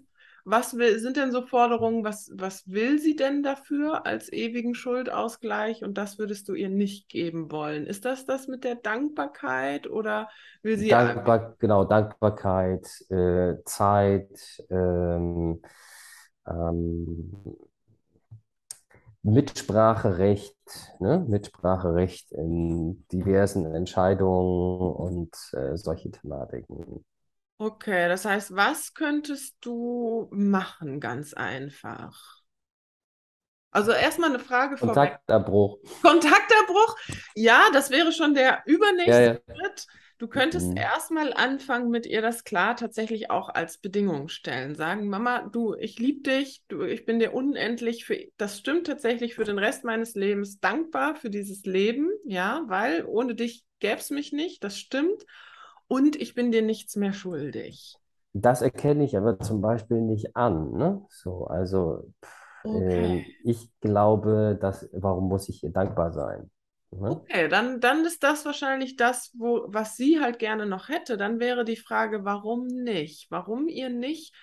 Was 0.51 0.79
will, 0.79 0.99
sind 0.99 1.19
denn 1.19 1.31
so 1.31 1.43
Forderungen, 1.43 2.05
was, 2.05 2.31
was 2.35 2.67
will 2.67 2.99
sie 2.99 3.17
denn 3.17 3.43
dafür 3.43 4.07
als 4.07 4.33
ewigen 4.33 4.75
Schuldausgleich 4.75 5.85
und 5.85 5.99
das 5.99 6.19
würdest 6.19 6.49
du 6.49 6.55
ihr 6.55 6.71
nicht 6.71 7.11
geben 7.11 7.53
wollen? 7.53 7.87
Ist 7.87 8.07
das 8.07 8.25
das 8.25 8.49
mit 8.49 8.65
der 8.65 8.77
Dankbarkeit 8.77 9.91
oder 9.91 10.31
will 10.63 10.79
sie 10.79 10.89
Dankbar, 10.89 11.55
genau, 11.59 11.85
Dankbarkeit, 11.85 12.87
äh, 13.11 13.57
Zeit, 13.67 14.65
ähm, 14.71 15.61
ähm, 16.47 17.35
Mitspracherecht, 19.23 20.57
ne? 20.99 21.27
Mitspracherecht 21.29 22.33
in 22.33 23.05
diversen 23.13 23.67
Entscheidungen 23.67 24.95
und 24.95 25.37
äh, 25.53 25.77
solche 25.77 26.11
Thematiken. 26.11 27.05
Okay, 27.61 28.09
das 28.09 28.25
heißt, 28.25 28.55
was 28.57 28.95
könntest 28.95 29.57
du 29.61 30.29
machen, 30.33 31.01
ganz 31.01 31.35
einfach? 31.35 32.43
Also 33.71 33.93
erstmal 33.93 34.31
eine 34.31 34.39
Frage 34.39 34.77
vorweg. 34.77 35.19
Kontaktabbruch. 35.23 35.79
Kontaktabbruch? 36.03 36.97
Ja, 37.35 37.65
das 37.73 37.91
wäre 37.91 38.13
schon 38.13 38.35
der 38.35 38.63
übernächste 38.67 39.31
Ja, 39.31 39.33
ja. 39.33 39.41
Schritt. 39.57 39.87
Du 40.19 40.29
könntest 40.29 40.73
Mhm. 40.73 40.77
erstmal 40.77 41.33
anfangen, 41.35 41.91
mit 41.91 42.07
ihr 42.07 42.23
das 42.23 42.45
klar 42.45 42.77
tatsächlich 42.77 43.31
auch 43.31 43.49
als 43.51 43.79
Bedingung 43.79 44.29
stellen. 44.29 44.75
Sagen, 44.77 45.09
Mama, 45.09 45.49
du, 45.53 45.75
ich 45.77 45.99
liebe 45.99 46.23
dich, 46.23 46.63
du, 46.69 46.83
ich 46.85 47.07
bin 47.07 47.19
dir 47.21 47.35
unendlich 47.35 48.05
für, 48.05 48.19
das 48.39 48.59
stimmt 48.59 48.87
tatsächlich 48.87 49.35
für 49.37 49.45
den 49.45 49.59
Rest 49.59 49.85
meines 49.85 50.15
Lebens 50.15 50.61
dankbar 50.61 51.17
für 51.17 51.31
dieses 51.31 51.65
Leben, 51.67 52.11
ja, 52.27 52.65
weil 52.69 53.05
ohne 53.07 53.35
dich 53.35 53.65
gäbe 53.81 54.01
es 54.01 54.11
mich 54.11 54.33
nicht, 54.33 54.65
das 54.65 54.79
stimmt. 54.79 55.25
Und 55.89 56.17
ich 56.17 56.35
bin 56.35 56.53
dir 56.53 56.63
nichts 56.63 56.97
mehr 56.97 57.13
schuldig. 57.13 57.99
Das 58.35 58.63
erkenne 58.63 59.05
ich 59.05 59.17
aber 59.17 59.41
zum 59.41 59.61
Beispiel 59.61 60.01
nicht 60.01 60.37
an, 60.37 60.73
ne? 60.73 61.05
So, 61.11 61.47
also 61.47 62.13
pff, 62.25 62.31
Okay. 62.65 63.11
ähm, 63.13 63.35
ich 63.43 63.71
glaube, 63.81 64.57
dass, 64.61 64.89
warum 64.93 65.29
muss 65.29 65.49
ich 65.49 65.63
ihr 65.65 65.71
dankbar 65.73 66.13
sein? 66.13 66.51
Ne? 66.91 67.21
Okay, 67.31 67.49
dann, 67.49 67.81
dann 67.81 68.05
ist 68.05 68.23
das 68.23 68.45
wahrscheinlich 68.45 68.97
das, 68.97 69.31
wo, 69.39 69.65
was 69.69 69.97
sie 69.97 70.21
halt 70.21 70.39
gerne 70.39 70.67
noch 70.67 70.89
hätte. 70.89 71.17
Dann 71.17 71.41
wäre 71.41 71.65
die 71.65 71.77
Frage, 71.77 72.25
warum 72.25 72.67
nicht? 72.67 73.31
Warum 73.31 73.69
ihr 73.69 73.89
nicht 73.89 74.35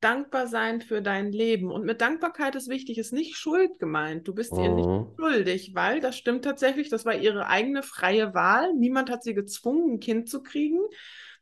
dankbar 0.00 0.46
sein 0.46 0.80
für 0.80 1.02
dein 1.02 1.32
Leben? 1.32 1.70
Und 1.70 1.84
mit 1.84 2.00
Dankbarkeit 2.00 2.54
ist 2.56 2.68
wichtig, 2.68 2.98
ist 2.98 3.12
nicht 3.12 3.36
Schuld 3.36 3.78
gemeint. 3.78 4.26
Du 4.28 4.34
bist 4.34 4.58
ihr 4.58 4.70
nicht 4.70 4.88
Mhm. 4.88 5.16
schuldig, 5.18 5.72
weil 5.74 6.00
das 6.00 6.16
stimmt 6.16 6.44
tatsächlich, 6.44 6.88
das 6.88 7.04
war 7.04 7.14
ihre 7.14 7.46
eigene 7.48 7.82
freie 7.82 8.34
Wahl. 8.34 8.72
Niemand 8.74 9.10
hat 9.10 9.22
sie 9.22 9.34
gezwungen, 9.34 9.94
ein 9.94 10.00
Kind 10.00 10.28
zu 10.28 10.42
kriegen. 10.42 10.78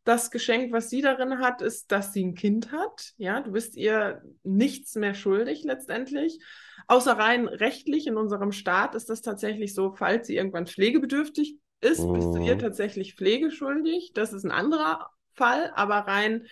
Das 0.04 0.30
Geschenk, 0.30 0.72
was 0.72 0.88
sie 0.88 1.02
darin 1.02 1.38
hat, 1.40 1.60
ist, 1.60 1.92
dass 1.92 2.12
sie 2.12 2.24
ein 2.24 2.34
Kind 2.34 2.72
hat. 2.72 3.12
Ja, 3.18 3.40
du 3.40 3.52
bist 3.52 3.76
ihr 3.76 4.22
nichts 4.42 4.94
mehr 4.94 5.14
schuldig 5.14 5.64
letztendlich. 5.64 6.38
Außer 6.86 7.12
rein 7.12 7.46
rechtlich 7.46 8.06
in 8.06 8.16
unserem 8.16 8.52
Staat 8.52 8.94
ist 8.94 9.10
das 9.10 9.20
tatsächlich 9.20 9.74
so, 9.74 9.92
falls 9.92 10.26
sie 10.26 10.36
irgendwann 10.36 10.66
pflegebedürftig 10.66 11.58
ist, 11.80 12.12
bist 12.12 12.34
du 12.34 12.38
ihr 12.38 12.56
Mhm. 12.56 12.58
tatsächlich 12.58 13.14
pflegeschuldig. 13.16 14.12
Das 14.14 14.32
ist 14.32 14.44
ein 14.44 14.50
anderer 14.50 15.10
Fall, 15.34 15.70
aber 15.74 15.96
rein 15.98 16.46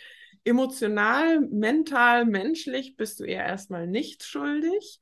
emotional, 0.47 1.41
mental, 1.41 2.25
menschlich 2.25 2.97
bist 2.97 3.21
du 3.21 3.25
ihr 3.25 3.39
erstmal 3.39 3.87
nicht 3.87 4.23
schuldig. 4.23 5.01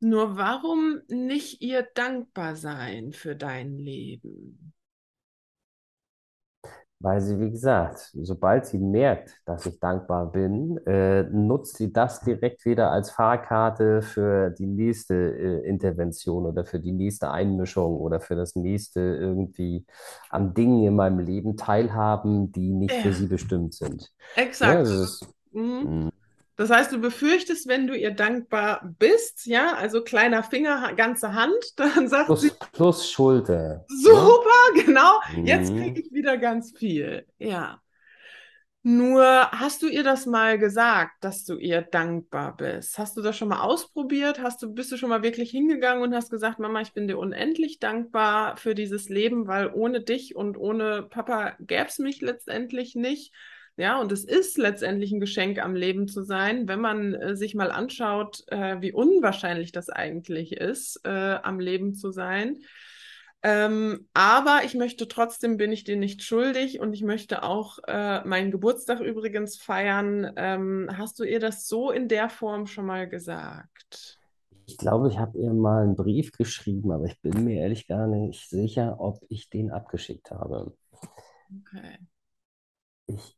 Nur 0.00 0.36
warum 0.36 1.00
nicht 1.08 1.62
ihr 1.62 1.88
dankbar 1.94 2.56
sein 2.56 3.12
für 3.12 3.34
dein 3.34 3.78
Leben? 3.78 4.73
Weil 7.04 7.20
sie, 7.20 7.38
wie 7.38 7.50
gesagt, 7.50 8.12
sobald 8.14 8.64
sie 8.66 8.78
merkt, 8.78 9.38
dass 9.44 9.66
ich 9.66 9.78
dankbar 9.78 10.32
bin, 10.32 10.78
äh, 10.86 11.24
nutzt 11.24 11.76
sie 11.76 11.92
das 11.92 12.22
direkt 12.22 12.64
wieder 12.64 12.90
als 12.92 13.10
Fahrkarte 13.10 14.00
für 14.00 14.48
die 14.50 14.66
nächste 14.66 15.14
äh, 15.14 15.68
Intervention 15.68 16.46
oder 16.46 16.64
für 16.64 16.80
die 16.80 16.92
nächste 16.92 17.30
Einmischung 17.30 17.96
oder 17.98 18.20
für 18.20 18.36
das 18.36 18.56
nächste 18.56 19.00
irgendwie 19.00 19.84
an 20.30 20.54
Dingen 20.54 20.84
in 20.86 20.96
meinem 20.96 21.18
Leben 21.18 21.58
teilhaben, 21.58 22.52
die 22.52 22.72
nicht 22.72 22.96
für 22.96 23.12
sie 23.12 23.26
Ja, 23.26 23.28
bestimmt 23.28 23.74
sind. 23.74 24.10
Ne, 24.60 24.78
exakt. 24.78 24.78
Also, 24.78 25.02
ist, 25.02 25.26
mhm. 25.52 26.10
Das 26.56 26.70
heißt, 26.70 26.92
du 26.92 27.00
befürchtest, 27.00 27.66
wenn 27.68 27.86
du 27.86 27.96
ihr 27.96 28.12
dankbar 28.12 28.80
bist, 28.98 29.46
ja, 29.46 29.74
also 29.74 30.02
kleiner 30.04 30.42
Finger, 30.44 30.94
ganze 30.94 31.34
Hand, 31.34 31.54
dann 31.76 32.08
sagt 32.08 32.38
sie, 32.38 32.50
plus, 32.50 32.70
plus 32.72 33.10
Schulter. 33.10 33.86
Ne? 34.02 34.36
super, 34.42 34.50
genau, 34.84 35.20
jetzt 35.42 35.74
kriege 35.76 36.00
Mhm. 36.00 36.06
ich 36.06 36.12
wieder 36.12 36.36
ganz 36.38 36.72
viel. 36.76 37.26
Ja. 37.38 37.80
Nur 38.86 39.24
hast 39.50 39.80
du 39.82 39.88
ihr 39.88 40.04
das 40.04 40.26
mal 40.26 40.58
gesagt, 40.58 41.12
dass 41.24 41.44
du 41.46 41.56
ihr 41.56 41.80
dankbar 41.80 42.54
bist? 42.54 42.98
Hast 42.98 43.16
du 43.16 43.22
das 43.22 43.34
schon 43.36 43.48
mal 43.48 43.62
ausprobiert? 43.62 44.40
Hast 44.42 44.62
du, 44.62 44.74
bist 44.74 44.92
du 44.92 44.98
schon 44.98 45.08
mal 45.08 45.22
wirklich 45.22 45.50
hingegangen 45.50 46.02
und 46.02 46.14
hast 46.14 46.30
gesagt, 46.30 46.58
Mama, 46.58 46.82
ich 46.82 46.92
bin 46.92 47.08
dir 47.08 47.16
unendlich 47.18 47.78
dankbar 47.78 48.58
für 48.58 48.74
dieses 48.74 49.08
Leben, 49.08 49.46
weil 49.46 49.70
ohne 49.72 50.02
dich 50.02 50.36
und 50.36 50.58
ohne 50.58 51.02
Papa 51.02 51.56
gäbe 51.60 51.86
es 51.88 51.98
mich 51.98 52.20
letztendlich 52.20 52.94
nicht. 52.94 53.32
Ja, 53.76 54.00
und 54.00 54.12
es 54.12 54.24
ist 54.24 54.56
letztendlich 54.56 55.10
ein 55.10 55.18
Geschenk 55.18 55.58
am 55.58 55.74
Leben 55.74 56.06
zu 56.06 56.22
sein, 56.22 56.68
wenn 56.68 56.80
man 56.80 57.14
äh, 57.14 57.36
sich 57.36 57.54
mal 57.54 57.72
anschaut, 57.72 58.44
äh, 58.46 58.80
wie 58.80 58.92
unwahrscheinlich 58.92 59.72
das 59.72 59.90
eigentlich 59.90 60.52
ist, 60.52 61.00
äh, 61.04 61.38
am 61.42 61.58
Leben 61.58 61.94
zu 61.94 62.12
sein. 62.12 62.58
Ähm, 63.42 64.08
aber 64.14 64.60
ich 64.64 64.74
möchte 64.74 65.06
trotzdem, 65.06 65.58
bin 65.58 65.70
ich 65.70 65.84
dir 65.84 65.96
nicht 65.96 66.22
schuldig 66.22 66.80
und 66.80 66.94
ich 66.94 67.02
möchte 67.02 67.42
auch 67.42 67.78
äh, 67.86 68.24
meinen 68.24 68.50
Geburtstag 68.50 69.00
übrigens 69.00 69.56
feiern. 69.56 70.32
Ähm, 70.36 70.88
hast 70.96 71.18
du 71.18 71.24
ihr 71.24 71.40
das 71.40 71.68
so 71.68 71.90
in 71.90 72.08
der 72.08 72.30
Form 72.30 72.66
schon 72.66 72.86
mal 72.86 73.06
gesagt? 73.06 74.18
Ich 74.66 74.78
glaube, 74.78 75.08
ich 75.08 75.18
habe 75.18 75.36
ihr 75.38 75.52
mal 75.52 75.82
einen 75.82 75.94
Brief 75.94 76.32
geschrieben, 76.32 76.90
aber 76.90 77.04
ich 77.04 77.20
bin 77.20 77.44
mir 77.44 77.60
ehrlich 77.60 77.86
gar 77.86 78.06
nicht 78.06 78.48
sicher, 78.48 78.96
ob 78.98 79.20
ich 79.28 79.50
den 79.50 79.70
abgeschickt 79.70 80.30
habe. 80.30 80.74
Okay. 81.60 81.98
Ich, 83.08 83.36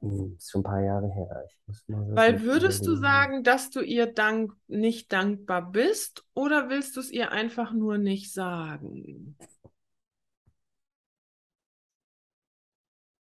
hm, 0.00 0.36
ist 0.36 0.50
schon 0.50 0.60
ein 0.60 0.64
paar 0.64 0.80
Jahre 0.82 1.08
her. 1.12 1.46
Mal 1.88 2.06
Weil 2.14 2.42
würdest 2.42 2.86
du 2.86 2.96
überlegen. 2.96 2.96
sagen, 2.96 3.44
dass 3.44 3.70
du 3.70 3.80
ihr 3.80 4.06
dank 4.12 4.52
nicht 4.66 5.10
dankbar 5.12 5.70
bist 5.72 6.24
oder 6.34 6.68
willst 6.68 6.96
du 6.96 7.00
es 7.00 7.10
ihr 7.10 7.32
einfach 7.32 7.72
nur 7.72 7.96
nicht 7.98 8.32
sagen? 8.32 9.36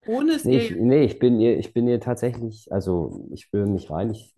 Ohne 0.05 0.35
es 0.35 0.44
Nee, 0.44 0.57
ihr 0.57 0.59
ich, 0.59 0.70
nee, 0.73 1.05
ich 1.05 1.19
bin 1.19 1.40
ihr, 1.40 1.59
ich 1.59 1.73
bin 1.73 1.86
ihr 1.89 2.01
tatsächlich, 2.01 2.70
also 2.73 3.27
ich 3.32 3.43
spüre 3.43 3.66
mich 3.66 3.90
rein, 3.90 4.11
ich 4.11 4.35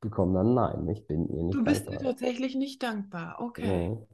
bekomme 0.00 0.34
dann 0.38 0.54
Nein, 0.54 0.88
ich 0.88 1.06
bin 1.06 1.28
ihr 1.28 1.42
Du 1.50 1.64
nicht 1.64 1.64
bist 1.64 1.88
dir 1.90 1.98
dankbar. 1.98 1.98
tatsächlich 1.98 2.54
nicht 2.54 2.82
dankbar. 2.84 3.40
Okay. 3.40 3.62
Nee. 3.62 4.06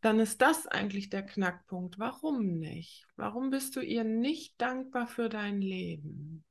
Dann 0.00 0.18
ist 0.18 0.40
das 0.40 0.66
eigentlich 0.66 1.10
der 1.10 1.24
Knackpunkt. 1.24 1.98
Warum 1.98 2.58
nicht? 2.58 3.06
Warum 3.16 3.50
bist 3.50 3.76
du 3.76 3.80
ihr 3.80 4.04
nicht 4.04 4.60
dankbar 4.60 5.06
für 5.06 5.28
dein 5.28 5.60
Leben? 5.60 6.44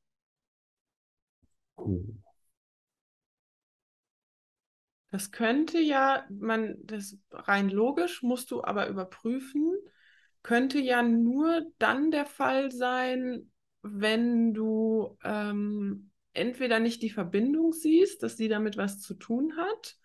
Das 5.11 5.31
könnte 5.31 5.79
ja, 5.79 6.25
man, 6.29 6.75
das 6.83 7.17
rein 7.31 7.69
logisch 7.69 8.21
musst 8.21 8.51
du 8.51 8.63
aber 8.63 8.87
überprüfen, 8.87 9.75
könnte 10.43 10.79
ja 10.79 11.01
nur 11.01 11.63
dann 11.79 12.11
der 12.11 12.25
Fall 12.25 12.71
sein, 12.71 13.51
wenn 13.81 14.53
du 14.53 15.17
ähm, 15.23 16.11
entweder 16.33 16.79
nicht 16.79 17.01
die 17.01 17.09
Verbindung 17.09 17.73
siehst, 17.73 18.21
dass 18.21 18.37
sie 18.37 18.47
damit 18.49 18.77
was 18.77 19.01
zu 19.01 19.15
tun 19.15 19.55
hat, 19.57 19.97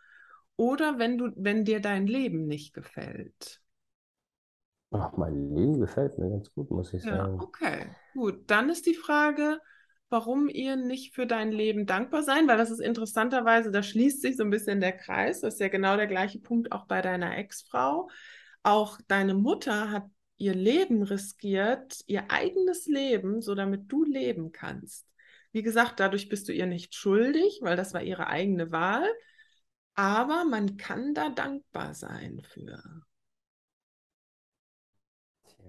oder 0.57 0.99
wenn 0.99 1.19
du, 1.19 1.31
wenn 1.37 1.65
dir 1.65 1.81
dein 1.81 2.07
Leben 2.07 2.47
nicht 2.47 2.75
gefällt. 2.75 3.61
Ach, 4.93 5.13
mein 5.19 5.55
Leben 5.55 5.79
gefällt 5.79 6.17
mir 6.19 6.31
ganz 6.31 6.51
gut, 6.55 6.71
muss 6.71 6.95
ich 6.95 7.03
Ja, 7.03 7.07
sagen. 7.07 7.39
okay, 7.39 7.95
gut. 8.15 8.51
Dann 8.51 8.71
ist 8.71 8.87
die 8.87 8.95
Frage, 8.95 9.61
warum 10.09 10.49
ihr 10.49 10.77
nicht 10.77 11.15
für 11.15 11.27
dein 11.27 11.53
Leben 11.53 11.87
dankbar 11.87 12.23
sein, 12.23 12.49
weil 12.49 12.57
das 12.59 12.71
ist 12.71 12.81
interessanterweise, 12.81 13.71
da 13.71 13.83
schließt 13.83 14.23
sich 14.23 14.37
so 14.37 14.45
ein 14.45 14.51
bisschen 14.51 14.81
der 14.81 14.93
Kreis. 14.97 15.41
Das 15.41 15.55
ist 15.55 15.61
ja 15.61 15.69
genau 15.69 15.97
der 15.97 16.07
gleiche 16.07 16.39
Punkt 16.41 16.73
auch 16.73 16.87
bei 16.87 17.03
deiner 17.03 17.37
Ex-Frau. 17.37 18.09
Auch 18.63 18.99
deine 19.09 19.35
Mutter 19.35 19.91
hat 19.91 20.05
ihr 20.39 20.55
Leben 20.55 21.03
riskiert, 21.03 22.01
ihr 22.07 22.31
eigenes 22.31 22.87
Leben, 22.87 23.43
so 23.43 23.55
damit 23.55 23.93
du 23.93 24.05
leben 24.05 24.53
kannst. 24.53 25.07
Wie 25.53 25.63
gesagt, 25.63 26.01
dadurch 26.01 26.29
bist 26.29 26.49
du 26.49 26.53
ihr 26.53 26.67
nicht 26.67 26.95
schuldig, 26.95 27.61
weil 27.63 27.77
das 27.77 27.95
war 27.95 28.03
ihre 28.03 28.27
eigene 28.29 28.73
Wahl. 28.73 29.07
Aber 29.95 30.45
man 30.45 30.77
kann 30.77 31.15
da 31.15 31.31
dankbar 31.31 31.95
sein 31.95 32.41
für. 32.43 32.83
Tja, 35.45 35.65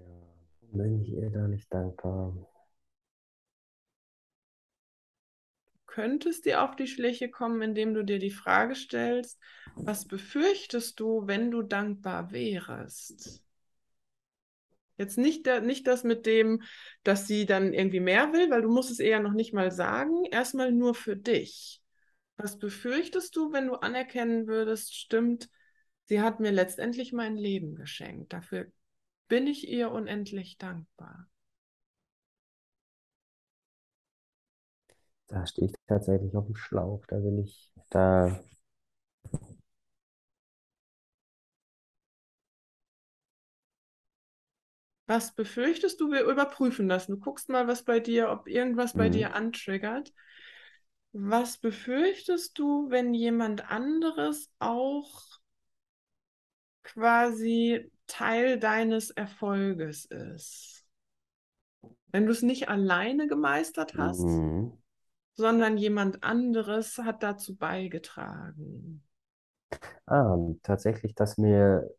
bin 0.72 1.02
ich 1.02 1.08
ihr 1.10 1.30
da 1.30 1.46
nicht 1.46 1.72
dankbar? 1.72 2.34
könntest 5.96 6.44
dir 6.44 6.62
auf 6.62 6.76
die 6.76 6.88
Schliche 6.88 7.30
kommen, 7.30 7.62
indem 7.62 7.94
du 7.94 8.04
dir 8.04 8.18
die 8.18 8.30
Frage 8.30 8.74
stellst, 8.74 9.40
was 9.76 10.04
befürchtest 10.04 11.00
du, 11.00 11.26
wenn 11.26 11.50
du 11.50 11.62
dankbar 11.62 12.32
wärst? 12.32 13.42
Jetzt 14.98 15.16
nicht, 15.16 15.46
der, 15.46 15.62
nicht 15.62 15.86
das 15.86 16.04
mit 16.04 16.26
dem, 16.26 16.62
dass 17.02 17.26
sie 17.26 17.46
dann 17.46 17.72
irgendwie 17.72 18.00
mehr 18.00 18.34
will, 18.34 18.50
weil 18.50 18.60
du 18.60 18.68
musst 18.68 18.90
es 18.90 18.98
eher 18.98 19.20
noch 19.20 19.32
nicht 19.32 19.54
mal 19.54 19.72
sagen, 19.72 20.26
erstmal 20.26 20.70
nur 20.70 20.94
für 20.94 21.16
dich. 21.16 21.80
Was 22.36 22.58
befürchtest 22.58 23.34
du, 23.36 23.52
wenn 23.52 23.66
du 23.66 23.74
anerkennen 23.74 24.46
würdest, 24.46 24.94
stimmt, 24.94 25.48
sie 26.04 26.20
hat 26.20 26.40
mir 26.40 26.52
letztendlich 26.52 27.12
mein 27.12 27.36
Leben 27.36 27.74
geschenkt. 27.74 28.32
Dafür 28.32 28.70
bin 29.28 29.46
ich 29.46 29.68
ihr 29.68 29.90
unendlich 29.90 30.58
dankbar. 30.58 31.28
Da 35.28 35.46
stehe 35.46 35.68
ich 35.68 35.74
tatsächlich 35.88 36.34
auf 36.36 36.46
dem 36.46 36.54
Schlauch. 36.54 37.04
Da 37.06 37.22
will 37.22 37.40
ich, 37.40 37.72
da, 37.90 38.38
Was 45.06 45.32
befürchtest 45.34 46.00
du? 46.00 46.10
Wir 46.10 46.24
überprüfen 46.24 46.88
das. 46.88 47.06
Du 47.06 47.16
guckst 47.16 47.48
mal, 47.48 47.68
was 47.68 47.84
bei 47.84 48.00
dir, 48.00 48.28
ob 48.28 48.48
irgendwas 48.48 48.92
bei 48.94 49.04
hm, 49.04 49.12
dir 49.12 49.34
antriggert. 49.34 50.12
Was 51.18 51.56
befürchtest 51.56 52.58
du, 52.58 52.90
wenn 52.90 53.14
jemand 53.14 53.70
anderes 53.70 54.50
auch 54.58 55.22
quasi 56.82 57.90
Teil 58.06 58.58
deines 58.58 59.12
Erfolges 59.12 60.04
ist? 60.04 60.84
Wenn 62.08 62.26
du 62.26 62.32
es 62.32 62.42
nicht 62.42 62.68
alleine 62.68 63.28
gemeistert 63.28 63.94
hast, 63.96 64.24
hm. 64.24 64.76
sondern 65.32 65.78
jemand 65.78 66.22
anderes 66.22 66.98
hat 66.98 67.22
dazu 67.22 67.56
beigetragen. 67.56 69.02
Ah, 70.04 70.36
tatsächlich, 70.62 71.14
dass 71.14 71.38
mir 71.38 71.90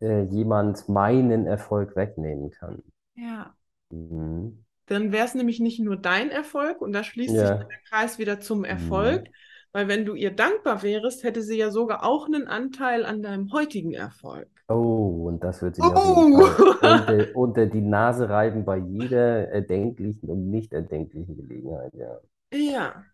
äh, 0.00 0.22
jemand 0.22 0.88
meinen 0.88 1.46
Erfolg 1.46 1.94
wegnehmen 1.94 2.50
kann. 2.50 2.82
Ja. 3.14 3.54
Mhm. 3.90 4.64
Dann 4.90 5.12
wäre 5.12 5.26
es 5.26 5.34
nämlich 5.34 5.60
nicht 5.60 5.80
nur 5.80 5.96
dein 5.96 6.30
Erfolg 6.30 6.80
und 6.82 6.92
da 6.92 7.04
schließt 7.04 7.38
sich 7.38 7.50
dann 7.50 7.58
Ja. 7.58 7.64
der 7.70 7.78
Kreis 7.88 8.18
wieder 8.18 8.40
zum 8.40 8.64
Erfolg, 8.64 9.22
Mhm. 9.24 9.32
weil 9.72 9.88
wenn 9.88 10.04
du 10.04 10.14
ihr 10.14 10.32
dankbar 10.32 10.82
wärst, 10.82 11.24
hätte 11.24 11.42
sie 11.42 11.56
ja 11.58 11.70
sogar 11.70 12.04
auch 12.04 12.26
einen 12.26 12.48
Anteil 12.48 13.04
an 13.06 13.22
deinem 13.22 13.52
heutigen 13.52 13.92
Erfolg. 13.94 14.48
Oh, 14.68 15.26
und 15.28 15.42
das 15.44 15.62
wird 15.62 15.76
sie 15.76 15.82
Oh! 15.82 16.30
Unter, 16.82 17.34
unter 17.34 17.66
die 17.66 17.80
Nase 17.82 18.28
reiben 18.30 18.64
bei 18.64 18.78
jeder 18.78 19.48
erdenklichen 19.48 20.28
und 20.30 20.50
nicht 20.50 20.72
erdenklichen 20.72 21.36
Gelegenheit, 21.36 21.92
ja. 21.94 22.20
Ja. 22.52 23.04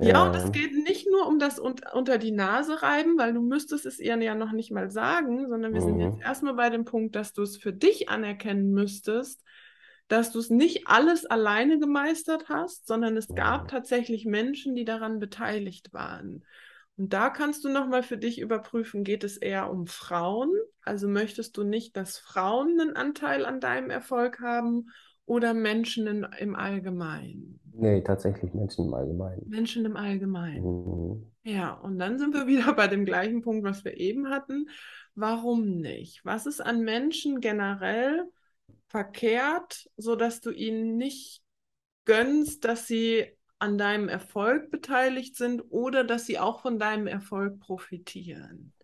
Ja, 0.00 0.24
und 0.26 0.34
es 0.34 0.42
Ja. 0.44 0.50
geht 0.50 0.72
nicht 0.74 1.08
nur 1.10 1.26
um 1.28 1.38
das 1.38 1.60
un 1.60 1.76
unter 1.94 2.18
die 2.18 2.32
Nase 2.32 2.82
reiben, 2.82 3.16
weil 3.18 3.32
du 3.34 3.40
müsstest 3.40 3.86
es 3.86 4.00
ihr 4.00 4.16
ja 4.20 4.34
noch 4.34 4.52
nicht 4.52 4.72
mal 4.72 4.90
sagen, 4.90 5.48
sondern 5.48 5.74
wir 5.74 5.80
sind 5.80 6.00
jetzt 6.00 6.16
Mhm. 6.16 6.20
erstmal 6.20 6.54
bei 6.54 6.70
dem 6.70 6.84
Punkt, 6.84 7.14
dass 7.14 7.32
du 7.32 7.42
es 7.42 7.56
für 7.56 7.72
dich 7.72 8.08
anerkennen 8.08 8.72
müsstest, 8.72 9.44
dass 10.12 10.30
du 10.30 10.40
es 10.40 10.50
nicht 10.50 10.88
alles 10.88 11.24
alleine 11.24 11.78
gemeistert 11.78 12.50
hast, 12.50 12.86
sondern 12.86 13.16
es 13.16 13.28
gab 13.28 13.68
tatsächlich 13.68 14.26
Menschen, 14.26 14.74
die 14.74 14.84
daran 14.84 15.18
beteiligt 15.18 15.94
waren. 15.94 16.44
Und 16.98 17.14
da 17.14 17.30
kannst 17.30 17.64
du 17.64 17.70
nochmal 17.70 18.02
für 18.02 18.18
dich 18.18 18.38
überprüfen, 18.38 19.04
geht 19.04 19.24
es 19.24 19.38
eher 19.38 19.70
um 19.70 19.86
Frauen? 19.86 20.52
Also 20.82 21.08
möchtest 21.08 21.56
du 21.56 21.64
nicht, 21.64 21.96
dass 21.96 22.18
Frauen 22.18 22.78
einen 22.78 22.94
Anteil 22.94 23.46
an 23.46 23.58
deinem 23.58 23.88
Erfolg 23.88 24.40
haben 24.40 24.90
oder 25.24 25.54
Menschen 25.54 26.06
in, 26.06 26.26
im 26.38 26.56
Allgemeinen? 26.56 27.58
Nee, 27.72 28.02
tatsächlich 28.02 28.52
Menschen 28.52 28.88
im 28.88 28.92
Allgemeinen. 28.92 29.48
Menschen 29.48 29.86
im 29.86 29.96
Allgemeinen. 29.96 30.62
Mhm. 30.62 31.26
Ja, 31.42 31.72
und 31.72 31.98
dann 31.98 32.18
sind 32.18 32.34
wir 32.34 32.46
wieder 32.46 32.70
bei 32.76 32.86
dem 32.86 33.06
gleichen 33.06 33.40
Punkt, 33.40 33.64
was 33.64 33.82
wir 33.86 33.96
eben 33.96 34.28
hatten. 34.28 34.68
Warum 35.14 35.78
nicht? 35.78 36.22
Was 36.22 36.44
ist 36.44 36.60
an 36.60 36.82
Menschen 36.82 37.40
generell 37.40 38.26
verkehrt, 38.92 39.90
sodass 39.96 40.40
du 40.42 40.50
ihnen 40.52 40.96
nicht 40.98 41.42
gönnst, 42.06 42.64
dass 42.64 42.86
sie 42.86 43.26
an 43.58 43.78
deinem 43.78 44.08
Erfolg 44.08 44.70
beteiligt 44.70 45.36
sind 45.36 45.62
oder 45.70 46.04
dass 46.04 46.26
sie 46.26 46.38
auch 46.38 46.62
von 46.62 46.78
deinem 46.78 47.06
Erfolg 47.08 47.60
profitieren? 47.60 48.74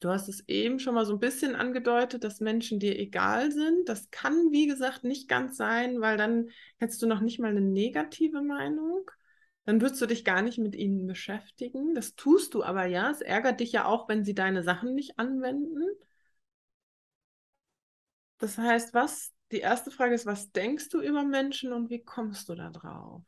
Du 0.00 0.08
hast 0.08 0.28
es 0.28 0.46
eben 0.48 0.78
schon 0.78 0.94
mal 0.94 1.04
so 1.04 1.12
ein 1.14 1.18
bisschen 1.20 1.54
angedeutet, 1.54 2.24
dass 2.24 2.40
Menschen 2.40 2.78
dir 2.80 2.98
egal 2.98 3.52
sind. 3.52 3.88
Das 3.88 4.10
kann, 4.10 4.50
wie 4.50 4.66
gesagt, 4.66 5.04
nicht 5.04 5.28
ganz 5.28 5.56
sein, 5.58 6.00
weil 6.00 6.16
dann 6.16 6.50
hättest 6.78 7.02
du 7.02 7.06
noch 7.06 7.20
nicht 7.20 7.38
mal 7.38 7.48
eine 7.50 7.60
negative 7.60 8.40
Meinung. 8.42 9.10
Dann 9.64 9.80
würdest 9.80 10.00
du 10.02 10.06
dich 10.06 10.24
gar 10.24 10.42
nicht 10.42 10.58
mit 10.58 10.74
ihnen 10.74 11.06
beschäftigen. 11.06 11.94
Das 11.94 12.14
tust 12.14 12.54
du 12.54 12.62
aber 12.64 12.86
ja. 12.86 13.10
Es 13.10 13.20
ärgert 13.22 13.60
dich 13.60 13.72
ja 13.72 13.84
auch, 13.86 14.08
wenn 14.08 14.24
sie 14.24 14.34
deine 14.34 14.62
Sachen 14.62 14.94
nicht 14.94 15.18
anwenden. 15.18 15.82
Das 18.38 18.58
heißt, 18.58 18.92
was, 18.94 19.32
die 19.52 19.60
erste 19.60 19.90
Frage 19.92 20.14
ist, 20.14 20.26
was 20.26 20.50
denkst 20.52 20.88
du 20.88 21.00
über 21.00 21.22
Menschen 21.24 21.72
und 21.72 21.90
wie 21.90 22.02
kommst 22.02 22.48
du 22.48 22.54
da 22.56 22.70
drauf? 22.70 23.22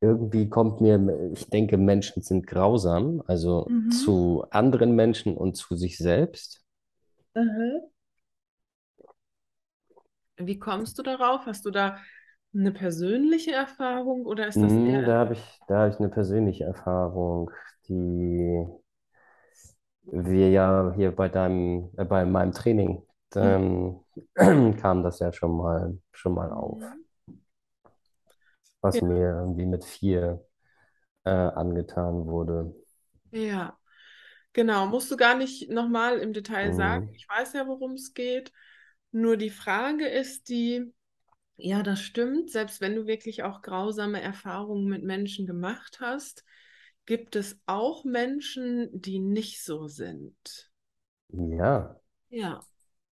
Irgendwie 0.00 0.48
kommt 0.48 0.80
mir, 0.80 1.30
ich 1.32 1.46
denke, 1.50 1.76
Menschen 1.78 2.22
sind 2.22 2.46
grausam, 2.46 3.22
also 3.26 3.70
Mhm. 3.70 3.86
zu 3.88 4.44
anderen 4.50 4.94
Menschen 4.96 5.36
und 5.36 5.56
zu 5.56 5.76
sich 5.76 5.98
selbst. 5.98 6.62
Mhm. 7.36 7.86
Wie 10.38 10.58
kommst 10.58 10.98
du 10.98 11.02
darauf? 11.02 11.44
Hast 11.46 11.64
du 11.66 11.70
da 11.70 11.98
eine 12.54 12.72
persönliche 12.72 13.52
Erfahrung 13.52 14.24
oder 14.26 14.46
ist 14.46 14.62
das 14.62 14.76
Mhm, 14.76 14.86
eher 14.86 15.02
da 15.04 15.18
habe 15.20 15.34
ich, 15.34 15.60
da 15.68 15.78
habe 15.82 15.90
ich 15.92 15.98
eine 16.00 16.08
persönliche 16.08 16.64
Erfahrung, 16.64 17.50
die 17.88 18.66
wir 20.04 20.50
ja 20.50 20.92
hier 20.96 21.14
bei 21.14 21.28
deinem, 21.28 21.90
äh, 21.96 22.04
bei 22.04 22.24
meinem 22.24 22.52
Training, 22.52 23.02
Mhm. 23.40 23.70
dann 23.70 24.00
kam 24.80 25.02
das 25.02 25.18
ja 25.20 25.32
schon 25.32 25.56
mal, 25.56 25.98
schon 26.12 26.34
mal 26.34 26.50
auf, 26.52 26.80
Mhm. 26.80 27.05
Was 28.86 29.00
Ja, 29.00 29.02
mir 29.02 29.30
irgendwie 29.40 29.66
mit 29.66 29.84
vier 29.84 30.44
äh, 31.24 31.30
angetan 31.30 32.26
wurde. 32.26 32.74
ja, 33.30 33.78
genau. 34.52 34.86
Musst 34.88 35.10
du 35.10 35.16
gar 35.16 35.36
nicht 35.36 35.70
nochmal 35.70 36.18
im 36.20 36.32
Detail 36.32 36.72
sagen. 36.74 37.02
Mhm. 37.02 37.16
Ich 37.16 37.28
weiß 37.28 37.54
ja, 37.54 37.66
worum 37.66 37.94
es 37.94 38.14
geht. 38.14 38.52
Nur 39.12 39.36
die 39.36 39.50
Frage 39.50 40.08
ist 40.08 40.48
die, 40.48 40.92
ja, 41.56 41.82
das 41.82 42.02
stimmt, 42.02 42.50
selbst 42.50 42.80
wenn 42.82 42.96
du 42.96 43.06
wirklich 43.06 43.42
auch 43.44 43.62
grausame 43.62 44.22
Erfahrungen 44.22 44.86
mit 44.88 45.04
Menschen 45.04 45.46
gemacht 45.46 45.98
hast, 46.00 46.44
gibt 47.06 47.36
es 47.36 47.60
auch 47.66 48.04
Menschen, 48.04 48.90
die 49.00 49.20
nicht 49.20 49.64
so 49.64 49.88
sind. 49.88 50.70
Ja, 51.58 52.00
Ja. 52.30 52.66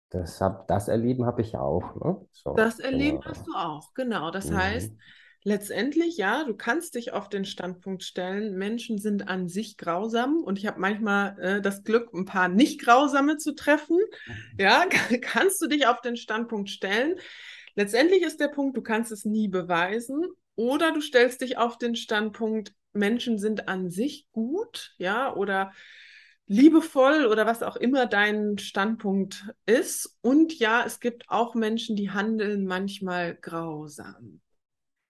das, 0.10 0.40
hab, 0.42 0.68
das 0.68 0.88
Erleben 0.88 1.26
habe 1.26 1.42
ich 1.42 1.56
auch, 1.58 1.96
ne? 1.96 2.26
So, 2.32 2.72
Das 2.72 2.80
Erleben 2.80 3.20
hast 3.26 3.46
genau. 3.46 3.48
du 3.48 3.54
auch, 3.56 3.94
genau. 3.94 4.32
Das 4.32 4.52
heißt, 4.52 4.94
Mhm. 4.94 5.02
Letztendlich, 5.44 6.18
ja, 6.18 6.44
du 6.44 6.56
kannst 6.56 6.96
dich 6.96 7.14
auf 7.14 7.30
den 7.30 7.46
Standpunkt 7.46 8.04
stellen, 8.04 8.58
Menschen 8.58 8.98
sind 8.98 9.28
an 9.28 9.48
sich 9.48 9.78
grausam 9.78 10.44
und 10.44 10.60
ich 10.60 10.68
habe 10.68 10.80
manchmal 10.80 11.40
äh, 11.40 11.62
das 11.62 11.84
Glück, 11.84 12.14
ein 12.14 12.26
paar 12.26 12.50
nicht 12.50 12.82
grausame 12.82 13.38
zu 13.38 13.54
treffen. 13.54 13.98
Ja, 14.58 14.86
kannst 15.22 15.62
du 15.62 15.68
dich 15.68 15.88
auf 15.88 16.02
den 16.02 16.18
Standpunkt 16.18 16.70
stellen. 16.70 17.16
Letztendlich 17.76 18.24
ist 18.24 18.40
der 18.40 18.50
Punkt, 18.50 18.76
du 18.76 18.82
kannst 18.82 19.12
es 19.12 19.26
nie 19.26 19.48
beweisen 19.48 20.26
oder 20.56 20.92
du 20.92 21.02
stellst 21.02 21.42
dich 21.42 21.58
auf 21.58 21.78
den 21.78 21.96
Standpunkt, 21.96 22.74
Menschen 22.92 23.38
sind 23.38 23.68
an 23.68 23.90
sich 23.90 24.28
gut, 24.32 24.94
ja, 24.98 25.34
oder 25.34 25.72
liebevoll 26.48 27.28
oder 27.28 27.46
was 27.46 27.62
auch 27.62 27.76
immer 27.76 28.08
dein 28.08 28.58
Standpunkt 28.58 29.54
ist. 29.68 30.18
Und 30.22 30.58
ja, 30.58 30.84
es 30.84 31.00
gibt 31.00 31.30
auch 31.30 31.54
Menschen, 31.54 31.96
die 31.96 32.10
handeln 32.10 32.66
manchmal 32.66 33.36
grausam. 33.36 34.42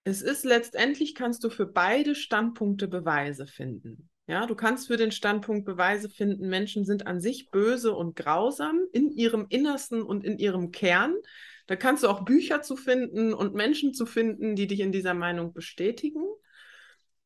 Es 0.09 0.23
ist 0.23 0.43
letztendlich, 0.43 1.13
kannst 1.13 1.43
du 1.43 1.51
für 1.51 1.67
beide 1.67 2.15
Standpunkte 2.15 2.87
Beweise 2.87 3.45
finden. 3.45 4.09
Ja, 4.25 4.47
du 4.47 4.55
kannst 4.55 4.87
für 4.87 4.97
den 4.97 5.11
Standpunkt 5.11 5.65
Beweise 5.65 6.09
finden, 6.09 6.49
Menschen 6.49 6.83
sind 6.83 7.05
an 7.05 7.21
sich 7.21 7.51
böse 7.51 7.93
und 7.93 8.15
grausam 8.15 8.79
in 8.91 9.11
ihrem 9.11 9.45
Innersten 9.49 10.01
und 10.01 10.23
in 10.23 10.39
ihrem 10.39 10.71
Kern. 10.71 11.15
Da 11.67 11.75
kannst 11.75 12.03
du 12.03 12.07
auch 12.07 12.25
Bücher 12.25 12.63
zu 12.63 12.75
finden 12.75 13.33
und 13.33 13.53
Menschen 13.53 13.93
zu 13.93 14.07
finden, 14.07 14.55
die 14.55 14.65
dich 14.65 14.79
in 14.79 14.91
dieser 14.91 15.13
Meinung 15.13 15.53
bestätigen. 15.53 16.23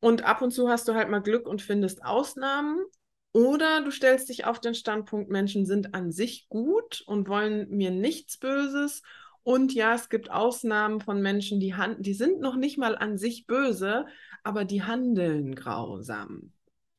Und 0.00 0.24
ab 0.24 0.42
und 0.42 0.50
zu 0.50 0.68
hast 0.68 0.86
du 0.86 0.94
halt 0.94 1.08
mal 1.08 1.20
Glück 1.20 1.48
und 1.48 1.62
findest 1.62 2.04
Ausnahmen. 2.04 2.84
Oder 3.32 3.82
du 3.82 3.90
stellst 3.90 4.28
dich 4.28 4.44
auf 4.44 4.60
den 4.60 4.74
Standpunkt, 4.74 5.30
Menschen 5.30 5.64
sind 5.64 5.94
an 5.94 6.12
sich 6.12 6.48
gut 6.50 7.02
und 7.06 7.28
wollen 7.28 7.68
mir 7.70 7.90
nichts 7.90 8.36
Böses. 8.36 9.00
Und 9.44 9.74
ja, 9.74 9.94
es 9.94 10.08
gibt 10.08 10.30
Ausnahmen 10.30 11.02
von 11.02 11.20
Menschen, 11.20 11.60
die, 11.60 11.74
die 11.98 12.14
sind 12.14 12.40
noch 12.40 12.56
nicht 12.56 12.78
mal 12.78 12.96
an 12.96 13.18
sich 13.18 13.46
böse, 13.46 14.06
aber 14.42 14.64
die 14.64 14.82
handeln 14.82 15.54
grausam, 15.54 16.52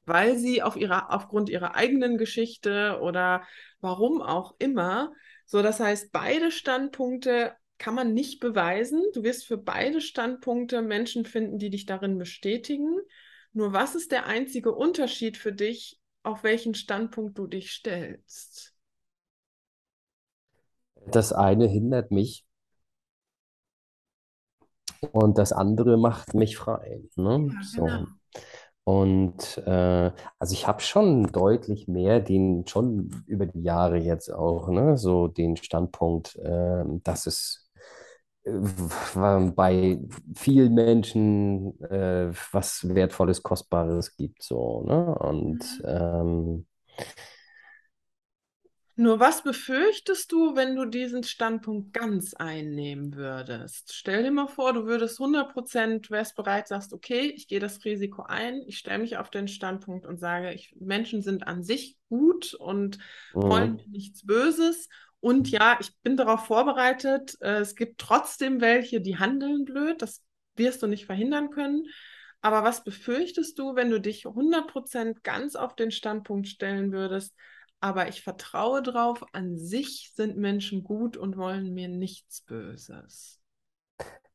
weil 0.05 0.37
sie 0.37 0.61
auf 0.61 0.75
ihrer, 0.77 1.11
aufgrund 1.11 1.49
ihrer 1.49 1.75
eigenen 1.75 2.19
Geschichte 2.19 2.99
oder 3.01 3.43
warum 3.81 4.21
auch 4.21 4.55
immer. 4.59 5.11
So, 5.47 5.63
das 5.63 5.79
heißt, 5.79 6.11
beide 6.11 6.51
Standpunkte 6.51 7.53
kann 7.79 7.95
man 7.95 8.13
nicht 8.13 8.39
beweisen. 8.39 9.03
Du 9.15 9.23
wirst 9.23 9.47
für 9.47 9.57
beide 9.57 9.99
Standpunkte 9.99 10.83
Menschen 10.83 11.25
finden, 11.25 11.57
die 11.57 11.71
dich 11.71 11.87
darin 11.87 12.19
bestätigen. 12.19 12.99
Nur 13.53 13.73
was 13.73 13.95
ist 13.95 14.11
der 14.11 14.27
einzige 14.27 14.71
Unterschied 14.71 15.35
für 15.35 15.51
dich, 15.51 15.99
auf 16.21 16.43
welchen 16.43 16.75
Standpunkt 16.75 17.39
du 17.39 17.47
dich 17.47 17.71
stellst? 17.71 18.74
Das 21.11 21.33
eine 21.33 21.67
hindert 21.67 22.11
mich 22.11 22.45
und 25.11 25.37
das 25.37 25.51
andere 25.53 25.97
macht 25.97 26.33
mich 26.33 26.57
frei, 26.57 27.01
ne? 27.15 27.51
Ja, 27.51 27.61
So. 27.61 27.81
genau. 27.83 28.07
Und 28.85 29.57
äh, 29.67 30.11
also 30.39 30.53
ich 30.53 30.67
habe 30.67 30.81
schon 30.81 31.31
deutlich 31.31 31.87
mehr 31.87 32.19
den, 32.21 32.67
schon 32.67 33.23
über 33.27 33.45
die 33.47 33.61
Jahre 33.63 33.97
jetzt 33.97 34.31
auch, 34.33 34.69
ne, 34.69 34.97
so 34.97 35.27
den 35.27 35.57
Standpunkt, 35.57 36.35
äh, 36.37 36.83
dass 37.03 37.27
es 37.27 37.69
äh, 38.45 38.51
bei 39.55 39.99
vielen 40.35 40.73
Menschen 40.75 41.79
äh, 41.85 42.31
was 42.51 42.87
Wertvolles, 42.89 43.43
Kostbares 43.43 44.15
gibt, 44.17 44.43
so, 44.43 44.83
ne? 44.87 45.15
Und 45.19 45.63
Mhm. 45.63 45.83
ähm, 45.85 46.67
Nur 48.97 49.19
was 49.19 49.43
befürchtest 49.43 50.31
du, 50.31 50.55
wenn 50.55 50.75
du 50.75 50.85
diesen 50.85 51.23
Standpunkt 51.23 51.91
ganz 51.93 52.33
einnehmen 52.33 53.13
würdest? 53.15 53.93
Stell 53.93 54.23
dir 54.23 54.31
mal 54.31 54.47
vor, 54.47 54.71
du 54.71 54.85
würdest 54.85 55.19
100 55.19 55.51
Prozent, 55.51 56.09
wärst 56.11 56.35
bereit, 56.37 56.69
sagst, 56.69 56.93
okay, 56.93 57.27
ich 57.35 57.49
gehe 57.49 57.59
das 57.59 57.83
Risiko 57.83 58.23
ein, 58.23 58.61
ich 58.67 58.77
stelle 58.77 58.99
mich 58.99 59.17
auf 59.17 59.29
den 59.29 59.49
Standpunkt 59.49 60.05
und 60.05 60.17
sage, 60.17 60.53
ich, 60.53 60.73
Menschen 60.79 61.21
sind 61.21 61.45
an 61.45 61.61
sich 61.61 61.97
gut 62.07 62.53
und 62.53 62.97
wollen 63.45 63.67
mh, 63.67 63.85
mir 63.85 63.87
nichts 63.91 64.25
Böses. 64.25 64.87
Und 65.19 65.49
ja, 65.51 65.77
ich 65.81 65.91
bin 66.03 66.15
darauf 66.15 66.45
vorbereitet, 66.45 67.35
äh, 67.41 67.57
es 67.59 67.75
gibt 67.75 67.99
trotzdem 67.99 68.61
welche, 68.61 69.01
die 69.01 69.17
handeln 69.17 69.65
blöd, 69.65 70.01
das 70.01 70.23
wirst 70.55 70.81
du 70.81 70.87
nicht 70.87 71.05
verhindern 71.05 71.49
können. 71.49 71.85
Aber 72.41 72.63
was 72.63 72.83
befürchtest 72.83 73.57
du, 73.59 73.75
wenn 73.75 73.89
du 73.89 73.99
dich 73.99 74.25
100 74.25 74.67
Prozent 74.67 75.23
ganz 75.23 75.55
auf 75.55 75.75
den 75.75 75.91
Standpunkt 75.91 76.47
stellen 76.47 76.91
würdest? 76.91 77.35
Aber 77.85 78.07
ich 78.09 78.23
vertraue 78.23 78.81
drauf, 78.81 79.23
an 79.33 79.57
sich 79.57 80.11
sind 80.15 80.37
Menschen 80.37 80.83
gut 80.83 81.17
und 81.17 81.37
wollen 81.37 81.73
mir 81.73 81.87
nichts 81.87 82.41
Böses. 82.41 83.39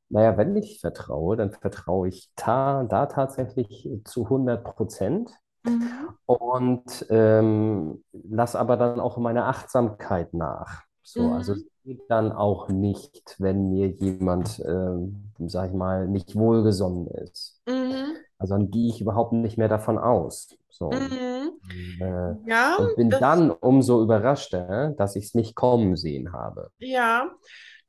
naja, 0.08 0.36
wenn 0.36 0.56
ich 0.56 0.80
vertraue, 0.80 1.36
dann 1.36 1.52
vertraue 1.52 2.08
ich 2.08 2.30
ta 2.36 2.84
da 2.84 3.06
tatsächlich 3.06 3.88
zu 4.04 4.28
100 4.28 4.64
Prozent. 4.64 5.30
Mhm. 5.64 6.16
Und 6.26 7.06
ähm, 7.10 8.04
lass 8.12 8.56
aber 8.56 8.76
dann 8.76 9.00
auch 9.00 9.18
meine 9.18 9.46
Achtsamkeit 9.46 10.34
nach. 10.34 10.82
So, 11.02 11.32
also 11.32 11.54
es 11.54 11.64
Mhm. 11.64 11.70
geht 11.84 12.02
dann 12.10 12.32
auch 12.32 12.68
nicht, 12.68 13.36
wenn 13.40 13.70
mir 13.70 13.88
jemand, 13.88 14.60
ähm, 14.66 15.32
sag 15.48 15.70
ich 15.70 15.76
mal, 15.76 16.08
nicht 16.08 16.36
wohlgesonnen 16.36 17.08
ist. 17.08 17.60
Mhm. 17.66 18.20
Also 18.40 18.54
dann 18.54 18.70
gehe 18.70 18.88
ich 18.88 19.00
überhaupt 19.00 19.32
nicht 19.32 19.58
mehr 19.58 19.68
davon 19.68 19.98
aus. 19.98 20.56
So. 20.70 20.90
Mhm. 20.90 21.52
Äh, 22.00 22.34
Ja, 22.48 22.76
und 22.78 22.96
bin 22.96 23.10
dann 23.10 23.50
umso 23.50 24.02
überraschter, 24.02 24.94
dass 24.96 25.14
ich 25.16 25.26
es 25.26 25.34
nicht 25.34 25.54
kommen 25.54 25.96
sehen 25.96 26.32
habe. 26.32 26.70
ja, 26.78 27.30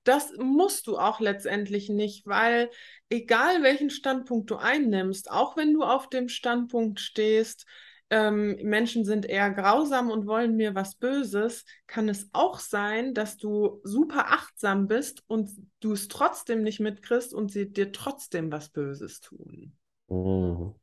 das 0.04 0.32
musst 0.38 0.88
du 0.88 0.98
auch 0.98 1.20
letztendlich 1.20 1.90
nicht, 1.90 2.26
weil 2.26 2.70
egal 3.10 3.62
welchen 3.64 3.90
Standpunkt 3.90 4.50
du 4.50 4.56
einnimmst, 4.58 5.32
auch 5.32 5.56
wenn 5.58 5.74
du 5.74 5.84
auf 5.84 6.10
dem 6.10 6.28
Standpunkt 6.28 7.00
stehst, 7.00 7.66
ähm, 8.10 8.58
Menschen 8.64 9.06
sind 9.06 9.26
eher 9.26 9.52
grausam 9.52 10.12
und 10.12 10.28
wollen 10.28 10.58
mir 10.58 10.76
was 10.76 10.96
Böses, 10.96 11.66
kann 11.88 12.10
es 12.10 12.30
auch 12.34 12.60
sein, 12.60 13.14
dass 13.14 13.38
du 13.38 13.80
super 13.84 14.26
achtsam 14.32 14.88
bist 14.88 15.24
und 15.28 15.50
du 15.80 15.94
es 15.94 16.10
trotzdem 16.10 16.64
nicht 16.64 16.80
mitkriegst 16.82 17.34
und 17.34 17.52
sie 17.52 17.72
dir 17.72 17.92
trotzdem 17.94 18.52
was 18.52 18.70
Böses 18.70 19.22
tun. 19.22 19.78
Mhm. 20.12 20.76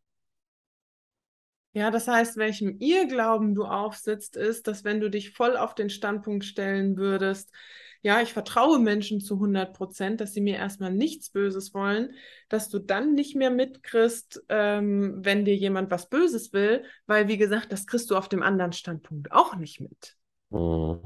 Ja, 1.74 1.90
das 1.90 2.08
heißt, 2.08 2.38
welchem 2.38 2.78
Irrglauben 2.80 3.54
du 3.54 3.64
aufsitzt, 3.64 4.36
ist, 4.36 4.66
dass 4.66 4.84
wenn 4.84 5.00
du 5.00 5.10
dich 5.10 5.32
voll 5.32 5.56
auf 5.56 5.74
den 5.74 5.90
Standpunkt 5.90 6.44
stellen 6.44 6.96
würdest, 6.96 7.52
ja, 8.00 8.20
ich 8.22 8.32
vertraue 8.32 8.78
Menschen 8.78 9.20
zu 9.20 9.38
100 9.38 9.74
Prozent, 9.76 10.20
dass 10.20 10.32
sie 10.32 10.40
mir 10.40 10.56
erstmal 10.56 10.92
nichts 10.92 11.30
Böses 11.30 11.74
wollen, 11.74 12.14
dass 12.48 12.68
du 12.68 12.78
dann 12.78 13.14
nicht 13.14 13.36
mehr 13.36 13.50
mitkriegst, 13.50 14.44
ähm, 14.48 15.18
wenn 15.18 15.44
dir 15.44 15.56
jemand 15.56 15.90
was 15.90 16.08
Böses 16.08 16.52
will, 16.52 16.84
weil, 17.06 17.28
wie 17.28 17.36
gesagt, 17.36 17.70
das 17.70 17.86
kriegst 17.86 18.10
du 18.10 18.16
auf 18.16 18.28
dem 18.28 18.42
anderen 18.42 18.72
Standpunkt 18.72 19.32
auch 19.32 19.56
nicht 19.56 19.80
mit. 19.80 20.16
Mhm. 20.50 21.00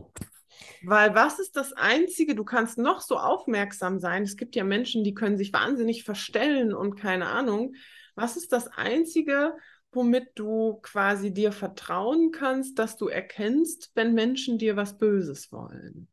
Weil 0.84 1.14
was 1.14 1.38
ist 1.38 1.56
das 1.56 1.72
Einzige, 1.72 2.34
du 2.34 2.44
kannst 2.44 2.76
noch 2.78 3.00
so 3.00 3.16
aufmerksam 3.18 3.98
sein, 3.98 4.22
es 4.22 4.36
gibt 4.36 4.54
ja 4.54 4.64
Menschen, 4.64 5.02
die 5.02 5.14
können 5.14 5.38
sich 5.38 5.52
wahnsinnig 5.52 6.04
verstellen 6.04 6.74
und 6.74 6.96
keine 6.96 7.26
Ahnung. 7.26 7.74
Was 8.14 8.36
ist 8.36 8.52
das 8.52 8.68
Einzige, 8.68 9.54
womit 9.92 10.30
du 10.34 10.78
quasi 10.82 11.32
dir 11.32 11.52
vertrauen 11.52 12.30
kannst, 12.30 12.78
dass 12.78 12.96
du 12.96 13.08
erkennst, 13.08 13.90
wenn 13.94 14.14
Menschen 14.14 14.58
dir 14.58 14.76
was 14.76 14.98
Böses 14.98 15.52
wollen? 15.52 16.08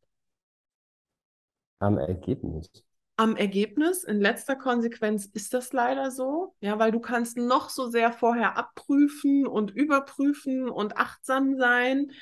Am 1.78 1.98
Ergebnis. 1.98 2.70
Am 3.16 3.36
Ergebnis, 3.36 4.04
in 4.04 4.20
letzter 4.20 4.56
Konsequenz 4.56 5.26
ist 5.26 5.52
das 5.52 5.72
leider 5.74 6.10
so, 6.10 6.54
ja, 6.60 6.78
weil 6.78 6.90
du 6.90 7.00
kannst 7.00 7.36
noch 7.36 7.68
so 7.68 7.88
sehr 7.88 8.12
vorher 8.12 8.56
abprüfen 8.56 9.46
und 9.46 9.70
überprüfen 9.70 10.70
und 10.70 10.96
achtsam 10.96 11.56
sein. 11.56 12.12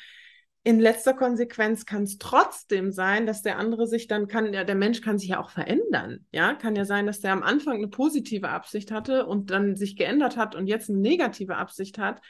In 0.68 0.80
letzter 0.80 1.14
Konsequenz 1.14 1.86
kann 1.86 2.02
es 2.02 2.18
trotzdem 2.18 2.92
sein, 2.92 3.24
dass 3.24 3.40
der 3.40 3.56
andere 3.56 3.86
sich 3.86 4.06
dann 4.06 4.28
kann, 4.28 4.52
ja, 4.52 4.64
der 4.64 4.74
Mensch 4.74 5.00
kann 5.00 5.18
sich 5.18 5.30
ja 5.30 5.40
auch 5.40 5.48
verändern. 5.48 6.26
Ja, 6.30 6.52
kann 6.52 6.76
ja 6.76 6.84
sein, 6.84 7.06
dass 7.06 7.20
der 7.20 7.32
am 7.32 7.42
Anfang 7.42 7.78
eine 7.78 7.88
positive 7.88 8.50
Absicht 8.50 8.90
hatte 8.90 9.24
und 9.24 9.50
dann 9.50 9.76
sich 9.76 9.96
geändert 9.96 10.36
hat 10.36 10.54
und 10.54 10.66
jetzt 10.66 10.90
eine 10.90 10.98
negative 10.98 11.56
Absicht 11.56 11.96
hat. 11.96 12.20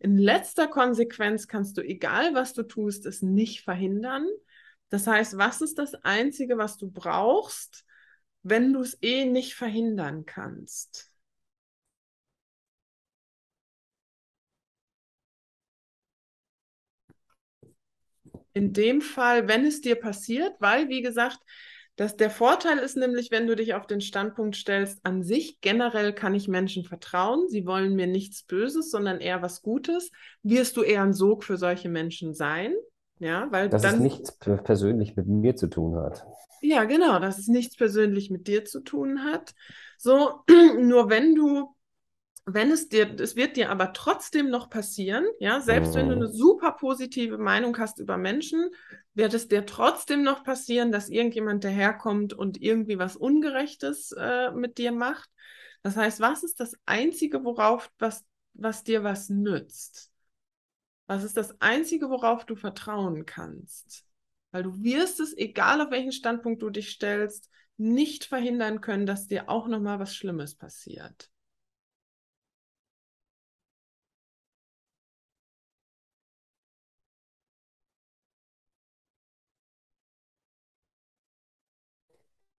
In 0.00 0.18
letzter 0.18 0.66
Konsequenz 0.66 1.46
kannst 1.46 1.76
du, 1.76 1.82
egal 1.82 2.34
was 2.34 2.52
du 2.52 2.64
tust, 2.64 3.06
es 3.06 3.22
nicht 3.22 3.60
verhindern. 3.60 4.26
Das 4.88 5.06
heißt, 5.06 5.38
was 5.38 5.60
ist 5.60 5.78
das 5.78 5.94
Einzige, 5.94 6.58
was 6.58 6.76
du 6.76 6.90
brauchst, 6.90 7.84
wenn 8.42 8.72
du 8.72 8.80
es 8.80 8.98
eh 9.02 9.24
nicht 9.24 9.54
verhindern 9.54 10.24
kannst? 10.26 11.13
In 18.54 18.72
dem 18.72 19.00
Fall, 19.00 19.48
wenn 19.48 19.66
es 19.66 19.80
dir 19.80 19.96
passiert, 19.96 20.54
weil, 20.60 20.88
wie 20.88 21.02
gesagt, 21.02 21.40
dass 21.96 22.16
der 22.16 22.30
Vorteil 22.30 22.78
ist 22.78 22.96
nämlich, 22.96 23.30
wenn 23.30 23.46
du 23.46 23.54
dich 23.54 23.74
auf 23.74 23.86
den 23.86 24.00
Standpunkt 24.00 24.56
stellst, 24.56 25.04
an 25.04 25.22
sich 25.22 25.60
generell 25.60 26.12
kann 26.12 26.34
ich 26.34 26.48
Menschen 26.48 26.84
vertrauen, 26.84 27.48
sie 27.48 27.66
wollen 27.66 27.94
mir 27.94 28.06
nichts 28.06 28.42
Böses, 28.42 28.90
sondern 28.90 29.20
eher 29.20 29.42
was 29.42 29.62
Gutes, 29.62 30.10
wirst 30.42 30.76
du 30.76 30.82
eher 30.82 31.02
ein 31.02 31.12
Sog 31.12 31.44
für 31.44 31.56
solche 31.56 31.88
Menschen 31.88 32.34
sein. 32.34 32.74
Ja, 33.20 33.46
weil 33.50 33.68
dass 33.68 33.82
dann, 33.82 33.94
es 33.94 34.00
nichts 34.00 34.38
persönlich 34.64 35.16
mit 35.16 35.28
mir 35.28 35.54
zu 35.54 35.68
tun 35.68 35.94
hat. 35.94 36.26
Ja, 36.60 36.84
genau, 36.84 37.20
dass 37.20 37.38
es 37.38 37.46
nichts 37.46 37.76
persönlich 37.76 38.30
mit 38.30 38.48
dir 38.48 38.64
zu 38.64 38.80
tun 38.80 39.22
hat. 39.22 39.54
So, 39.98 40.40
nur 40.78 41.10
wenn 41.10 41.34
du, 41.36 41.74
wenn 42.46 42.70
es 42.70 42.88
dir, 42.90 43.18
es 43.18 43.36
wird 43.36 43.56
dir 43.56 43.70
aber 43.70 43.94
trotzdem 43.94 44.50
noch 44.50 44.68
passieren, 44.68 45.24
ja, 45.38 45.60
selbst 45.60 45.94
wenn 45.94 46.08
du 46.08 46.14
eine 46.14 46.28
mhm. 46.28 46.32
super 46.32 46.72
positive 46.72 47.38
Meinung 47.38 47.78
hast 47.78 47.98
über 48.00 48.18
Menschen, 48.18 48.70
wird 49.14 49.32
es 49.32 49.48
dir 49.48 49.64
trotzdem 49.64 50.22
noch 50.22 50.44
passieren, 50.44 50.92
dass 50.92 51.08
irgendjemand 51.08 51.64
daherkommt 51.64 52.34
und 52.34 52.60
irgendwie 52.60 52.98
was 52.98 53.16
Ungerechtes 53.16 54.12
äh, 54.12 54.50
mit 54.50 54.76
dir 54.76 54.92
macht. 54.92 55.30
Das 55.82 55.96
heißt, 55.96 56.20
was 56.20 56.42
ist 56.42 56.60
das 56.60 56.74
Einzige, 56.84 57.44
worauf, 57.44 57.90
was, 57.98 58.24
was 58.52 58.84
dir 58.84 59.02
was 59.02 59.30
nützt? 59.30 60.10
Was 61.06 61.24
ist 61.24 61.36
das 61.36 61.60
Einzige, 61.60 62.10
worauf 62.10 62.44
du 62.44 62.56
vertrauen 62.56 63.24
kannst? 63.24 64.04
Weil 64.50 64.64
du 64.64 64.82
wirst 64.82 65.18
es, 65.20 65.36
egal 65.36 65.80
auf 65.80 65.90
welchen 65.90 66.12
Standpunkt 66.12 66.62
du 66.62 66.68
dich 66.68 66.90
stellst, 66.90 67.50
nicht 67.76 68.24
verhindern 68.24 68.80
können, 68.80 69.06
dass 69.06 69.26
dir 69.26 69.48
auch 69.48 69.66
noch 69.66 69.80
mal 69.80 69.98
was 69.98 70.14
Schlimmes 70.14 70.54
passiert. 70.54 71.30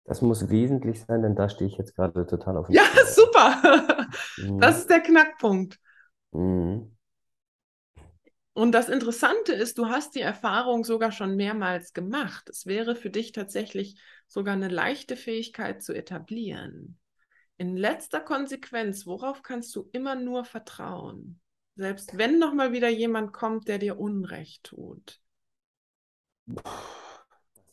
Das 0.05 0.23
muss 0.23 0.49
wesentlich 0.49 1.01
sein, 1.05 1.21
denn 1.21 1.35
da 1.35 1.47
stehe 1.47 1.69
ich 1.69 1.77
jetzt 1.77 1.95
gerade 1.95 2.25
total 2.25 2.57
auf 2.57 2.65
dem 2.67 2.75
Ja, 2.75 2.81
Fall. 2.81 3.05
super. 3.13 4.07
Mhm. 4.37 4.59
Das 4.59 4.79
ist 4.79 4.89
der 4.89 5.01
Knackpunkt. 5.01 5.79
Mhm. 6.33 6.95
Und 8.53 8.71
das 8.71 8.89
Interessante 8.89 9.53
ist, 9.53 9.77
du 9.77 9.87
hast 9.89 10.15
die 10.15 10.21
Erfahrung 10.21 10.83
sogar 10.85 11.11
schon 11.11 11.35
mehrmals 11.35 11.93
gemacht. 11.93 12.49
Es 12.49 12.65
wäre 12.65 12.95
für 12.95 13.09
dich 13.09 13.33
tatsächlich 13.33 13.99
sogar 14.27 14.53
eine 14.53 14.69
leichte 14.69 15.17
Fähigkeit 15.17 15.83
zu 15.83 15.93
etablieren. 15.93 16.97
In 17.57 17.77
letzter 17.77 18.21
Konsequenz, 18.21 19.05
worauf 19.07 19.43
kannst 19.43 19.75
du 19.75 19.89
immer 19.93 20.15
nur 20.15 20.45
vertrauen? 20.45 21.41
Selbst 21.75 22.17
wenn 22.17 22.39
noch 22.39 22.53
mal 22.53 22.73
wieder 22.73 22.89
jemand 22.89 23.33
kommt, 23.33 23.67
der 23.67 23.79
dir 23.79 23.99
Unrecht 23.99 24.63
tut. 24.65 25.21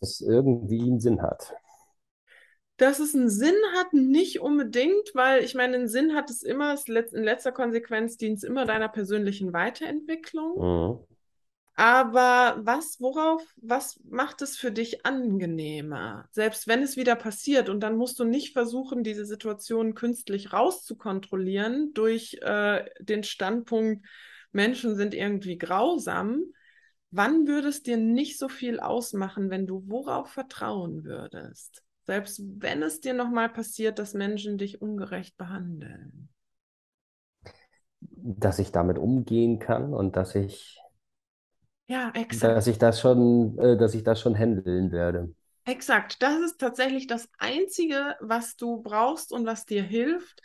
Dass 0.01 0.11
es 0.11 0.21
irgendwie 0.21 0.83
einen 0.83 1.01
Sinn 1.01 1.23
hat 1.23 1.55
dass 2.83 2.99
es 2.99 3.15
einen 3.15 3.31
Sinn 3.31 3.55
hat, 3.77 3.93
nicht 3.93 4.41
unbedingt, 4.41 5.15
weil 5.15 5.45
ich 5.45 5.55
meine, 5.55 5.77
einen 5.77 5.89
Sinn 5.89 6.17
hat 6.17 6.31
es 6.31 6.43
immer, 6.43 6.75
es 6.75 6.89
in 6.89 7.23
letzter 7.23 7.53
Konsequenz 7.53 8.17
dient 8.17 8.39
es 8.39 8.43
immer 8.43 8.65
deiner 8.65 8.89
persönlichen 8.89 9.53
Weiterentwicklung. 9.53 10.59
Mhm. 10.59 11.07
Aber 11.75 12.59
was, 12.61 13.01
worauf, 13.01 13.43
was 13.57 14.01
macht 14.05 14.43
es 14.43 14.57
für 14.57 14.73
dich 14.73 15.07
angenehmer? 15.07 16.27
Selbst 16.33 16.67
wenn 16.67 16.83
es 16.83 16.97
wieder 16.97 17.15
passiert 17.15 17.69
und 17.69 17.81
dann 17.81 17.97
musst 17.97 18.19
du 18.19 18.25
nicht 18.25 18.53
versuchen, 18.53 19.05
diese 19.05 19.27
Situation 19.27 19.95
künstlich 19.95 20.53
rauszukontrollieren 20.53 21.95
durch 21.95 22.39
äh, 22.43 22.85
den 22.99 23.23
Standpunkt, 23.23 24.05
Menschen 24.51 24.97
sind 24.97 25.15
irgendwie 25.15 25.57
grausam. 25.57 26.43
Wann 27.13 27.47
würde 27.47 27.69
es 27.69 27.85
dir 27.85 27.97
nicht 27.97 28.41
so 28.41 28.49
viel 28.49 28.81
ausmachen, 28.81 29.51
wenn 29.51 29.69
du 29.69 29.85
worauf 29.87 30.31
vertrauen 30.31 31.05
würdest? 31.05 31.85
Selbst 32.05 32.43
wenn 32.59 32.83
es 32.83 33.01
dir 33.01 33.15
nochmal 33.15 33.49
passiert, 33.49 33.99
dass 33.99 34.15
Menschen 34.15 34.59
dich 34.59 34.83
ungerecht 34.83 35.37
behandeln. 35.37 36.29
Dass 38.01 38.59
ich 38.59 38.73
damit 38.73 38.99
umgehen 38.99 39.59
kann 39.59 39.95
und 39.95 40.17
dass 40.17 40.35
ich, 40.35 40.81
ja, 41.87 42.11
exakt. 42.15 42.57
dass 42.57 42.67
ich 42.67 42.79
das 42.79 43.01
schon, 43.01 43.57
äh, 43.59 43.77
dass 43.77 43.95
ich 43.95 44.03
das 44.03 44.21
schon 44.21 44.37
handeln 44.37 44.91
werde. 44.91 45.33
Exakt. 45.65 46.21
Das 46.23 46.41
ist 46.41 46.59
tatsächlich 46.59 47.07
das 47.07 47.29
Einzige, 47.39 48.17
was 48.21 48.57
du 48.57 48.83
brauchst 48.83 49.33
und 49.33 49.47
was 49.47 49.65
dir 49.65 49.83
hilft, 49.83 50.43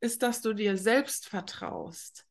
ist, 0.00 0.22
dass 0.22 0.42
du 0.42 0.52
dir 0.52 0.76
selbst 0.76 1.26
vertraust. 1.26 2.26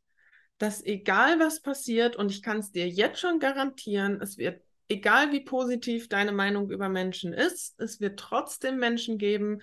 Dass 0.60 0.84
egal 0.84 1.40
was 1.40 1.62
passiert, 1.62 2.16
und 2.16 2.32
ich 2.32 2.44
kann 2.44 2.60
es 2.60 2.72
dir 2.72 2.88
jetzt 2.88 3.20
schon 3.20 3.40
garantieren, 3.40 4.22
es 4.22 4.38
wird 4.38 4.62
egal 4.90 5.32
wie 5.32 5.42
positiv 5.42 6.10
deine 6.10 6.32
Meinung 6.32 6.70
über 6.70 6.90
Menschen 6.90 7.34
ist, 7.34 7.80
es 7.80 8.00
wird 8.00 8.20
trotzdem 8.20 8.78
Menschen 8.78 9.18
geben, 9.18 9.62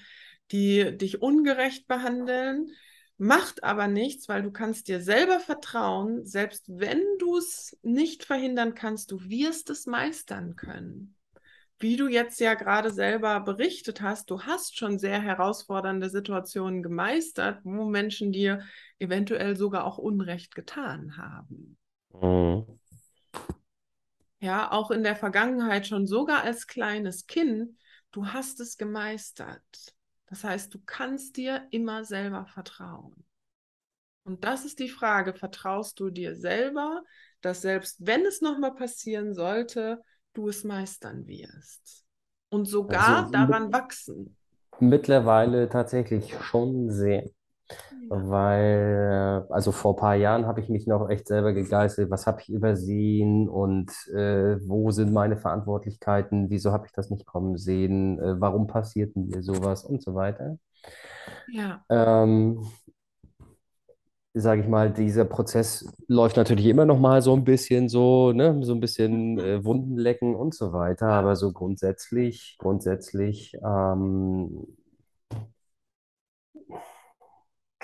die 0.53 0.97
dich 0.97 1.23
ungerecht 1.23 1.87
behandeln, 1.87 2.71
macht 3.17 3.63
aber 3.63 3.87
nichts, 3.87 4.29
weil 4.29 4.43
du 4.43 4.51
kannst 4.51 4.89
dir 4.89 5.01
selber 5.01 5.41
vertrauen, 5.41 6.27
selbst 6.27 6.65
wenn 6.69 7.03
du 7.19 7.39
es 7.39 7.77
nicht 7.83 8.25
verhindern 8.25 8.75
kannst, 8.75 9.11
du 9.11 9.21
wirst 9.23 9.71
es 9.71 9.87
meistern 9.87 10.57
können. 10.57 11.17
Wie 11.79 11.97
du 11.97 12.09
jetzt 12.09 12.41
ja 12.41 12.55
gerade 12.55 12.91
selber 12.91 13.41
berichtet 13.41 14.01
hast, 14.01 14.31
du 14.31 14.43
hast 14.43 14.77
schon 14.77 14.99
sehr 14.99 15.21
herausfordernde 15.21 16.09
Situationen 16.09 16.83
gemeistert, 16.83 17.61
wo 17.65 17.85
Menschen 17.85 18.33
dir 18.33 18.63
eventuell 18.99 19.57
sogar 19.57 19.85
auch 19.85 19.99
Unrecht 19.99 20.55
getan 20.55 21.17
haben. 21.17 21.77
Mhm 22.13 22.79
ja, 24.45 24.71
auch 24.71 24.91
in 24.91 25.03
der 25.03 25.17
Vergangenheit 25.17 25.87
schon 25.87 26.07
sogar 26.07 26.43
als 26.43 26.67
kleines 26.67 27.27
Kind, 27.27 27.79
du 28.13 28.27
hast 28.27 28.61
es 28.61 28.77
gemeistert. 28.77 29.65
Das 30.27 30.45
heißt, 30.45 30.75
du 30.75 30.81
kannst 30.85 31.39
dir 31.39 31.67
immer 31.71 32.05
selber 32.05 32.45
vertrauen. 32.45 33.25
Und 34.25 34.45
das 34.45 34.67
ist 34.67 34.81
die 34.81 34.91
Frage, 34.91 35.33
vertraust 35.33 35.99
du 35.99 36.11
dir 36.11 36.37
selber, 36.37 37.03
dass 37.41 37.63
selbst 37.63 38.07
wenn 38.07 38.27
es 38.27 38.43
nochmal 38.43 38.75
passieren 38.75 39.33
sollte, 39.33 40.03
du 40.35 40.51
es 40.51 40.63
meistern 40.63 41.27
wirst 41.27 42.05
und 42.51 42.67
sogar 42.67 43.21
also, 43.21 43.33
daran 43.33 43.73
wachsen? 43.73 44.37
Mittlerweile 44.79 45.71
tatsächlich 45.71 46.35
schon 46.43 46.91
sehr. 46.91 47.31
Weil, 48.09 49.47
also 49.49 49.73
vor 49.73 49.95
ein 49.95 49.97
paar 49.97 50.15
Jahren 50.15 50.47
habe 50.47 50.61
ich 50.61 50.69
mich 50.69 50.87
noch 50.87 51.09
echt 51.09 51.27
selber 51.27 51.53
gegeißelt, 51.53 52.11
was 52.11 52.27
habe 52.27 52.41
ich 52.41 52.49
übersehen? 52.49 53.49
Und 53.49 53.91
äh, 54.15 54.59
wo 54.69 54.91
sind 54.91 55.13
meine 55.13 55.37
Verantwortlichkeiten, 55.37 56.51
wieso 56.51 56.73
habe 56.73 56.87
ich 56.87 56.93
das 56.93 57.11
nicht 57.11 57.27
kommen 57.27 57.57
sehen, 57.57 58.19
äh, 58.19 58.41
warum 58.41 58.67
passiert 58.67 59.17
mir 59.17 59.43
sowas? 59.43 59.85
Und 59.85 60.03
so 60.03 60.15
weiter. 60.15 60.59
Ja. 61.49 61.83
Ähm, 61.89 62.65
sage 64.35 64.63
ich 64.63 64.69
mal, 64.69 64.93
dieser 64.93 65.25
Prozess 65.25 65.89
läuft 66.09 66.37
natürlich 66.37 66.67
immer 66.67 66.85
noch 66.85 66.99
mal 66.99 67.23
so 67.23 67.35
ein 67.35 67.45
bisschen 67.45 67.89
so, 67.89 68.33
ne, 68.33 68.59
so 68.63 68.75
ein 68.75 68.81
bisschen 68.81 69.39
äh, 69.39 69.65
Wunden 69.65 69.97
lecken 69.97 70.35
und 70.35 70.55
so 70.55 70.73
weiter, 70.73 71.07
aber 71.07 71.37
so 71.37 71.53
grundsätzlich, 71.53 72.57
grundsätzlich 72.59 73.57
ähm, 73.65 74.67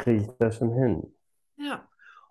kriege 0.01 0.23
ich 0.23 0.29
das 0.39 0.57
schon 0.57 0.73
hin. 0.75 1.15
Ja. 1.57 1.89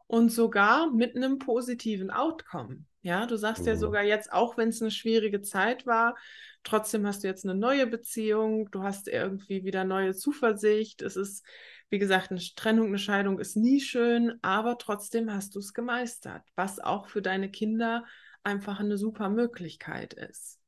Und 0.07 0.29
sogar 0.31 0.91
mit 0.91 1.15
einem 1.15 1.37
positiven 1.39 2.09
Outcome. 2.09 2.83
Ja, 3.01 3.25
du 3.27 3.37
sagst 3.37 3.65
ja 3.65 3.75
Mhm. 3.75 3.77
sogar 3.77 4.03
jetzt, 4.03 4.33
auch 4.33 4.57
wenn 4.57 4.69
es 4.69 4.81
eine 4.81 4.91
schwierige 4.91 5.41
Zeit 5.41 5.85
war, 5.85 6.17
trotzdem 6.63 7.05
hast 7.07 7.23
du 7.23 7.27
jetzt 7.27 7.45
eine 7.45 7.55
neue 7.55 7.87
Beziehung, 7.87 8.69
du 8.71 8.83
hast 8.83 9.07
irgendwie 9.07 9.63
wieder 9.63 9.83
neue 9.85 10.13
Zuversicht. 10.15 11.01
Es 11.01 11.15
ist, 11.15 11.45
wie 11.89 11.99
gesagt, 11.99 12.31
eine 12.31 12.41
Trennung, 12.55 12.87
eine 12.87 12.97
Scheidung 12.99 13.39
ist 13.39 13.55
nie 13.55 13.79
schön, 13.79 14.37
aber 14.41 14.77
trotzdem 14.77 15.31
hast 15.33 15.55
du 15.55 15.59
es 15.59 15.73
gemeistert, 15.73 16.41
was 16.55 16.79
auch 16.79 17.07
für 17.07 17.21
deine 17.21 17.49
Kinder 17.51 18.03
einfach 18.43 18.79
eine 18.79 18.97
super 18.97 19.29
Möglichkeit 19.29 20.13
ist. 20.13 20.59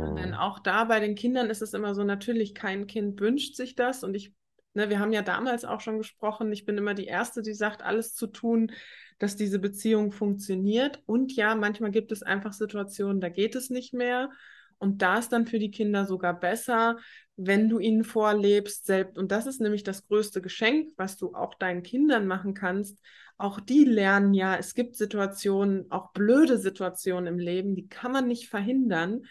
Ja, 0.00 0.10
denn 0.12 0.34
Mhm. 0.34 0.34
auch 0.34 0.58
da 0.60 0.84
bei 0.84 1.00
den 1.00 1.14
Kindern 1.14 1.50
ist 1.50 1.62
es 1.62 1.72
immer 1.74 1.94
so, 1.94 2.04
natürlich 2.04 2.54
kein 2.54 2.86
Kind 2.86 3.20
wünscht 3.20 3.56
sich 3.56 3.74
das 3.76 4.04
und 4.04 4.14
ich, 4.14 4.32
ne, 4.74 4.90
wir 4.90 4.98
haben 4.98 5.12
ja 5.12 5.22
damals 5.22 5.64
auch 5.64 5.80
schon 5.80 5.98
gesprochen, 5.98 6.52
ich 6.52 6.64
bin 6.64 6.78
immer 6.78 6.94
die 6.94 7.06
Erste, 7.06 7.42
die 7.42 7.54
sagt, 7.54 7.82
alles 7.82 8.14
zu 8.14 8.26
tun, 8.26 8.72
dass 9.18 9.36
diese 9.36 9.58
Beziehung 9.58 10.12
funktioniert. 10.12 11.02
Und 11.06 11.34
ja, 11.34 11.54
manchmal 11.54 11.90
gibt 11.90 12.12
es 12.12 12.22
einfach 12.22 12.52
Situationen, 12.52 13.20
da 13.20 13.28
geht 13.28 13.54
es 13.54 13.70
nicht 13.70 13.94
mehr. 13.94 14.30
Und 14.78 15.02
da 15.02 15.18
ist 15.18 15.30
dann 15.30 15.46
für 15.46 15.58
die 15.58 15.70
Kinder 15.70 16.04
sogar 16.04 16.38
besser, 16.38 16.98
wenn 17.36 17.68
du 17.68 17.78
ihnen 17.78 18.04
vorlebst, 18.04 18.86
selbst, 18.86 19.18
und 19.18 19.32
das 19.32 19.46
ist 19.46 19.60
nämlich 19.60 19.82
das 19.82 20.06
größte 20.06 20.42
Geschenk, 20.42 20.92
was 20.96 21.16
du 21.16 21.34
auch 21.34 21.54
deinen 21.54 21.82
Kindern 21.82 22.26
machen 22.26 22.54
kannst. 22.54 23.00
Auch 23.38 23.60
die 23.60 23.84
lernen 23.84 24.34
ja, 24.34 24.56
es 24.56 24.74
gibt 24.74 24.96
Situationen, 24.96 25.90
auch 25.90 26.12
blöde 26.12 26.58
Situationen 26.58 27.26
im 27.26 27.38
Leben, 27.38 27.74
die 27.74 27.88
kann 27.88 28.12
man 28.12 28.28
nicht 28.28 28.48
verhindern. 28.48 29.22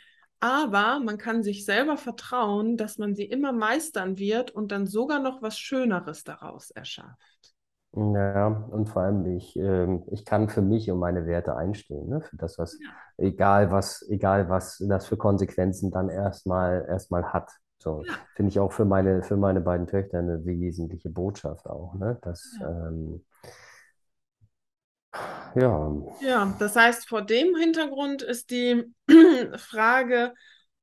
Aber 0.43 0.99
man 0.99 1.17
kann 1.17 1.41
sich 1.41 1.63
selber 1.63 1.95
vertrauen, 1.95 2.75
dass 2.75 2.97
man 2.97 3.15
sie 3.15 3.23
immer 3.23 3.53
meistern 3.53 4.17
wird 4.17 4.51
und 4.51 4.73
dann 4.73 4.87
sogar 4.87 5.19
noch 5.19 5.41
was 5.41 5.57
Schöneres 5.57 6.25
daraus 6.25 6.69
erschafft. 6.69 7.53
Ja, 7.93 8.47
und 8.71 8.89
vor 8.89 9.03
allem 9.03 9.25
ich, 9.37 9.55
ähm, 9.55 10.03
ich 10.11 10.25
kann 10.25 10.49
für 10.49 10.61
mich 10.61 10.91
und 10.91 10.99
meine 10.99 11.27
Werte 11.27 11.55
einstehen, 11.55 12.09
ne? 12.09 12.19
Für 12.19 12.35
das, 12.35 12.57
was, 12.57 12.77
Ja, 12.81 12.89
egal 13.15 13.71
was, 13.71 14.05
egal 14.09 14.49
was 14.49 14.83
das 14.85 15.05
für 15.07 15.15
Konsequenzen 15.15 15.91
dann 15.91 16.09
erstmal 16.09 16.87
erstmal 16.89 17.31
hat. 17.31 17.49
So, 17.77 18.03
ja, 18.05 18.13
finde 18.35 18.49
ich 18.49 18.59
auch 18.59 18.73
für 18.73 18.83
meine, 18.83 19.23
für 19.23 19.37
meine 19.37 19.61
beiden 19.61 19.87
Töchter 19.87 20.19
eine 20.19 20.43
wesentliche 20.43 21.09
Botschaft 21.09 21.67
auch, 21.67 21.93
ne? 21.93 22.17
Dass, 22.21 22.57
ja. 22.59 22.89
ähm, 22.89 23.23
ja, 25.55 25.91
Ja, 26.19 26.55
das 26.59 26.75
heißt, 26.75 27.07
vor 27.07 27.21
dem 27.23 27.55
Hintergrund 27.55 28.21
ist 28.21 28.51
die 28.51 28.83
Frage, 29.57 30.33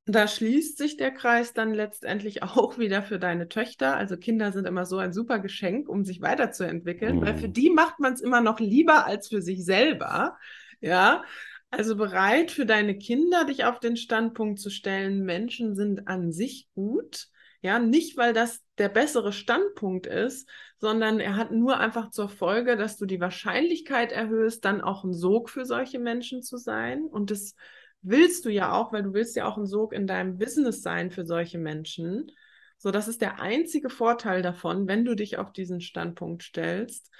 da 0.05 0.27
schließt 0.27 0.77
sich 0.77 0.97
der 0.97 1.11
Kreis 1.11 1.53
dann 1.53 1.73
letztendlich 1.73 2.43
auch 2.43 2.77
wieder 2.77 3.01
für 3.03 3.19
deine 3.19 3.47
Töchter. 3.49 3.95
Also 3.97 4.17
Kinder 4.17 4.51
sind 4.51 4.67
immer 4.67 4.85
so 4.85 4.97
ein 4.97 5.13
super 5.13 5.39
Geschenk, 5.39 5.89
um 5.89 6.03
sich 6.05 6.21
weiterzuentwickeln, 6.21 7.21
weil 7.21 7.35
für 7.35 7.47
mm, 7.47 7.53
die 7.53 7.69
macht 7.69 7.99
man 7.99 8.13
es 8.13 8.21
immer 8.21 8.41
noch 8.41 8.59
lieber 8.59 9.05
als 9.05 9.29
für 9.29 9.41
sich 9.41 9.65
selber. 9.65 10.37
Ja, 10.79 11.23
also 11.69 11.95
bereit 11.95 12.51
für 12.51 12.65
deine 12.65 12.97
Kinder, 12.97 13.45
dich 13.45 13.65
auf 13.65 13.79
den 13.79 13.95
Standpunkt 13.95 14.59
zu 14.59 14.69
stellen, 14.69 15.23
Menschen 15.23 15.75
sind 15.75 16.07
an 16.07 16.31
sich 16.31 16.67
gut. 16.75 17.27
Ja, 17.61 17.77
nicht 17.77 18.17
weil 18.17 18.33
das 18.33 18.63
der 18.79 18.89
bessere 18.89 19.31
Standpunkt 19.31 20.07
ist, 20.07 20.49
sondern 20.79 21.19
er 21.19 21.35
hat 21.35 21.51
nur 21.51 21.77
einfach 21.79 22.09
zur 22.09 22.27
Folge, 22.27 22.75
dass 22.75 22.97
du 22.97 23.05
die 23.05 23.19
Wahrscheinlichkeit 23.19 24.11
erhöhst, 24.11 24.65
dann 24.65 24.81
auch 24.81 25.03
ein 25.03 25.13
Sog 25.13 25.49
für 25.49 25.63
solche 25.63 25.99
Menschen 25.99 26.41
zu 26.41 26.57
sein. 26.57 27.03
Und 27.03 27.29
das 27.29 27.55
willst 28.01 28.45
du 28.45 28.49
ja 28.49 28.71
auch, 28.71 28.91
weil 28.91 29.03
du 29.03 29.13
willst 29.13 29.35
ja 29.35 29.45
auch 29.45 29.57
ein 29.57 29.67
Sog 29.67 29.93
in 29.93 30.07
deinem 30.07 30.39
Business 30.39 30.81
sein 30.81 31.11
für 31.11 31.23
solche 31.23 31.59
Menschen. 31.59 32.31
So, 32.77 32.89
das 32.89 33.07
ist 33.07 33.21
der 33.21 33.39
einzige 33.39 33.91
Vorteil 33.91 34.41
davon, 34.41 34.87
wenn 34.87 35.05
du 35.05 35.13
dich 35.15 35.37
auf 35.37 35.53
diesen 35.53 35.81
Standpunkt 35.81 36.41
stellst. 36.41 37.11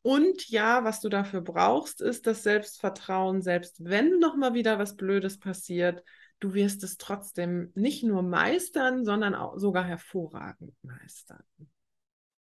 Und 0.00 0.48
ja, 0.48 0.84
was 0.84 1.00
du 1.00 1.10
dafür 1.10 1.42
brauchst, 1.42 2.00
ist 2.00 2.26
das 2.26 2.42
Selbstvertrauen, 2.42 3.42
selbst 3.42 3.84
wenn 3.84 4.18
nochmal 4.18 4.54
wieder 4.54 4.78
was 4.78 4.96
Blödes 4.96 5.38
passiert, 5.38 6.02
du 6.42 6.54
wirst 6.54 6.82
es 6.84 6.96
trotzdem 6.98 7.70
nicht 7.74 8.02
nur 8.02 8.22
meistern, 8.22 9.04
sondern 9.04 9.34
auch 9.34 9.58
sogar 9.58 9.84
hervorragend 9.84 10.74
meistern. 10.82 11.42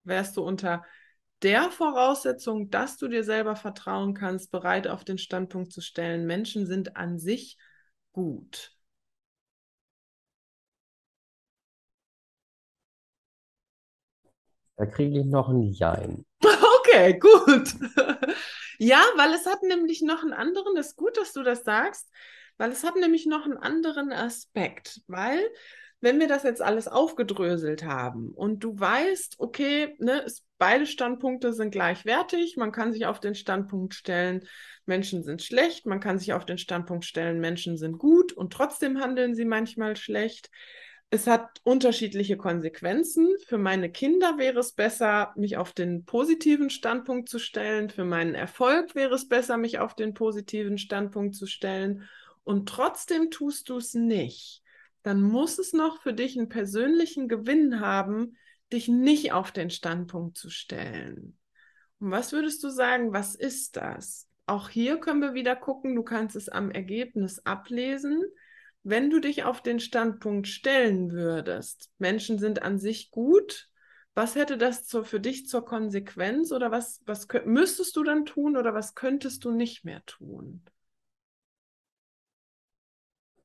Wärst 0.05 0.36
du 0.36 0.43
unter 0.43 0.85
der 1.43 1.70
Voraussetzung, 1.70 2.70
dass 2.70 2.97
du 2.97 3.09
dir 3.09 3.24
selber 3.24 3.56
vertrauen 3.56 4.14
kannst, 4.14 4.51
bereit 4.51 4.89
auf 4.89 5.05
den 5.05 5.18
Standpunkt 5.18 5.72
zu 5.72 5.81
stellen, 5.81 6.27
Menschen 6.27 6.66
sind 6.66 6.97
an 6.97 7.18
sich 7.18 7.59
gut. 8.12 8.74
da 14.81 14.86
kriege 14.86 15.20
ich 15.20 15.27
noch 15.27 15.51
ein 15.51 15.62
Jein. 15.62 16.24
Okay, 16.81 17.18
gut. 17.18 17.74
Ja, 18.82 19.02
weil 19.16 19.35
es 19.35 19.44
hat 19.44 19.62
nämlich 19.62 20.01
noch 20.01 20.22
einen 20.22 20.32
anderen, 20.32 20.74
das 20.74 20.89
ist 20.89 20.97
gut, 20.97 21.14
dass 21.18 21.35
du 21.35 21.43
das 21.43 21.64
sagst, 21.64 22.10
weil 22.60 22.72
es 22.72 22.84
hat 22.84 22.94
nämlich 22.94 23.24
noch 23.24 23.46
einen 23.46 23.56
anderen 23.56 24.12
Aspekt, 24.12 25.00
weil 25.06 25.40
wenn 26.02 26.20
wir 26.20 26.28
das 26.28 26.42
jetzt 26.42 26.60
alles 26.60 26.88
aufgedröselt 26.88 27.84
haben 27.84 28.32
und 28.34 28.62
du 28.62 28.78
weißt, 28.78 29.36
okay, 29.38 29.96
ne, 29.98 30.22
es, 30.26 30.44
beide 30.58 30.86
Standpunkte 30.86 31.54
sind 31.54 31.70
gleichwertig, 31.70 32.58
man 32.58 32.70
kann 32.70 32.92
sich 32.92 33.06
auf 33.06 33.18
den 33.18 33.34
Standpunkt 33.34 33.94
stellen, 33.94 34.46
Menschen 34.84 35.22
sind 35.22 35.40
schlecht, 35.40 35.86
man 35.86 36.00
kann 36.00 36.18
sich 36.18 36.34
auf 36.34 36.44
den 36.44 36.58
Standpunkt 36.58 37.06
stellen, 37.06 37.40
Menschen 37.40 37.78
sind 37.78 37.96
gut 37.96 38.34
und 38.34 38.52
trotzdem 38.52 39.00
handeln 39.00 39.34
sie 39.34 39.46
manchmal 39.46 39.96
schlecht 39.96 40.50
es 41.12 41.26
hat 41.26 41.60
unterschiedliche 41.64 42.36
Konsequenzen. 42.36 43.28
Für 43.46 43.58
meine 43.58 43.90
Kinder 43.90 44.38
wäre 44.38 44.60
es 44.60 44.72
besser, 44.72 45.32
mich 45.36 45.56
auf 45.56 45.72
den 45.72 46.04
positiven 46.04 46.70
Standpunkt 46.70 47.28
zu 47.28 47.40
stellen. 47.40 47.90
Für 47.90 48.04
meinen 48.04 48.36
Erfolg 48.36 48.94
wäre 48.94 49.16
es 49.16 49.26
besser, 49.26 49.56
mich 49.56 49.80
auf 49.80 49.96
den 49.96 50.14
positiven 50.14 50.78
Standpunkt 50.78 51.34
zu 51.34 51.46
stellen. 51.46 52.08
Und 52.44 52.68
trotzdem 52.68 53.30
tust 53.30 53.68
du 53.68 53.76
es 53.76 53.94
nicht. 53.94 54.62
Dann 55.02 55.22
muss 55.22 55.58
es 55.58 55.72
noch 55.72 56.02
für 56.02 56.12
dich 56.12 56.38
einen 56.38 56.48
persönlichen 56.48 57.28
Gewinn 57.28 57.80
haben, 57.80 58.36
dich 58.72 58.88
nicht 58.88 59.32
auf 59.32 59.52
den 59.52 59.70
Standpunkt 59.70 60.36
zu 60.36 60.50
stellen. 60.50 61.38
Und 61.98 62.10
was 62.10 62.32
würdest 62.32 62.62
du 62.64 62.68
sagen, 62.70 63.12
was 63.12 63.34
ist 63.34 63.76
das? 63.76 64.28
Auch 64.46 64.68
hier 64.68 64.98
können 64.98 65.20
wir 65.20 65.34
wieder 65.34 65.56
gucken, 65.56 65.94
du 65.94 66.02
kannst 66.02 66.36
es 66.36 66.48
am 66.48 66.70
Ergebnis 66.70 67.38
ablesen 67.40 68.24
wenn 68.82 69.10
du 69.10 69.20
dich 69.20 69.44
auf 69.44 69.62
den 69.62 69.80
Standpunkt 69.80 70.48
stellen 70.48 71.12
würdest, 71.12 71.90
Menschen 71.98 72.38
sind 72.38 72.62
an 72.62 72.78
sich 72.78 73.10
gut, 73.10 73.68
was 74.14 74.34
hätte 74.34 74.58
das 74.58 74.86
zur, 74.86 75.04
für 75.04 75.20
dich 75.20 75.46
zur 75.46 75.64
Konsequenz 75.64 76.50
oder 76.50 76.70
was, 76.70 77.00
was 77.06 77.28
müsstest 77.44 77.94
du 77.96 78.02
dann 78.02 78.24
tun 78.24 78.56
oder 78.56 78.74
was 78.74 78.94
könntest 78.94 79.44
du 79.44 79.50
nicht 79.50 79.84
mehr 79.84 80.04
tun? 80.06 80.64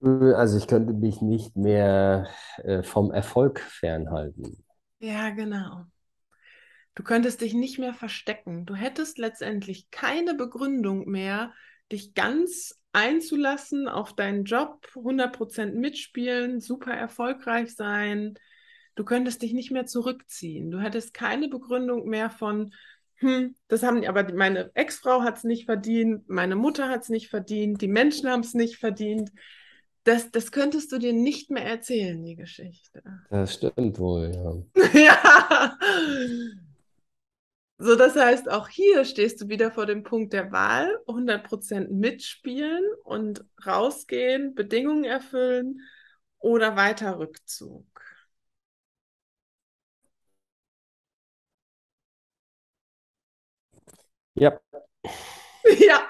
Also 0.02 0.58
ich 0.58 0.68
könnte 0.68 0.94
mich 0.94 1.22
nicht 1.22 1.56
mehr 1.56 2.28
äh, 2.58 2.84
vom 2.84 3.12
Erfolg 3.12 3.60
fernhalten. 3.60 4.64
Ja, 5.00 5.30
genau. 5.30 5.86
Du 6.96 7.04
könntest 7.04 7.42
dich 7.42 7.54
nicht 7.54 7.78
mehr 7.78 7.94
verstecken. 7.94 8.66
Du 8.66 8.76
hättest 8.76 9.18
letztendlich 9.18 9.92
keine 9.92 10.34
Begründung 10.34 11.10
mehr, 11.10 11.54
dich 11.92 12.14
ganz 12.14 12.82
einzulassen 12.94 13.90
auf 13.90 14.16
deinen 14.16 14.46
Job, 14.46 14.88
100% 14.96 15.76
mitspielen, 15.76 16.62
super 16.62 16.94
erfolgreich 16.94 17.76
sein. 17.76 18.36
Du 18.96 19.04
könntest 19.04 19.42
dich 19.42 19.52
nicht 19.52 19.72
mehr 19.72 19.86
zurückziehen. 19.86 20.72
Du 20.72 20.80
hättest 20.80 21.14
keine 21.14 21.50
Begründung 21.50 22.08
mehr 22.08 22.30
von, 22.30 22.74
hm, 23.16 23.56
das 23.68 23.84
haben 23.84 24.06
aber 24.08 24.34
meine 24.34 24.72
Ex-Frau 24.74 25.24
hat 25.24 25.38
es 25.38 25.44
nicht 25.44 25.66
verdient, 25.66 26.30
meine 26.30 26.56
Mutter 26.56 26.88
hat 26.88 27.02
es 27.02 27.10
nicht 27.10 27.30
verdient, 27.30 27.82
die 27.82 27.90
Menschen 27.90 28.30
haben 28.30 28.42
es 28.42 28.54
nicht 28.54 28.78
verdient. 28.78 29.32
Das, 30.06 30.32
das 30.32 30.52
könntest 30.54 30.92
du 30.94 31.00
dir 31.00 31.14
nicht 31.14 31.50
mehr 31.52 31.66
erzählen, 31.66 32.24
die 32.24 32.36
Geschichte. 32.38 33.04
Das 33.30 33.54
stimmt 33.54 34.00
wohl, 34.00 34.32
ja. 34.34 34.56
ja. 34.94 35.78
So, 37.78 37.96
das 37.96 38.16
heißt, 38.16 38.50
auch 38.50 38.70
hier 38.70 39.04
stehst 39.04 39.42
du 39.42 39.50
wieder 39.50 39.70
vor 39.72 39.86
dem 39.86 40.04
Punkt 40.04 40.32
der 40.34 40.52
Wahl, 40.52 40.98
100% 41.08 41.92
mitspielen 41.92 42.84
und 43.04 43.44
rausgehen, 43.66 44.56
Bedingungen 44.56 45.04
erfüllen 45.04 45.82
oder 46.40 46.78
weiter 46.78 47.20
Rückzug. 47.20 47.86
Ja, 54.36 54.60
Ja. 55.88 56.08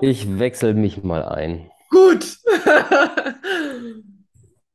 ich 0.00 0.38
wechsle 0.38 0.74
mich 0.74 1.02
mal 1.02 1.22
ein. 1.24 1.70
Gut. 1.90 2.38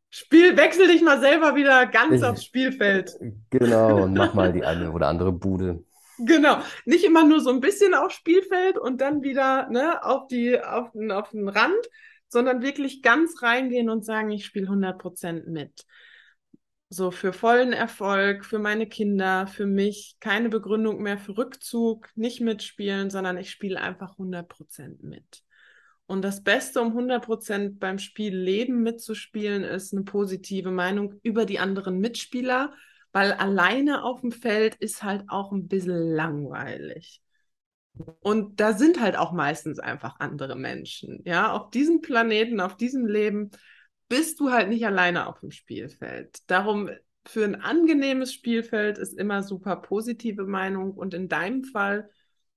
Spiel, 0.10 0.56
wechsel 0.56 0.88
dich 0.88 1.02
mal 1.02 1.20
selber 1.20 1.56
wieder 1.56 1.86
ganz 1.88 2.24
aufs 2.24 2.46
Spielfeld. 2.46 3.12
genau, 3.50 4.04
und 4.04 4.14
mach 4.18 4.34
mal 4.34 4.54
die 4.54 4.64
eine 4.64 4.92
oder 4.92 5.08
andere 5.08 5.32
Bude. 5.32 5.84
Genau. 6.20 6.60
Nicht 6.86 7.04
immer 7.04 7.26
nur 7.26 7.42
so 7.42 7.50
ein 7.50 7.60
bisschen 7.60 7.94
aufs 7.94 8.16
Spielfeld 8.16 8.78
und 8.78 9.02
dann 9.02 9.24
wieder 9.24 9.70
ne, 9.70 10.02
auf 10.04 10.28
die, 10.28 10.62
auf, 10.62 10.92
den- 10.94 11.12
auf 11.12 11.32
den 11.32 11.50
Rand, 11.50 11.76
sondern 12.30 12.62
wirklich 12.62 13.02
ganz 13.02 13.42
reingehen 13.42 13.90
und 13.90 14.06
sagen, 14.06 14.32
ich 14.32 14.46
spiele 14.46 14.70
100% 14.70 15.48
mit. 15.50 15.86
So 16.88 17.12
für 17.12 17.34
vollen 17.34 17.74
Erfolg, 17.74 18.46
für 18.46 18.60
meine 18.60 18.88
Kinder, 18.88 19.48
für 19.48 19.66
mich, 19.66 20.16
keine 20.22 20.50
Begründung 20.50 21.02
mehr 21.02 21.18
für 21.18 21.38
Rückzug, 21.38 22.08
nicht 22.16 22.40
mitspielen, 22.40 23.10
sondern 23.10 23.38
ich 23.38 23.52
spiele 23.52 23.82
einfach 23.82 24.18
100% 24.18 25.04
mit. 25.04 25.44
Und 26.08 26.22
das 26.22 26.44
Beste, 26.44 26.82
um 26.82 26.94
100% 26.94 27.80
beim 27.80 27.98
Spiel 27.98 28.36
Leben 28.36 28.84
mitzuspielen, 28.84 29.64
ist 29.64 29.94
eine 29.94 30.04
positive 30.04 30.72
Meinung 30.72 31.20
über 31.24 31.46
die 31.46 31.60
anderen 31.60 32.00
Mitspieler, 32.00 32.74
weil 33.12 33.32
alleine 33.34 34.04
auf 34.04 34.22
dem 34.22 34.32
Feld 34.32 34.76
ist 34.76 35.04
halt 35.04 35.24
auch 35.30 35.52
ein 35.52 35.68
bisschen 35.68 36.14
langweilig. 36.14 37.22
Und 38.20 38.60
da 38.60 38.74
sind 38.74 39.00
halt 39.00 39.16
auch 39.16 39.32
meistens 39.32 39.80
einfach 39.80 40.20
andere 40.20 40.56
Menschen. 40.56 41.22
Ja, 41.26 41.54
auf 41.54 41.70
diesem 41.70 42.02
Planeten, 42.02 42.60
auf 42.60 42.76
diesem 42.76 43.06
Leben 43.06 43.52
bist 44.10 44.40
du 44.40 44.52
halt 44.52 44.70
nicht 44.70 44.86
alleine 44.86 45.28
auf 45.28 45.40
dem 45.40 45.52
Spielfeld. 45.52 46.40
Darum 46.48 46.90
für 47.26 47.44
ein 47.44 47.56
angenehmes 47.56 48.34
Spielfeld 48.34 48.98
ist 48.98 49.18
immer 49.18 49.44
super 49.44 49.78
positive 49.78 50.46
Meinung 50.46 50.94
und 50.94 51.14
in 51.14 51.28
deinem 51.30 51.64
Fall, 51.64 52.10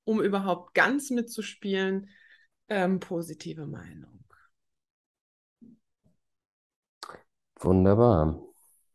um 0.05 0.21
überhaupt 0.21 0.75
ganz 0.75 1.11
mitzuspielen, 1.11 2.09
ähm, 2.69 2.99
positive 3.01 3.67
Meinung. 3.67 4.25
Wunderbar. 7.61 8.35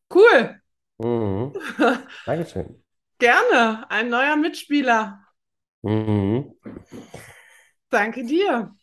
Cool. 0.10 0.62
Mhm. 1.00 1.54
Dankeschön. 2.26 2.84
Gerne. 3.18 3.90
Ein 3.90 4.10
neuer 4.10 4.36
Mitspieler. 4.36 5.26
Mhm. 5.84 6.54
Danke 7.90 8.24
dir. 8.26 8.76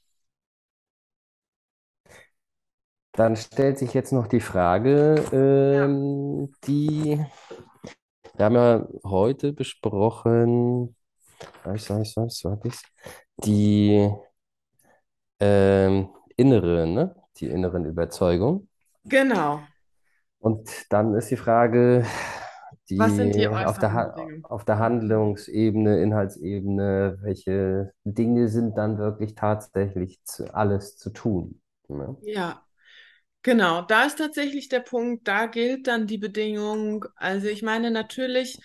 Dann 3.12 3.37
stellt 3.37 3.79
sich 3.79 3.93
jetzt 3.95 4.12
noch 4.12 4.27
die 4.29 4.41
Frage, 4.41 5.25
Ja. 5.71 5.85
ähm, 5.85 6.53
die 6.67 7.25
wir 8.37 8.45
haben 8.45 8.55
ja 8.55 8.89
heute 9.05 9.53
besprochen, 9.53 10.97
die 13.45 14.11
ähm, 15.41 16.09
innere, 16.37 16.87
ne? 16.87 17.15
Die 17.39 17.47
inneren 17.49 17.85
Überzeugungen. 17.87 18.69
Genau. 19.05 19.61
Und 20.39 20.71
dann 20.91 21.15
ist 21.15 21.31
die 21.31 21.37
Frage, 21.37 22.05
Was 22.97 23.17
sind 23.17 23.35
die 23.35 23.41
die 23.41 23.49
auf 23.49 23.79
der, 23.79 24.17
auf 24.43 24.65
der 24.65 24.79
Handlungsebene, 24.79 26.03
Inhaltsebene, 26.03 27.19
welche 27.23 27.93
Dinge 28.05 28.49
sind 28.49 28.77
dann 28.77 28.99
wirklich 28.99 29.35
tatsächlich 29.35 30.23
zu, 30.25 30.53
alles 30.55 30.97
zu 30.97 31.11
tun? 31.11 31.61
Ne? 31.89 32.17
Ja. 32.21 32.67
Genau, 33.43 33.83
da 33.83 34.05
ist 34.05 34.19
tatsächlich 34.19 34.69
der 34.69 34.81
Punkt, 34.81 35.29
da 35.29 35.47
gilt 35.47 35.87
dann 35.87 36.07
die 36.07 36.19
Bedingung. 36.19 37.07
Also 37.17 37.49
ich 37.49 37.62
meine, 37.62 37.91
natürlich 37.91 38.59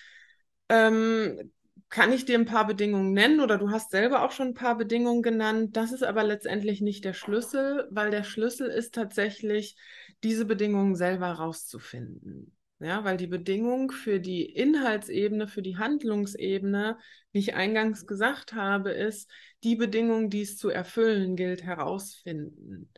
ähm, 0.70 1.54
kann 1.96 2.12
ich 2.12 2.26
dir 2.26 2.38
ein 2.38 2.44
paar 2.44 2.68
Bedingungen 2.68 3.14
nennen 3.14 3.40
oder 3.40 3.58
du 3.58 3.72
hast 3.72 3.90
selber 3.90 4.26
auch 4.26 4.34
schon 4.34 4.50
ein 4.50 4.54
paar 4.54 4.78
Bedingungen 4.78 5.22
genannt. 5.22 5.78
Das 5.78 5.94
ist 5.94 6.04
aber 6.04 6.26
letztendlich 6.26 6.82
nicht 6.82 7.06
der 7.06 7.14
Schlüssel, 7.14 7.88
weil 7.90 8.12
der 8.12 8.26
Schlüssel 8.26 8.68
ist 8.68 8.94
tatsächlich, 8.94 9.78
diese 10.22 10.44
Bedingungen 10.44 10.96
selber 10.96 11.28
rauszufinden. 11.32 12.54
Ja, 12.82 13.06
weil 13.06 13.16
die 13.16 13.28
Bedingung 13.28 13.92
für 13.92 14.20
die 14.20 14.44
Inhaltsebene, 14.44 15.48
für 15.48 15.62
die 15.62 15.78
Handlungsebene, 15.78 16.98
wie 17.32 17.40
ich 17.40 17.56
eingangs 17.56 18.06
gesagt 18.06 18.52
habe, 18.52 18.92
ist, 18.92 19.32
die 19.64 19.78
Bedingung, 19.78 20.30
die 20.30 20.42
es 20.42 20.58
zu 20.58 20.68
erfüllen 20.68 21.38
gilt, 21.38 21.64
herausfinden 21.64 22.90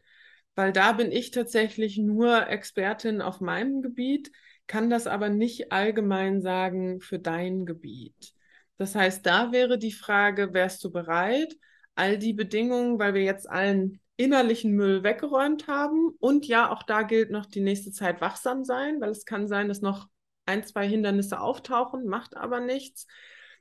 weil 0.55 0.73
da 0.73 0.91
bin 0.91 1.11
ich 1.11 1.29
tatsächlich 1.29 1.99
nur 1.99 2.47
Expertin 2.47 3.21
auf 3.21 3.41
meinem 3.41 3.83
Gebiet, 3.83 4.31
kann 4.65 4.89
das 4.89 5.05
aber 5.05 5.29
nicht 5.29 5.71
allgemein 5.71 6.41
sagen 6.41 6.99
für 6.99 7.19
dein 7.19 7.67
Gebiet. 7.67 8.33
Das 8.77 8.95
heißt, 8.95 9.25
da 9.25 9.51
wäre 9.51 9.77
die 9.77 9.91
Frage, 9.91 10.53
wärst 10.53 10.83
du 10.83 10.91
bereit, 10.91 11.55
all 11.95 12.17
die 12.17 12.33
Bedingungen, 12.33 12.99
weil 12.99 13.13
wir 13.13 13.23
jetzt 13.23 13.49
allen 13.49 13.99
innerlichen 14.17 14.71
Müll 14.73 15.03
weggeräumt 15.03 15.67
haben 15.67 16.09
und 16.19 16.47
ja, 16.47 16.71
auch 16.71 16.83
da 16.83 17.03
gilt 17.03 17.29
noch 17.29 17.45
die 17.45 17.61
nächste 17.61 17.91
Zeit 17.91 18.19
wachsam 18.19 18.63
sein, 18.63 18.99
weil 18.99 19.11
es 19.11 19.25
kann 19.25 19.47
sein, 19.47 19.67
dass 19.67 19.81
noch 19.81 20.07
ein, 20.45 20.63
zwei 20.63 20.87
Hindernisse 20.87 21.39
auftauchen, 21.39 22.07
macht 22.07 22.35
aber 22.35 22.59
nichts. 22.59 23.05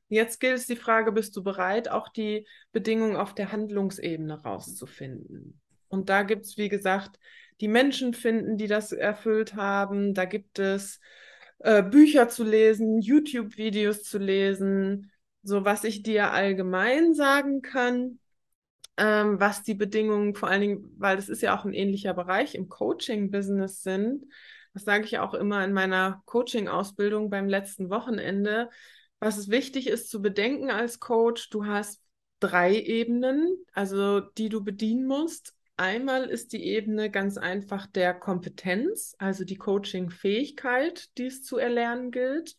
Jetzt 0.08 0.38
gilt 0.38 0.56
es 0.56 0.66
die 0.66 0.76
Frage, 0.76 1.12
bist 1.12 1.36
du 1.36 1.42
bereit, 1.42 1.88
auch 1.88 2.08
die 2.08 2.46
Bedingungen 2.72 3.16
auf 3.16 3.34
der 3.34 3.52
Handlungsebene 3.52 4.42
rauszufinden? 4.42 5.60
Und 5.88 6.08
da 6.08 6.22
gibt 6.22 6.46
es, 6.46 6.56
wie 6.56 6.68
gesagt, 6.68 7.18
die 7.60 7.68
Menschen 7.68 8.14
finden, 8.14 8.56
die 8.56 8.68
das 8.68 8.92
erfüllt 8.92 9.54
haben. 9.54 10.14
Da 10.14 10.24
gibt 10.24 10.58
es 10.58 11.00
äh, 11.58 11.82
Bücher 11.82 12.28
zu 12.28 12.44
lesen, 12.44 13.00
YouTube-Videos 13.00 14.02
zu 14.02 14.18
lesen. 14.18 15.10
So, 15.42 15.64
was 15.64 15.84
ich 15.84 16.02
dir 16.02 16.32
allgemein 16.32 17.14
sagen 17.14 17.62
kann, 17.62 18.18
ähm, 18.96 19.38
was 19.40 19.62
die 19.62 19.74
Bedingungen 19.74 20.34
vor 20.34 20.48
allen 20.48 20.60
Dingen, 20.60 20.94
weil 20.98 21.16
das 21.16 21.28
ist 21.28 21.42
ja 21.42 21.58
auch 21.58 21.64
ein 21.64 21.74
ähnlicher 21.74 22.14
Bereich 22.14 22.54
im 22.54 22.68
Coaching-Business 22.68 23.82
sind. 23.82 24.24
Das 24.74 24.84
sage 24.84 25.04
ich 25.04 25.18
auch 25.18 25.34
immer 25.34 25.64
in 25.64 25.72
meiner 25.72 26.22
Coaching-Ausbildung 26.26 27.30
beim 27.30 27.48
letzten 27.48 27.90
Wochenende. 27.90 28.70
Was 29.20 29.38
es 29.38 29.48
wichtig 29.48 29.86
ist 29.86 30.10
zu 30.10 30.20
bedenken 30.20 30.70
als 30.70 31.00
Coach, 31.00 31.48
du 31.50 31.66
hast 31.66 32.02
drei 32.40 32.78
Ebenen, 32.78 33.56
also 33.72 34.20
die 34.20 34.50
du 34.50 34.62
bedienen 34.62 35.06
musst. 35.06 35.55
Einmal 35.78 36.24
ist 36.24 36.54
die 36.54 36.64
Ebene 36.64 37.10
ganz 37.10 37.36
einfach 37.36 37.86
der 37.86 38.14
Kompetenz, 38.14 39.14
also 39.18 39.44
die 39.44 39.58
Coaching-Fähigkeit, 39.58 41.10
die 41.18 41.26
es 41.26 41.42
zu 41.42 41.58
erlernen 41.58 42.10
gilt. 42.10 42.56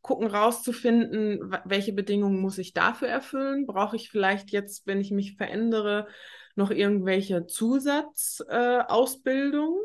Gucken 0.00 0.28
rauszufinden, 0.28 1.56
welche 1.64 1.92
Bedingungen 1.92 2.40
muss 2.40 2.58
ich 2.58 2.72
dafür 2.72 3.08
erfüllen? 3.08 3.66
Brauche 3.66 3.96
ich 3.96 4.10
vielleicht 4.10 4.50
jetzt, 4.50 4.86
wenn 4.86 5.00
ich 5.00 5.10
mich 5.10 5.36
verändere, 5.36 6.06
noch 6.54 6.70
irgendwelche 6.70 7.46
Zusatzausbildung? 7.46 9.80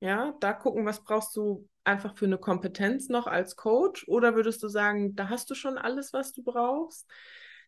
Äh? 0.00 0.06
Ja, 0.06 0.36
da 0.40 0.52
gucken, 0.52 0.84
was 0.86 1.02
brauchst 1.02 1.34
du 1.36 1.68
einfach 1.82 2.16
für 2.16 2.26
eine 2.26 2.38
Kompetenz 2.38 3.08
noch 3.08 3.26
als 3.26 3.56
Coach? 3.56 4.06
Oder 4.06 4.36
würdest 4.36 4.62
du 4.62 4.68
sagen, 4.68 5.16
da 5.16 5.28
hast 5.28 5.50
du 5.50 5.56
schon 5.56 5.76
alles, 5.76 6.12
was 6.12 6.32
du 6.32 6.44
brauchst? 6.44 7.10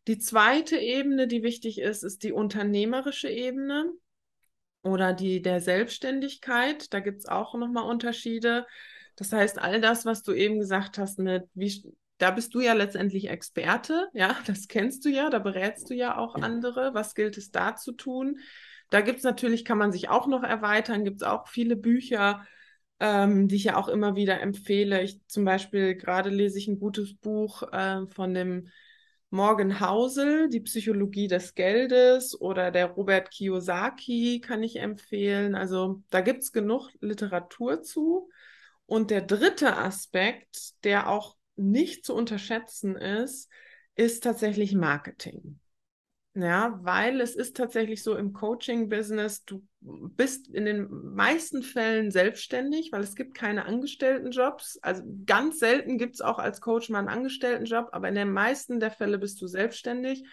Die 0.07 0.19
zweite 0.19 0.77
Ebene, 0.77 1.27
die 1.27 1.43
wichtig 1.43 1.81
ist, 1.81 2.05
ist 2.05 2.23
die 2.23 2.31
unternehmerische 2.33 3.29
Ebene 3.29 3.93
oder 4.83 5.13
die 5.13 5.43
der 5.43 5.61
Selbstständigkeit. 5.61 6.93
Da 6.93 7.01
gibt 7.01 7.19
es 7.21 7.27
auch 7.27 7.55
nochmal 7.55 7.85
Unterschiede. 7.85 8.67
Das 9.17 9.33
heißt, 9.33 9.59
all 9.59 9.81
das, 9.81 10.05
was 10.05 10.23
du 10.23 10.33
eben 10.33 10.59
gesagt 10.59 10.99
hast, 10.99 11.19
mit 11.19 11.45
wie, 11.55 11.93
da 12.19 12.31
bist 12.31 12.55
du 12.55 12.61
ja 12.61 12.73
letztendlich 12.73 13.29
Experte, 13.29 14.09
ja, 14.15 14.37
das 14.47 14.69
kennst 14.69 15.05
du 15.05 15.09
ja, 15.09 15.31
da 15.31 15.39
berätst 15.39 15.91
du 15.91 15.95
ja 15.95 16.17
auch 16.17 16.35
andere. 16.35 16.95
Was 16.95 17.15
gilt 17.15 17.37
es 17.37 17.51
da 17.51 17.77
zu 17.77 17.93
tun? 17.93 18.39
Da 18.91 19.01
gibt 19.01 19.19
es 19.19 19.25
natürlich, 19.25 19.65
kann 19.65 19.79
man 19.79 19.93
sich 19.93 20.09
auch 20.09 20.27
noch 20.27 20.43
erweitern, 20.43 21.05
gibt 21.05 21.23
es 21.23 21.29
auch 21.29 21.49
viele 21.49 21.77
Bücher, 21.77 22.47
ähm, 23.01 23.49
die 23.49 23.57
ich 23.57 23.65
ja 23.65 23.77
auch 23.77 23.89
immer 23.89 24.17
wieder 24.17 24.41
empfehle. 24.41 25.03
Ich 25.03 25.21
zum 25.27 25.45
Beispiel 25.45 25.95
gerade 25.95 26.31
lese 26.31 26.59
ich 26.59 26.69
ein 26.69 26.79
gutes 26.79 27.15
Buch 27.15 27.63
äh, 27.73 28.07
von 28.07 28.35
dem 28.35 28.69
Morgan 29.31 29.81
Housel, 29.81 30.49
Die 30.49 30.61
Psychologie 30.61 31.29
des 31.29 31.55
Geldes 31.55 32.41
oder 32.41 32.71
der 32.71 32.87
Robert 32.87 33.31
Kiyosaki 33.31 34.41
kann 34.41 34.63
ich 34.63 34.77
empfehlen. 34.77 35.55
Also 35.55 36.03
da 36.11 36.23
gibt 36.23 36.43
es 36.43 36.53
genug 36.53 36.91
Literatur 37.01 37.83
zu. 37.83 38.31
Und 38.87 39.11
der 39.11 39.21
dritte 39.21 39.77
Aspekt, 39.77 40.83
der 40.85 41.11
auch 41.11 41.37
nicht 41.57 42.07
zu 42.07 42.15
unterschätzen 42.15 42.97
ist, 42.97 43.51
ist 43.97 44.25
tatsächlich 44.25 44.75
Marketing. 44.75 45.61
Ja, 46.35 46.79
weil 46.83 47.21
es 47.21 47.35
ist 47.35 47.57
tatsächlich 47.57 48.03
so 48.05 48.15
im 48.17 48.33
Coaching-Business, 48.33 49.45
du 49.45 49.67
bist 49.81 50.47
in 50.49 50.67
den 50.67 50.89
meisten 51.15 51.65
Fällen 51.65 52.13
selbstständig, 52.13 52.93
weil 52.93 53.03
es 53.03 53.17
gibt 53.17 53.35
keine 53.35 53.65
Angestelltenjobs. 53.65 54.79
Also 54.83 55.03
ganz 55.27 55.59
selten 55.59 55.99
gibt 55.99 56.15
es 56.15 56.21
auch 56.21 56.39
als 56.39 56.61
Coach 56.61 56.91
mal 56.91 57.01
einen 57.01 57.09
Angestelltenjob, 57.09 57.89
aber 57.91 58.09
in 58.09 58.15
den 58.15 58.33
meisten 58.33 58.79
der 58.79 58.93
Fälle 58.93 59.19
bist 59.19 59.43
du 59.43 59.49
selbstständig 59.49 60.25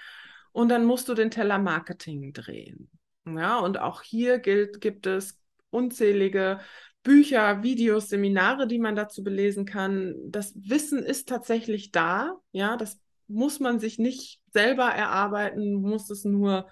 und 0.52 0.70
dann 0.70 0.86
musst 0.86 1.10
du 1.10 1.16
den 1.16 1.32
Teller 1.32 1.58
Marketing 1.58 2.34
drehen. 2.34 2.92
Ja, 3.26 3.58
und 3.58 3.80
auch 3.80 4.04
hier 4.04 4.38
gilt, 4.38 4.82
gibt 4.82 5.08
es 5.08 5.40
unzählige 5.72 6.60
Bücher, 7.02 7.64
Videos, 7.64 8.10
Seminare, 8.10 8.68
die 8.68 8.80
man 8.80 8.96
dazu 8.96 9.24
belesen 9.24 9.66
kann. 9.66 10.16
Das 10.28 10.54
Wissen 10.56 11.04
ist 11.04 11.30
tatsächlich 11.30 11.92
da. 11.92 12.36
Ja, 12.52 12.78
das 12.78 13.00
muss 13.28 13.60
man 13.60 13.80
sich 13.80 14.00
nicht 14.00 14.42
selber 14.52 14.86
erarbeiten, 14.86 15.74
muss 15.76 16.10
es 16.10 16.26
nur 16.26 16.68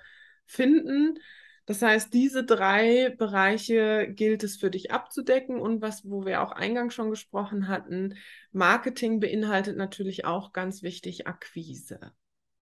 finden. 0.46 1.20
Das 1.66 1.82
heißt, 1.82 2.14
diese 2.14 2.44
drei 2.44 3.16
Bereiche 3.18 4.12
gilt 4.12 4.44
es 4.44 4.58
für 4.58 4.70
dich 4.70 4.92
abzudecken 4.92 5.60
und 5.60 5.82
was, 5.82 6.10
wo 6.10 6.26
wir 6.26 6.42
auch 6.42 6.52
eingangs 6.52 6.94
schon 6.94 7.10
gesprochen 7.10 7.70
hatten, 7.70 8.16
Marketing 8.52 9.20
beinhaltet 9.22 9.78
natürlich 9.78 10.26
auch 10.26 10.52
ganz 10.52 10.84
wichtig 10.84 11.26
Akquise. 11.26 12.00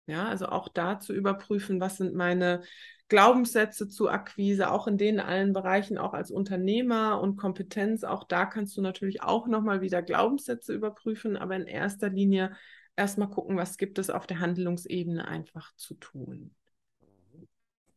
Ja, 0.05 0.27
also 0.27 0.47
auch 0.47 0.67
da 0.67 0.99
zu 0.99 1.13
überprüfen, 1.13 1.79
was 1.79 1.97
sind 1.97 2.13
meine 2.13 2.61
Glaubenssätze 3.07 3.89
zu 3.89 4.09
Akquise, 4.09 4.71
auch 4.71 4.87
in 4.87 4.97
den 4.97 5.19
allen 5.19 5.51
Bereichen, 5.51 5.97
auch 5.97 6.13
als 6.13 6.31
Unternehmer 6.31 7.19
und 7.21 7.37
Kompetenz, 7.37 8.03
auch 8.03 8.23
da 8.23 8.45
kannst 8.45 8.77
du 8.77 8.81
natürlich 8.81 9.21
auch 9.21 9.47
nochmal 9.47 9.81
wieder 9.81 10.01
Glaubenssätze 10.01 10.73
überprüfen, 10.73 11.37
aber 11.37 11.55
in 11.55 11.65
erster 11.65 12.09
Linie 12.09 12.55
erstmal 12.95 13.29
gucken, 13.29 13.57
was 13.57 13.77
gibt 13.77 13.99
es 13.99 14.09
auf 14.09 14.27
der 14.27 14.39
Handlungsebene 14.39 15.27
einfach 15.27 15.75
zu 15.75 15.95
tun. 15.95 16.55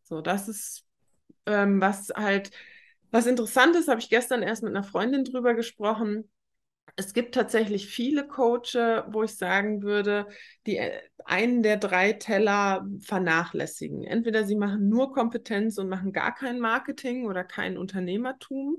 So, 0.02 0.20
das 0.20 0.48
ist 0.48 0.84
ähm, 1.46 1.80
was 1.80 2.10
halt, 2.14 2.50
was 3.10 3.26
interessant 3.26 3.76
ist, 3.76 3.88
habe 3.88 4.00
ich 4.00 4.10
gestern 4.10 4.42
erst 4.42 4.62
mit 4.62 4.74
einer 4.74 4.84
Freundin 4.84 5.24
drüber 5.24 5.54
gesprochen. 5.54 6.30
Es 6.96 7.12
gibt 7.12 7.34
tatsächlich 7.34 7.88
viele 7.88 8.26
Coaches, 8.26 9.04
wo 9.08 9.22
ich 9.22 9.36
sagen 9.36 9.82
würde, 9.82 10.26
die 10.66 10.76
äh, 10.78 11.00
einen 11.24 11.62
der 11.62 11.76
drei 11.76 12.12
Teller 12.12 12.86
vernachlässigen. 13.00 14.04
Entweder 14.04 14.44
sie 14.44 14.56
machen 14.56 14.88
nur 14.88 15.12
Kompetenz 15.12 15.78
und 15.78 15.88
machen 15.88 16.12
gar 16.12 16.34
kein 16.34 16.60
Marketing 16.60 17.26
oder 17.26 17.44
kein 17.44 17.78
Unternehmertum. 17.78 18.76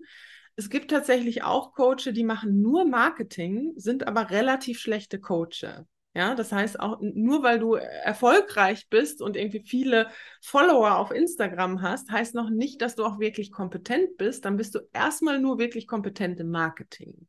Es 0.55 0.69
gibt 0.69 0.91
tatsächlich 0.91 1.43
auch 1.43 1.73
Coaches, 1.73 2.13
die 2.13 2.23
machen 2.23 2.61
nur 2.61 2.85
Marketing, 2.85 3.73
sind 3.75 4.07
aber 4.07 4.29
relativ 4.29 4.79
schlechte 4.79 5.19
Coaches. 5.19 5.83
Ja, 6.15 6.33
das 6.33 6.53
heißt 6.53 6.79
auch 6.79 6.99
nur 7.01 7.43
weil 7.43 7.59
du 7.59 7.73
erfolgreich 7.73 8.87
bist 8.89 9.21
und 9.21 9.35
irgendwie 9.35 9.59
viele 9.59 10.07
Follower 10.41 10.97
auf 10.97 11.11
Instagram 11.11 11.81
hast, 11.81 12.09
heißt 12.09 12.35
noch 12.35 12.49
nicht, 12.49 12.81
dass 12.81 12.95
du 12.95 13.03
auch 13.03 13.19
wirklich 13.19 13.51
kompetent 13.51 14.15
bist. 14.17 14.45
Dann 14.45 14.55
bist 14.55 14.75
du 14.75 14.79
erstmal 14.93 15.39
nur 15.39 15.59
wirklich 15.59 15.87
kompetent 15.87 16.39
im 16.39 16.51
Marketing. 16.51 17.27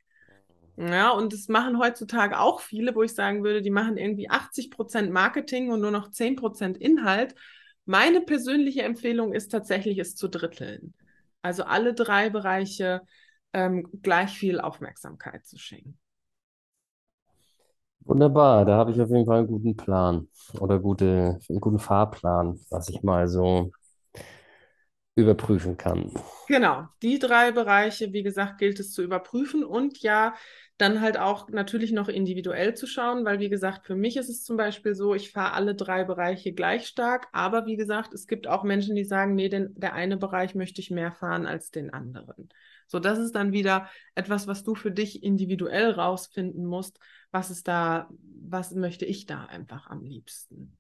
Ja, 0.77 1.11
und 1.11 1.33
das 1.33 1.49
machen 1.49 1.81
heutzutage 1.81 2.39
auch 2.39 2.61
viele, 2.61 2.95
wo 2.95 3.03
ich 3.03 3.13
sagen 3.13 3.43
würde, 3.43 3.61
die 3.61 3.71
machen 3.71 3.97
irgendwie 3.97 4.31
80 4.31 4.71
Prozent 4.71 5.11
Marketing 5.11 5.71
und 5.71 5.81
nur 5.81 5.91
noch 5.91 6.11
10 6.13 6.37
Prozent 6.37 6.77
Inhalt. 6.77 7.35
Meine 7.87 8.21
persönliche 8.21 8.83
Empfehlung 8.83 9.33
ist 9.33 9.49
tatsächlich, 9.49 9.99
es 9.99 10.15
zu 10.15 10.29
dritteln. 10.29 10.95
Also 11.43 11.65
alle 11.65 11.93
drei 11.93 12.31
Bereiche 12.31 13.03
ähm, 13.53 13.89
gleich 14.03 14.39
viel 14.39 14.61
Aufmerksamkeit 14.61 15.45
zu 15.45 15.59
schenken. 15.59 15.99
Wunderbar, 18.07 18.65
da 18.65 18.77
habe 18.77 18.93
ich 18.93 19.01
auf 19.01 19.11
jeden 19.11 19.27
Fall 19.27 19.39
einen 19.39 19.49
guten 19.49 19.77
Plan 19.77 20.29
oder 20.61 20.79
gute, 20.79 21.41
einen 21.49 21.61
guten 21.61 21.81
Fahrplan, 21.81 22.61
was 22.71 22.89
ich 22.89 23.03
mal 23.03 23.27
so 23.27 23.73
überprüfen 25.17 25.77
kann. 25.77 26.13
Genau, 26.47 26.87
die 27.03 27.19
drei 27.19 27.51
Bereiche, 27.51 28.13
wie 28.13 28.23
gesagt, 28.23 28.59
gilt 28.59 28.79
es 28.79 28.93
zu 28.93 29.03
überprüfen 29.03 29.65
und 29.65 29.99
ja, 30.03 30.35
dann 30.79 31.01
halt 31.01 31.19
auch 31.19 31.49
natürlich 31.49 31.91
noch 31.91 32.09
individuell 32.09 32.75
zu 32.75 32.87
schauen, 32.87 33.25
weil 33.25 33.41
wie 33.41 33.49
gesagt, 33.49 33.87
für 33.87 33.97
mich 33.97 34.17
ist 34.17 34.29
es 34.29 34.45
zum 34.45 34.57
Beispiel 34.57 34.95
so, 34.95 35.15
ich 35.15 35.33
fahre 35.33 35.55
alle 35.55 35.75
drei 35.75 36.05
Bereiche 36.05 36.53
gleich 36.53 36.87
stark, 36.87 37.27
aber 37.33 37.67
wie 37.67 37.77
gesagt, 37.77 38.15
es 38.15 38.29
gibt 38.29 38.47
auch 38.47 38.63
Menschen, 38.63 38.95
die 38.95 39.05
sagen, 39.05 39.35
nee, 39.35 39.49
den, 39.49 39.75
der 39.75 39.95
eine 39.95 40.17
Bereich 40.17 40.55
möchte 40.55 40.81
ich 40.81 40.91
mehr 40.91 41.11
fahren 41.11 41.47
als 41.47 41.73
den 41.73 41.93
anderen. 41.93 42.51
So, 42.87 43.01
das 43.01 43.19
ist 43.19 43.35
dann 43.35 43.53
wieder 43.53 43.89
etwas, 44.15 44.47
was 44.47 44.63
du 44.63 44.75
für 44.77 44.93
dich 44.93 45.25
individuell 45.25 45.91
rausfinden 45.91 46.65
musst, 46.67 47.01
was 47.37 47.51
ist 47.51 47.69
da, 47.69 48.09
was 48.49 48.71
möchte 48.73 49.05
ich 49.05 49.27
da 49.27 49.45
einfach 49.45 49.91
am 49.91 50.03
liebsten. 50.03 50.79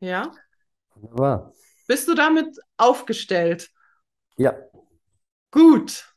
Ja? 0.00 0.32
Wunderbar. 0.94 1.52
Bist 1.86 2.08
du 2.08 2.14
damit 2.14 2.58
aufgestellt? 2.78 3.70
Ja. 4.38 4.56
Gut. 5.50 6.16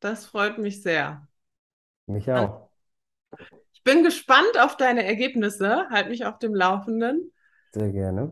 Das 0.00 0.26
freut 0.26 0.58
mich 0.58 0.82
sehr. 0.82 1.26
Mich 2.04 2.30
auch. 2.30 2.68
Ich 3.72 3.82
bin 3.82 4.02
gespannt 4.02 4.58
auf 4.60 4.76
deine 4.76 5.06
Ergebnisse. 5.06 5.88
Halt 5.88 6.10
mich 6.10 6.26
auf 6.26 6.38
dem 6.38 6.54
Laufenden. 6.54 7.32
Sehr 7.72 7.90
gerne. 7.90 8.30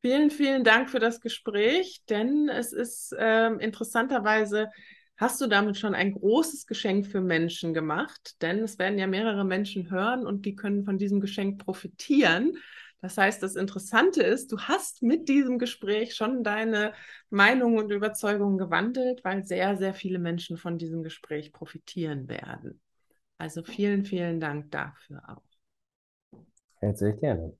Vielen, 0.00 0.30
vielen 0.30 0.64
Dank 0.64 0.88
für 0.88 0.98
das 0.98 1.20
Gespräch, 1.20 2.04
denn 2.08 2.48
es 2.48 2.72
ist 2.72 3.14
ähm, 3.18 3.60
interessanterweise, 3.60 4.70
hast 5.16 5.40
du 5.40 5.46
damit 5.46 5.78
schon 5.78 5.94
ein 5.94 6.12
großes 6.12 6.66
Geschenk 6.66 7.06
für 7.06 7.20
Menschen 7.20 7.74
gemacht, 7.74 8.36
denn 8.42 8.60
es 8.60 8.78
werden 8.78 8.98
ja 8.98 9.06
mehrere 9.06 9.44
Menschen 9.44 9.90
hören 9.90 10.26
und 10.26 10.44
die 10.46 10.56
können 10.56 10.84
von 10.84 10.98
diesem 10.98 11.20
Geschenk 11.20 11.64
profitieren. 11.64 12.56
Das 13.00 13.18
heißt, 13.18 13.42
das 13.42 13.56
Interessante 13.56 14.22
ist, 14.22 14.52
du 14.52 14.58
hast 14.58 15.02
mit 15.02 15.28
diesem 15.28 15.58
Gespräch 15.58 16.14
schon 16.14 16.44
deine 16.44 16.92
Meinung 17.30 17.76
und 17.76 17.90
Überzeugungen 17.90 18.58
gewandelt, 18.58 19.24
weil 19.24 19.44
sehr, 19.44 19.76
sehr 19.76 19.92
viele 19.92 20.20
Menschen 20.20 20.56
von 20.56 20.78
diesem 20.78 21.02
Gespräch 21.02 21.52
profitieren 21.52 22.28
werden. 22.28 22.80
Also 23.38 23.64
vielen, 23.64 24.04
vielen 24.04 24.38
Dank 24.38 24.70
dafür 24.70 25.20
auch. 25.28 25.42
Herzlich 26.78 27.18
gerne. 27.18 27.56